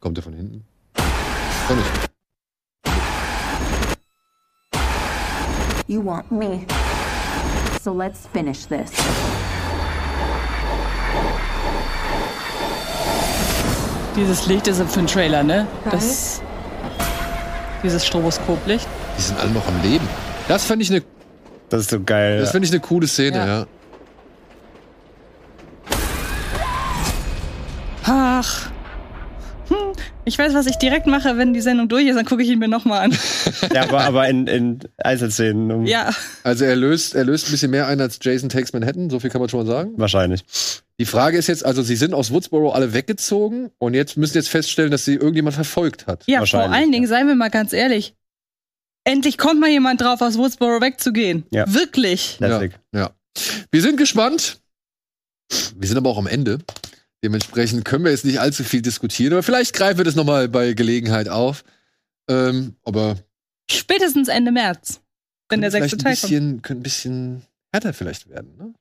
[0.00, 0.64] Kommt er von hinten?
[0.94, 1.90] Doch nicht.
[5.86, 6.64] You want me.
[7.82, 8.90] So let's finish this.
[14.16, 15.66] Dieses Licht ist für den Trailer, ne?
[15.90, 16.42] Das,
[17.82, 18.86] dieses Stroboskoplicht.
[19.16, 20.06] Die sind alle noch am Leben.
[20.48, 21.02] Das fände ich eine
[21.68, 22.40] Das ist so geil.
[22.40, 23.46] das fänd ich eine coole Szene, Ja.
[23.46, 23.66] ja.
[28.06, 28.70] Ach.
[30.24, 32.58] Ich weiß, was ich direkt mache, wenn die Sendung durch ist, dann gucke ich ihn
[32.58, 33.16] mir nochmal an.
[33.74, 35.70] Ja, aber, aber in, in Einzelszenen.
[35.70, 36.10] Um, ja.
[36.42, 39.30] Also er löst, er löst ein bisschen mehr ein als Jason Takes Manhattan, so viel
[39.30, 39.92] kann man schon mal sagen.
[39.96, 40.44] Wahrscheinlich.
[40.98, 44.48] Die Frage ist jetzt, also sie sind aus Woodsboro alle weggezogen und jetzt müssen jetzt
[44.48, 46.24] feststellen, dass sie irgendjemand verfolgt hat.
[46.26, 47.08] Ja, vor allen Dingen, ja.
[47.08, 48.14] seien wir mal ganz ehrlich.
[49.04, 51.44] Endlich kommt mal jemand drauf, aus Woodsboro wegzugehen.
[51.50, 51.72] Ja.
[51.72, 52.36] Wirklich.
[52.38, 52.72] Classic.
[52.92, 53.10] Ja.
[53.70, 54.58] Wir sind gespannt.
[55.76, 56.58] Wir sind aber auch am Ende.
[57.22, 60.72] Dementsprechend können wir jetzt nicht allzu viel diskutieren, aber vielleicht greifen wir das nochmal bei
[60.72, 61.64] Gelegenheit auf.
[62.28, 63.16] Ähm, aber
[63.70, 65.00] Spätestens Ende März,
[65.48, 66.30] wenn der könnte sechste vielleicht Teil ein kommt.
[66.30, 67.42] bisschen, könnte ein bisschen
[67.72, 68.56] härter vielleicht werden.
[68.56, 68.74] Ne?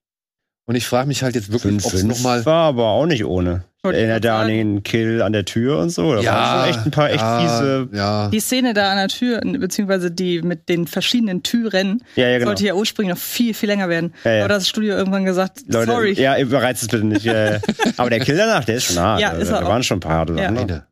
[0.65, 2.45] Und ich frage mich halt jetzt wirklich, ob es 5-5 nochmal.
[2.45, 3.65] war aber auch nicht ohne.
[3.83, 4.57] Erinnert grad er an sagen.
[4.57, 6.13] den Kill an der Tür und so?
[6.13, 7.89] Da waren schon echt ein paar echt ja, fiese.
[7.93, 12.37] Ja, Die Szene da an der Tür, beziehungsweise die mit den verschiedenen Türen, Ja, ja,
[12.39, 12.49] genau.
[12.49, 14.13] sollte ja ursprünglich noch viel, viel länger werden.
[14.25, 14.39] Ja, ja.
[14.45, 16.11] Aber das Studio irgendwann gesagt, Leute, sorry.
[16.19, 17.25] ja, überreizt es bitte nicht.
[17.25, 17.61] äh,
[17.97, 19.21] aber der Kill danach, der ist schon hart.
[19.21, 19.69] Ja, ist er da auch.
[19.69, 20.53] waren schon ein paar harte Ja.
[20.53, 20.67] Sachen.
[20.67, 20.85] ne?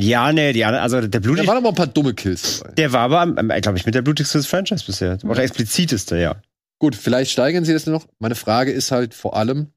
[0.00, 2.74] Ja, nee, die anderen, also der Da blutig, waren aber ein paar dumme Kills dabei.
[2.74, 3.26] der war aber,
[3.60, 5.18] glaube ich, mit der blutigste des Franchise bisher.
[5.24, 6.36] Oder expliziteste, ja.
[6.78, 8.06] Gut, vielleicht steigern sie das noch.
[8.20, 9.72] Meine Frage ist halt vor allem,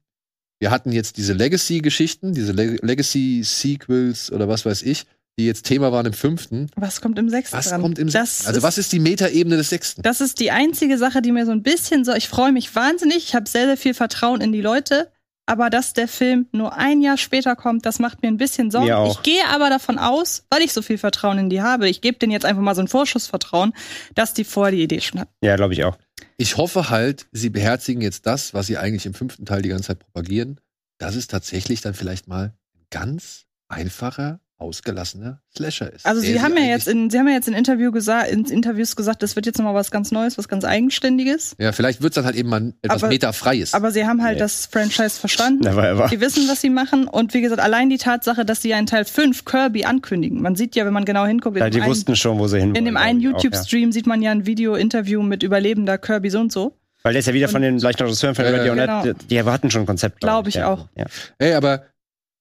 [0.62, 5.06] wir hatten jetzt diese Legacy-Geschichten, diese Le Legacy-Sequels oder was weiß ich,
[5.36, 6.68] die jetzt Thema waren im fünften.
[6.76, 7.82] Was kommt im sechsten Was dran?
[7.82, 8.46] kommt im das sechsten?
[8.46, 10.02] Also ist, was ist die Metaebene des sechsten?
[10.02, 13.16] Das ist die einzige Sache, die mir so ein bisschen so, ich freue mich wahnsinnig,
[13.16, 15.10] ich habe sehr, sehr viel Vertrauen in die Leute,
[15.46, 19.10] aber dass der Film nur ein Jahr später kommt, das macht mir ein bisschen Sorgen.
[19.10, 22.18] Ich gehe aber davon aus, weil ich so viel Vertrauen in die habe, ich gebe
[22.18, 23.72] denen jetzt einfach mal so ein Vorschussvertrauen,
[24.14, 25.32] dass die vorher die Idee schon hatten.
[25.42, 25.98] Ja, glaube ich auch.
[26.36, 29.88] Ich hoffe halt, sie beherzigen jetzt das, was sie eigentlich im fünften Teil die ganze
[29.88, 30.60] Zeit propagieren,
[30.98, 36.06] dass es tatsächlich dann vielleicht mal ein ganz einfacher, ausgelassener Slasher ist.
[36.06, 38.96] Also sie haben ja jetzt in, sie haben ja jetzt in, Interview gesa in Interviews
[38.96, 41.54] gesagt, das wird jetzt nochmal was ganz Neues, was ganz Eigenständiges.
[41.58, 43.74] Ja, vielleicht wird es dann halt eben mal etwas Aber- metafreies.
[43.74, 44.40] Aber sie haben halt Nee.
[44.40, 45.64] das Franchise verstanden.
[45.64, 46.08] Never ever.
[46.08, 47.06] Die wissen, was sie machen.
[47.06, 50.40] Und wie gesagt, allein die Tatsache, dass sie ja in Teil 5 Kirby ankündigen.
[50.40, 52.46] Man sieht ja, wenn man genau hinguckt, in, Ja, die dem, einen, wussten schon, wo
[52.46, 56.40] sie hin in dem einen YouTube-Stream sieht man ja ein Video-Interview mit Überlebender Kirby so
[56.40, 56.62] und so.
[56.64, 56.76] Ja.
[57.04, 59.02] Weil der ist ja wieder von den gleichen Regisseuren von Ja, ja, Dead genau.
[59.02, 60.20] die, die hatten schon ein Konzept.
[60.20, 60.68] Glaub ich ja.
[60.72, 60.86] auch.
[60.96, 61.06] Ja.
[61.38, 61.82] Hey, aber,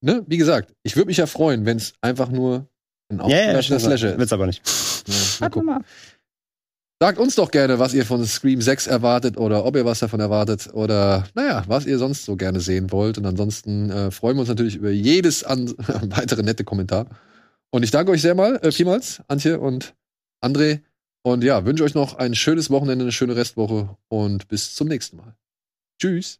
[0.01, 2.67] ne, wie gesagt, ich würde mich ja freuen, wenn es einfach nur
[3.09, 4.19] ein Ja, ja, schon Slasher ist.
[4.19, 4.61] Wird's aber nicht.
[5.07, 5.65] Ja, mal gucken.
[5.67, 5.75] mal.
[5.77, 5.85] ab.
[7.01, 10.19] Sagt uns doch gerne, was ihr von Scream 6 erwartet oder ob ihr was davon
[10.19, 13.17] erwartet oder naja, was ihr sonst so gerne sehen wollt.
[13.17, 17.07] Und ansonsten äh, freuen wir uns natürlich über jedes an weitere nette Kommentar.
[17.71, 19.95] Und ich danke euch sehr mal, äh, vielmals, Antje und
[20.43, 20.81] André.
[21.23, 25.17] Und ja, wünsche euch noch ein schönes Wochenende, eine schöne Restwoche und bis zum nächsten
[25.17, 25.35] Mal.
[25.99, 26.39] Tschüss.